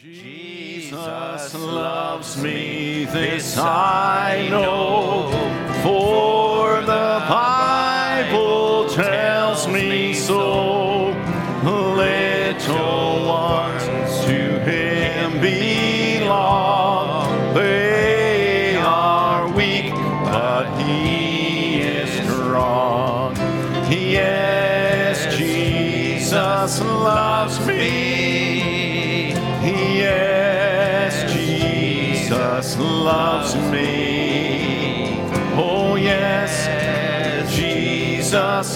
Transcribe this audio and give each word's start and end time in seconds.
Jesus 0.00 1.54
loves 1.54 2.40
me, 2.40 3.04
this 3.06 3.58
I 3.58 4.46
know, 4.48 5.17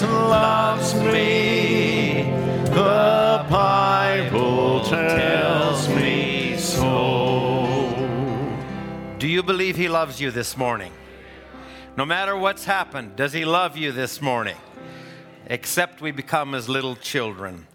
Loves 0.01 0.95
me. 0.95 2.23
The 2.65 3.45
Bible 3.49 4.83
tells 4.83 5.87
me 5.87 6.57
so. 6.57 7.95
Do 9.19 9.27
you 9.27 9.43
believe 9.43 9.75
He 9.77 9.87
loves 9.87 10.19
you 10.19 10.31
this 10.31 10.57
morning? 10.57 10.91
No 11.95 12.05
matter 12.05 12.35
what's 12.35 12.65
happened, 12.65 13.15
does 13.15 13.33
He 13.33 13.45
love 13.45 13.77
you 13.77 13.91
this 13.91 14.19
morning? 14.19 14.57
Except 15.45 16.01
we 16.01 16.11
become 16.11 16.55
as 16.55 16.67
little 16.67 16.95
children. 16.95 17.67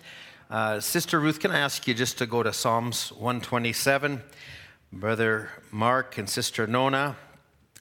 Uh, 0.50 0.80
Sister 0.80 1.20
Ruth, 1.20 1.38
can 1.38 1.52
I 1.52 1.60
ask 1.60 1.86
you 1.86 1.94
just 1.94 2.18
to 2.18 2.26
go 2.26 2.42
to 2.42 2.52
Psalms 2.52 3.12
127? 3.12 4.22
Brother 4.92 5.50
Mark 5.70 6.18
and 6.18 6.28
Sister 6.28 6.66
Nona, 6.66 7.16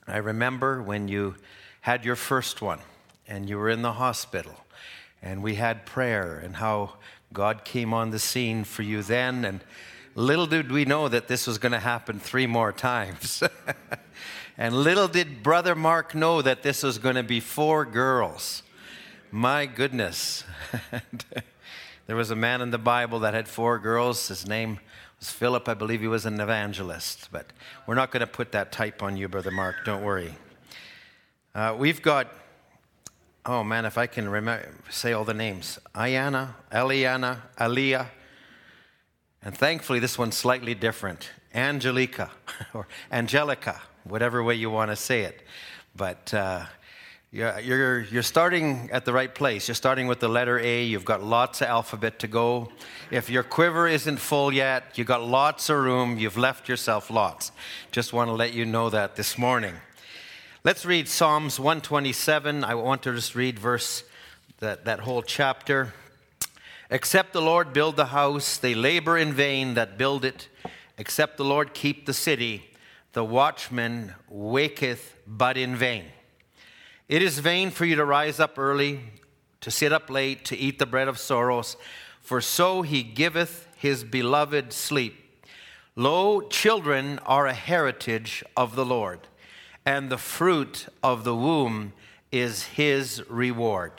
I 0.08 0.18
remember 0.18 0.82
when 0.82 1.08
you 1.08 1.36
had 1.82 2.06
your 2.06 2.16
first 2.16 2.62
one 2.62 2.80
and 3.28 3.50
you 3.50 3.58
were 3.58 3.70
in 3.70 3.82
the 3.82 3.94
hospital 3.94 4.66
and 5.22 5.44
we 5.44 5.56
had 5.56 5.86
prayer 5.86 6.38
and 6.38 6.58
how 6.58 6.94
God 7.34 7.66
came 7.66 7.94
on 7.94 8.12
the 8.12 8.20
scene 8.20 8.64
for 8.64 8.84
you 8.84 9.02
then. 9.02 9.44
And 9.46 9.64
little 10.16 10.48
did 10.48 10.72
we 10.72 10.86
know 10.86 11.08
that 11.08 11.28
this 11.28 11.48
was 11.48 11.58
going 11.58 11.72
to 11.72 11.80
happen 11.80 12.20
three 12.20 12.48
more 12.48 12.72
times. 12.72 13.44
and 14.58 14.76
little 14.76 15.08
did 15.08 15.44
Brother 15.44 15.76
Mark 15.76 16.16
know 16.16 16.42
that 16.42 16.64
this 16.64 16.84
was 16.84 16.98
going 16.98 17.16
to 17.16 17.24
be 17.24 17.40
four 17.40 17.86
girls. 17.86 18.64
My 19.32 19.66
goodness. 19.66 20.44
there 22.08 22.16
was 22.16 22.32
a 22.32 22.36
man 22.36 22.62
in 22.62 22.72
the 22.72 22.78
Bible 22.78 23.20
that 23.20 23.34
had 23.34 23.48
four 23.48 23.78
girls. 23.80 24.28
His 24.30 24.48
name 24.48 24.80
was 25.20 25.30
Philip. 25.30 25.68
I 25.68 25.74
believe 25.74 26.00
he 26.00 26.08
was 26.08 26.26
an 26.26 26.40
evangelist. 26.40 27.30
But 27.32 27.48
we're 27.86 27.96
not 27.96 28.12
going 28.12 28.22
to 28.22 28.28
put 28.28 28.52
that 28.54 28.72
type 28.72 29.04
on 29.04 29.18
you, 29.18 29.28
Brother 29.28 29.52
Mark. 29.52 29.76
Don't 29.84 30.04
worry. 30.04 30.34
Uh, 31.54 31.76
we've 31.78 32.02
got, 32.02 32.32
oh 33.48 33.64
man, 33.64 33.86
if 33.86 33.98
I 33.98 34.06
can 34.06 34.30
remember, 34.30 34.70
say 34.90 35.14
all 35.14 35.24
the 35.24 35.34
names 35.34 35.80
Ayana, 35.96 36.54
Eliana, 36.72 37.42
Aliyah. 37.58 38.08
And 39.42 39.58
thankfully, 39.58 40.00
this 40.00 40.18
one's 40.18 40.36
slightly 40.36 40.76
different 40.76 41.32
Angelica 41.54 42.30
or 42.74 42.88
Angelica, 43.12 43.82
whatever 44.04 44.44
way 44.44 44.56
you 44.56 44.70
want 44.70 44.92
to 44.92 44.96
say 44.96 45.22
it. 45.22 45.42
But 45.96 46.34
uh, 46.34 46.66
you're, 47.32 47.60
you're, 47.60 48.00
you're 48.02 48.24
starting 48.24 48.90
at 48.92 49.06
the 49.06 49.14
right 49.14 49.34
place. 49.34 49.68
You're 49.68 49.76
starting 49.76 50.08
with 50.08 50.20
the 50.20 50.28
letter 50.28 50.60
A. 50.60 50.84
You've 50.84 51.06
got 51.06 51.24
lots 51.24 51.62
of 51.62 51.68
alphabet 51.68 52.20
to 52.20 52.28
go. 52.28 52.72
If 53.10 53.30
your 53.30 53.44
quiver 53.44 53.88
isn't 53.88 54.18
full 54.18 54.54
yet, 54.54 54.98
you've 54.98 55.08
got 55.08 55.24
lots 55.24 55.70
of 55.70 55.78
room. 55.78 56.18
You've 56.18 56.38
left 56.38 56.68
yourself 56.68 57.10
lots. 57.10 57.52
Just 57.92 58.12
want 58.12 58.30
to 58.30 58.34
let 58.34 58.54
you 58.54 58.66
know 58.66 58.90
that 58.90 59.16
this 59.16 59.38
morning. 59.38 59.76
Let's 60.64 60.86
read 60.86 61.08
Psalms 61.08 61.60
127. 61.60 62.64
I 62.64 62.74
want 62.74 63.04
to 63.04 63.14
just 63.14 63.36
read 63.36 63.60
verse, 63.60 64.04
that, 64.58 64.86
that 64.86 65.02
whole 65.02 65.22
chapter. 65.22 65.94
Except 66.90 67.32
the 67.32 67.44
Lord 67.44 67.74
build 67.74 67.96
the 67.96 68.08
house, 68.08 68.58
they 68.58 68.74
labor 68.74 69.20
in 69.20 69.34
vain 69.34 69.76
that 69.76 70.00
build 70.00 70.26
it. 70.26 70.50
Except 70.98 71.38
the 71.38 71.46
Lord 71.46 71.76
keep 71.76 72.08
the 72.08 72.14
city, 72.14 72.72
the 73.14 73.24
watchman 73.24 74.16
waketh 74.28 75.16
but 75.28 75.58
in 75.58 75.76
vain. 75.76 76.06
It 77.08 77.22
is 77.22 77.38
vain 77.38 77.70
for 77.70 77.86
you 77.86 77.96
to 77.96 78.04
rise 78.04 78.40
up 78.40 78.58
early, 78.58 79.02
to 79.62 79.70
sit 79.70 79.94
up 79.94 80.10
late, 80.10 80.44
to 80.46 80.58
eat 80.58 80.80
the 80.80 80.88
bread 80.88 81.08
of 81.08 81.20
sorrows, 81.20 81.78
for 82.20 82.42
so 82.42 82.82
he 82.82 83.04
giveth 83.04 83.68
his 83.78 84.04
beloved 84.04 84.74
sleep. 84.74 85.46
Lo, 85.96 86.42
children 86.42 87.20
are 87.28 87.46
a 87.46 87.54
heritage 87.54 88.44
of 88.58 88.76
the 88.76 88.86
Lord, 88.86 89.28
and 89.88 90.10
the 90.10 90.18
fruit 90.18 90.86
of 91.02 91.24
the 91.24 91.34
womb 91.34 91.94
is 92.30 92.64
his 92.66 93.24
reward. 93.30 93.94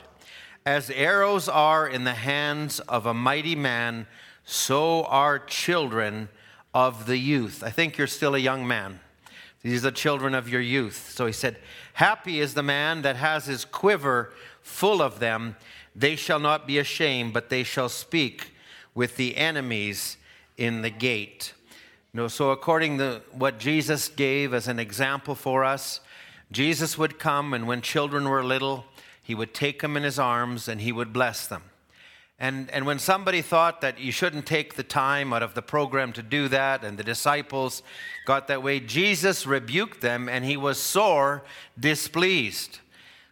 As 0.66 0.90
arrows 0.90 1.48
are 1.48 1.88
in 1.88 2.04
the 2.04 2.12
hands 2.12 2.78
of 2.80 3.06
a 3.06 3.14
mighty 3.14 3.54
man, 3.54 4.06
so 4.44 5.04
are 5.04 5.38
children 5.38 6.28
of 6.74 7.06
the 7.06 7.16
youth. 7.16 7.62
I 7.64 7.70
think 7.70 7.96
you're 7.96 8.06
still 8.06 8.34
a 8.34 8.38
young 8.38 8.68
man. 8.68 9.00
These 9.62 9.86
are 9.86 9.90
children 9.90 10.34
of 10.34 10.46
your 10.46 10.60
youth. 10.60 11.10
So 11.14 11.24
he 11.24 11.32
said, 11.32 11.56
Happy 11.94 12.38
is 12.38 12.52
the 12.52 12.62
man 12.62 13.00
that 13.00 13.16
has 13.16 13.46
his 13.46 13.64
quiver 13.64 14.30
full 14.60 15.00
of 15.00 15.20
them. 15.20 15.56
They 15.96 16.16
shall 16.16 16.38
not 16.38 16.66
be 16.66 16.78
ashamed, 16.78 17.32
but 17.32 17.48
they 17.48 17.62
shall 17.62 17.88
speak 17.88 18.52
with 18.94 19.16
the 19.16 19.38
enemies 19.38 20.18
in 20.58 20.82
the 20.82 20.90
gate. 20.90 21.54
Know, 22.14 22.28
so 22.28 22.50
according 22.50 22.98
to 22.98 23.22
what 23.32 23.58
Jesus 23.58 24.08
gave 24.08 24.54
as 24.54 24.66
an 24.66 24.78
example 24.78 25.34
for 25.34 25.62
us, 25.62 26.00
Jesus 26.50 26.96
would 26.96 27.18
come, 27.18 27.52
and 27.52 27.68
when 27.68 27.82
children 27.82 28.28
were 28.28 28.42
little, 28.42 28.86
he 29.22 29.34
would 29.34 29.52
take 29.52 29.82
them 29.82 29.96
in 29.96 30.02
his 30.02 30.18
arms 30.18 30.68
and 30.68 30.80
he 30.80 30.90
would 30.90 31.12
bless 31.12 31.46
them. 31.46 31.64
And, 32.40 32.70
and 32.70 32.86
when 32.86 32.98
somebody 32.98 33.42
thought 33.42 33.80
that 33.80 33.98
you 33.98 34.12
shouldn't 34.12 34.46
take 34.46 34.74
the 34.74 34.84
time 34.84 35.32
out 35.32 35.42
of 35.42 35.54
the 35.54 35.62
program 35.62 36.12
to 36.14 36.22
do 36.22 36.48
that, 36.48 36.84
and 36.84 36.96
the 36.96 37.04
disciples 37.04 37.82
got 38.26 38.46
that 38.48 38.62
way, 38.62 38.80
Jesus 38.80 39.46
rebuked 39.46 40.00
them 40.00 40.28
and 40.28 40.44
he 40.44 40.56
was 40.56 40.78
sore 40.78 41.42
displeased. 41.78 42.78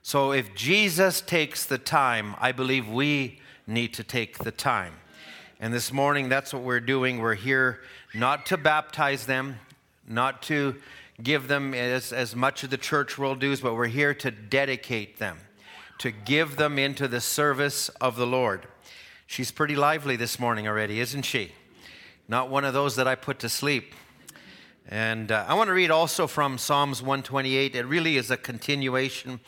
So 0.03 0.33
if 0.33 0.55
Jesus 0.55 1.21
takes 1.21 1.65
the 1.65 1.79
time, 1.79 2.35
I 2.39 2.53
believe 2.53 2.89
we 2.89 3.41
need 3.67 3.95
to 3.95 4.05
take 4.05 4.39
the 4.39 4.53
time. 4.53 4.95
And 5.59 5.73
this 5.73 5.91
morning, 5.91 6.29
that's 6.29 6.53
what 6.53 6.63
we're 6.63 6.81
doing. 6.81 7.19
We're 7.19 7.35
here 7.35 7.81
not 8.13 8.45
to 8.47 8.59
baptize 8.59 9.25
them, 9.25 9.59
not 10.07 10.43
to 10.43 10.77
give 11.23 11.49
them 11.49 11.73
as, 11.73 12.13
as 12.13 12.37
much 12.37 12.63
of 12.63 12.69
the 12.69 12.77
church 12.77 13.17
world 13.17 13.41
does, 13.41 13.63
but 13.63 13.75
we're 13.75 13.87
here 13.87 14.13
to 14.13 14.31
dedicate 14.31 15.19
them, 15.19 15.39
to 15.97 16.11
give 16.11 16.57
them 16.57 16.79
into 16.79 17.09
the 17.09 17.23
service 17.23 17.89
of 18.03 18.17
the 18.17 18.27
Lord. 18.27 18.67
She's 19.27 19.51
pretty 19.51 19.75
lively 19.75 20.15
this 20.15 20.39
morning 20.39 20.69
already, 20.69 21.01
isn't 21.01 21.23
she? 21.23 21.53
Not 22.29 22.51
one 22.51 22.67
of 22.67 22.75
those 22.75 22.97
that 22.97 23.09
I 23.09 23.15
put 23.15 23.39
to 23.39 23.49
sleep. 23.49 23.95
And 24.87 25.33
uh, 25.33 25.47
I 25.49 25.55
want 25.55 25.69
to 25.69 25.75
read 25.75 25.91
also 25.91 26.27
from 26.27 26.59
Psalms 26.59 27.01
128. 27.01 27.75
It 27.75 27.87
really 27.87 28.19
is 28.19 28.31
a 28.31 28.37
continuation. 28.37 29.41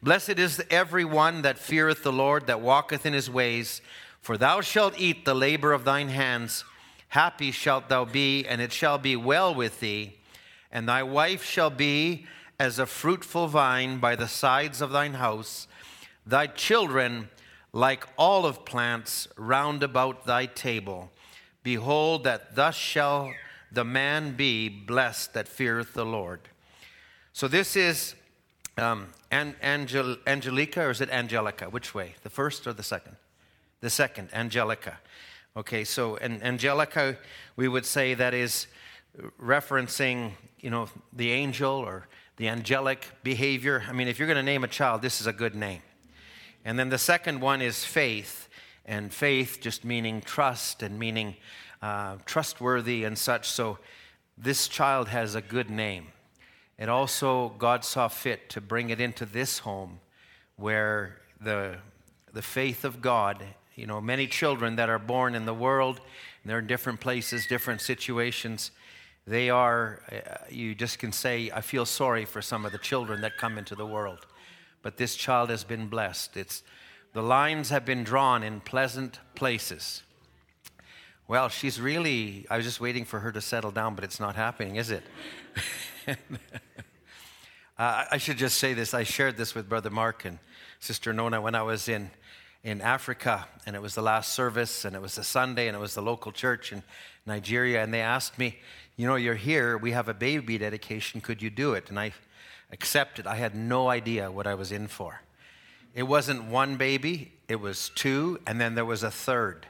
Blessed 0.00 0.38
is 0.38 0.62
every 0.70 1.04
one 1.04 1.42
that 1.42 1.58
feareth 1.58 2.04
the 2.04 2.12
Lord, 2.12 2.46
that 2.46 2.60
walketh 2.60 3.04
in 3.04 3.12
his 3.14 3.28
ways. 3.28 3.82
For 4.26 4.36
thou 4.36 4.60
shalt 4.60 4.98
eat 4.98 5.24
the 5.24 5.36
labor 5.36 5.72
of 5.72 5.84
thine 5.84 6.08
hands. 6.08 6.64
Happy 7.10 7.52
shalt 7.52 7.88
thou 7.88 8.04
be, 8.04 8.44
and 8.44 8.60
it 8.60 8.72
shall 8.72 8.98
be 8.98 9.14
well 9.14 9.54
with 9.54 9.78
thee. 9.78 10.16
And 10.72 10.88
thy 10.88 11.04
wife 11.04 11.44
shall 11.44 11.70
be 11.70 12.26
as 12.58 12.80
a 12.80 12.86
fruitful 12.86 13.46
vine 13.46 14.00
by 14.00 14.16
the 14.16 14.26
sides 14.26 14.80
of 14.80 14.90
thine 14.90 15.14
house. 15.14 15.68
Thy 16.26 16.48
children 16.48 17.28
like 17.72 18.04
olive 18.18 18.64
plants 18.64 19.28
round 19.36 19.84
about 19.84 20.26
thy 20.26 20.46
table. 20.46 21.12
Behold, 21.62 22.24
that 22.24 22.56
thus 22.56 22.74
shall 22.74 23.32
the 23.70 23.84
man 23.84 24.34
be 24.34 24.68
blessed 24.68 25.34
that 25.34 25.46
feareth 25.46 25.94
the 25.94 26.04
Lord. 26.04 26.40
So 27.32 27.46
this 27.46 27.76
is 27.76 28.16
um, 28.76 29.06
Angel- 29.30 30.16
Angelica, 30.26 30.82
or 30.82 30.90
is 30.90 31.00
it 31.00 31.10
Angelica? 31.10 31.70
Which 31.70 31.94
way? 31.94 32.16
The 32.24 32.30
first 32.30 32.66
or 32.66 32.72
the 32.72 32.82
second? 32.82 33.14
The 33.80 33.90
second, 33.90 34.30
Angelica. 34.32 34.98
Okay, 35.56 35.84
so 35.84 36.16
and 36.16 36.42
Angelica, 36.42 37.16
we 37.56 37.68
would 37.68 37.86
say 37.86 38.14
that 38.14 38.34
is 38.34 38.66
referencing, 39.40 40.32
you 40.60 40.70
know, 40.70 40.88
the 41.12 41.30
angel 41.30 41.72
or 41.72 42.08
the 42.36 42.48
angelic 42.48 43.06
behavior. 43.22 43.82
I 43.88 43.92
mean, 43.92 44.08
if 44.08 44.18
you're 44.18 44.28
going 44.28 44.36
to 44.36 44.42
name 44.42 44.64
a 44.64 44.68
child, 44.68 45.02
this 45.02 45.20
is 45.20 45.26
a 45.26 45.32
good 45.32 45.54
name. 45.54 45.82
And 46.64 46.78
then 46.78 46.88
the 46.88 46.98
second 46.98 47.40
one 47.40 47.62
is 47.62 47.84
faith, 47.84 48.48
and 48.84 49.12
faith 49.12 49.58
just 49.60 49.84
meaning 49.84 50.20
trust 50.20 50.82
and 50.82 50.98
meaning 50.98 51.36
uh, 51.80 52.16
trustworthy 52.24 53.04
and 53.04 53.16
such. 53.16 53.48
So 53.48 53.78
this 54.36 54.68
child 54.68 55.08
has 55.08 55.34
a 55.34 55.40
good 55.40 55.70
name. 55.70 56.08
And 56.78 56.90
also, 56.90 57.54
God 57.56 57.84
saw 57.84 58.08
fit 58.08 58.50
to 58.50 58.60
bring 58.60 58.90
it 58.90 59.00
into 59.00 59.24
this 59.24 59.60
home 59.60 60.00
where 60.56 61.18
the, 61.40 61.76
the 62.32 62.42
faith 62.42 62.84
of 62.84 63.00
God, 63.00 63.42
you 63.76 63.86
know, 63.86 64.00
many 64.00 64.26
children 64.26 64.76
that 64.76 64.88
are 64.88 64.98
born 64.98 65.34
in 65.34 65.44
the 65.44 65.54
world, 65.54 66.00
They're 66.44 66.60
in 66.60 66.66
different 66.66 67.00
places, 67.00 67.46
different 67.46 67.80
situations. 67.80 68.70
They 69.26 69.50
are, 69.50 70.02
uh, 70.10 70.44
you 70.48 70.74
just 70.74 70.98
can 70.98 71.12
say, 71.12 71.50
I 71.52 71.60
feel 71.60 71.84
sorry 71.84 72.24
for 72.24 72.40
some 72.40 72.64
of 72.64 72.72
the 72.72 72.78
children 72.78 73.20
that 73.20 73.36
come 73.36 73.58
into 73.58 73.74
the 73.74 73.86
world. 73.86 74.26
But 74.82 74.96
this 74.96 75.16
child 75.16 75.50
has 75.50 75.64
been 75.64 75.88
blessed. 75.88 76.36
It's, 76.36 76.62
the 77.12 77.22
lines 77.22 77.70
have 77.70 77.84
been 77.84 78.04
drawn 78.04 78.42
in 78.42 78.60
pleasant 78.60 79.18
places. 79.34 80.02
Well, 81.28 81.48
she's 81.48 81.80
really, 81.80 82.46
I 82.48 82.56
was 82.56 82.64
just 82.64 82.80
waiting 82.80 83.04
for 83.04 83.18
her 83.18 83.32
to 83.32 83.40
settle 83.40 83.72
down, 83.72 83.96
but 83.96 84.04
it's 84.04 84.20
not 84.20 84.36
happening, 84.36 84.76
is 84.76 84.90
it? 84.90 85.02
uh, 86.08 88.04
I 88.10 88.16
should 88.18 88.38
just 88.38 88.58
say 88.58 88.74
this. 88.74 88.94
I 88.94 89.02
shared 89.02 89.36
this 89.36 89.54
with 89.54 89.68
Brother 89.68 89.90
Mark 89.90 90.24
and 90.24 90.38
Sister 90.78 91.12
Nona 91.12 91.40
when 91.40 91.56
I 91.56 91.62
was 91.62 91.88
in, 91.88 92.10
in 92.62 92.80
Africa, 92.80 93.46
and 93.64 93.76
it 93.76 93.82
was 93.82 93.94
the 93.94 94.02
last 94.02 94.34
service, 94.34 94.84
and 94.84 94.96
it 94.96 95.02
was 95.02 95.18
a 95.18 95.24
Sunday, 95.24 95.68
and 95.68 95.76
it 95.76 95.80
was 95.80 95.94
the 95.94 96.02
local 96.02 96.32
church 96.32 96.72
in 96.72 96.82
Nigeria, 97.24 97.82
and 97.82 97.92
they 97.92 98.00
asked 98.00 98.38
me, 98.38 98.58
You 98.96 99.06
know, 99.06 99.16
you're 99.16 99.34
here, 99.34 99.78
we 99.78 99.92
have 99.92 100.08
a 100.08 100.14
baby 100.14 100.58
dedication, 100.58 101.20
could 101.20 101.42
you 101.42 101.50
do 101.50 101.74
it? 101.74 101.88
And 101.88 101.98
I 101.98 102.12
accepted. 102.72 103.26
I 103.26 103.36
had 103.36 103.54
no 103.54 103.88
idea 103.88 104.30
what 104.30 104.46
I 104.46 104.54
was 104.54 104.72
in 104.72 104.88
for. 104.88 105.22
It 105.94 106.02
wasn't 106.02 106.44
one 106.44 106.76
baby, 106.76 107.32
it 107.48 107.56
was 107.56 107.90
two, 107.94 108.40
and 108.46 108.60
then 108.60 108.74
there 108.74 108.84
was 108.84 109.02
a 109.02 109.10
third. 109.10 109.66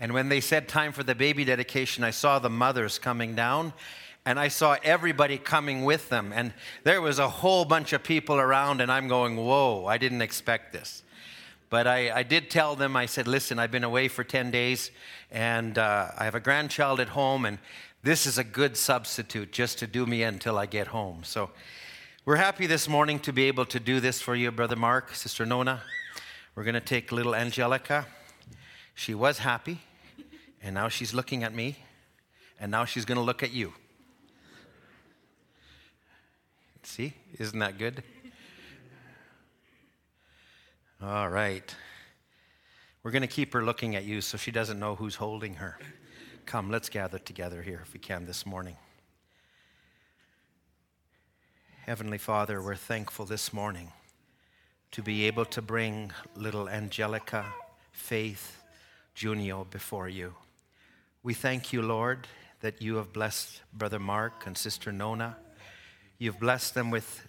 And 0.00 0.12
when 0.12 0.28
they 0.28 0.40
said 0.40 0.68
time 0.68 0.92
for 0.92 1.02
the 1.02 1.14
baby 1.14 1.44
dedication, 1.44 2.04
I 2.04 2.10
saw 2.10 2.38
the 2.38 2.50
mothers 2.50 2.98
coming 2.98 3.34
down 3.34 3.72
and 4.26 4.40
I 4.40 4.48
saw 4.48 4.76
everybody 4.82 5.38
coming 5.38 5.84
with 5.84 6.08
them. 6.08 6.32
And 6.34 6.52
there 6.82 7.00
was 7.00 7.18
a 7.18 7.28
whole 7.28 7.64
bunch 7.64 7.92
of 7.92 8.02
people 8.02 8.36
around, 8.36 8.80
and 8.80 8.90
I'm 8.90 9.06
going, 9.06 9.36
Whoa, 9.36 9.86
I 9.86 9.98
didn't 9.98 10.22
expect 10.22 10.72
this. 10.72 11.02
But 11.74 11.88
I, 11.88 12.18
I 12.18 12.22
did 12.22 12.50
tell 12.50 12.76
them, 12.76 12.94
I 12.94 13.06
said, 13.06 13.26
Listen, 13.26 13.58
I've 13.58 13.72
been 13.72 13.82
away 13.82 14.06
for 14.06 14.22
10 14.22 14.52
days, 14.52 14.92
and 15.32 15.76
uh, 15.76 16.06
I 16.16 16.24
have 16.24 16.36
a 16.36 16.40
grandchild 16.40 17.00
at 17.00 17.08
home, 17.08 17.44
and 17.44 17.58
this 18.04 18.26
is 18.26 18.38
a 18.38 18.44
good 18.44 18.76
substitute 18.76 19.50
just 19.50 19.80
to 19.80 19.88
do 19.88 20.06
me 20.06 20.22
until 20.22 20.56
I 20.56 20.66
get 20.66 20.86
home. 20.86 21.24
So 21.24 21.50
we're 22.24 22.36
happy 22.36 22.68
this 22.68 22.88
morning 22.88 23.18
to 23.18 23.32
be 23.32 23.48
able 23.48 23.66
to 23.66 23.80
do 23.80 23.98
this 23.98 24.20
for 24.20 24.36
you, 24.36 24.52
Brother 24.52 24.76
Mark, 24.76 25.16
Sister 25.16 25.44
Nona. 25.44 25.82
We're 26.54 26.62
going 26.62 26.74
to 26.74 26.80
take 26.80 27.10
little 27.10 27.34
Angelica. 27.34 28.06
She 28.94 29.12
was 29.12 29.38
happy, 29.38 29.80
and 30.62 30.76
now 30.76 30.88
she's 30.88 31.12
looking 31.12 31.42
at 31.42 31.52
me, 31.52 31.78
and 32.60 32.70
now 32.70 32.84
she's 32.84 33.04
going 33.04 33.18
to 33.18 33.24
look 33.24 33.42
at 33.42 33.50
you. 33.50 33.72
See, 36.84 37.14
isn't 37.36 37.58
that 37.58 37.78
good? 37.78 38.04
All 41.06 41.28
right. 41.28 41.74
We're 43.02 43.10
going 43.10 43.20
to 43.20 43.28
keep 43.28 43.52
her 43.52 43.62
looking 43.62 43.94
at 43.94 44.04
you 44.04 44.22
so 44.22 44.38
she 44.38 44.50
doesn't 44.50 44.78
know 44.78 44.94
who's 44.94 45.16
holding 45.16 45.56
her. 45.56 45.78
Come, 46.46 46.70
let's 46.70 46.88
gather 46.88 47.18
together 47.18 47.60
here 47.60 47.80
if 47.82 47.92
we 47.92 48.00
can 48.00 48.24
this 48.24 48.46
morning. 48.46 48.76
Heavenly 51.84 52.16
Father, 52.16 52.62
we're 52.62 52.74
thankful 52.74 53.26
this 53.26 53.52
morning 53.52 53.92
to 54.92 55.02
be 55.02 55.26
able 55.26 55.44
to 55.44 55.60
bring 55.60 56.10
little 56.36 56.70
Angelica, 56.70 57.44
Faith, 57.92 58.62
Junio 59.14 59.66
before 59.70 60.08
you. 60.08 60.32
We 61.22 61.34
thank 61.34 61.70
you, 61.70 61.82
Lord, 61.82 62.26
that 62.62 62.80
you 62.80 62.96
have 62.96 63.12
blessed 63.12 63.60
Brother 63.74 63.98
Mark 63.98 64.46
and 64.46 64.56
Sister 64.56 64.90
Nona. 64.90 65.36
You've 66.16 66.40
blessed 66.40 66.72
them 66.72 66.90
with 66.90 67.26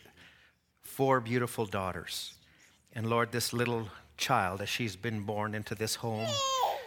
four 0.82 1.20
beautiful 1.20 1.66
daughters. 1.66 2.35
And 2.96 3.10
Lord, 3.10 3.34
this 3.34 3.52
little 3.52 3.90
child, 4.18 4.62
as 4.62 4.70
she's 4.70 4.96
been 4.96 5.22
born 5.22 5.54
into 5.54 5.76
this 5.76 5.96
home, 5.96 6.30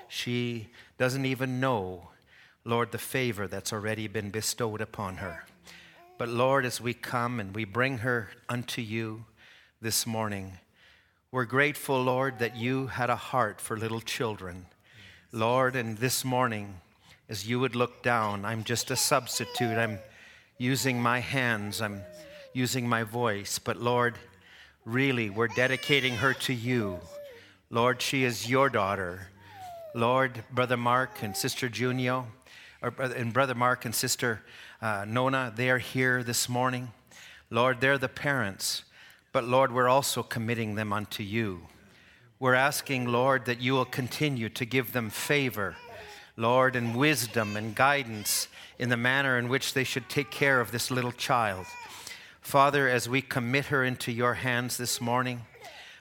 she 0.08 0.68
doesn't 0.96 1.26
even 1.26 1.60
know, 1.60 2.08
Lord, 2.64 2.92
the 2.92 2.98
favor 2.98 3.46
that's 3.46 3.74
already 3.74 4.08
been 4.08 4.30
bestowed 4.30 4.80
upon 4.80 5.18
her. 5.18 5.44
But 6.16 6.30
Lord, 6.30 6.64
as 6.64 6.80
we 6.80 6.94
come 6.94 7.38
and 7.38 7.54
we 7.54 7.66
bring 7.66 7.98
her 7.98 8.30
unto 8.48 8.80
you 8.80 9.26
this 9.82 10.06
morning, 10.06 10.54
we're 11.30 11.44
grateful, 11.44 12.02
Lord, 12.02 12.38
that 12.38 12.56
you 12.56 12.86
had 12.86 13.10
a 13.10 13.16
heart 13.16 13.60
for 13.60 13.76
little 13.76 14.00
children. 14.00 14.64
Lord, 15.30 15.76
and 15.76 15.98
this 15.98 16.24
morning, 16.24 16.80
as 17.28 17.46
you 17.46 17.60
would 17.60 17.76
look 17.76 18.02
down, 18.02 18.46
I'm 18.46 18.64
just 18.64 18.90
a 18.90 18.96
substitute. 18.96 19.76
I'm 19.76 19.98
using 20.56 21.02
my 21.02 21.20
hands, 21.20 21.82
I'm 21.82 22.00
using 22.54 22.88
my 22.88 23.02
voice. 23.02 23.58
But 23.58 23.76
Lord, 23.76 24.16
really, 24.88 25.28
we're 25.28 25.48
dedicating 25.48 26.16
her 26.16 26.32
to 26.32 26.54
you. 26.54 26.98
Lord, 27.70 28.00
she 28.00 28.24
is 28.24 28.48
your 28.48 28.70
daughter. 28.70 29.28
Lord, 29.94 30.42
Brother 30.50 30.78
Mark 30.78 31.22
and 31.22 31.36
Sister 31.36 31.68
Junio, 31.68 32.26
or, 32.80 32.94
and 32.98 33.32
Brother 33.32 33.54
Mark 33.54 33.84
and 33.84 33.94
Sister 33.94 34.40
uh, 34.80 35.04
Nona, 35.06 35.52
they 35.54 35.68
are 35.68 35.78
here 35.78 36.22
this 36.22 36.48
morning. 36.48 36.88
Lord, 37.50 37.82
they're 37.82 37.98
the 37.98 38.08
parents, 38.08 38.84
but 39.32 39.44
Lord, 39.44 39.72
we're 39.72 39.88
also 39.88 40.22
committing 40.22 40.74
them 40.74 40.92
unto 40.92 41.22
you. 41.22 41.66
We're 42.40 42.54
asking, 42.54 43.08
Lord, 43.08 43.44
that 43.44 43.60
you 43.60 43.74
will 43.74 43.84
continue 43.84 44.48
to 44.50 44.64
give 44.64 44.92
them 44.92 45.10
favor, 45.10 45.76
Lord, 46.36 46.76
and 46.76 46.96
wisdom 46.96 47.56
and 47.58 47.74
guidance 47.74 48.48
in 48.78 48.88
the 48.88 48.96
manner 48.96 49.38
in 49.38 49.50
which 49.50 49.74
they 49.74 49.84
should 49.84 50.08
take 50.08 50.30
care 50.30 50.62
of 50.62 50.70
this 50.70 50.90
little 50.90 51.12
child. 51.12 51.66
Father, 52.48 52.88
as 52.88 53.06
we 53.06 53.20
commit 53.20 53.66
her 53.66 53.84
into 53.84 54.10
your 54.10 54.32
hands 54.32 54.78
this 54.78 55.02
morning, 55.02 55.42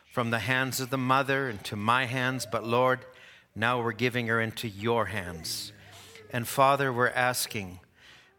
from 0.09 0.29
the 0.29 0.39
hands 0.39 0.79
of 0.79 0.89
the 0.89 0.97
mother 0.97 1.49
into 1.49 1.75
my 1.75 2.05
hands, 2.05 2.47
but 2.49 2.65
Lord, 2.65 2.99
now 3.53 3.81
we're 3.83 3.91
giving 3.91 4.27
her 4.27 4.39
into 4.39 4.69
your 4.69 5.07
hands. 5.07 5.73
And 6.31 6.47
Father, 6.47 6.93
we're 6.93 7.09
asking, 7.09 7.81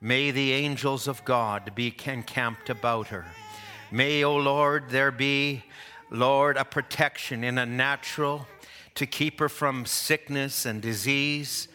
may 0.01 0.31
the 0.31 0.53
angels 0.53 1.07
of 1.07 1.23
God 1.27 1.75
be 1.75 1.95
encamped 2.07 2.71
about 2.71 3.09
her. 3.09 3.27
May, 3.91 4.25
O 4.25 4.31
oh 4.31 4.37
Lord, 4.39 4.89
there 4.89 5.11
be 5.11 5.65
Lord, 6.11 6.57
a 6.57 6.65
protection 6.65 7.45
in 7.45 7.59
a 7.59 7.67
natural 7.67 8.47
to 8.95 9.05
keep 9.05 9.39
her 9.39 9.51
from 9.51 9.85
sickness 9.85 10.65
and 10.65 10.81
disease. 10.81 11.69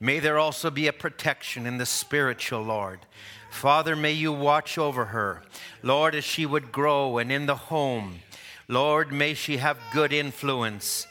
May 0.00 0.18
there 0.18 0.38
also 0.38 0.70
be 0.70 0.86
a 0.86 0.92
protection 0.92 1.64
in 1.64 1.78
the 1.78 1.86
spiritual, 1.86 2.60
Lord. 2.60 3.06
Father, 3.50 3.96
may 3.96 4.12
you 4.12 4.32
watch 4.32 4.78
over 4.78 5.06
her, 5.06 5.42
Lord, 5.82 6.14
as 6.14 6.24
she 6.24 6.46
would 6.46 6.70
grow 6.70 7.18
and 7.18 7.32
in 7.32 7.46
the 7.46 7.56
home. 7.56 8.20
Lord, 8.68 9.12
may 9.12 9.34
she 9.34 9.56
have 9.56 9.78
good 9.92 10.12
influence. 10.12 11.06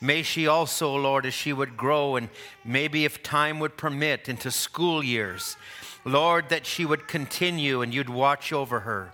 May 0.00 0.22
she 0.22 0.48
also, 0.48 0.96
Lord, 0.96 1.26
as 1.26 1.34
she 1.34 1.52
would 1.52 1.76
grow 1.76 2.16
and 2.16 2.28
maybe 2.64 3.04
if 3.04 3.22
time 3.22 3.60
would 3.60 3.76
permit 3.76 4.28
into 4.28 4.50
school 4.50 5.04
years, 5.04 5.56
Lord, 6.04 6.48
that 6.48 6.66
she 6.66 6.84
would 6.84 7.06
continue 7.06 7.82
and 7.82 7.94
you'd 7.94 8.10
watch 8.10 8.52
over 8.52 8.80
her. 8.80 9.12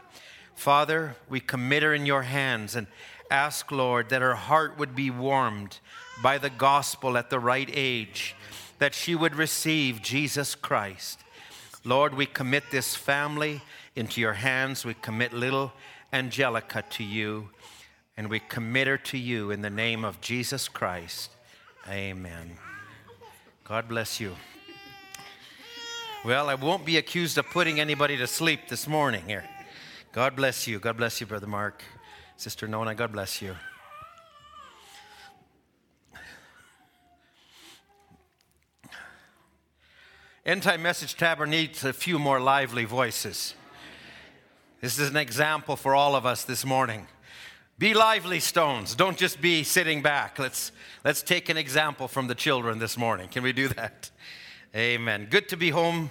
Father, 0.55 1.17
we 1.29 1.41
commit 1.41 1.83
her 1.83 1.93
in 1.93 2.07
your 2.07 2.23
hands 2.23 2.75
and 2.75 2.87
ask, 3.31 3.71
Lord, 3.71 4.09
that 4.09 4.23
her 4.23 4.35
heart 4.35 4.79
would 4.79 4.95
be 4.95 5.11
warmed 5.11 5.79
by 6.23 6.39
the 6.39 6.51
gospel 6.51 7.19
at 7.19 7.31
the 7.31 7.39
right 7.39 7.69
age, 7.73 8.35
that 8.79 8.95
she 8.95 9.15
would 9.15 9.37
receive 9.37 10.01
Jesus 10.01 10.55
Christ. 10.55 11.21
Lord, 11.85 12.15
we 12.15 12.27
commit 12.27 12.65
this 12.71 12.95
family 12.95 13.63
into 13.95 14.21
your 14.21 14.35
hands. 14.35 14.85
We 14.85 14.95
commit 14.95 15.33
little 15.33 15.73
Angelica 16.13 16.83
to 16.91 17.05
you, 17.05 17.51
and 18.17 18.29
we 18.29 18.41
commit 18.41 18.87
her 18.87 18.99
to 18.99 19.19
you 19.19 19.51
in 19.51 19.63
the 19.63 19.71
name 19.71 20.05
of 20.05 20.21
Jesus 20.21 20.69
Christ. 20.69 21.31
Amen. 21.89 22.59
God 23.65 23.89
bless 23.89 24.19
you. 24.21 24.35
Well, 26.25 26.49
I 26.49 26.55
won't 26.55 26.85
be 26.85 26.97
accused 26.97 27.39
of 27.39 27.47
putting 27.47 27.79
anybody 27.79 28.17
to 28.17 28.27
sleep 28.27 28.69
this 28.69 28.89
morning 28.89 29.25
here. 29.27 29.45
God 30.13 30.35
bless 30.35 30.67
you. 30.67 30.79
God 30.81 30.97
bless 30.97 31.21
you, 31.21 31.27
Brother 31.27 31.47
Mark. 31.47 31.83
Sister 32.37 32.67
Nona, 32.67 32.95
God 32.95 33.13
bless 33.13 33.41
you. 33.41 33.55
End 40.47 40.63
Time 40.63 40.83
Message 40.83 41.17
Tavern 41.17 41.51
needs 41.51 41.85
a 41.85 41.93
few 41.93 42.19
more 42.19 42.41
lively 42.41 42.85
voices. 42.85 43.55
This 44.81 44.99
is 44.99 45.11
an 45.11 45.17
example 45.17 45.75
for 45.75 45.97
all 45.97 46.15
of 46.15 46.25
us 46.25 46.45
this 46.45 46.65
morning. 46.65 47.09
Be 47.77 47.93
lively, 47.93 48.39
stones. 48.39 48.95
Don't 48.95 49.19
just 49.19 49.41
be 49.41 49.65
sitting 49.65 50.01
back. 50.01 50.39
Let's, 50.39 50.71
let's 51.05 51.23
take 51.23 51.49
an 51.49 51.57
example 51.57 52.07
from 52.07 52.29
the 52.29 52.37
children 52.37 52.79
this 52.79 52.97
morning. 52.97 53.29
Can 53.29 53.43
we 53.43 53.53
do 53.53 53.69
that? 53.69 54.11
Amen. 54.77 55.27
Good 55.29 55.49
to 55.49 55.57
be 55.57 55.71
home. 55.71 56.11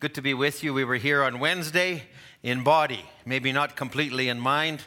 Good 0.00 0.14
to 0.16 0.22
be 0.22 0.34
with 0.34 0.64
you. 0.64 0.74
We 0.74 0.84
were 0.84 0.96
here 0.96 1.22
on 1.22 1.38
Wednesday 1.38 2.02
in 2.42 2.64
body, 2.64 3.04
maybe 3.24 3.52
not 3.52 3.76
completely 3.76 4.28
in 4.28 4.40
mind. 4.40 4.82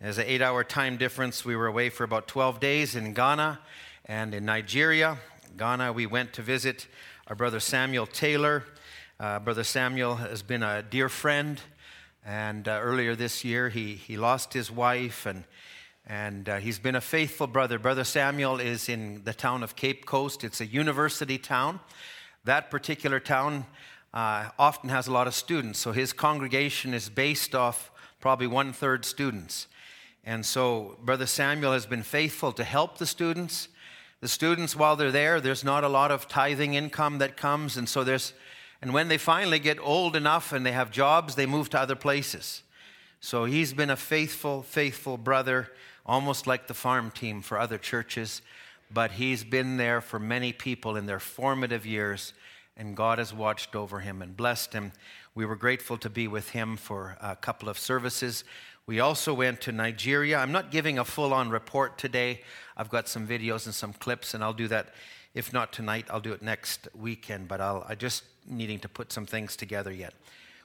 There's 0.00 0.18
an 0.18 0.26
eight 0.26 0.42
hour 0.42 0.64
time 0.64 0.98
difference. 0.98 1.46
We 1.46 1.56
were 1.56 1.66
away 1.66 1.88
for 1.88 2.04
about 2.04 2.28
12 2.28 2.60
days 2.60 2.94
in 2.94 3.14
Ghana 3.14 3.60
and 4.04 4.34
in 4.34 4.44
Nigeria. 4.44 5.16
Ghana, 5.56 5.94
we 5.94 6.04
went 6.04 6.34
to 6.34 6.42
visit 6.42 6.86
our 7.26 7.34
brother 7.34 7.58
Samuel 7.58 8.06
Taylor. 8.06 8.64
Uh, 9.18 9.38
brother 9.38 9.64
Samuel 9.64 10.16
has 10.16 10.42
been 10.42 10.62
a 10.62 10.82
dear 10.82 11.08
friend, 11.08 11.58
and 12.22 12.68
uh, 12.68 12.78
earlier 12.82 13.16
this 13.16 13.42
year 13.42 13.70
he, 13.70 13.94
he 13.94 14.18
lost 14.18 14.52
his 14.52 14.70
wife, 14.70 15.24
and, 15.24 15.44
and 16.06 16.50
uh, 16.50 16.56
he's 16.58 16.78
been 16.78 16.94
a 16.94 17.00
faithful 17.00 17.46
brother. 17.46 17.78
Brother 17.78 18.04
Samuel 18.04 18.60
is 18.60 18.90
in 18.90 19.22
the 19.24 19.32
town 19.32 19.62
of 19.62 19.74
Cape 19.74 20.04
Coast, 20.04 20.44
it's 20.44 20.60
a 20.60 20.66
university 20.66 21.38
town. 21.38 21.80
that 22.44 22.70
particular 22.70 23.20
town 23.20 23.64
uh, 24.12 24.50
often 24.58 24.90
has 24.90 25.06
a 25.06 25.12
lot 25.12 25.26
of 25.26 25.34
students, 25.34 25.78
so 25.78 25.92
his 25.92 26.12
congregation 26.12 26.92
is 26.92 27.08
based 27.08 27.54
off 27.54 27.90
probably 28.20 28.46
one 28.46 28.74
third 28.74 29.06
students. 29.06 29.66
And 30.24 30.44
so 30.44 30.98
Brother 31.02 31.26
Samuel 31.26 31.72
has 31.72 31.86
been 31.86 32.02
faithful 32.02 32.52
to 32.52 32.64
help 32.64 32.98
the 32.98 33.06
students. 33.06 33.68
The 34.24 34.28
students, 34.28 34.74
while 34.74 34.96
they're 34.96 35.12
there, 35.12 35.38
there's 35.38 35.62
not 35.62 35.84
a 35.84 35.88
lot 35.88 36.10
of 36.10 36.28
tithing 36.28 36.72
income 36.72 37.18
that 37.18 37.36
comes, 37.36 37.76
and 37.76 37.86
so 37.86 38.04
there's, 38.04 38.32
and 38.80 38.94
when 38.94 39.08
they 39.08 39.18
finally 39.18 39.58
get 39.58 39.78
old 39.78 40.16
enough 40.16 40.50
and 40.50 40.64
they 40.64 40.72
have 40.72 40.90
jobs, 40.90 41.34
they 41.34 41.44
move 41.44 41.68
to 41.68 41.78
other 41.78 41.94
places. 41.94 42.62
So 43.20 43.44
he's 43.44 43.74
been 43.74 43.90
a 43.90 43.96
faithful, 43.96 44.62
faithful 44.62 45.18
brother, 45.18 45.70
almost 46.06 46.46
like 46.46 46.68
the 46.68 46.72
farm 46.72 47.10
team 47.10 47.42
for 47.42 47.58
other 47.58 47.76
churches, 47.76 48.40
but 48.90 49.10
he's 49.10 49.44
been 49.44 49.76
there 49.76 50.00
for 50.00 50.18
many 50.18 50.54
people 50.54 50.96
in 50.96 51.04
their 51.04 51.20
formative 51.20 51.84
years 51.84 52.32
and 52.76 52.96
God 52.96 53.18
has 53.18 53.32
watched 53.32 53.76
over 53.76 54.00
him 54.00 54.20
and 54.20 54.36
blessed 54.36 54.72
him. 54.72 54.92
We 55.34 55.46
were 55.46 55.56
grateful 55.56 55.96
to 55.98 56.10
be 56.10 56.26
with 56.26 56.50
him 56.50 56.76
for 56.76 57.16
a 57.20 57.36
couple 57.36 57.68
of 57.68 57.78
services. 57.78 58.44
We 58.86 59.00
also 59.00 59.32
went 59.32 59.62
to 59.62 59.72
Nigeria. 59.72 60.36
I'm 60.36 60.52
not 60.52 60.70
giving 60.70 60.98
a 60.98 61.06
full 61.06 61.32
on 61.32 61.48
report 61.48 61.96
today. 61.96 62.42
I've 62.76 62.90
got 62.90 63.08
some 63.08 63.26
videos 63.26 63.64
and 63.64 63.74
some 63.74 63.94
clips, 63.94 64.34
and 64.34 64.44
I'll 64.44 64.52
do 64.52 64.68
that. 64.68 64.92
If 65.32 65.54
not 65.54 65.72
tonight, 65.72 66.04
I'll 66.10 66.20
do 66.20 66.34
it 66.34 66.42
next 66.42 66.88
weekend, 66.94 67.48
but 67.48 67.62
I'll, 67.62 67.86
I 67.88 67.94
just 67.94 68.24
needing 68.46 68.78
to 68.80 68.88
put 68.88 69.10
some 69.10 69.24
things 69.24 69.56
together 69.56 69.90
yet. 69.90 70.12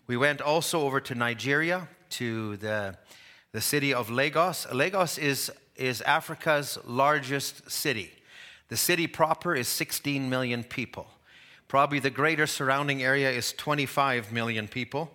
We 0.06 0.18
went 0.18 0.42
also 0.42 0.82
over 0.82 1.00
to 1.00 1.16
Nigeria, 1.16 1.88
to 2.12 2.58
the, 2.58 2.98
the 3.54 3.62
city 3.62 3.94
of 3.94 4.10
Lagos. 4.10 4.70
Lagos 4.74 5.18
is, 5.18 5.50
is 5.78 6.02
Africa's 6.02 6.78
largest 6.86 7.72
city. 7.72 8.12
The 8.68 8.76
city 8.76 9.08
proper 9.08 9.56
is 9.56 9.70
16 9.70 10.30
million 10.30 10.66
people. 10.66 11.08
Probably 11.70 12.00
the 12.00 12.10
greater 12.10 12.48
surrounding 12.48 13.02
area 13.02 13.32
is 13.32 13.54
25 13.54 14.34
million 14.34 14.68
people. 14.68 15.10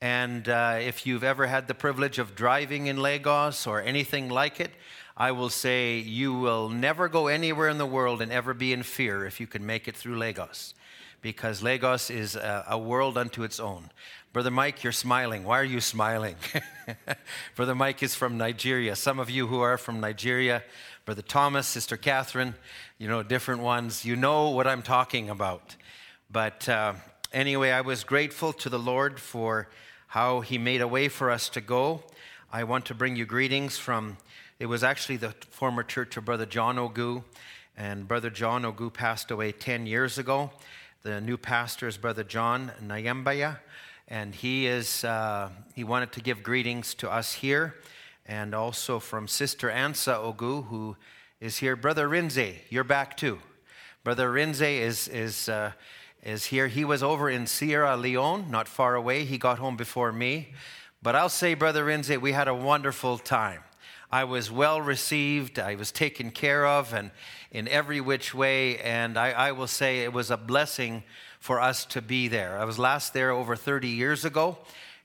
And 0.00 0.48
uh, 0.48 0.78
if 0.80 1.06
you've 1.06 1.24
ever 1.24 1.46
had 1.46 1.66
the 1.66 1.74
privilege 1.74 2.18
of 2.18 2.36
driving 2.36 2.86
in 2.86 2.98
Lagos 2.98 3.66
or 3.66 3.82
anything 3.82 4.28
like 4.28 4.60
it, 4.60 4.70
I 5.16 5.32
will 5.32 5.48
say 5.48 5.98
you 5.98 6.32
will 6.34 6.68
never 6.68 7.08
go 7.08 7.26
anywhere 7.26 7.68
in 7.68 7.78
the 7.78 7.86
world 7.86 8.22
and 8.22 8.30
ever 8.30 8.54
be 8.54 8.72
in 8.72 8.84
fear 8.84 9.26
if 9.26 9.40
you 9.40 9.48
can 9.48 9.66
make 9.66 9.88
it 9.88 9.96
through 9.96 10.16
Lagos, 10.16 10.74
because 11.20 11.60
Lagos 11.60 12.10
is 12.10 12.36
a, 12.36 12.64
a 12.68 12.78
world 12.78 13.18
unto 13.18 13.42
its 13.42 13.58
own. 13.58 13.90
Brother 14.32 14.52
Mike, 14.52 14.84
you're 14.84 14.92
smiling. 14.92 15.42
Why 15.42 15.58
are 15.58 15.64
you 15.64 15.80
smiling? 15.80 16.36
Brother 17.56 17.74
Mike 17.74 18.00
is 18.04 18.14
from 18.14 18.38
Nigeria. 18.38 18.94
Some 18.94 19.18
of 19.18 19.28
you 19.28 19.48
who 19.48 19.60
are 19.60 19.76
from 19.76 19.98
Nigeria, 19.98 20.62
Brother 21.04 21.22
Thomas, 21.22 21.66
Sister 21.66 21.96
Catherine, 21.96 22.54
you 22.98 23.08
know, 23.08 23.24
different 23.24 23.62
ones, 23.62 24.04
you 24.04 24.14
know 24.14 24.50
what 24.50 24.68
I'm 24.68 24.82
talking 24.82 25.28
about. 25.28 25.74
But 26.30 26.68
uh, 26.68 26.92
anyway, 27.32 27.70
I 27.70 27.80
was 27.80 28.04
grateful 28.04 28.52
to 28.52 28.68
the 28.68 28.78
Lord 28.78 29.18
for 29.18 29.68
how 30.08 30.40
He 30.40 30.56
made 30.56 30.80
a 30.80 30.88
way 30.88 31.08
for 31.08 31.30
us 31.30 31.50
to 31.50 31.60
go. 31.60 32.02
I 32.50 32.64
want 32.64 32.86
to 32.86 32.94
bring 32.94 33.14
you 33.14 33.26
greetings 33.26 33.76
from, 33.76 34.16
it 34.58 34.66
was 34.66 34.82
actually 34.82 35.18
the 35.18 35.34
former 35.50 35.82
church 35.82 36.16
of 36.16 36.24
Brother 36.24 36.46
John 36.46 36.76
Ogu, 36.76 37.24
and 37.76 38.08
Brother 38.08 38.30
John 38.30 38.62
Ogu 38.62 38.90
passed 38.90 39.30
away 39.30 39.52
10 39.52 39.86
years 39.86 40.16
ago. 40.16 40.50
The 41.02 41.20
new 41.20 41.36
pastor 41.36 41.86
is 41.86 41.98
Brother 41.98 42.24
John 42.24 42.72
Nyambaya, 42.82 43.58
and 44.08 44.34
he 44.34 44.66
is, 44.66 45.04
uh, 45.04 45.50
he 45.74 45.84
wanted 45.84 46.12
to 46.12 46.22
give 46.22 46.42
greetings 46.42 46.94
to 46.94 47.10
us 47.10 47.34
here, 47.34 47.74
and 48.24 48.54
also 48.54 48.98
from 48.98 49.28
Sister 49.28 49.68
Ansa 49.68 50.16
Ogu, 50.16 50.68
who 50.68 50.96
is 51.38 51.58
here. 51.58 51.76
Brother 51.76 52.08
Rinze, 52.08 52.56
you're 52.70 52.82
back 52.82 53.14
too. 53.14 53.40
Brother 54.04 54.32
Rinze 54.32 54.80
is, 54.80 55.06
is 55.08 55.50
uh, 55.50 55.72
is 56.22 56.46
here. 56.46 56.68
He 56.68 56.84
was 56.84 57.02
over 57.02 57.30
in 57.30 57.46
Sierra 57.46 57.96
Leone, 57.96 58.50
not 58.50 58.68
far 58.68 58.94
away. 58.94 59.24
He 59.24 59.38
got 59.38 59.58
home 59.58 59.76
before 59.76 60.12
me. 60.12 60.48
But 61.02 61.14
I'll 61.14 61.28
say, 61.28 61.54
Brother 61.54 61.84
Rinze, 61.86 62.20
we 62.20 62.32
had 62.32 62.48
a 62.48 62.54
wonderful 62.54 63.18
time. 63.18 63.62
I 64.10 64.24
was 64.24 64.50
well 64.50 64.80
received, 64.80 65.58
I 65.58 65.74
was 65.74 65.92
taken 65.92 66.30
care 66.30 66.66
of, 66.66 66.94
and 66.94 67.10
in 67.52 67.68
every 67.68 68.00
which 68.00 68.34
way. 68.34 68.78
And 68.78 69.18
I, 69.18 69.30
I 69.30 69.52
will 69.52 69.66
say 69.66 70.00
it 70.00 70.12
was 70.12 70.30
a 70.30 70.36
blessing 70.36 71.02
for 71.40 71.60
us 71.60 71.84
to 71.86 72.02
be 72.02 72.26
there. 72.26 72.58
I 72.58 72.64
was 72.64 72.78
last 72.78 73.12
there 73.12 73.30
over 73.30 73.54
30 73.54 73.88
years 73.88 74.24
ago, 74.24 74.58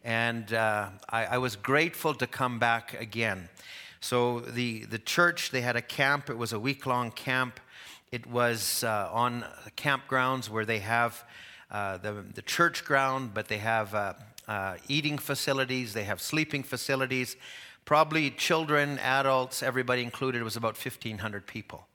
and 0.03 0.51
uh, 0.53 0.89
I, 1.09 1.25
I 1.25 1.37
was 1.37 1.55
grateful 1.55 2.13
to 2.15 2.27
come 2.27 2.59
back 2.59 2.99
again. 2.99 3.49
So 3.99 4.39
the, 4.39 4.85
the 4.85 4.99
church, 4.99 5.51
they 5.51 5.61
had 5.61 5.75
a 5.75 5.81
camp. 5.81 6.29
It 6.29 6.37
was 6.37 6.53
a 6.53 6.59
week 6.59 6.85
long 6.85 7.11
camp 7.11 7.59
it 8.13 8.27
was 8.27 8.83
uh, 8.83 9.09
on 9.11 9.43
campgrounds 9.75 10.47
where 10.47 10.65
they 10.65 10.77
have 10.77 11.25
uh, 11.71 11.97
the, 11.97 12.23
the 12.35 12.43
church 12.43 12.85
ground, 12.85 13.33
but 13.33 13.47
they 13.47 13.57
have 13.57 13.95
uh, 13.95 14.13
uh, 14.47 14.75
eating 14.87 15.17
facilities, 15.17 15.93
they 15.93 16.03
have 16.03 16.21
sleeping 16.21 16.61
facilities. 16.61 17.35
Probably 17.85 18.29
children, 18.29 18.99
adults, 18.99 19.63
everybody 19.63 20.03
included, 20.03 20.41
it 20.41 20.43
was 20.43 20.55
about 20.55 20.75
1,500 20.75 21.47
people. 21.47 21.87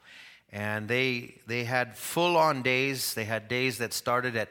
And 0.50 0.88
they, 0.88 1.36
they 1.46 1.62
had 1.62 1.96
full 1.96 2.36
on 2.36 2.62
days. 2.62 3.14
They 3.14 3.24
had 3.24 3.46
days 3.46 3.78
that 3.78 3.92
started 3.92 4.34
at 4.34 4.48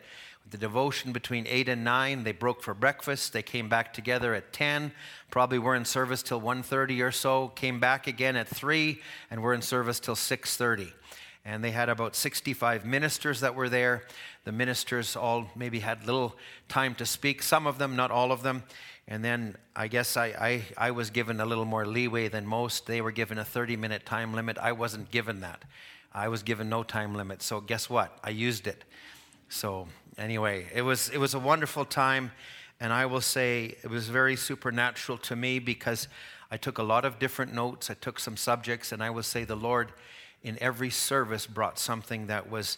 the 0.50 0.58
devotion 0.58 1.12
between 1.12 1.46
8 1.46 1.68
and 1.68 1.84
9 1.84 2.24
they 2.24 2.32
broke 2.32 2.64
for 2.64 2.74
breakfast 2.74 3.34
they 3.34 3.42
came 3.42 3.68
back 3.68 3.94
together 3.94 4.34
at 4.34 4.54
10 4.54 4.94
probably 5.30 5.60
were 5.60 5.76
in 5.76 5.84
service 5.84 6.24
till 6.24 6.40
1.30 6.40 7.06
or 7.06 7.12
so 7.12 7.50
came 7.50 7.82
back 7.82 8.08
again 8.08 8.38
at 8.38 8.48
3 8.48 8.98
and 9.30 9.44
were 9.44 9.54
in 9.54 9.62
service 9.62 10.00
till 10.00 10.16
6.30 10.16 10.94
and 11.48 11.64
they 11.64 11.72
had 11.72 11.88
about 11.88 12.14
65 12.14 12.86
ministers 12.86 13.40
that 13.40 13.56
were 13.56 13.70
there. 13.70 14.04
The 14.44 14.52
ministers 14.52 15.16
all 15.16 15.48
maybe 15.56 15.80
had 15.80 16.06
little 16.06 16.36
time 16.68 16.94
to 16.96 17.06
speak, 17.06 17.42
some 17.42 17.66
of 17.66 17.78
them, 17.78 17.96
not 17.96 18.12
all 18.12 18.34
of 18.34 18.44
them. 18.44 18.64
And 19.08 19.24
then 19.24 19.56
I 19.74 19.88
guess 19.88 20.18
I, 20.18 20.26
I, 20.26 20.64
I 20.78 20.92
was 20.92 21.10
given 21.10 21.40
a 21.40 21.46
little 21.46 21.64
more 21.64 21.86
leeway 21.86 22.28
than 22.28 22.46
most. 22.46 22.86
They 22.86 23.00
were 23.00 23.14
given 23.14 23.38
a 23.38 23.46
30 23.46 23.78
minute 23.78 24.06
time 24.06 24.34
limit. 24.34 24.58
I 24.58 24.74
wasn't 24.74 25.10
given 25.10 25.40
that. 25.40 25.64
I 26.14 26.28
was 26.28 26.44
given 26.44 26.68
no 26.68 26.84
time 26.84 27.16
limit. 27.16 27.42
So 27.42 27.62
guess 27.62 27.90
what? 27.90 28.20
I 28.26 28.32
used 28.32 28.68
it. 28.68 28.84
So 29.48 29.88
anyway, 30.18 30.68
it 30.76 30.82
was, 30.82 31.08
it 31.08 31.18
was 31.18 31.34
a 31.34 31.40
wonderful 31.40 31.86
time. 31.86 32.32
And 32.82 32.92
I 32.92 33.06
will 33.06 33.22
say 33.22 33.78
it 33.84 33.90
was 33.90 34.10
very 34.10 34.36
supernatural 34.36 35.18
to 35.20 35.36
me 35.38 35.60
because 35.60 36.10
I 36.52 36.58
took 36.58 36.78
a 36.78 36.84
lot 36.84 37.06
of 37.06 37.20
different 37.20 37.54
notes. 37.54 37.90
I 37.90 37.94
took 37.94 38.20
some 38.20 38.36
subjects, 38.36 38.92
and 38.92 39.02
I 39.02 39.10
will 39.10 39.24
say 39.24 39.46
the 39.46 39.56
Lord 39.56 39.94
in 40.44 40.58
every 40.62 40.90
service 40.90 41.46
brought 41.46 41.80
something 41.80 42.28
that 42.28 42.50
was 42.50 42.78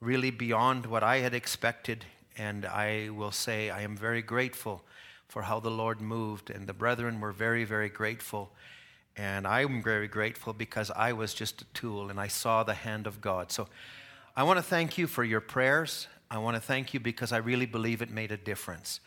really 0.00 0.30
beyond 0.30 0.86
what 0.86 1.02
I 1.02 1.18
had 1.18 1.34
expected. 1.34 2.04
And 2.36 2.64
I 2.64 3.10
will 3.10 3.32
say 3.32 3.70
I 3.70 3.82
am 3.82 3.96
very 3.96 4.22
grateful 4.22 4.82
for 5.28 5.42
how 5.42 5.60
the 5.60 5.70
Lord 5.70 6.00
moved. 6.00 6.50
And 6.50 6.66
the 6.66 6.72
brethren 6.72 7.20
were 7.20 7.32
very, 7.32 7.64
very 7.64 7.88
grateful. 7.88 8.50
And 9.16 9.46
I'm 9.46 9.82
very 9.82 10.08
grateful 10.08 10.52
because 10.52 10.90
I 10.90 11.12
was 11.12 11.34
just 11.34 11.62
a 11.62 11.66
tool 11.74 12.10
and 12.10 12.18
I 12.18 12.28
saw 12.28 12.62
the 12.62 12.74
hand 12.74 13.06
of 13.06 13.20
God. 13.20 13.52
So 13.52 13.68
I 14.36 14.42
want 14.44 14.58
to 14.58 14.62
thank 14.62 14.96
you 14.96 15.06
for 15.06 15.24
your 15.24 15.40
prayers. 15.40 16.06
I 16.30 16.38
want 16.38 16.56
to 16.56 16.60
thank 16.60 16.94
you 16.94 17.00
because 17.00 17.32
I 17.32 17.38
really 17.38 17.66
believe 17.66 18.02
it 18.02 18.10
made 18.10 18.32
a 18.32 18.36
difference. 18.36 19.00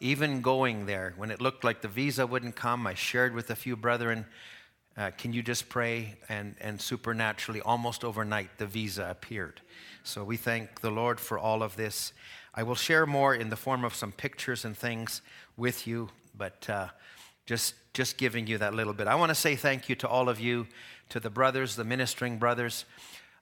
Even 0.00 0.40
going 0.40 0.86
there, 0.86 1.12
when 1.16 1.30
it 1.30 1.42
looked 1.42 1.62
like 1.62 1.82
the 1.82 1.88
visa 1.88 2.26
wouldn't 2.26 2.56
come, 2.56 2.86
I 2.86 2.94
shared 2.94 3.34
with 3.34 3.50
a 3.50 3.54
few 3.54 3.76
brethren 3.76 4.24
uh, 4.96 5.10
can 5.16 5.32
you 5.32 5.42
just 5.42 5.68
pray? 5.68 6.16
And, 6.28 6.54
and 6.60 6.80
supernaturally, 6.80 7.60
almost 7.60 8.04
overnight, 8.04 8.58
the 8.58 8.66
visa 8.66 9.08
appeared. 9.10 9.60
So 10.02 10.24
we 10.24 10.36
thank 10.36 10.80
the 10.80 10.90
Lord 10.90 11.20
for 11.20 11.38
all 11.38 11.62
of 11.62 11.76
this. 11.76 12.12
I 12.54 12.62
will 12.62 12.74
share 12.74 13.06
more 13.06 13.34
in 13.34 13.50
the 13.50 13.56
form 13.56 13.84
of 13.84 13.94
some 13.94 14.12
pictures 14.12 14.64
and 14.64 14.76
things 14.76 15.22
with 15.56 15.86
you, 15.86 16.08
but 16.36 16.68
uh, 16.68 16.88
just, 17.46 17.74
just 17.94 18.18
giving 18.18 18.46
you 18.46 18.58
that 18.58 18.74
little 18.74 18.92
bit. 18.92 19.06
I 19.06 19.14
want 19.14 19.30
to 19.30 19.34
say 19.34 19.56
thank 19.56 19.88
you 19.88 19.94
to 19.96 20.08
all 20.08 20.28
of 20.28 20.40
you, 20.40 20.66
to 21.10 21.20
the 21.20 21.30
brothers, 21.30 21.76
the 21.76 21.84
ministering 21.84 22.38
brothers. 22.38 22.84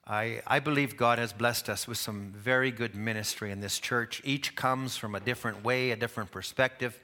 I, 0.06 0.40
I 0.46 0.60
believe 0.60 0.96
God 0.96 1.18
has 1.18 1.32
blessed 1.32 1.68
us 1.68 1.86
with 1.86 1.98
some 1.98 2.32
very 2.36 2.70
good 2.70 2.94
ministry 2.94 3.50
in 3.50 3.60
this 3.60 3.78
church. 3.78 4.22
Each 4.24 4.54
comes 4.54 4.96
from 4.96 5.14
a 5.14 5.20
different 5.20 5.64
way, 5.64 5.90
a 5.90 5.96
different 5.96 6.30
perspective. 6.30 6.98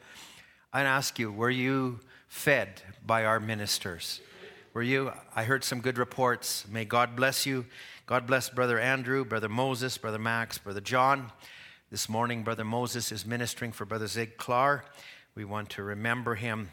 I 0.73 0.83
ask 0.83 1.19
you, 1.19 1.31
were 1.31 1.51
you 1.51 2.01
fed 2.29 2.83
by 3.05 3.25
our 3.25 3.39
ministers? 3.39 4.21
Were 4.75 4.83
you? 4.83 5.13
I 5.37 5.45
heard 5.45 5.63
some 5.63 5.81
good 5.81 5.99
reports. 5.99 6.67
May 6.69 6.85
God 6.85 7.15
bless 7.15 7.47
you. 7.47 7.65
God 8.07 8.27
bless 8.27 8.51
Brother 8.51 8.81
Andrew, 8.81 9.25
Brother 9.25 9.49
Moses, 9.49 9.97
Brother 9.97 10.19
Max, 10.19 10.59
Brother 10.59 10.81
John. 10.81 11.31
This 11.93 12.09
morning, 12.09 12.43
Brother 12.43 12.65
Moses 12.65 13.13
is 13.13 13.25
ministering 13.25 13.71
for 13.71 13.85
Brother 13.85 14.09
Zig 14.09 14.37
Clar. 14.37 14.85
We 15.37 15.45
want 15.45 15.71
to 15.71 15.85
remember 15.85 16.35
him. 16.35 16.71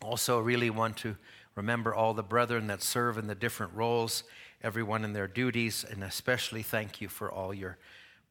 Also, 0.00 0.38
really 0.38 0.70
want 0.70 0.96
to 0.98 1.16
remember 1.56 1.92
all 1.92 2.14
the 2.14 2.22
brethren 2.22 2.68
that 2.68 2.84
serve 2.84 3.18
in 3.18 3.26
the 3.26 3.34
different 3.34 3.74
roles, 3.74 4.22
everyone 4.62 5.04
in 5.04 5.12
their 5.12 5.26
duties, 5.26 5.84
and 5.90 6.04
especially 6.04 6.62
thank 6.62 7.00
you 7.00 7.08
for 7.08 7.32
all 7.32 7.52
your 7.52 7.78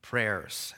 prayers. 0.02 0.74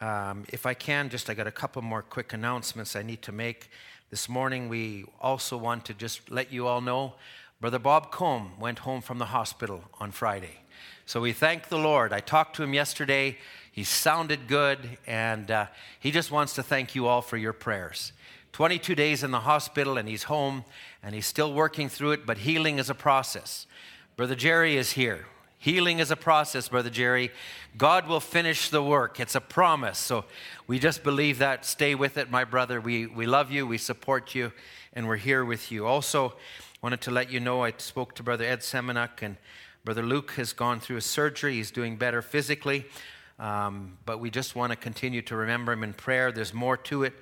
Um, 0.00 0.46
if 0.48 0.64
I 0.64 0.72
can, 0.72 1.10
just 1.10 1.28
I 1.28 1.34
got 1.34 1.46
a 1.46 1.52
couple 1.52 1.82
more 1.82 2.00
quick 2.00 2.32
announcements 2.32 2.96
I 2.96 3.02
need 3.02 3.20
to 3.20 3.30
make. 3.30 3.68
This 4.08 4.26
morning, 4.26 4.68
we 4.68 5.04
also 5.20 5.56
want 5.58 5.84
to 5.86 5.94
just 5.94 6.30
let 6.30 6.50
you 6.50 6.66
all 6.66 6.80
know 6.80 7.14
Brother 7.62 7.78
Bob 7.78 8.10
Combe 8.10 8.54
went 8.58 8.80
home 8.80 9.00
from 9.00 9.18
the 9.18 9.26
hospital 9.26 9.84
on 10.00 10.10
Friday. 10.10 10.62
So 11.06 11.20
we 11.20 11.32
thank 11.32 11.68
the 11.68 11.78
Lord. 11.78 12.12
I 12.12 12.18
talked 12.18 12.56
to 12.56 12.64
him 12.64 12.74
yesterday. 12.74 13.38
He 13.70 13.84
sounded 13.84 14.48
good, 14.48 14.98
and 15.06 15.48
uh, 15.48 15.66
he 16.00 16.10
just 16.10 16.32
wants 16.32 16.56
to 16.56 16.64
thank 16.64 16.96
you 16.96 17.06
all 17.06 17.22
for 17.22 17.36
your 17.36 17.52
prayers. 17.52 18.12
22 18.50 18.96
days 18.96 19.22
in 19.22 19.30
the 19.30 19.38
hospital, 19.38 19.96
and 19.96 20.08
he's 20.08 20.24
home, 20.24 20.64
and 21.04 21.14
he's 21.14 21.26
still 21.26 21.54
working 21.54 21.88
through 21.88 22.10
it, 22.10 22.26
but 22.26 22.38
healing 22.38 22.80
is 22.80 22.90
a 22.90 22.96
process. 22.96 23.68
Brother 24.16 24.34
Jerry 24.34 24.76
is 24.76 24.90
here. 24.90 25.26
Healing 25.62 26.00
is 26.00 26.10
a 26.10 26.16
process, 26.16 26.70
Brother 26.70 26.90
Jerry. 26.90 27.30
God 27.78 28.08
will 28.08 28.18
finish 28.18 28.68
the 28.68 28.82
work. 28.82 29.20
It's 29.20 29.36
a 29.36 29.40
promise. 29.40 29.96
So 29.96 30.24
we 30.66 30.80
just 30.80 31.04
believe 31.04 31.38
that. 31.38 31.64
Stay 31.64 31.94
with 31.94 32.18
it, 32.18 32.32
my 32.32 32.42
brother. 32.42 32.80
We, 32.80 33.06
we 33.06 33.26
love 33.26 33.52
you, 33.52 33.64
we 33.64 33.78
support 33.78 34.34
you, 34.34 34.50
and 34.92 35.06
we're 35.06 35.18
here 35.18 35.44
with 35.44 35.70
you. 35.70 35.86
Also, 35.86 36.34
wanted 36.82 37.00
to 37.02 37.12
let 37.12 37.30
you 37.30 37.38
know 37.38 37.62
I 37.62 37.74
spoke 37.76 38.16
to 38.16 38.24
Brother 38.24 38.42
Ed 38.44 38.58
Semenuk, 38.58 39.22
and 39.22 39.36
Brother 39.84 40.02
Luke 40.02 40.32
has 40.32 40.52
gone 40.52 40.80
through 40.80 40.96
a 40.96 41.00
surgery. 41.00 41.54
He's 41.54 41.70
doing 41.70 41.96
better 41.96 42.22
physically, 42.22 42.84
um, 43.38 43.98
but 44.04 44.18
we 44.18 44.30
just 44.30 44.56
want 44.56 44.72
to 44.72 44.76
continue 44.76 45.22
to 45.22 45.36
remember 45.36 45.70
him 45.70 45.84
in 45.84 45.92
prayer. 45.92 46.32
There's 46.32 46.52
more 46.52 46.76
to 46.78 47.04
it 47.04 47.14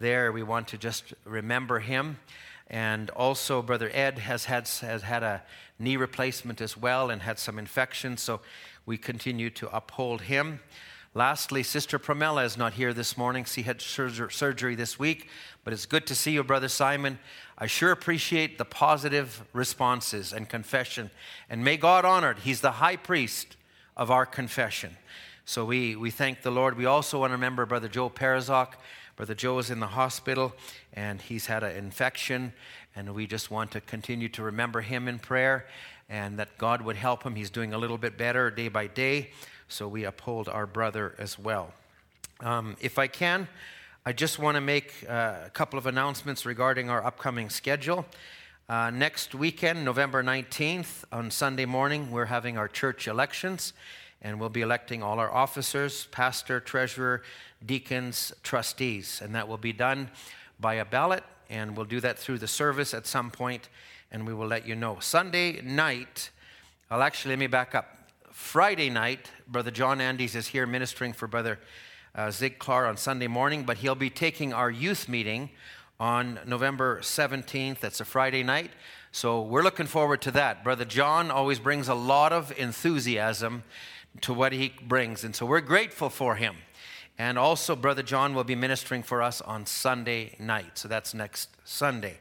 there. 0.00 0.32
We 0.32 0.42
want 0.42 0.68
to 0.68 0.76
just 0.76 1.14
remember 1.24 1.78
him. 1.78 2.18
And 2.68 3.10
also, 3.10 3.62
Brother 3.62 3.90
Ed 3.92 4.18
has 4.18 4.46
had, 4.46 4.68
has 4.68 5.02
had 5.02 5.22
a 5.22 5.42
knee 5.78 5.96
replacement 5.96 6.60
as 6.60 6.76
well 6.76 7.10
and 7.10 7.22
had 7.22 7.38
some 7.38 7.58
infection, 7.58 8.16
so 8.16 8.40
we 8.84 8.98
continue 8.98 9.50
to 9.50 9.74
uphold 9.74 10.22
him. 10.22 10.60
Lastly, 11.14 11.62
Sister 11.62 11.98
Pramela 11.98 12.44
is 12.44 12.58
not 12.58 12.74
here 12.74 12.92
this 12.92 13.16
morning. 13.16 13.44
She 13.44 13.62
had 13.62 13.80
surgery 13.80 14.74
this 14.74 14.98
week, 14.98 15.30
but 15.64 15.72
it's 15.72 15.86
good 15.86 16.06
to 16.08 16.14
see 16.14 16.32
you, 16.32 16.44
Brother 16.44 16.68
Simon. 16.68 17.18
I 17.56 17.66
sure 17.66 17.90
appreciate 17.90 18.58
the 18.58 18.66
positive 18.66 19.42
responses 19.54 20.32
and 20.34 20.46
confession. 20.46 21.10
And 21.48 21.64
may 21.64 21.78
God 21.78 22.04
honor 22.04 22.32
it. 22.32 22.40
He's 22.40 22.60
the 22.60 22.72
high 22.72 22.96
priest 22.96 23.56
of 23.96 24.10
our 24.10 24.26
confession. 24.26 24.96
So 25.46 25.64
we, 25.64 25.96
we 25.96 26.10
thank 26.10 26.42
the 26.42 26.50
Lord. 26.50 26.76
We 26.76 26.84
also 26.84 27.20
want 27.20 27.30
to 27.30 27.36
remember 27.36 27.64
Brother 27.64 27.88
Joe 27.88 28.10
Parazok. 28.10 28.74
Brother 29.16 29.34
Joe 29.34 29.58
is 29.58 29.70
in 29.70 29.80
the 29.80 29.86
hospital 29.86 30.54
and 30.92 31.22
he's 31.22 31.46
had 31.46 31.62
an 31.62 31.74
infection, 31.74 32.52
and 32.94 33.14
we 33.14 33.26
just 33.26 33.50
want 33.50 33.70
to 33.70 33.80
continue 33.80 34.28
to 34.28 34.42
remember 34.42 34.82
him 34.82 35.08
in 35.08 35.18
prayer 35.18 35.64
and 36.10 36.38
that 36.38 36.58
God 36.58 36.82
would 36.82 36.96
help 36.96 37.22
him. 37.22 37.34
He's 37.34 37.48
doing 37.48 37.72
a 37.72 37.78
little 37.78 37.96
bit 37.96 38.18
better 38.18 38.50
day 38.50 38.68
by 38.68 38.88
day, 38.88 39.30
so 39.68 39.88
we 39.88 40.04
uphold 40.04 40.50
our 40.50 40.66
brother 40.66 41.14
as 41.18 41.38
well. 41.38 41.72
Um, 42.40 42.76
if 42.78 42.98
I 42.98 43.06
can, 43.06 43.48
I 44.04 44.12
just 44.12 44.38
want 44.38 44.56
to 44.56 44.60
make 44.60 44.92
uh, 45.08 45.36
a 45.46 45.50
couple 45.50 45.78
of 45.78 45.86
announcements 45.86 46.44
regarding 46.44 46.90
our 46.90 47.02
upcoming 47.02 47.48
schedule. 47.48 48.04
Uh, 48.68 48.90
next 48.90 49.34
weekend, 49.34 49.82
November 49.82 50.22
19th, 50.22 51.04
on 51.10 51.30
Sunday 51.30 51.64
morning, 51.64 52.10
we're 52.10 52.26
having 52.26 52.58
our 52.58 52.68
church 52.68 53.08
elections, 53.08 53.72
and 54.20 54.38
we'll 54.38 54.50
be 54.50 54.60
electing 54.60 55.02
all 55.02 55.18
our 55.18 55.32
officers, 55.32 56.06
pastor, 56.10 56.60
treasurer, 56.60 57.22
deacons, 57.64 58.32
trustees, 58.42 59.20
and 59.22 59.34
that 59.34 59.48
will 59.48 59.56
be 59.56 59.72
done 59.72 60.10
by 60.60 60.74
a 60.74 60.84
ballot, 60.84 61.24
and 61.48 61.76
we'll 61.76 61.86
do 61.86 62.00
that 62.00 62.18
through 62.18 62.38
the 62.38 62.48
service 62.48 62.94
at 62.94 63.06
some 63.06 63.30
point, 63.30 63.68
and 64.10 64.26
we 64.26 64.34
will 64.34 64.46
let 64.46 64.66
you 64.66 64.74
know. 64.74 64.98
Sunday 65.00 65.60
night, 65.62 66.30
I'll 66.90 67.02
actually 67.02 67.32
let 67.32 67.38
me 67.38 67.46
back 67.46 67.74
up. 67.74 68.10
Friday 68.30 68.90
night, 68.90 69.30
Brother 69.48 69.70
John 69.70 70.00
Andes 70.00 70.34
is 70.34 70.48
here 70.48 70.66
ministering 70.66 71.12
for 71.12 71.26
Brother 71.26 71.58
uh, 72.14 72.30
Zig 72.30 72.58
Clark 72.58 72.88
on 72.88 72.96
Sunday 72.96 73.26
morning, 73.26 73.64
but 73.64 73.78
he'll 73.78 73.94
be 73.94 74.10
taking 74.10 74.52
our 74.52 74.70
youth 74.70 75.08
meeting 75.08 75.50
on 75.98 76.38
November 76.46 77.00
17th. 77.00 77.80
That's 77.80 78.00
a 78.00 78.04
Friday 78.04 78.42
night. 78.42 78.70
So 79.12 79.40
we're 79.40 79.62
looking 79.62 79.86
forward 79.86 80.20
to 80.22 80.30
that. 80.32 80.62
Brother 80.62 80.84
John 80.84 81.30
always 81.30 81.58
brings 81.58 81.88
a 81.88 81.94
lot 81.94 82.32
of 82.32 82.52
enthusiasm 82.58 83.64
to 84.22 84.32
what 84.32 84.52
he 84.52 84.74
brings, 84.82 85.24
and 85.24 85.34
so 85.34 85.46
we're 85.46 85.60
grateful 85.60 86.10
for 86.10 86.36
him. 86.36 86.56
And 87.18 87.38
also, 87.38 87.74
Brother 87.74 88.02
John 88.02 88.34
will 88.34 88.44
be 88.44 88.54
ministering 88.54 89.02
for 89.02 89.22
us 89.22 89.40
on 89.40 89.64
Sunday 89.64 90.36
night. 90.38 90.78
So 90.78 90.86
that's 90.86 91.14
next 91.14 91.48
Sunday. 91.64 92.18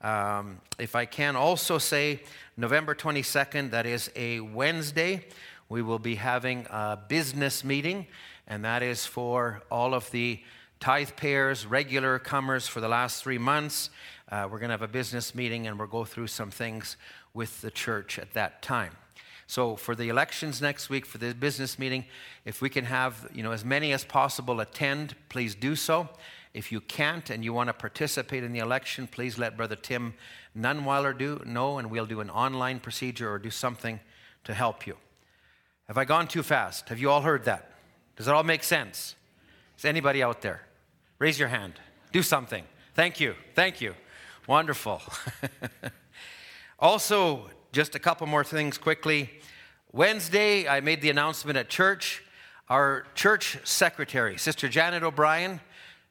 Um, 0.00 0.60
if 0.78 0.96
I 0.96 1.04
can 1.04 1.36
also 1.36 1.78
say, 1.78 2.22
November 2.56 2.94
22nd, 2.94 3.70
that 3.70 3.86
is 3.86 4.10
a 4.16 4.40
Wednesday, 4.40 5.24
we 5.68 5.80
will 5.80 6.00
be 6.00 6.16
having 6.16 6.66
a 6.70 6.98
business 7.08 7.62
meeting, 7.62 8.06
and 8.48 8.64
that 8.64 8.82
is 8.82 9.06
for 9.06 9.62
all 9.70 9.94
of 9.94 10.10
the 10.10 10.40
tithe 10.80 11.10
payers, 11.16 11.64
regular 11.64 12.18
comers 12.18 12.66
for 12.66 12.80
the 12.80 12.88
last 12.88 13.22
three 13.22 13.38
months. 13.38 13.90
Uh, 14.30 14.48
we're 14.50 14.58
going 14.58 14.70
to 14.70 14.74
have 14.74 14.82
a 14.82 14.88
business 14.88 15.36
meeting, 15.36 15.68
and 15.68 15.78
we'll 15.78 15.86
go 15.86 16.04
through 16.04 16.26
some 16.26 16.50
things 16.50 16.96
with 17.32 17.60
the 17.60 17.70
church 17.70 18.18
at 18.18 18.32
that 18.34 18.60
time. 18.60 18.90
So 19.52 19.76
for 19.76 19.94
the 19.94 20.08
elections 20.08 20.62
next 20.62 20.88
week, 20.88 21.04
for 21.04 21.18
the 21.18 21.34
business 21.34 21.78
meeting, 21.78 22.06
if 22.46 22.62
we 22.62 22.70
can 22.70 22.86
have 22.86 23.28
you 23.34 23.42
know 23.42 23.52
as 23.52 23.66
many 23.66 23.92
as 23.92 24.02
possible 24.02 24.60
attend, 24.60 25.14
please 25.28 25.54
do 25.54 25.76
so. 25.76 26.08
If 26.54 26.72
you 26.72 26.80
can't 26.80 27.28
and 27.28 27.44
you 27.44 27.52
want 27.52 27.68
to 27.68 27.74
participate 27.74 28.44
in 28.44 28.52
the 28.54 28.60
election, 28.60 29.06
please 29.06 29.36
let 29.36 29.58
Brother 29.58 29.76
Tim 29.76 30.14
Nunweiler 30.58 31.12
do 31.12 31.42
know, 31.44 31.76
and 31.76 31.90
we'll 31.90 32.06
do 32.06 32.20
an 32.20 32.30
online 32.30 32.80
procedure 32.80 33.30
or 33.30 33.38
do 33.38 33.50
something 33.50 34.00
to 34.44 34.54
help 34.54 34.86
you. 34.86 34.96
Have 35.86 35.98
I 35.98 36.06
gone 36.06 36.28
too 36.28 36.42
fast? 36.42 36.88
Have 36.88 36.98
you 36.98 37.10
all 37.10 37.20
heard 37.20 37.44
that? 37.44 37.72
Does 38.16 38.28
it 38.28 38.32
all 38.32 38.44
make 38.44 38.62
sense? 38.62 39.16
Is 39.76 39.84
anybody 39.84 40.22
out 40.22 40.40
there? 40.40 40.62
Raise 41.18 41.38
your 41.38 41.48
hand. 41.48 41.74
Do 42.10 42.22
something. 42.22 42.64
Thank 42.94 43.20
you. 43.20 43.34
Thank 43.54 43.82
you. 43.82 43.96
Wonderful. 44.46 45.02
also, 46.78 47.50
just 47.72 47.94
a 47.94 47.98
couple 47.98 48.26
more 48.26 48.44
things 48.44 48.76
quickly. 48.76 49.30
Wednesday, 49.92 50.68
I 50.68 50.80
made 50.80 51.00
the 51.00 51.08
announcement 51.08 51.56
at 51.56 51.70
church. 51.70 52.22
Our 52.68 53.06
church 53.14 53.58
secretary, 53.64 54.36
Sister 54.36 54.68
Janet 54.68 55.02
O'Brien, 55.02 55.60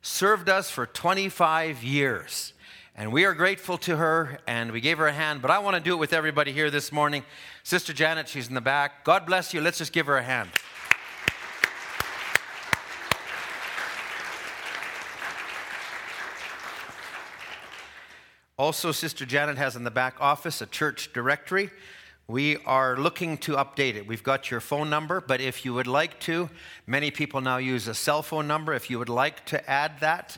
served 0.02 0.50
us 0.50 0.72
for 0.72 0.88
25 0.88 1.84
years. 1.84 2.54
And 2.96 3.14
we 3.14 3.26
are 3.26 3.34
grateful 3.36 3.78
to 3.80 3.96
her, 3.98 4.40
and 4.48 4.72
we 4.72 4.82
gave 4.82 4.98
her 4.98 5.08
a 5.08 5.14
hand. 5.14 5.42
But 5.44 5.52
I 5.52 5.60
want 5.60 5.76
to 5.76 5.82
do 5.82 5.94
it 5.94 5.98
with 5.98 6.14
everybody 6.14 6.52
here 6.52 6.72
this 6.72 6.92
morning. 6.92 7.24
Sister 7.64 7.94
Janet, 7.94 8.28
she's 8.28 8.48
in 8.48 8.56
the 8.56 8.62
back. 8.62 9.06
God 9.06 9.28
bless 9.28 9.54
you. 9.54 9.62
Let's 9.62 9.78
just 9.78 9.94
give 9.94 10.08
her 10.08 10.18
a 10.18 10.24
hand. 10.24 10.50
Also, 18.62 18.92
Sister 18.92 19.26
Janet 19.26 19.58
has 19.58 19.76
in 19.76 19.84
the 19.86 19.90
back 19.90 20.22
office 20.22 20.62
a 20.62 20.68
church 20.68 21.12
directory. 21.14 21.72
We 22.28 22.58
are 22.58 22.96
looking 22.96 23.40
to 23.40 23.54
update 23.54 23.96
it. 23.96 24.06
We've 24.06 24.22
got 24.22 24.52
your 24.52 24.60
phone 24.60 24.88
number, 24.88 25.20
but 25.20 25.42
if 25.42 25.66
you 25.66 25.74
would 25.74 25.88
like 25.88 26.20
to, 26.20 26.48
many 26.86 27.10
people 27.10 27.42
now 27.42 27.58
use 27.58 27.88
a 27.88 27.96
cell 27.96 28.22
phone 28.22 28.48
number. 28.48 28.76
If 28.76 28.92
you 28.92 29.00
would 29.00 29.10
like 29.10 29.48
to 29.48 29.68
add 29.68 29.94
that 30.02 30.38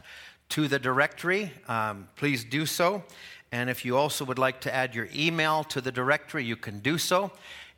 to 0.52 0.70
the 0.70 0.80
directory, 0.80 1.52
um, 1.68 2.08
please 2.16 2.46
do 2.46 2.66
so. 2.66 3.04
And 3.52 3.70
if 3.70 3.84
you 3.84 3.98
also 3.98 4.24
would 4.24 4.40
like 4.40 4.62
to 4.62 4.74
add 4.74 4.96
your 4.96 5.10
email 5.14 5.66
to 5.66 5.82
the 5.82 5.92
directory, 5.92 6.46
you 6.46 6.56
can 6.56 6.80
do 6.80 6.98
so. 6.98 7.30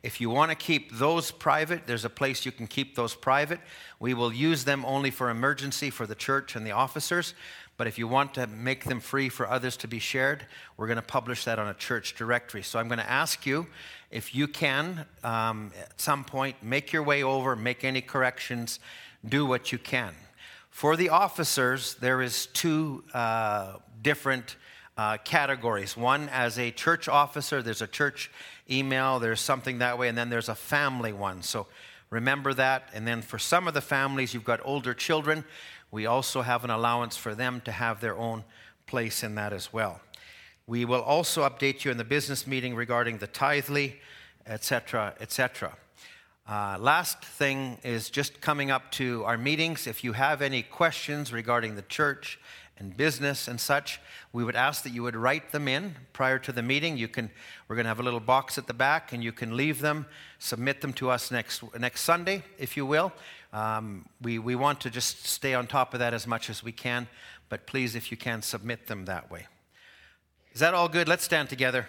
If 0.04 0.20
you 0.20 0.30
want 0.30 0.52
to 0.52 0.54
keep 0.54 0.92
those 0.92 1.32
private, 1.32 1.88
there's 1.88 2.04
a 2.04 2.10
place 2.10 2.46
you 2.46 2.52
can 2.52 2.68
keep 2.68 2.94
those 2.94 3.16
private. 3.16 3.58
We 3.98 4.14
will 4.14 4.32
use 4.32 4.62
them 4.62 4.84
only 4.84 5.10
for 5.10 5.28
emergency 5.28 5.90
for 5.90 6.06
the 6.06 6.14
church 6.14 6.54
and 6.54 6.64
the 6.64 6.70
officers. 6.70 7.34
But 7.76 7.86
if 7.86 7.98
you 7.98 8.08
want 8.08 8.34
to 8.34 8.46
make 8.46 8.84
them 8.84 9.00
free 9.00 9.28
for 9.28 9.48
others 9.48 9.76
to 9.78 9.88
be 9.88 9.98
shared, 9.98 10.46
we're 10.76 10.86
going 10.86 10.96
to 10.96 11.02
publish 11.02 11.44
that 11.44 11.58
on 11.58 11.68
a 11.68 11.74
church 11.74 12.14
directory. 12.14 12.62
So 12.62 12.78
I'm 12.78 12.88
going 12.88 12.98
to 12.98 13.10
ask 13.10 13.44
you 13.44 13.66
if 14.10 14.34
you 14.34 14.48
can, 14.48 15.04
um, 15.22 15.72
at 15.78 16.00
some 16.00 16.24
point, 16.24 16.56
make 16.62 16.92
your 16.92 17.02
way 17.02 17.22
over, 17.22 17.54
make 17.54 17.84
any 17.84 18.00
corrections, 18.00 18.80
do 19.28 19.44
what 19.44 19.72
you 19.72 19.78
can. 19.78 20.14
For 20.70 20.96
the 20.96 21.10
officers, 21.10 21.94
there 21.96 22.22
is 22.22 22.46
two 22.46 23.02
uh, 23.12 23.76
different 24.02 24.56
uh, 24.96 25.18
categories. 25.18 25.96
One, 25.96 26.28
as 26.30 26.58
a 26.58 26.70
church 26.70 27.08
officer, 27.08 27.62
there's 27.62 27.82
a 27.82 27.86
church 27.86 28.30
email, 28.70 29.18
there's 29.18 29.40
something 29.40 29.78
that 29.78 29.98
way, 29.98 30.08
and 30.08 30.16
then 30.16 30.30
there's 30.30 30.48
a 30.48 30.54
family 30.54 31.12
one. 31.12 31.42
So 31.42 31.66
remember 32.10 32.54
that. 32.54 32.88
And 32.94 33.06
then 33.06 33.22
for 33.22 33.38
some 33.38 33.68
of 33.68 33.74
the 33.74 33.80
families, 33.80 34.32
you've 34.32 34.44
got 34.44 34.60
older 34.64 34.94
children 34.94 35.44
we 35.96 36.04
also 36.04 36.42
have 36.42 36.62
an 36.62 36.68
allowance 36.68 37.16
for 37.16 37.34
them 37.34 37.62
to 37.62 37.72
have 37.72 38.02
their 38.02 38.18
own 38.18 38.44
place 38.86 39.22
in 39.22 39.34
that 39.36 39.54
as 39.54 39.72
well. 39.72 39.98
We 40.66 40.84
will 40.84 41.00
also 41.00 41.48
update 41.48 41.86
you 41.86 41.90
in 41.90 41.96
the 41.96 42.04
business 42.04 42.46
meeting 42.46 42.74
regarding 42.74 43.16
the 43.16 43.26
tithely, 43.26 43.94
etc., 44.46 45.14
etc. 45.20 45.74
Uh, 46.46 46.76
last 46.78 47.24
thing 47.24 47.78
is 47.82 48.10
just 48.10 48.42
coming 48.42 48.70
up 48.70 48.92
to 48.92 49.24
our 49.24 49.38
meetings. 49.38 49.86
If 49.86 50.04
you 50.04 50.12
have 50.12 50.42
any 50.42 50.62
questions 50.62 51.32
regarding 51.32 51.76
the 51.76 51.82
church 51.82 52.38
and 52.76 52.94
business 52.94 53.48
and 53.48 53.58
such, 53.58 53.98
we 54.34 54.44
would 54.44 54.54
ask 54.54 54.82
that 54.82 54.92
you 54.92 55.02
would 55.02 55.16
write 55.16 55.50
them 55.50 55.66
in 55.66 55.94
prior 56.12 56.38
to 56.40 56.52
the 56.52 56.62
meeting. 56.62 56.98
You 56.98 57.08
can, 57.08 57.30
we're 57.68 57.76
going 57.76 57.84
to 57.84 57.88
have 57.88 58.00
a 58.00 58.02
little 58.02 58.20
box 58.20 58.58
at 58.58 58.66
the 58.66 58.74
back, 58.74 59.14
and 59.14 59.24
you 59.24 59.32
can 59.32 59.56
leave 59.56 59.80
them, 59.80 60.04
submit 60.38 60.82
them 60.82 60.92
to 60.92 61.08
us 61.08 61.30
next 61.30 61.62
next 61.78 62.02
Sunday, 62.02 62.44
if 62.58 62.76
you 62.76 62.84
will. 62.84 63.14
Um, 63.52 64.06
we, 64.20 64.38
we 64.38 64.54
want 64.54 64.80
to 64.82 64.90
just 64.90 65.26
stay 65.26 65.54
on 65.54 65.66
top 65.66 65.94
of 65.94 66.00
that 66.00 66.12
as 66.12 66.26
much 66.26 66.50
as 66.50 66.62
we 66.62 66.72
can, 66.72 67.08
but 67.48 67.66
please, 67.66 67.94
if 67.94 68.10
you 68.10 68.16
can, 68.16 68.42
submit 68.42 68.86
them 68.86 69.04
that 69.04 69.30
way. 69.30 69.46
Is 70.52 70.60
that 70.60 70.74
all 70.74 70.88
good? 70.88 71.08
Let's 71.08 71.24
stand 71.24 71.48
together. 71.48 71.86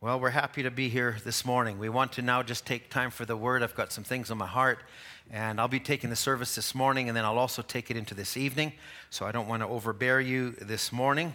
Well, 0.00 0.20
we're 0.20 0.30
happy 0.30 0.62
to 0.62 0.70
be 0.70 0.88
here 0.88 1.16
this 1.24 1.44
morning. 1.44 1.78
We 1.78 1.88
want 1.88 2.12
to 2.12 2.22
now 2.22 2.44
just 2.44 2.64
take 2.64 2.88
time 2.88 3.10
for 3.10 3.24
the 3.24 3.36
word. 3.36 3.64
I've 3.64 3.74
got 3.74 3.92
some 3.92 4.04
things 4.04 4.30
on 4.30 4.38
my 4.38 4.46
heart, 4.46 4.78
and 5.28 5.60
I'll 5.60 5.66
be 5.66 5.80
taking 5.80 6.08
the 6.08 6.14
service 6.14 6.54
this 6.54 6.72
morning, 6.72 7.08
and 7.08 7.16
then 7.16 7.24
I'll 7.24 7.36
also 7.36 7.62
take 7.62 7.90
it 7.90 7.96
into 7.96 8.14
this 8.14 8.36
evening. 8.36 8.74
So 9.10 9.26
I 9.26 9.32
don't 9.32 9.48
want 9.48 9.62
to 9.62 9.68
overbear 9.68 10.20
you 10.20 10.52
this 10.52 10.92
morning. 10.92 11.34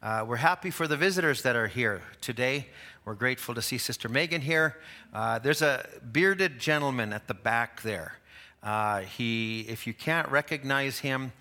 Uh, 0.00 0.24
we're 0.28 0.36
happy 0.36 0.70
for 0.70 0.86
the 0.86 0.96
visitors 0.96 1.42
that 1.42 1.56
are 1.56 1.66
here 1.66 2.02
today. 2.20 2.68
We're 3.04 3.12
grateful 3.12 3.54
to 3.54 3.60
see 3.60 3.76
Sister 3.76 4.08
Megan 4.08 4.40
here. 4.40 4.78
Uh, 5.12 5.38
there's 5.38 5.60
a 5.60 5.86
bearded 6.10 6.58
gentleman 6.58 7.12
at 7.12 7.28
the 7.28 7.34
back 7.34 7.82
there. 7.82 8.14
Uh, 8.62 9.00
he, 9.00 9.60
if 9.68 9.86
you 9.86 9.92
can't 9.92 10.26
recognize 10.30 11.00
him, 11.00 11.32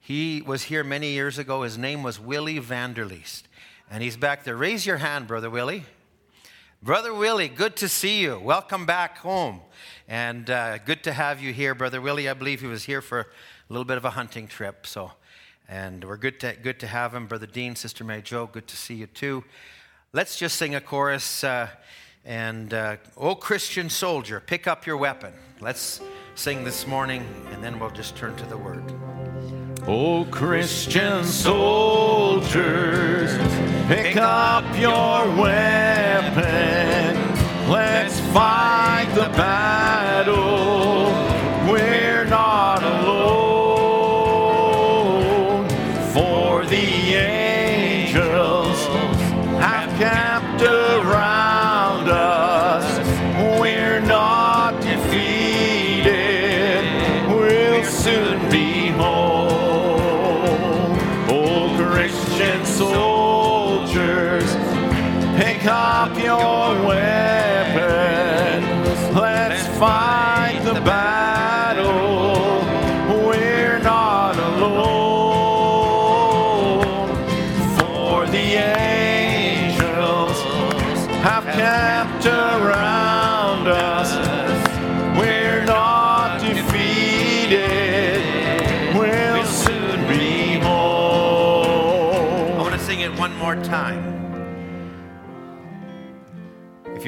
he 0.00 0.42
was 0.42 0.64
here 0.64 0.82
many 0.82 1.12
years 1.12 1.38
ago. 1.38 1.62
His 1.62 1.78
name 1.78 2.02
was 2.02 2.18
Willie 2.18 2.58
Vanderleest, 2.58 3.44
and 3.88 4.02
he's 4.02 4.16
back 4.16 4.42
there. 4.42 4.56
Raise 4.56 4.84
your 4.84 4.96
hand, 4.96 5.28
Brother 5.28 5.48
Willie. 5.48 5.84
Brother 6.82 7.14
Willie, 7.14 7.46
good 7.46 7.76
to 7.76 7.88
see 7.88 8.20
you. 8.20 8.40
Welcome 8.40 8.84
back 8.84 9.18
home. 9.18 9.60
And 10.08 10.50
uh, 10.50 10.78
good 10.78 11.04
to 11.04 11.12
have 11.12 11.40
you 11.40 11.52
here, 11.52 11.76
Brother 11.76 12.00
Willie. 12.00 12.28
I 12.28 12.34
believe 12.34 12.60
he 12.62 12.66
was 12.66 12.82
here 12.82 13.00
for 13.00 13.20
a 13.20 13.26
little 13.68 13.84
bit 13.84 13.96
of 13.96 14.04
a 14.04 14.10
hunting 14.10 14.48
trip. 14.48 14.88
So, 14.88 15.12
and 15.68 16.02
we're 16.02 16.16
good 16.16 16.40
to, 16.40 16.56
good 16.60 16.80
to 16.80 16.88
have 16.88 17.14
him. 17.14 17.28
Brother 17.28 17.46
Dean, 17.46 17.76
Sister 17.76 18.02
Mary 18.02 18.22
Jo, 18.22 18.48
good 18.48 18.66
to 18.66 18.76
see 18.76 18.94
you 18.94 19.06
too. 19.06 19.44
Let's 20.14 20.36
just 20.36 20.56
sing 20.56 20.74
a 20.74 20.80
chorus. 20.82 21.42
Uh, 21.42 21.68
and, 22.26 22.74
uh, 22.74 22.96
oh, 23.16 23.34
Christian 23.34 23.88
soldier, 23.88 24.40
pick 24.40 24.66
up 24.66 24.84
your 24.84 24.98
weapon. 24.98 25.32
Let's 25.58 26.02
sing 26.34 26.64
this 26.64 26.86
morning, 26.86 27.26
and 27.50 27.64
then 27.64 27.80
we'll 27.80 27.88
just 27.88 28.14
turn 28.14 28.36
to 28.36 28.44
the 28.44 28.58
word. 28.58 28.84
Oh, 29.86 30.26
Christian 30.30 31.24
soldiers, 31.24 32.58
pick 33.86 34.18
up 34.18 34.64
your 34.78 35.34
weapon. 35.34 37.16
Let's 37.70 38.20
fight 38.34 39.10
the 39.14 39.30
battle. 39.34 41.06
We're 41.72 42.26
not 42.26 42.82
alone, 42.82 43.11
pick 65.36 65.64
up 65.66 66.18
your 66.18 66.86
weapon. 66.86 68.62
Let's 69.14 69.66
fight 69.78 70.21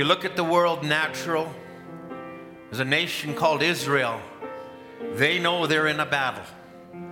you 0.04 0.08
look 0.08 0.26
at 0.26 0.36
the 0.36 0.44
world 0.44 0.84
natural, 0.84 1.50
there's 2.68 2.80
a 2.80 2.84
nation 2.84 3.34
called 3.34 3.62
Israel. 3.62 4.20
They 5.14 5.38
know 5.38 5.66
they're 5.66 5.86
in 5.86 5.98
a 5.98 6.04
battle 6.04 6.44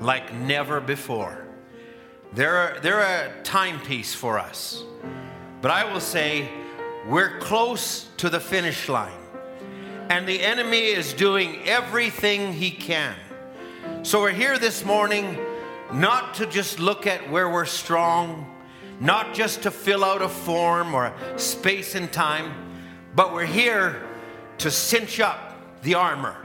like 0.03 0.35
never 0.35 0.79
before. 0.79 1.47
They're, 2.35 2.79
they're 2.83 3.01
a 3.01 3.33
timepiece 3.45 4.13
for 4.13 4.39
us. 4.39 4.85
But 5.63 5.71
I 5.71 5.91
will 5.91 6.01
say, 6.01 6.51
we're 7.09 7.39
close 7.39 8.11
to 8.19 8.29
the 8.29 8.41
finish 8.41 8.91
line. 8.91 9.23
And 10.11 10.29
the 10.29 10.43
enemy 10.43 10.89
is 10.89 11.15
doing 11.15 11.63
everything 11.65 12.53
he 12.53 12.71
can. 12.71 13.17
So 14.03 14.21
we're 14.21 14.33
here 14.33 14.59
this 14.59 14.85
morning 14.85 15.39
not 15.95 16.35
to 16.35 16.47
just 16.47 16.79
look 16.79 17.07
at 17.07 17.31
where 17.31 17.49
we're 17.49 17.65
strong, 17.65 18.55
not 19.01 19.33
just 19.33 19.63
to 19.63 19.71
fill 19.71 20.05
out 20.05 20.21
a 20.21 20.29
form 20.29 20.95
or 20.95 21.07
a 21.07 21.39
space 21.39 21.95
and 21.95 22.13
time, 22.13 22.69
but 23.15 23.35
we're 23.35 23.45
here 23.45 24.03
to 24.59 24.71
cinch 24.71 25.21
up 25.21 25.55
the 25.83 25.95
armor. 25.95 26.37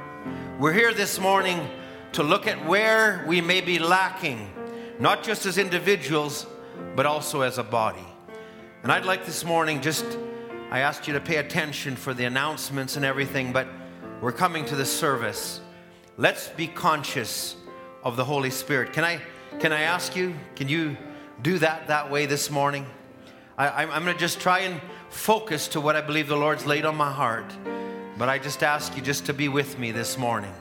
We're 0.59 0.73
here 0.73 0.93
this 0.93 1.17
morning 1.19 1.65
to 2.11 2.23
look 2.23 2.45
at 2.45 2.65
where 2.65 3.23
we 3.27 3.39
may 3.39 3.61
be 3.61 3.79
lacking, 3.79 4.51
not 4.99 5.23
just 5.23 5.45
as 5.45 5.57
individuals, 5.57 6.45
but 6.95 7.05
also 7.05 7.41
as 7.41 7.57
a 7.57 7.63
body. 7.63 8.05
And 8.83 8.91
I'd 8.91 9.05
like 9.05 9.25
this 9.25 9.45
morning 9.45 9.81
just, 9.81 10.05
I 10.69 10.79
asked 10.79 11.07
you 11.07 11.13
to 11.13 11.21
pay 11.21 11.37
attention 11.37 11.95
for 11.95 12.13
the 12.13 12.25
announcements 12.25 12.97
and 12.97 13.05
everything, 13.05 13.53
but 13.53 13.67
we're 14.21 14.33
coming 14.33 14.65
to 14.65 14.75
the 14.75 14.85
service. 14.85 15.61
Let's 16.17 16.49
be 16.49 16.67
conscious 16.67 17.55
of 18.03 18.17
the 18.17 18.25
Holy 18.25 18.49
Spirit. 18.49 18.91
Can 18.91 19.05
I, 19.05 19.21
can 19.59 19.71
I 19.71 19.81
ask 19.81 20.17
you, 20.17 20.35
can 20.55 20.67
you 20.67 20.97
do 21.41 21.59
that 21.59 21.87
that 21.87 22.11
way 22.11 22.25
this 22.25 22.51
morning? 22.51 22.85
I, 23.57 23.85
I'm 23.85 24.03
going 24.03 24.13
to 24.13 24.19
just 24.19 24.39
try 24.39 24.59
and 24.59 24.79
focus 25.09 25.67
to 25.69 25.81
what 25.81 25.95
I 25.95 26.01
believe 26.01 26.27
the 26.27 26.37
Lord's 26.37 26.65
laid 26.65 26.85
on 26.85 26.95
my 26.95 27.11
heart. 27.11 27.51
But 28.17 28.29
I 28.29 28.39
just 28.39 28.63
ask 28.63 28.95
you 28.95 29.01
just 29.01 29.25
to 29.27 29.33
be 29.33 29.47
with 29.47 29.77
me 29.77 29.91
this 29.91 30.17
morning. 30.17 30.53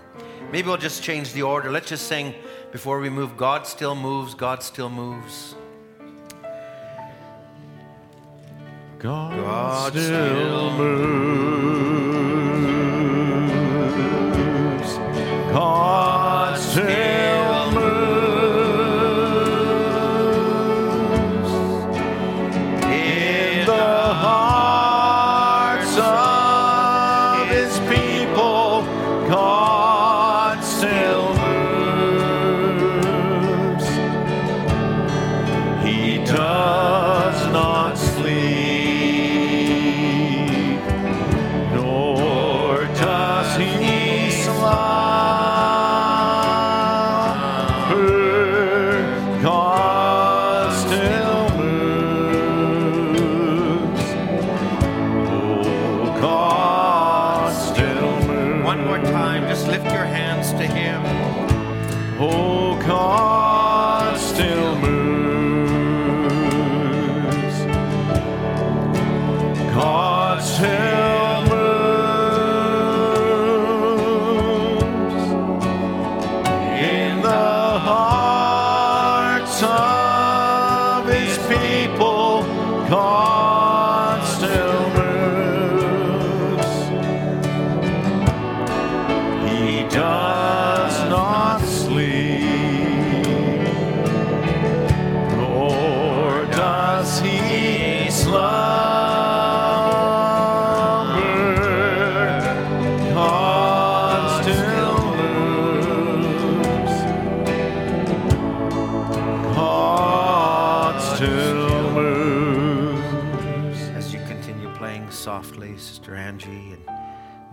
Maybe 0.53 0.69
we'll 0.69 0.77
just 0.77 1.03
change 1.03 1.33
the 1.33 1.43
order. 1.43 1.71
Let's 1.71 1.89
just 1.89 2.07
sing 2.07 2.35
before 2.73 3.01
we 3.01 3.09
move 3.11 3.37
God 3.37 3.67
still 3.67 3.95
moves, 3.95 4.35
God 4.35 4.63
still 4.63 4.91
moves. 4.91 5.55
God, 8.99 9.37
God 9.37 9.93
still 9.93 10.71
moves. 10.73 11.77
God 15.53 16.59
still 16.59 17.26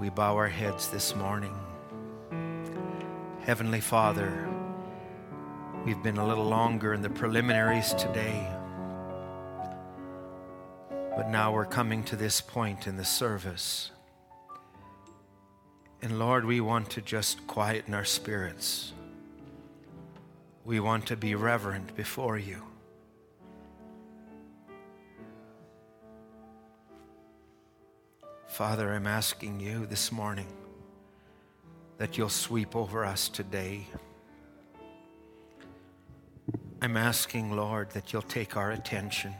we 0.04 0.10
bow 0.10 0.36
our 0.36 0.50
heads 0.50 0.90
this 0.90 1.16
morning. 1.16 1.56
Heavenly 3.46 3.80
Father, 3.80 4.50
we've 5.86 6.04
been 6.04 6.18
a 6.18 6.28
little 6.28 6.44
longer 6.44 6.94
in 6.94 7.02
the 7.02 7.10
preliminaries 7.10 7.94
today, 7.94 8.46
but 11.16 11.30
now 11.30 11.54
we're 11.54 11.64
coming 11.64 12.04
to 12.04 12.18
this 12.18 12.42
point 12.42 12.86
in 12.86 12.98
the 12.98 13.06
service. 13.06 13.92
And 16.02 16.20
Lord, 16.20 16.44
we 16.44 16.60
want 16.60 16.90
to 16.90 17.02
just 17.02 17.48
quieten 17.48 17.94
our 17.94 18.04
spirits. 18.04 18.92
We 20.66 20.82
want 20.82 21.06
to 21.06 21.16
be 21.16 21.34
reverent 21.34 21.96
before 21.96 22.38
you. 22.38 22.73
Father, 28.54 28.94
I'm 28.94 29.08
asking 29.08 29.62
you 29.62 29.88
this 29.88 30.12
morning 30.12 30.46
that 31.98 32.20
you'll 32.20 32.30
sweep 32.30 32.76
over 32.76 33.04
us 33.04 33.28
today. 33.28 33.88
I'm 36.80 36.96
asking, 36.96 37.56
Lord, 37.56 37.90
that 37.94 38.14
you'll 38.14 38.22
take 38.22 38.56
our 38.56 38.70
attention. 38.70 39.34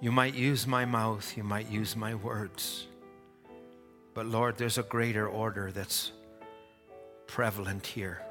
You 0.00 0.12
might 0.12 0.34
use 0.34 0.68
my 0.68 0.84
mouth, 0.84 1.36
you 1.36 1.42
might 1.42 1.68
use 1.68 1.96
my 1.96 2.14
words. 2.14 2.86
But 4.14 4.26
Lord, 4.26 4.56
there's 4.56 4.78
a 4.78 4.84
greater 4.84 5.26
order 5.26 5.72
that's 5.72 6.12
prevalent 7.26 7.88
here. 7.88 8.22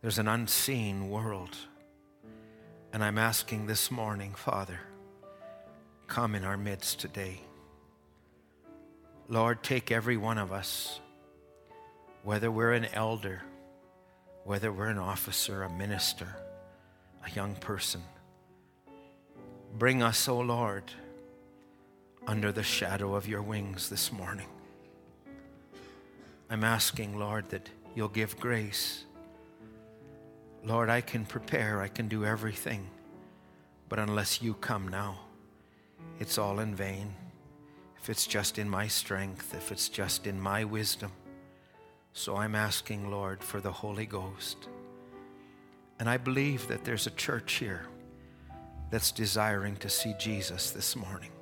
There's 0.00 0.18
an 0.18 0.28
unseen 0.28 1.10
world. 1.10 1.54
And 2.94 3.04
I'm 3.04 3.18
asking 3.18 3.66
this 3.66 3.90
morning, 3.90 4.32
Father, 4.34 4.80
come 6.06 6.34
in 6.34 6.42
our 6.42 6.56
midst 6.56 7.00
today. 7.00 7.42
Lord, 9.28 9.64
take 9.64 9.90
every 9.90 10.16
one 10.16 10.38
of 10.38 10.52
us, 10.52 11.00
whether 12.22 12.48
we're 12.48 12.74
an 12.74 12.86
elder, 12.92 13.42
whether 14.44 14.70
we're 14.70 14.86
an 14.86 14.98
officer, 14.98 15.64
a 15.64 15.68
minister, 15.68 16.28
a 17.26 17.30
young 17.32 17.56
person. 17.56 18.02
Bring 19.76 20.00
us, 20.00 20.28
O 20.28 20.36
oh 20.36 20.40
Lord, 20.42 20.84
under 22.28 22.52
the 22.52 22.62
shadow 22.62 23.16
of 23.16 23.26
your 23.26 23.42
wings 23.42 23.88
this 23.88 24.12
morning. 24.12 24.46
I'm 26.48 26.62
asking, 26.62 27.18
Lord, 27.18 27.50
that 27.50 27.68
you'll 27.96 28.08
give 28.08 28.38
grace. 28.38 29.06
Lord, 30.62 30.88
I 30.88 31.00
can 31.00 31.24
prepare, 31.24 31.82
I 31.82 31.88
can 31.88 32.06
do 32.06 32.24
everything, 32.24 32.86
but 33.88 33.98
unless 33.98 34.40
you 34.40 34.54
come 34.54 34.86
now, 34.86 35.18
it's 36.20 36.38
all 36.38 36.60
in 36.60 36.76
vain 36.76 37.12
if 38.06 38.10
it's 38.10 38.28
just 38.28 38.56
in 38.56 38.70
my 38.70 38.86
strength, 38.86 39.52
if 39.52 39.72
it's 39.72 39.88
just 39.88 40.28
in 40.28 40.40
my 40.40 40.62
wisdom. 40.62 41.10
So 42.12 42.36
I'm 42.36 42.54
asking, 42.54 43.10
Lord, 43.10 43.42
for 43.42 43.60
the 43.60 43.72
Holy 43.72 44.06
Ghost. 44.06 44.68
And 45.98 46.08
I 46.08 46.16
believe 46.16 46.68
that 46.68 46.84
there's 46.84 47.08
a 47.08 47.16
church 47.18 47.54
here 47.54 47.84
that's 48.92 49.10
desiring 49.10 49.74
to 49.78 49.88
see 49.88 50.14
Jesus 50.20 50.70
this 50.70 50.94
morning. 50.94 51.32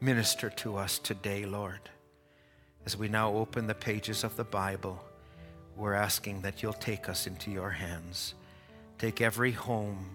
Minister 0.00 0.48
to 0.48 0.76
us 0.76 1.00
today, 1.00 1.44
Lord. 1.44 1.90
As 2.86 2.96
we 2.96 3.08
now 3.08 3.34
open 3.34 3.66
the 3.66 3.74
pages 3.74 4.22
of 4.22 4.36
the 4.36 4.44
Bible, 4.44 5.02
we're 5.76 5.94
asking 5.94 6.42
that 6.42 6.62
you'll 6.62 6.72
take 6.74 7.08
us 7.08 7.26
into 7.26 7.50
your 7.50 7.70
hands. 7.70 8.34
Take 9.00 9.20
every 9.20 9.50
home, 9.50 10.08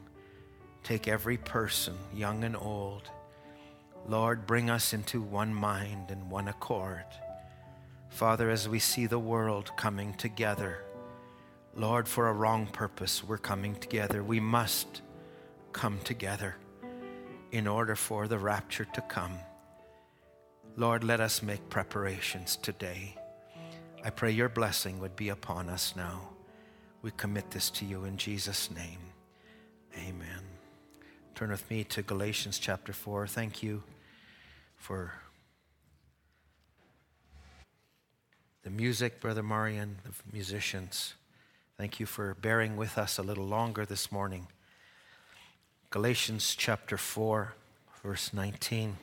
take 0.86 1.10
every 1.10 1.36
person, 1.36 1.97
young 2.13 2.45
and 2.45 2.55
old 2.55 3.12
Lord, 4.08 4.46
bring 4.46 4.70
us 4.70 4.94
into 4.94 5.20
one 5.20 5.54
mind 5.54 6.12
and 6.12 6.30
one 6.30 6.48
accord. 6.48 7.06
Father, 8.10 8.52
as 8.52 8.70
we 8.70 8.78
see 8.78 9.08
the 9.08 9.20
world 9.20 9.72
coming 9.78 10.13
together, 10.13 10.84
Lord, 11.76 12.08
for 12.08 12.30
a 12.30 12.34
wrong 12.34 12.68
purpose, 12.68 13.24
we're 13.24 13.39
coming 13.39 13.76
together. 13.76 14.24
We 14.24 14.39
must 14.39 15.02
come 15.74 16.00
together 16.04 16.56
in 17.52 17.68
order 17.68 17.96
for 17.96 18.28
the 18.28 18.38
rapture 18.38 18.86
to 18.86 19.02
come. 19.02 19.39
Lord, 20.78 21.04
let 21.04 21.20
us 21.20 21.41
make 21.41 21.70
preparations 21.70 22.58
today. 22.58 23.15
I 24.04 24.12
pray 24.12 24.32
your 24.32 24.50
blessing 24.50 25.00
would 25.00 25.15
be 25.15 25.30
upon 25.30 25.68
us 25.68 25.96
now. 25.96 26.30
We 27.02 27.12
commit 27.12 27.50
this 27.50 27.72
to 27.72 27.86
you 27.86 28.06
in 28.06 28.18
Jesus' 28.18 28.70
name. 28.70 29.00
Amen. 29.98 30.44
Turn 31.34 31.50
with 31.50 31.70
me 31.72 31.84
to 31.86 32.04
Galatians 32.04 32.60
chapter 32.60 32.94
4. 32.94 33.28
Thank 33.28 33.63
you 33.63 33.84
for 34.86 35.13
the 38.62 38.69
music, 38.69 39.19
Brother 39.19 39.41
Marian, 39.41 39.98
the 40.04 40.12
musicians. 40.32 41.15
Thank 41.76 42.00
you 42.00 42.06
for 42.06 42.36
bearing 42.36 42.78
with 42.78 43.00
us 43.00 43.17
a 43.17 43.24
little 43.24 43.48
longer 43.48 43.84
this 43.84 44.12
morning. 44.12 44.45
Galatians 45.89 46.54
chapter 46.56 46.98
4, 46.98 47.56
verse 48.04 48.32
19. 48.32 48.98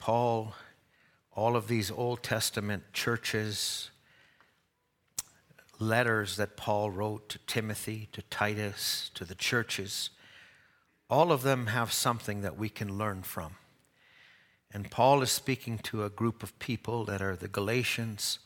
Paul, 0.00 0.54
all 1.36 1.54
of 1.54 1.68
these 1.68 1.88
Old 1.88 2.24
Testament 2.24 2.92
churches, 2.92 3.90
letters 5.78 6.36
that 6.38 6.56
Paul 6.56 6.90
wrote 6.90 7.28
to 7.28 7.38
Timothy, 7.46 8.08
to 8.10 8.22
Titus, 8.22 9.12
to 9.14 9.24
the 9.24 9.36
churches, 9.36 10.10
all 11.08 11.30
of 11.30 11.42
them 11.42 11.68
have 11.68 11.92
something 11.92 12.40
that 12.40 12.58
we 12.58 12.68
can 12.68 12.98
learn 12.98 13.22
from. 13.22 13.54
And 14.76 14.90
Paul 14.90 15.22
is 15.22 15.32
speaking 15.32 15.78
to 15.84 16.04
a 16.04 16.10
group 16.10 16.42
of 16.42 16.58
people 16.58 17.06
that 17.06 17.22
are 17.22 17.34
the 17.34 17.48
Galatians. 17.48 18.40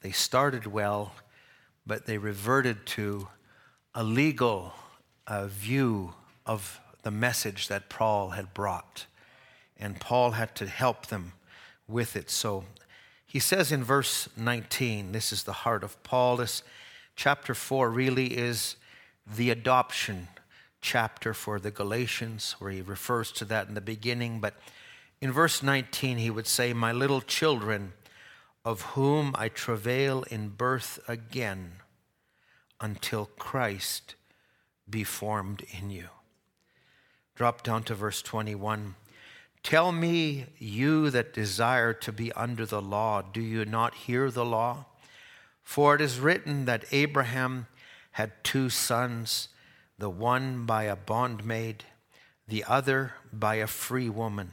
They 0.00 0.10
started 0.10 0.66
well, 0.66 1.12
but 1.86 2.04
they 2.04 2.18
reverted 2.18 2.84
to 2.86 3.28
a 3.94 4.02
legal 4.02 4.72
uh, 5.28 5.46
view 5.46 6.14
of 6.44 6.80
the 7.04 7.12
message 7.12 7.68
that 7.68 7.88
Paul 7.88 8.30
had 8.30 8.52
brought. 8.54 9.06
And 9.78 10.00
Paul 10.00 10.32
had 10.32 10.56
to 10.56 10.66
help 10.66 11.06
them 11.06 11.34
with 11.86 12.16
it. 12.16 12.28
So 12.28 12.64
he 13.24 13.38
says 13.38 13.70
in 13.70 13.84
verse 13.84 14.28
19, 14.36 15.12
this 15.12 15.32
is 15.32 15.44
the 15.44 15.52
heart 15.62 15.84
of 15.84 16.02
Paul. 16.02 16.38
This 16.38 16.64
chapter 17.14 17.54
4 17.54 17.88
really 17.88 18.36
is 18.36 18.74
the 19.24 19.50
adoption 19.50 20.26
chapter 20.80 21.32
for 21.32 21.60
the 21.60 21.70
Galatians, 21.70 22.56
where 22.58 22.72
he 22.72 22.82
refers 22.82 23.30
to 23.30 23.44
that 23.44 23.68
in 23.68 23.74
the 23.74 23.80
beginning. 23.80 24.40
But 24.40 24.54
in 25.20 25.32
verse 25.32 25.62
19, 25.62 26.18
he 26.18 26.30
would 26.30 26.46
say, 26.46 26.72
My 26.72 26.92
little 26.92 27.20
children, 27.20 27.92
of 28.64 28.82
whom 28.82 29.34
I 29.36 29.48
travail 29.48 30.24
in 30.30 30.50
birth 30.50 31.00
again 31.08 31.72
until 32.80 33.30
Christ 33.38 34.14
be 34.88 35.04
formed 35.04 35.64
in 35.78 35.90
you. 35.90 36.08
Drop 37.34 37.62
down 37.62 37.82
to 37.84 37.94
verse 37.94 38.22
21. 38.22 38.94
Tell 39.62 39.92
me, 39.92 40.46
you 40.58 41.10
that 41.10 41.32
desire 41.32 41.92
to 41.92 42.12
be 42.12 42.32
under 42.32 42.64
the 42.64 42.80
law, 42.80 43.22
do 43.22 43.40
you 43.40 43.64
not 43.64 43.94
hear 43.94 44.30
the 44.30 44.44
law? 44.44 44.86
For 45.62 45.94
it 45.94 46.00
is 46.00 46.20
written 46.20 46.64
that 46.64 46.84
Abraham 46.92 47.66
had 48.12 48.32
two 48.42 48.70
sons, 48.70 49.48
the 49.98 50.08
one 50.08 50.64
by 50.64 50.84
a 50.84 50.96
bondmaid, 50.96 51.82
the 52.46 52.64
other 52.64 53.14
by 53.32 53.56
a 53.56 53.66
free 53.66 54.08
woman. 54.08 54.52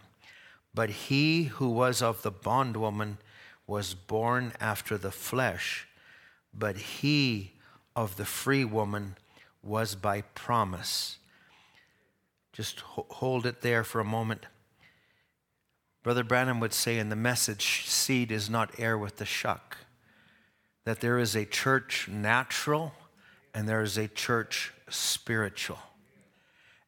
But 0.76 0.90
he 0.90 1.46
who 1.46 1.70
was 1.70 2.02
of 2.02 2.22
the 2.22 2.32
bondwoman 2.32 3.18
was 3.66 3.94
born 3.94 4.52
after 4.60 4.98
the 4.98 5.12
flesh, 5.12 5.88
but 6.54 6.76
he 6.76 7.54
of 7.96 8.18
the 8.18 8.26
free 8.26 8.66
woman 8.66 9.16
was 9.64 9.96
by 9.96 10.22
promise. 10.22 11.18
Just 12.52 12.82
hold 12.82 13.46
it 13.46 13.62
there 13.62 13.86
for 13.86 14.02
a 14.02 14.06
moment. 14.06 14.46
Brother 16.04 16.24
Branham 16.24 16.60
would 16.60 16.74
say 16.74 17.00
in 17.00 17.10
the 17.10 17.16
message, 17.16 17.86
seed 17.88 18.32
is 18.32 18.50
not 18.50 18.78
heir 18.78 18.98
with 18.98 19.16
the 19.16 19.26
shuck. 19.26 19.78
That 20.84 21.00
there 21.00 21.18
is 21.18 21.36
a 21.36 21.46
church 21.46 22.08
natural 22.10 22.94
and 23.54 23.68
there 23.68 23.82
is 23.82 23.98
a 23.98 24.10
church 24.10 24.74
spiritual. 24.90 25.80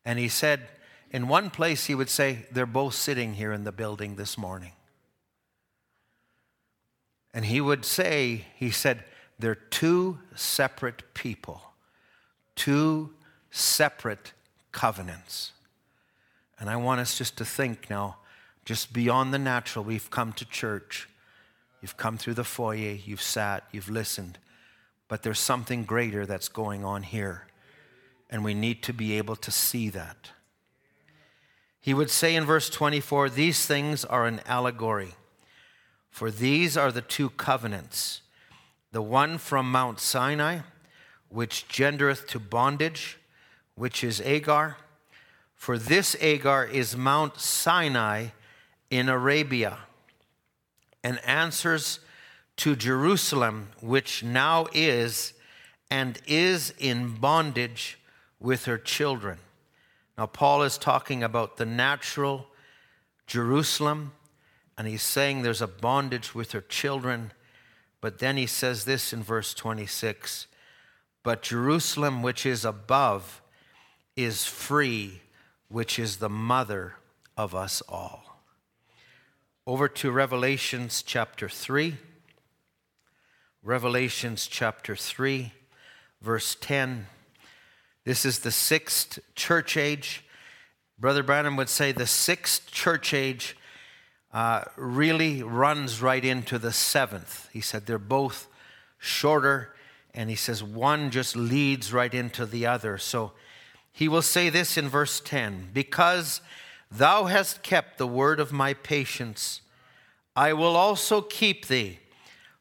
And 0.05 0.19
he 0.19 0.27
said, 0.27 0.67
in 1.11 1.27
one 1.27 1.49
place, 1.49 1.85
he 1.85 1.95
would 1.95 2.09
say, 2.09 2.45
They're 2.51 2.65
both 2.65 2.93
sitting 2.93 3.35
here 3.35 3.53
in 3.53 3.63
the 3.63 3.71
building 3.71 4.15
this 4.15 4.37
morning. 4.37 4.73
And 7.33 7.45
he 7.45 7.61
would 7.61 7.85
say, 7.85 8.45
He 8.55 8.71
said, 8.71 9.03
They're 9.39 9.55
two 9.55 10.19
separate 10.35 11.13
people, 11.13 11.61
two 12.55 13.11
separate 13.51 14.33
covenants. 14.71 15.53
And 16.59 16.69
I 16.69 16.75
want 16.75 16.99
us 16.99 17.17
just 17.17 17.37
to 17.37 17.45
think 17.45 17.89
now, 17.89 18.17
just 18.65 18.91
beyond 18.91 19.33
the 19.33 19.39
natural, 19.39 19.85
we've 19.85 20.09
come 20.09 20.33
to 20.33 20.45
church. 20.45 21.07
You've 21.81 21.97
come 21.97 22.17
through 22.17 22.33
the 22.33 22.43
foyer, 22.43 22.97
you've 23.05 23.21
sat, 23.21 23.63
you've 23.71 23.89
listened, 23.89 24.39
but 25.07 25.21
there's 25.21 25.39
something 25.39 25.83
greater 25.83 26.25
that's 26.25 26.49
going 26.49 26.83
on 26.83 27.03
here. 27.03 27.47
And 28.29 28.43
we 28.43 28.53
need 28.53 28.83
to 28.83 28.93
be 28.93 29.17
able 29.17 29.35
to 29.37 29.51
see 29.51 29.89
that. 29.89 30.31
He 31.79 31.93
would 31.93 32.09
say 32.09 32.35
in 32.35 32.45
verse 32.45 32.69
24, 32.69 33.29
These 33.29 33.65
things 33.65 34.03
are 34.05 34.25
an 34.25 34.41
allegory, 34.45 35.15
for 36.09 36.31
these 36.31 36.75
are 36.75 36.91
the 36.91 37.01
two 37.01 37.29
covenants 37.31 38.21
the 38.91 39.01
one 39.01 39.37
from 39.37 39.71
Mount 39.71 39.99
Sinai, 39.99 40.59
which 41.29 41.67
gendereth 41.67 42.27
to 42.29 42.39
bondage, 42.39 43.17
which 43.75 44.03
is 44.03 44.21
Agar. 44.21 44.77
For 45.55 45.77
this 45.77 46.15
Agar 46.19 46.65
is 46.65 46.95
Mount 46.95 47.39
Sinai 47.39 48.27
in 48.89 49.09
Arabia, 49.09 49.77
and 51.03 51.19
answers 51.25 51.99
to 52.57 52.75
Jerusalem, 52.75 53.69
which 53.81 54.23
now 54.23 54.67
is 54.73 55.33
and 55.91 56.19
is 56.25 56.73
in 56.79 57.15
bondage 57.15 57.99
with 58.39 58.65
her 58.65 58.77
children. 58.77 59.37
Now, 60.17 60.25
Paul 60.25 60.63
is 60.63 60.77
talking 60.77 61.21
about 61.21 61.57
the 61.57 61.65
natural 61.65 62.47
Jerusalem, 63.27 64.13
and 64.77 64.87
he's 64.87 65.03
saying 65.03 65.41
there's 65.41 65.61
a 65.61 65.67
bondage 65.67 66.33
with 66.33 66.53
her 66.53 66.61
children. 66.61 67.31
But 68.01 68.19
then 68.19 68.37
he 68.37 68.47
says 68.47 68.85
this 68.85 69.13
in 69.13 69.21
verse 69.21 69.53
26 69.53 70.47
But 71.23 71.43
Jerusalem, 71.43 72.23
which 72.23 72.45
is 72.45 72.65
above, 72.65 73.41
is 74.15 74.45
free, 74.45 75.21
which 75.67 75.99
is 75.99 76.17
the 76.17 76.29
mother 76.29 76.95
of 77.35 77.53
us 77.53 77.83
all. 77.87 78.41
Over 79.67 79.87
to 79.89 80.11
Revelations 80.11 81.03
chapter 81.03 81.47
3. 81.47 81.97
Revelations 83.61 84.47
chapter 84.47 84.95
3, 84.95 85.51
verse 86.21 86.55
10. 86.59 87.07
This 88.07 88.23
is 88.23 88.39
the 88.39 88.51
sixth 88.51 89.19
church 89.35 89.75
age. 89.75 90.23
Brother 90.97 91.23
Branham 91.23 91.57
would 91.57 91.67
say 91.67 91.91
the 91.91 92.07
sixth 92.07 92.71
church 92.71 93.13
age 93.13 93.57
uh, 94.31 94.63
really 94.77 95.43
runs 95.43 96.01
right 96.01 96.23
into 96.23 96.57
the 96.57 96.71
seventh. 96.71 97.49
He 97.51 97.59
said 97.59 97.85
they're 97.85 97.97
both 97.97 98.47
shorter, 98.97 99.75
and 100.13 100.29
he 100.29 100.37
says 100.37 100.63
one 100.63 101.11
just 101.11 101.35
leads 101.35 101.91
right 101.91 102.13
into 102.13 102.45
the 102.45 102.65
other. 102.65 102.97
So 102.97 103.33
he 103.91 104.07
will 104.07 104.21
say 104.21 104.47
this 104.49 104.77
in 104.77 104.87
verse 104.87 105.19
10 105.19 105.71
Because 105.73 106.39
thou 106.89 107.25
hast 107.25 107.61
kept 107.61 107.97
the 107.97 108.07
word 108.07 108.39
of 108.39 108.53
my 108.53 108.73
patience, 108.73 109.59
I 110.33 110.53
will 110.53 110.77
also 110.77 111.19
keep 111.19 111.67
thee 111.67 111.99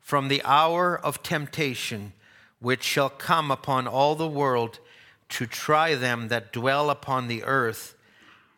from 0.01 0.27
the 0.27 0.43
hour 0.45 0.99
of 0.99 1.23
temptation 1.23 2.15
which 2.59 2.83
shall 2.83 3.11
come 3.11 3.53
upon 3.53 3.87
all 3.87 4.17
the 4.17 4.27
world 4.27 4.81
to 5.29 5.47
try 5.47 5.95
them 5.95 6.29
that 6.29 6.53
dwell 6.53 6.91
upon 6.91 7.29
the 7.29 7.43
earth. 7.45 7.97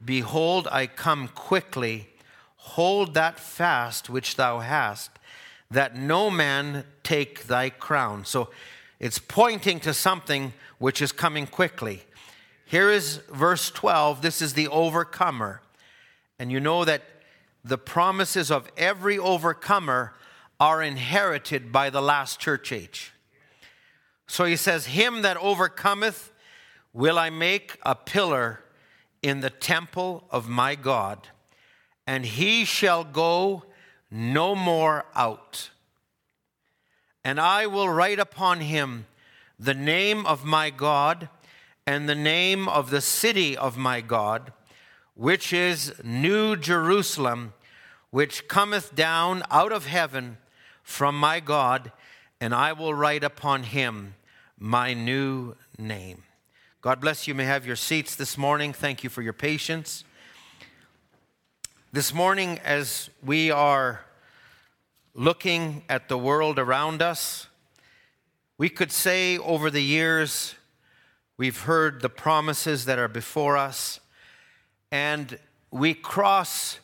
Behold, 0.05 0.69
I 0.71 0.87
come 0.87 1.29
quickly. 1.29 2.09
Hold 2.57 3.15
that 3.15 3.39
fast 3.39 4.11
which 4.11 4.37
thou 4.37 4.61
hast, 4.61 5.11
that 5.71 5.97
no 5.97 6.31
man 6.31 6.85
take 7.03 7.47
thy 7.47 7.71
crown. 7.71 8.25
So 8.25 8.51
it's 9.01 9.19
pointing 9.19 9.81
to 9.81 9.95
something 9.95 10.53
which 10.79 11.01
is 11.01 11.13
coming 11.13 11.47
quickly. 11.47 12.03
Here 12.65 12.91
is 12.91 13.17
verse 13.31 13.71
12. 13.71 14.21
This 14.21 14.43
is 14.43 14.55
the 14.55 14.69
overcomer. 14.69 15.63
And 16.39 16.53
you 16.53 16.61
know 16.61 16.85
that 16.85 17.03
the 17.65 17.79
promises 17.79 18.51
of 18.51 18.71
every 18.77 19.19
overcomer 19.19 20.15
are 20.61 20.83
inherited 20.83 21.73
by 21.73 21.91
the 21.91 22.03
last 22.03 22.41
church 22.41 22.73
age. 22.73 23.13
So 24.27 24.45
he 24.45 24.57
says, 24.57 24.87
Him 24.87 25.23
that 25.23 25.37
overcometh 25.39 26.33
will 26.99 27.17
I 27.17 27.31
make 27.31 27.79
a 27.85 27.95
pillar 27.95 28.59
in 29.23 29.39
the 29.39 29.51
temple 29.51 30.25
of 30.33 30.49
my 30.49 30.75
God, 30.75 31.29
and 32.09 32.27
he 32.27 32.65
shall 32.65 33.05
go 33.05 33.63
no 34.11 34.57
more 34.57 35.05
out. 35.15 35.71
And 37.23 37.39
I 37.41 37.69
will 37.69 37.89
write 37.89 38.19
upon 38.19 38.63
him 38.63 39.07
the 39.61 39.75
name 39.75 40.27
of 40.27 40.45
my 40.45 40.71
God 40.71 41.29
and 41.87 42.09
the 42.09 42.17
name 42.17 42.69
of 42.69 42.91
the 42.91 43.01
city 43.01 43.57
of 43.57 43.77
my 43.77 44.01
God, 44.01 44.53
which 45.15 45.53
is 45.53 45.95
New 46.03 46.57
Jerusalem, 46.57 47.53
which 48.11 48.49
cometh 48.49 48.97
down 48.97 49.45
out 49.53 49.71
of 49.71 49.87
heaven 49.87 50.39
from 50.83 51.17
my 51.17 51.39
God, 51.39 51.93
and 52.41 52.53
I 52.53 52.73
will 52.73 52.93
write 52.93 53.23
upon 53.23 53.63
him 53.63 54.17
my 54.59 54.95
new 54.95 55.55
name. 55.79 56.25
God 56.81 57.01
bless 57.01 57.27
you. 57.27 57.33
you. 57.33 57.37
May 57.37 57.45
have 57.45 57.67
your 57.67 57.75
seats 57.75 58.15
this 58.15 58.39
morning. 58.39 58.73
Thank 58.73 59.03
you 59.03 59.11
for 59.11 59.21
your 59.21 59.33
patience. 59.33 60.05
This 61.93 62.15
morning, 62.15 62.61
as 62.61 63.11
we 63.21 63.51
are 63.51 64.05
looking 65.13 65.83
at 65.89 66.09
the 66.09 66.17
world 66.17 66.57
around 66.57 67.03
us, 67.03 67.49
we 68.59 68.69
could 68.69 68.93
say 68.93 69.39
over 69.39 69.71
the 69.73 69.83
years, 69.83 70.55
we've 71.37 71.63
heard 71.63 72.01
the 72.01 72.09
promises 72.09 72.85
that 72.85 72.97
are 72.97 73.09
before 73.09 73.57
us, 73.57 73.99
and 74.93 75.37
we 75.73 75.95
cross 75.95 76.79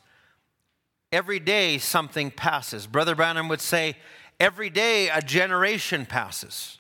every 1.13 1.39
day 1.39 1.79
something 1.79 2.33
passes. 2.33 2.89
Brother 2.89 3.15
Branham 3.15 3.49
would 3.49 3.61
say, 3.61 3.97
every 4.41 4.71
day 4.71 5.09
a 5.09 5.23
generation 5.23 6.05
passes. 6.05 6.79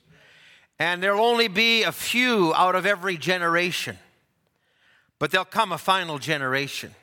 And 0.78 1.02
there'll 1.02 1.24
only 1.24 1.48
be 1.48 1.84
a 1.84 1.92
few 1.92 2.52
out 2.54 2.74
of 2.74 2.84
every 2.84 3.16
generation. 3.16 3.98
But 5.18 5.30
there'll 5.30 5.44
come 5.44 5.72
a 5.72 5.78
final 5.78 6.18
generation. 6.18 6.94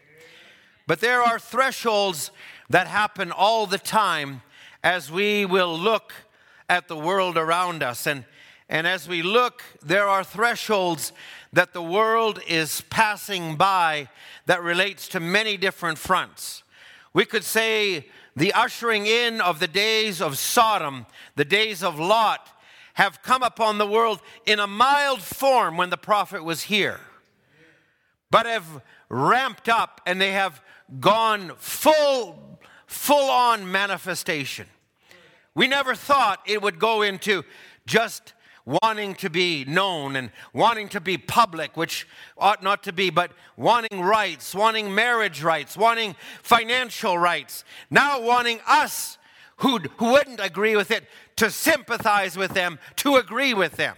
But 0.88 1.00
there 1.00 1.22
are 1.22 1.40
thresholds 1.40 2.32
that 2.70 2.88
happen 2.88 3.32
all 3.32 3.66
the 3.66 3.78
time 3.78 4.42
as 4.84 5.12
we 5.12 5.46
will 5.46 5.78
look 5.78 6.14
at 6.70 6.88
the 6.88 6.98
world 6.98 7.38
around 7.38 7.84
us. 7.84 8.08
And, 8.08 8.26
and 8.68 8.88
as 8.88 9.08
we 9.08 9.22
look, 9.22 9.64
there 9.82 10.08
are 10.08 10.24
thresholds 10.24 11.14
that 11.54 11.74
the 11.74 11.84
world 11.84 12.40
is 12.48 12.82
passing 12.90 13.56
by 13.56 14.10
that 14.46 14.64
relates 14.64 15.08
to 15.10 15.20
many 15.20 15.58
different 15.58 15.98
fronts. 15.98 16.64
We 17.14 17.26
could 17.26 17.44
say 17.44 18.08
the 18.36 18.54
ushering 18.54 19.06
in 19.06 19.42
of 19.42 19.60
the 19.60 19.68
days 19.68 20.22
of 20.22 20.38
Sodom, 20.38 21.06
the 21.36 21.46
days 21.46 21.84
of 21.84 22.00
Lot, 22.00 22.50
have 22.96 23.22
come 23.22 23.44
upon 23.44 23.78
the 23.78 23.88
world 23.88 24.22
in 24.46 24.60
a 24.60 24.68
mild 24.68 25.22
form 25.22 25.78
when 25.78 25.90
the 25.90 25.98
prophet 25.98 26.44
was 26.44 26.64
here, 26.64 27.00
but 28.30 28.46
have 28.46 28.82
ramped 29.10 29.70
up 29.70 30.02
and 30.06 30.20
they 30.20 30.32
have 30.32 30.62
gone 31.00 31.54
full, 31.58 32.60
full 32.88 33.30
on 33.30 33.72
manifestation. 33.72 34.68
We 35.54 35.68
never 35.68 35.96
thought 35.96 36.40
it 36.46 36.62
would 36.62 36.80
go 36.80 37.02
into 37.02 37.44
just 37.86 38.34
wanting 38.66 39.16
to 39.16 39.30
be 39.30 39.66
known 39.66 40.16
and 40.16 40.32
wanting 40.54 40.88
to 40.90 41.02
be 41.02 41.18
public, 41.18 41.76
which 41.76 42.08
ought 42.38 42.62
not 42.62 42.84
to 42.84 42.94
be, 42.94 43.10
but 43.10 43.32
wanting 43.58 44.02
rights, 44.02 44.54
wanting 44.54 44.94
marriage 44.94 45.44
rights, 45.44 45.76
wanting 45.76 46.16
financial 46.44 47.18
rights, 47.18 47.64
now 47.90 48.22
wanting 48.22 48.60
us 48.68 49.18
who 49.58 49.80
who 49.98 50.12
wouldn't 50.12 50.40
agree 50.40 50.76
with 50.76 50.92
it 50.92 51.06
to 51.42 51.50
sympathize 51.50 52.38
with 52.38 52.54
them, 52.54 52.78
to 52.96 53.16
agree 53.16 53.56
with 53.56 53.76
them. 53.76 53.96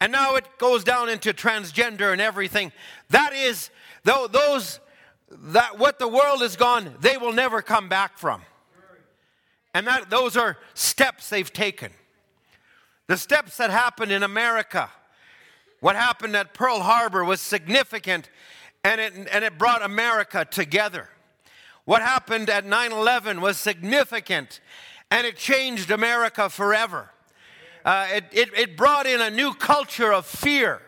And 0.00 0.10
now 0.10 0.36
it 0.36 0.46
goes 0.56 0.82
down 0.82 1.10
into 1.10 1.34
transgender 1.34 2.10
and 2.10 2.22
everything. 2.22 2.72
That 3.10 3.34
is, 3.34 3.68
though 4.04 4.26
those 4.26 4.80
that 5.28 5.78
what 5.78 5.98
the 5.98 6.08
world 6.08 6.40
has 6.40 6.56
gone, 6.56 6.94
they 7.00 7.18
will 7.18 7.34
never 7.34 7.60
come 7.60 7.90
back 7.90 8.16
from. 8.16 8.40
And 9.74 9.86
that 9.86 10.08
those 10.08 10.38
are 10.38 10.56
steps 10.72 11.28
they've 11.28 11.52
taken. 11.52 11.92
The 13.08 13.18
steps 13.18 13.58
that 13.58 13.68
happened 13.68 14.10
in 14.10 14.22
America, 14.22 14.88
what 15.80 15.96
happened 15.96 16.34
at 16.34 16.54
Pearl 16.54 16.80
Harbor 16.80 17.26
was 17.26 17.42
significant 17.42 18.30
and 18.82 19.02
it, 19.02 19.12
and 19.30 19.44
it 19.44 19.58
brought 19.58 19.84
America 19.84 20.46
together. 20.50 21.10
What 21.84 22.00
happened 22.00 22.48
at 22.48 22.64
9 22.64 22.90
11 22.90 23.42
was 23.42 23.58
significant 23.58 24.60
and 25.10 25.26
it 25.26 25.36
changed 25.36 25.90
America 25.90 26.48
forever. 26.48 27.10
Uh, 27.84 28.06
it, 28.12 28.24
it, 28.32 28.58
it 28.58 28.76
brought 28.76 29.06
in 29.06 29.20
a 29.20 29.30
new 29.30 29.52
culture 29.52 30.12
of 30.12 30.26
fear. 30.26 30.80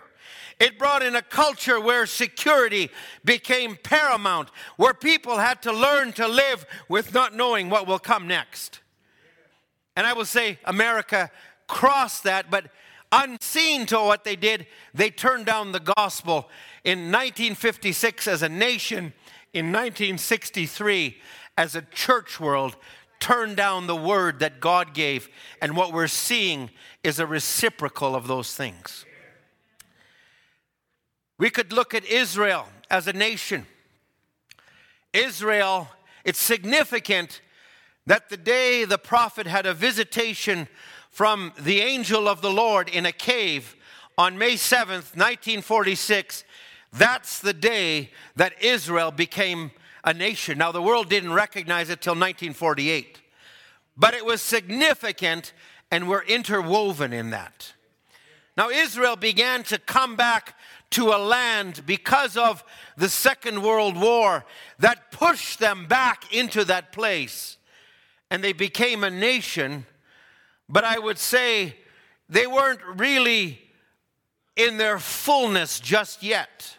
It 0.59 0.79
brought 0.79 1.03
in 1.03 1.14
a 1.14 1.23
culture 1.23 1.79
where 1.79 2.07
security 2.07 2.91
became 3.25 3.77
paramount, 3.83 4.49
where 4.77 4.95
people 4.95 5.37
had 5.37 5.61
to 5.62 5.73
learn 5.73 6.12
to 6.14 6.27
live 6.27 6.64
with 6.89 7.12
not 7.12 7.35
knowing 7.35 7.69
what 7.69 7.87
will 7.87 7.99
come 7.99 8.27
next. 8.27 8.81
And 9.95 10.07
I 10.07 10.14
will 10.14 10.25
say, 10.25 10.59
America 10.64 11.31
crossed 11.67 12.25
that, 12.25 12.51
but 12.51 12.71
unseen 13.12 13.87
to 13.87 13.99
what 13.99 14.25
they 14.25 14.37
did, 14.37 14.67
they 14.95 15.11
turned 15.11 15.47
down 15.47 15.73
the 15.73 15.81
gospel 15.81 16.49
in 16.85 17.12
1956 17.12 18.27
as 18.27 18.43
a 18.43 18.49
nation, 18.49 19.12
in 19.53 19.67
1963 19.67 21.17
as 21.59 21.75
a 21.75 21.83
church 21.83 22.41
world, 22.41 22.77
turn 23.21 23.55
down 23.55 23.87
the 23.87 23.97
word 23.97 24.41
that 24.41 24.61
God 24.61 24.95
gave. 24.95 25.29
And 25.61 25.77
what 25.77 25.93
we're 25.93 26.07
seeing 26.07 26.71
is 27.03 27.19
a 27.19 27.27
reciprocal 27.27 28.14
of 28.14 28.27
those 28.27 28.55
things. 28.55 29.05
We 31.39 31.51
could 31.51 31.73
look 31.73 31.95
at 31.95 32.05
Israel 32.05 32.67
as 32.91 33.07
a 33.07 33.12
nation. 33.12 33.67
Israel, 35.12 35.89
it's 36.25 36.41
significant 36.41 37.41
that 38.07 38.29
the 38.29 38.37
day 38.37 38.85
the 38.85 38.99
prophet 38.99 39.47
had 39.47 39.67
a 39.67 39.75
visitation 39.75 40.69
from 41.11 41.53
the 41.59 41.81
angel 41.81 42.29
of 42.29 42.41
the 42.41 42.51
Lord 42.51 42.89
in 42.89 43.07
a 43.07 43.12
cave 43.12 43.77
on 44.19 44.39
May 44.39 44.55
7th, 44.55 45.14
1946, 45.14 46.45
that's 46.93 47.39
the 47.39 47.53
day 47.53 48.11
that 48.37 48.62
Israel 48.62 49.11
became 49.11 49.73
a 50.07 50.15
nation. 50.15 50.57
Now, 50.57 50.73
the 50.73 50.81
world 50.81 51.11
didn't 51.11 51.33
recognize 51.33 51.91
it 51.91 52.01
till 52.01 52.13
1948, 52.13 53.21
but 53.97 54.15
it 54.15 54.25
was 54.25 54.41
significant 54.41 55.53
and 55.91 56.09
we're 56.09 56.23
interwoven 56.23 57.13
in 57.13 57.31
that. 57.31 57.75
Now, 58.57 58.71
Israel 58.71 59.17
began 59.17 59.65
to 59.65 59.79
come 59.79 60.17
back 60.17 60.57
to 60.91 61.09
a 61.09 61.19
land 61.19 61.83
because 61.85 62.37
of 62.37 62.65
the 62.97 63.09
Second 63.09 63.63
World 63.63 64.01
War 64.01 64.45
that 64.79 65.11
pushed 65.11 65.59
them 65.59 65.87
back 65.87 66.33
into 66.33 66.65
that 66.65 66.93
place. 66.93 67.59
And 68.31 68.43
they 68.43 68.53
became 68.53 69.05
a 69.05 69.11
nation, 69.11 69.87
but 70.69 70.85
I 70.85 70.99
would 70.99 71.19
say 71.19 71.77
they 72.29 72.47
weren't 72.47 72.81
really 72.97 73.61
in 74.57 74.79
their 74.79 74.99
fullness 74.99 75.79
just 75.79 76.23
yet. 76.23 76.76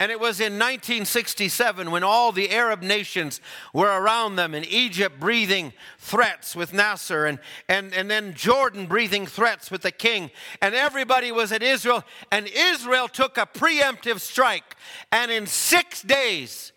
And 0.00 0.12
it 0.12 0.20
was 0.20 0.38
in 0.38 0.52
1967 0.52 1.90
when 1.90 2.04
all 2.04 2.30
the 2.30 2.50
Arab 2.50 2.82
nations 2.82 3.40
were 3.72 4.00
around 4.00 4.36
them, 4.36 4.54
and 4.54 4.64
Egypt 4.66 5.18
breathing 5.18 5.72
threats 5.98 6.54
with 6.54 6.72
Nasser, 6.72 7.26
and, 7.26 7.40
and, 7.68 7.92
and 7.92 8.08
then 8.08 8.32
Jordan 8.34 8.86
breathing 8.86 9.26
threats 9.26 9.72
with 9.72 9.82
the 9.82 9.90
king. 9.90 10.30
And 10.62 10.72
everybody 10.72 11.32
was 11.32 11.50
at 11.50 11.64
Israel, 11.64 12.04
and 12.30 12.46
Israel 12.46 13.08
took 13.08 13.36
a 13.38 13.46
preemptive 13.46 14.20
strike. 14.20 14.76
And 15.10 15.32
in 15.32 15.48
six 15.48 16.02
days, 16.02 16.72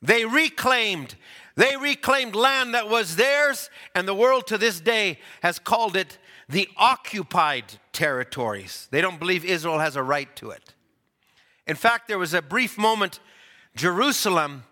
they 0.00 0.24
reclaimed. 0.24 1.16
They 1.56 1.76
reclaimed 1.76 2.34
land 2.34 2.74
that 2.74 2.88
was 2.88 3.16
theirs, 3.16 3.68
and 3.94 4.08
the 4.08 4.14
world 4.14 4.46
to 4.46 4.56
this 4.56 4.80
day 4.80 5.18
has 5.42 5.58
called 5.58 5.94
it 5.94 6.16
the 6.48 6.68
occupied 6.78 7.64
territories. 7.92 8.88
They 8.90 9.02
don't 9.02 9.18
believe 9.18 9.44
Israel 9.44 9.78
has 9.78 9.94
a 9.94 10.02
right 10.02 10.34
to 10.36 10.50
it. 10.50 10.74
In 11.66 11.76
fact, 11.76 12.08
there 12.08 12.18
was 12.18 12.34
a 12.34 12.42
brief 12.42 12.76
moment, 12.76 13.20
Jerusalem, 13.76 14.64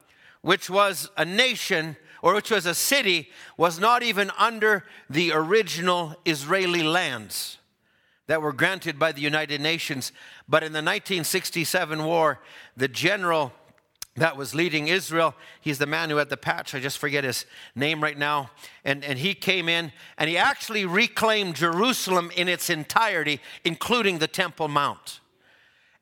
which 0.43 0.68
was 0.68 1.11
a 1.16 1.24
nation 1.24 1.97
or 2.22 2.34
which 2.34 2.51
was 2.51 2.66
a 2.66 2.74
city, 2.74 3.30
was 3.57 3.78
not 3.78 4.03
even 4.03 4.30
under 4.38 4.84
the 5.09 5.32
original 5.32 6.14
Israeli 6.26 6.82
lands 6.82 7.59
that 8.26 8.43
were 8.43 8.53
granted 8.53 8.99
by 8.99 9.11
the 9.11 9.22
United 9.22 9.61
Nations. 9.61 10.12
But 10.49 10.62
in 10.62 10.72
the 10.72 10.78
1967 10.78 12.05
war, 12.05 12.41
the 12.76 12.88
general 12.88 13.53
that 14.16 14.36
was 14.36 14.55
leading 14.55 14.88
Israel. 14.88 15.34
He's 15.61 15.78
the 15.78 15.86
man 15.86 16.11
who 16.11 16.16
had 16.16 16.28
the 16.28 16.36
patch. 16.36 16.74
I 16.74 16.80
just 16.80 16.99
forget 16.99 17.24
his 17.24 17.47
name 17.74 18.03
right 18.03 18.18
now. 18.18 18.51
And, 18.84 19.05
and 19.05 19.18
he 19.18 19.34
came 19.34 19.68
in 19.68 19.93
and 20.18 20.28
he 20.28 20.36
actually 20.36 20.84
reclaimed 20.84 21.55
Jerusalem 21.57 22.30
in 22.36 22.49
its 22.49 22.70
entirety, 22.70 23.41
including 23.64 24.18
the 24.18 24.28
Temple 24.28 24.68
Mount. 24.68 25.20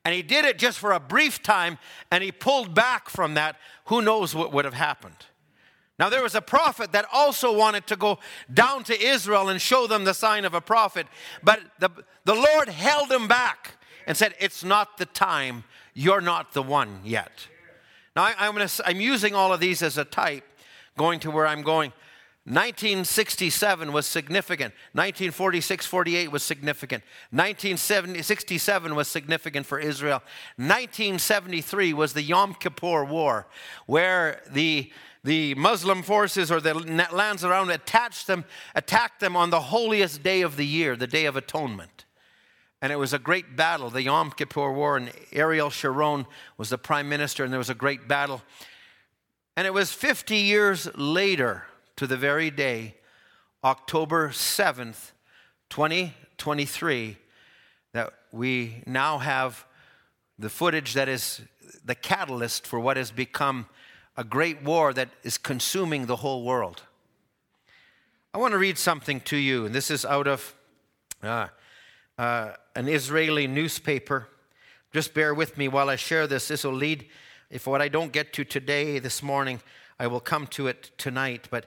And 0.09 0.15
he 0.15 0.23
did 0.23 0.43
it 0.43 0.57
just 0.57 0.79
for 0.79 0.91
a 0.91 0.99
brief 0.99 1.43
time 1.43 1.77
and 2.09 2.23
he 2.23 2.31
pulled 2.31 2.73
back 2.73 3.09
from 3.09 3.35
that. 3.35 3.57
Who 3.85 4.01
knows 4.01 4.33
what 4.33 4.51
would 4.51 4.65
have 4.65 4.73
happened? 4.73 5.27
Now, 5.99 6.09
there 6.09 6.23
was 6.23 6.33
a 6.33 6.41
prophet 6.41 6.93
that 6.93 7.05
also 7.13 7.55
wanted 7.55 7.85
to 7.85 7.95
go 7.95 8.17
down 8.51 8.83
to 8.85 8.99
Israel 8.99 9.49
and 9.49 9.61
show 9.61 9.85
them 9.85 10.05
the 10.05 10.15
sign 10.15 10.45
of 10.45 10.55
a 10.55 10.61
prophet, 10.61 11.05
but 11.43 11.59
the, 11.77 11.91
the 12.25 12.33
Lord 12.33 12.69
held 12.69 13.11
him 13.11 13.27
back 13.27 13.75
and 14.07 14.17
said, 14.17 14.33
It's 14.39 14.63
not 14.63 14.97
the 14.97 15.05
time. 15.05 15.63
You're 15.93 16.21
not 16.21 16.53
the 16.53 16.63
one 16.63 17.01
yet. 17.03 17.47
Now, 18.15 18.23
I, 18.23 18.47
am 18.47 18.53
gonna, 18.53 18.67
I'm 18.85 18.99
using 18.99 19.35
all 19.35 19.53
of 19.53 19.59
these 19.59 19.83
as 19.83 19.99
a 19.99 20.05
type 20.05 20.43
going 20.97 21.19
to 21.19 21.29
where 21.29 21.45
I'm 21.45 21.61
going. 21.61 21.93
1967 22.49 23.93
was 23.93 24.07
significant. 24.07 24.73
1946 24.93 25.85
48 25.85 26.31
was 26.31 26.41
significant. 26.41 27.03
1967 27.29 28.95
was 28.95 29.07
significant 29.07 29.67
for 29.67 29.79
Israel. 29.79 30.23
1973 30.57 31.93
was 31.93 32.13
the 32.13 32.23
Yom 32.23 32.55
Kippur 32.55 33.05
War, 33.05 33.45
where 33.85 34.41
the 34.51 34.91
the 35.23 35.53
Muslim 35.55 36.01
forces 36.01 36.49
or 36.49 36.59
the 36.59 36.73
lands 36.73 37.43
around 37.43 37.69
attached 37.69 38.25
them, 38.25 38.45
attacked 38.73 39.19
them 39.19 39.35
on 39.35 39.51
the 39.51 39.59
holiest 39.59 40.23
day 40.23 40.41
of 40.41 40.55
the 40.55 40.65
year, 40.65 40.95
the 40.95 41.07
Day 41.07 41.25
of 41.25 41.35
Atonement. 41.35 42.05
And 42.81 42.91
it 42.91 42.95
was 42.95 43.13
a 43.13 43.19
great 43.19 43.55
battle, 43.55 43.89
the 43.89 44.01
Yom 44.01 44.31
Kippur 44.31 44.71
War, 44.71 44.97
and 44.97 45.11
Ariel 45.33 45.69
Sharon 45.69 46.25
was 46.57 46.69
the 46.69 46.77
prime 46.77 47.09
minister, 47.09 47.43
and 47.43 47.51
there 47.51 47.59
was 47.59 47.69
a 47.69 47.75
great 47.75 48.07
battle. 48.07 48.41
And 49.57 49.67
it 49.67 49.73
was 49.73 49.91
50 49.91 50.37
years 50.37 50.87
later 50.95 51.65
to 51.99 52.07
the 52.07 52.15
very 52.15 52.49
day, 52.49 52.95
October 53.61 54.29
7th, 54.29 55.11
2023, 55.69 57.17
that 57.91 58.13
we 58.31 58.81
now 58.85 59.17
have 59.17 59.65
the 60.37 60.47
footage 60.47 60.93
that 60.93 61.09
is 61.09 61.41
the 61.83 61.95
catalyst 61.95 62.65
for 62.65 62.79
what 62.79 62.95
has 62.95 63.11
become 63.11 63.65
a 64.15 64.23
great 64.23 64.63
war 64.63 64.93
that 64.93 65.09
is 65.23 65.37
consuming 65.37 66.05
the 66.05 66.15
whole 66.15 66.45
world. 66.45 66.83
I 68.33 68.37
want 68.37 68.53
to 68.53 68.57
read 68.57 68.77
something 68.77 69.19
to 69.25 69.35
you, 69.35 69.65
and 69.65 69.75
this 69.75 69.91
is 69.91 70.05
out 70.05 70.25
of 70.25 70.55
uh, 71.21 71.47
uh, 72.17 72.51
an 72.77 72.87
Israeli 72.87 73.45
newspaper. 73.45 74.29
Just 74.93 75.13
bear 75.13 75.33
with 75.33 75.57
me 75.57 75.67
while 75.67 75.89
I 75.89 75.97
share 75.97 76.27
this. 76.27 76.47
This 76.47 76.63
will 76.63 76.71
lead, 76.71 77.07
if 77.49 77.67
what 77.67 77.81
I 77.81 77.89
don't 77.89 78.13
get 78.13 78.31
to 78.35 78.45
today, 78.45 78.99
this 78.99 79.21
morning, 79.21 79.59
I 79.99 80.07
will 80.07 80.19
come 80.21 80.47
to 80.47 80.67
it 80.67 80.91
tonight. 80.97 81.47
But 81.51 81.65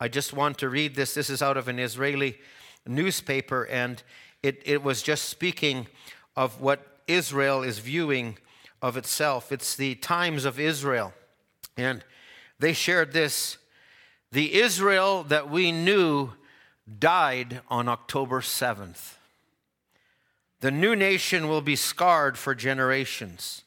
I 0.00 0.08
just 0.08 0.32
want 0.32 0.58
to 0.58 0.68
read 0.68 0.94
this. 0.94 1.14
This 1.14 1.28
is 1.28 1.42
out 1.42 1.56
of 1.56 1.68
an 1.68 1.78
Israeli 1.78 2.38
newspaper, 2.86 3.66
and 3.66 4.02
it, 4.42 4.62
it 4.64 4.82
was 4.82 5.02
just 5.02 5.28
speaking 5.28 5.86
of 6.36 6.60
what 6.60 7.00
Israel 7.06 7.62
is 7.62 7.78
viewing 7.78 8.38
of 8.80 8.96
itself. 8.96 9.52
It's 9.52 9.76
the 9.76 9.94
Times 9.96 10.44
of 10.44 10.58
Israel. 10.58 11.12
And 11.76 12.04
they 12.58 12.72
shared 12.72 13.12
this 13.12 13.58
The 14.30 14.54
Israel 14.54 15.24
that 15.24 15.50
we 15.50 15.72
knew 15.72 16.32
died 16.98 17.60
on 17.68 17.88
October 17.88 18.40
7th. 18.40 19.14
The 20.60 20.70
new 20.70 20.94
nation 20.94 21.48
will 21.48 21.60
be 21.60 21.76
scarred 21.76 22.38
for 22.38 22.54
generations. 22.54 23.62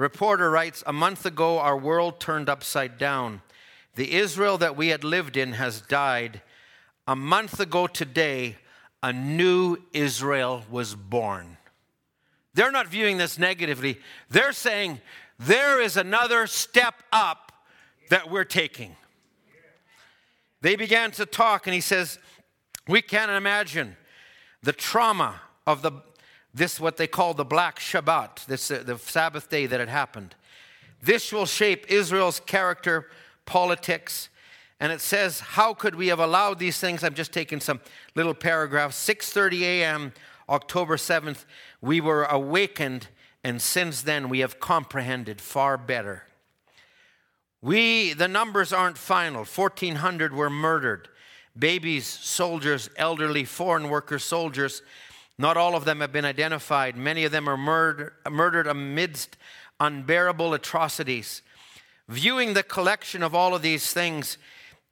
Reporter 0.00 0.50
writes 0.50 0.82
A 0.86 0.94
month 0.94 1.26
ago, 1.26 1.58
our 1.58 1.76
world 1.76 2.20
turned 2.20 2.48
upside 2.48 2.96
down. 2.96 3.42
The 3.96 4.14
Israel 4.14 4.56
that 4.56 4.74
we 4.74 4.88
had 4.88 5.04
lived 5.04 5.36
in 5.36 5.52
has 5.52 5.82
died. 5.82 6.40
A 7.06 7.14
month 7.14 7.60
ago 7.60 7.86
today, 7.86 8.56
a 9.02 9.12
new 9.12 9.76
Israel 9.92 10.64
was 10.70 10.94
born. 10.94 11.58
They're 12.54 12.72
not 12.72 12.86
viewing 12.88 13.18
this 13.18 13.38
negatively. 13.38 13.98
They're 14.30 14.54
saying 14.54 15.02
there 15.38 15.82
is 15.82 15.98
another 15.98 16.46
step 16.46 16.94
up 17.12 17.52
that 18.08 18.30
we're 18.30 18.44
taking. 18.44 18.96
They 20.62 20.76
began 20.76 21.10
to 21.10 21.26
talk, 21.26 21.66
and 21.66 21.74
he 21.74 21.82
says, 21.82 22.18
We 22.88 23.02
can't 23.02 23.30
imagine 23.30 23.98
the 24.62 24.72
trauma 24.72 25.42
of 25.66 25.82
the 25.82 25.92
this 26.52 26.80
what 26.80 26.96
they 26.96 27.06
call 27.06 27.34
the 27.34 27.44
black 27.44 27.78
Shabbat, 27.78 28.46
this 28.46 28.70
uh, 28.70 28.82
the 28.84 28.98
Sabbath 28.98 29.48
day 29.48 29.66
that 29.66 29.80
had 29.80 29.88
happened. 29.88 30.34
This 31.02 31.32
will 31.32 31.46
shape 31.46 31.86
Israel's 31.88 32.40
character, 32.40 33.08
politics, 33.46 34.28
and 34.80 34.92
it 34.92 35.00
says, 35.00 35.40
"How 35.40 35.74
could 35.74 35.94
we 35.94 36.08
have 36.08 36.20
allowed 36.20 36.58
these 36.58 36.78
things?" 36.78 37.04
I'm 37.04 37.14
just 37.14 37.32
taking 37.32 37.60
some 37.60 37.80
little 38.14 38.34
paragraphs. 38.34 38.96
6:30 38.96 39.62
a.m., 39.62 40.12
October 40.48 40.96
7th, 40.96 41.44
we 41.80 42.00
were 42.00 42.24
awakened, 42.24 43.06
and 43.44 43.62
since 43.62 44.02
then 44.02 44.28
we 44.28 44.40
have 44.40 44.58
comprehended 44.58 45.40
far 45.40 45.78
better. 45.78 46.24
We, 47.62 48.14
the 48.14 48.28
numbers 48.28 48.72
aren't 48.72 48.98
final. 48.98 49.44
1,400 49.44 50.34
were 50.34 50.50
murdered. 50.50 51.08
Babies, 51.58 52.06
soldiers, 52.06 52.88
elderly, 52.96 53.44
foreign 53.44 53.88
workers, 53.88 54.24
soldiers, 54.24 54.82
not 55.40 55.56
all 55.56 55.74
of 55.74 55.86
them 55.86 56.00
have 56.00 56.12
been 56.12 56.26
identified. 56.26 56.96
Many 56.96 57.24
of 57.24 57.32
them 57.32 57.48
are 57.48 57.56
murder, 57.56 58.12
murdered 58.30 58.66
amidst 58.66 59.38
unbearable 59.80 60.52
atrocities. 60.52 61.40
Viewing 62.08 62.52
the 62.52 62.62
collection 62.62 63.22
of 63.22 63.34
all 63.34 63.54
of 63.54 63.62
these 63.62 63.90
things, 63.90 64.36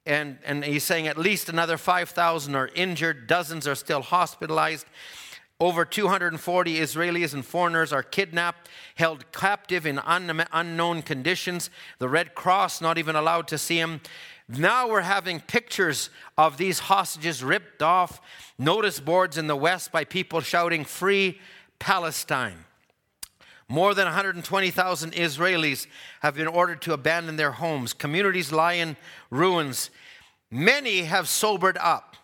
and, 0.06 0.38
and 0.46 0.64
he's 0.64 0.84
saying 0.84 1.06
at 1.06 1.18
least 1.18 1.50
another 1.50 1.76
5,000 1.76 2.54
are 2.54 2.70
injured, 2.74 3.26
dozens 3.26 3.68
are 3.68 3.74
still 3.74 4.00
hospitalized. 4.00 4.86
Over 5.60 5.84
240 5.84 6.76
Israelis 6.76 7.34
and 7.34 7.44
foreigners 7.44 7.92
are 7.92 8.02
kidnapped, 8.02 8.70
held 8.94 9.30
captive 9.32 9.84
in 9.84 9.98
un- 9.98 10.46
unknown 10.50 11.02
conditions. 11.02 11.68
The 11.98 12.08
Red 12.08 12.34
Cross 12.34 12.80
not 12.80 12.96
even 12.96 13.16
allowed 13.16 13.48
to 13.48 13.58
see 13.58 13.78
them. 13.78 14.00
Now 14.48 14.88
we're 14.88 15.02
having 15.02 15.40
pictures 15.40 16.08
of 16.38 16.56
these 16.56 16.78
hostages 16.78 17.44
ripped 17.44 17.82
off, 17.82 18.20
notice 18.58 18.98
boards 18.98 19.36
in 19.36 19.46
the 19.46 19.56
West 19.56 19.92
by 19.92 20.04
people 20.04 20.40
shouting, 20.40 20.84
Free 20.84 21.38
Palestine. 21.78 22.64
More 23.68 23.92
than 23.92 24.06
120,000 24.06 25.12
Israelis 25.12 25.86
have 26.20 26.34
been 26.34 26.46
ordered 26.46 26.80
to 26.82 26.94
abandon 26.94 27.36
their 27.36 27.52
homes. 27.52 27.92
Communities 27.92 28.50
lie 28.50 28.74
in 28.74 28.96
ruins. 29.30 29.90
Many 30.50 31.02
have 31.02 31.28
sobered 31.28 31.76
up. 31.76 32.16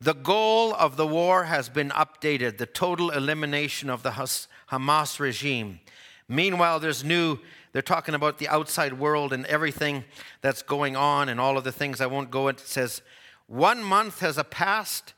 The 0.00 0.14
goal 0.14 0.72
of 0.74 0.96
the 0.96 1.06
war 1.06 1.44
has 1.44 1.68
been 1.68 1.90
updated 1.90 2.58
the 2.58 2.66
total 2.66 3.10
elimination 3.10 3.90
of 3.90 4.04
the 4.04 4.10
Hamas 4.70 5.18
regime. 5.18 5.80
Meanwhile, 6.28 6.78
there's 6.78 7.02
new, 7.02 7.38
they're 7.76 7.82
talking 7.82 8.14
about 8.14 8.38
the 8.38 8.48
outside 8.48 8.94
world 8.94 9.34
and 9.34 9.44
everything 9.44 10.04
that's 10.40 10.62
going 10.62 10.96
on 10.96 11.28
and 11.28 11.38
all 11.38 11.58
of 11.58 11.64
the 11.64 11.70
things. 11.70 12.00
I 12.00 12.06
won't 12.06 12.30
go 12.30 12.48
into. 12.48 12.62
It 12.62 12.68
says, 12.68 13.02
one 13.48 13.82
month 13.82 14.20
has 14.20 14.42
passed, 14.48 15.12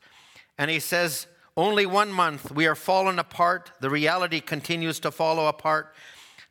and 0.57 0.69
he 0.69 0.81
says, 0.81 1.27
only 1.55 1.85
one 1.85 2.11
month, 2.11 2.51
we 2.51 2.67
are 2.67 2.75
fallen 2.75 3.17
apart. 3.17 3.71
The 3.79 3.89
reality 3.89 4.41
continues 4.41 4.99
to 4.99 5.09
follow 5.09 5.47
apart. 5.47 5.95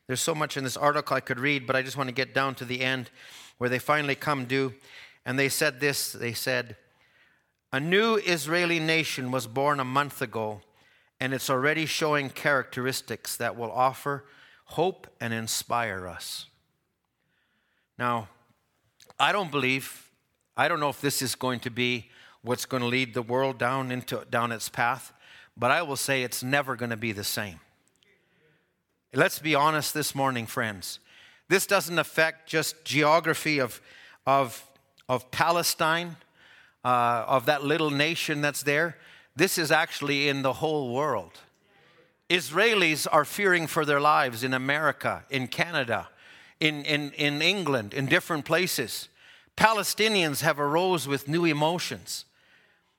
There's 0.06 0.22
so 0.22 0.34
much 0.34 0.56
in 0.56 0.64
this 0.64 0.78
article 0.78 1.14
I 1.14 1.20
could 1.20 1.38
read, 1.38 1.66
but 1.66 1.76
I 1.76 1.82
just 1.82 1.98
want 1.98 2.08
to 2.08 2.14
get 2.14 2.32
down 2.32 2.54
to 2.54 2.64
the 2.64 2.80
end 2.80 3.10
where 3.58 3.68
they 3.68 3.78
finally 3.78 4.14
come 4.14 4.46
due. 4.46 4.72
And 5.26 5.38
they 5.38 5.50
said 5.50 5.78
this 5.78 6.12
they 6.12 6.32
said, 6.32 6.78
A 7.70 7.80
new 7.80 8.14
Israeli 8.14 8.80
nation 8.80 9.30
was 9.30 9.46
born 9.46 9.78
a 9.78 9.84
month 9.84 10.22
ago, 10.22 10.62
and 11.20 11.34
it's 11.34 11.50
already 11.50 11.84
showing 11.84 12.30
characteristics 12.30 13.36
that 13.36 13.58
will 13.58 13.70
offer 13.70 14.24
hope 14.68 15.06
and 15.20 15.32
inspire 15.32 16.06
us. 16.06 16.46
Now, 17.98 18.28
I 19.18 19.32
don't 19.32 19.50
believe, 19.50 20.10
I 20.56 20.68
don't 20.68 20.78
know 20.78 20.90
if 20.90 21.00
this 21.00 21.22
is 21.22 21.34
going 21.34 21.60
to 21.60 21.70
be 21.70 22.10
what's 22.42 22.66
going 22.66 22.82
to 22.82 22.88
lead 22.88 23.14
the 23.14 23.22
world 23.22 23.58
down 23.58 23.90
into 23.90 24.24
down 24.30 24.52
its 24.52 24.68
path, 24.68 25.12
but 25.56 25.70
I 25.70 25.82
will 25.82 25.96
say 25.96 26.22
it's 26.22 26.42
never 26.42 26.76
going 26.76 26.90
to 26.90 26.96
be 26.96 27.12
the 27.12 27.24
same. 27.24 27.60
Let's 29.14 29.38
be 29.38 29.54
honest 29.54 29.94
this 29.94 30.14
morning, 30.14 30.46
friends. 30.46 31.00
This 31.48 31.66
doesn't 31.66 31.98
affect 31.98 32.48
just 32.48 32.84
geography 32.84 33.58
of, 33.58 33.80
of, 34.26 34.62
of 35.08 35.30
Palestine, 35.30 36.16
uh, 36.84 37.24
of 37.26 37.46
that 37.46 37.64
little 37.64 37.90
nation 37.90 38.42
that's 38.42 38.62
there. 38.62 38.98
This 39.34 39.56
is 39.56 39.70
actually 39.70 40.28
in 40.28 40.42
the 40.42 40.52
whole 40.52 40.92
world. 40.92 41.32
Israelis 42.30 43.06
are 43.10 43.24
fearing 43.24 43.66
for 43.66 43.84
their 43.84 44.00
lives 44.00 44.44
in 44.44 44.52
America, 44.52 45.24
in 45.30 45.46
Canada, 45.48 46.08
in, 46.60 46.84
in, 46.84 47.12
in 47.12 47.40
England, 47.40 47.94
in 47.94 48.06
different 48.06 48.44
places. 48.44 49.08
Palestinians 49.56 50.42
have 50.42 50.60
arose 50.60 51.08
with 51.08 51.26
new 51.26 51.44
emotions. 51.44 52.26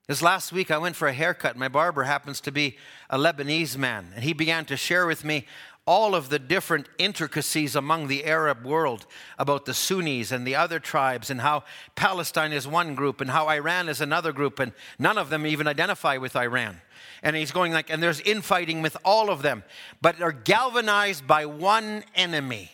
This 0.07 0.23
last 0.23 0.51
week, 0.51 0.71
I 0.71 0.79
went 0.79 0.95
for 0.95 1.07
a 1.07 1.13
haircut. 1.13 1.55
My 1.55 1.67
barber 1.67 2.03
happens 2.03 2.41
to 2.41 2.51
be 2.51 2.77
a 3.11 3.19
Lebanese 3.19 3.77
man, 3.77 4.07
and 4.15 4.23
he 4.23 4.33
began 4.33 4.65
to 4.65 4.75
share 4.75 5.05
with 5.05 5.23
me 5.23 5.45
all 5.85 6.15
of 6.15 6.29
the 6.29 6.39
different 6.39 6.87
intricacies 6.97 7.75
among 7.75 8.07
the 8.07 8.25
Arab 8.25 8.65
world 8.65 9.05
about 9.37 9.65
the 9.65 9.73
Sunnis 9.73 10.31
and 10.31 10.45
the 10.45 10.55
other 10.55 10.79
tribes, 10.79 11.29
and 11.29 11.41
how 11.41 11.63
Palestine 11.95 12.51
is 12.51 12.67
one 12.67 12.95
group, 12.95 13.21
and 13.21 13.29
how 13.29 13.47
Iran 13.47 13.87
is 13.87 14.01
another 14.01 14.31
group, 14.31 14.57
and 14.57 14.73
none 14.97 15.19
of 15.19 15.29
them 15.29 15.45
even 15.45 15.67
identify 15.67 16.17
with 16.17 16.35
Iran. 16.35 16.81
And 17.21 17.35
he's 17.35 17.51
going 17.51 17.73
like, 17.73 17.89
and 17.89 18.01
there's 18.01 18.21
infighting 18.21 18.81
with 18.81 18.95
all 19.03 19.29
of 19.29 19.41
them, 19.41 19.63
but 20.01 20.17
they're 20.17 20.31
galvanized 20.31 21.27
by 21.27 21.45
one 21.45 22.03
enemy 22.15 22.71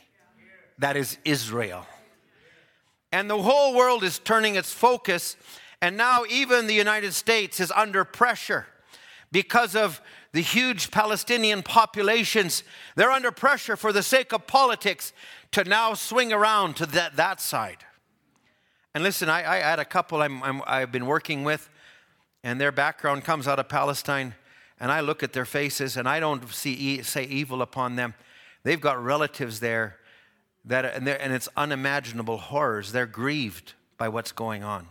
that 0.77 0.95
is 0.97 1.17
Israel. 1.25 1.87
And 3.11 3.29
the 3.29 3.41
whole 3.41 3.75
world 3.75 4.03
is 4.03 4.19
turning 4.19 4.55
its 4.55 4.73
focus 4.73 5.37
and 5.85 5.97
now, 5.97 6.23
even 6.29 6.67
the 6.67 6.73
United 6.73 7.13
States 7.13 7.59
is 7.59 7.71
under 7.71 8.03
pressure 8.05 8.65
because 9.31 9.75
of 9.75 10.01
the 10.31 10.41
huge 10.41 10.89
Palestinian 10.89 11.63
populations. 11.63 12.63
They're 12.95 13.11
under 13.11 13.31
pressure 13.31 13.75
for 13.75 13.93
the 13.93 14.01
sake 14.01 14.33
of 14.33 14.47
politics 14.47 15.13
to 15.51 15.63
now 15.63 15.93
swing 15.93 16.33
around 16.33 16.77
to 16.77 16.85
that, 16.87 17.17
that 17.17 17.39
side. 17.39 17.85
And 18.93 19.03
listen, 19.03 19.29
I, 19.29 19.45
I 19.45 19.57
had 19.57 19.77
a 19.79 19.85
couple 19.85 20.21
I'm, 20.21 20.61
I've 20.65 20.91
been 20.91 21.05
working 21.05 21.43
with, 21.43 21.69
and 22.45 22.61
their 22.61 22.71
background 22.71 23.23
comes 23.23 23.47
out 23.47 23.57
of 23.57 23.67
Palestine. 23.67 24.35
And 24.79 24.91
I 24.91 24.99
look 24.99 25.23
at 25.23 25.33
their 25.33 25.45
faces, 25.45 25.97
and 25.97 26.07
I 26.07 26.19
don't 26.19 26.47
see 26.53 27.01
say 27.01 27.23
evil 27.23 27.61
upon 27.61 27.95
them. 27.95 28.13
They've 28.63 28.79
got 28.79 29.03
relatives 29.03 29.59
there 29.59 29.97
that, 30.65 30.85
and, 30.85 31.07
and 31.07 31.33
it's 31.33 31.49
unimaginable 31.57 32.37
horrors. 32.37 32.91
They're 32.91 33.07
grieved 33.07 33.73
by 33.97 34.09
what's 34.09 34.31
going 34.31 34.63
on. 34.63 34.87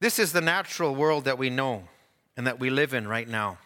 This 0.00 0.18
is 0.18 0.32
the 0.32 0.40
natural 0.40 0.94
world 0.94 1.24
that 1.24 1.38
we 1.38 1.48
know 1.48 1.84
and 2.36 2.46
that 2.46 2.58
we 2.58 2.68
live 2.68 2.92
in 2.92 3.06
right 3.06 3.28
now. 3.28 3.58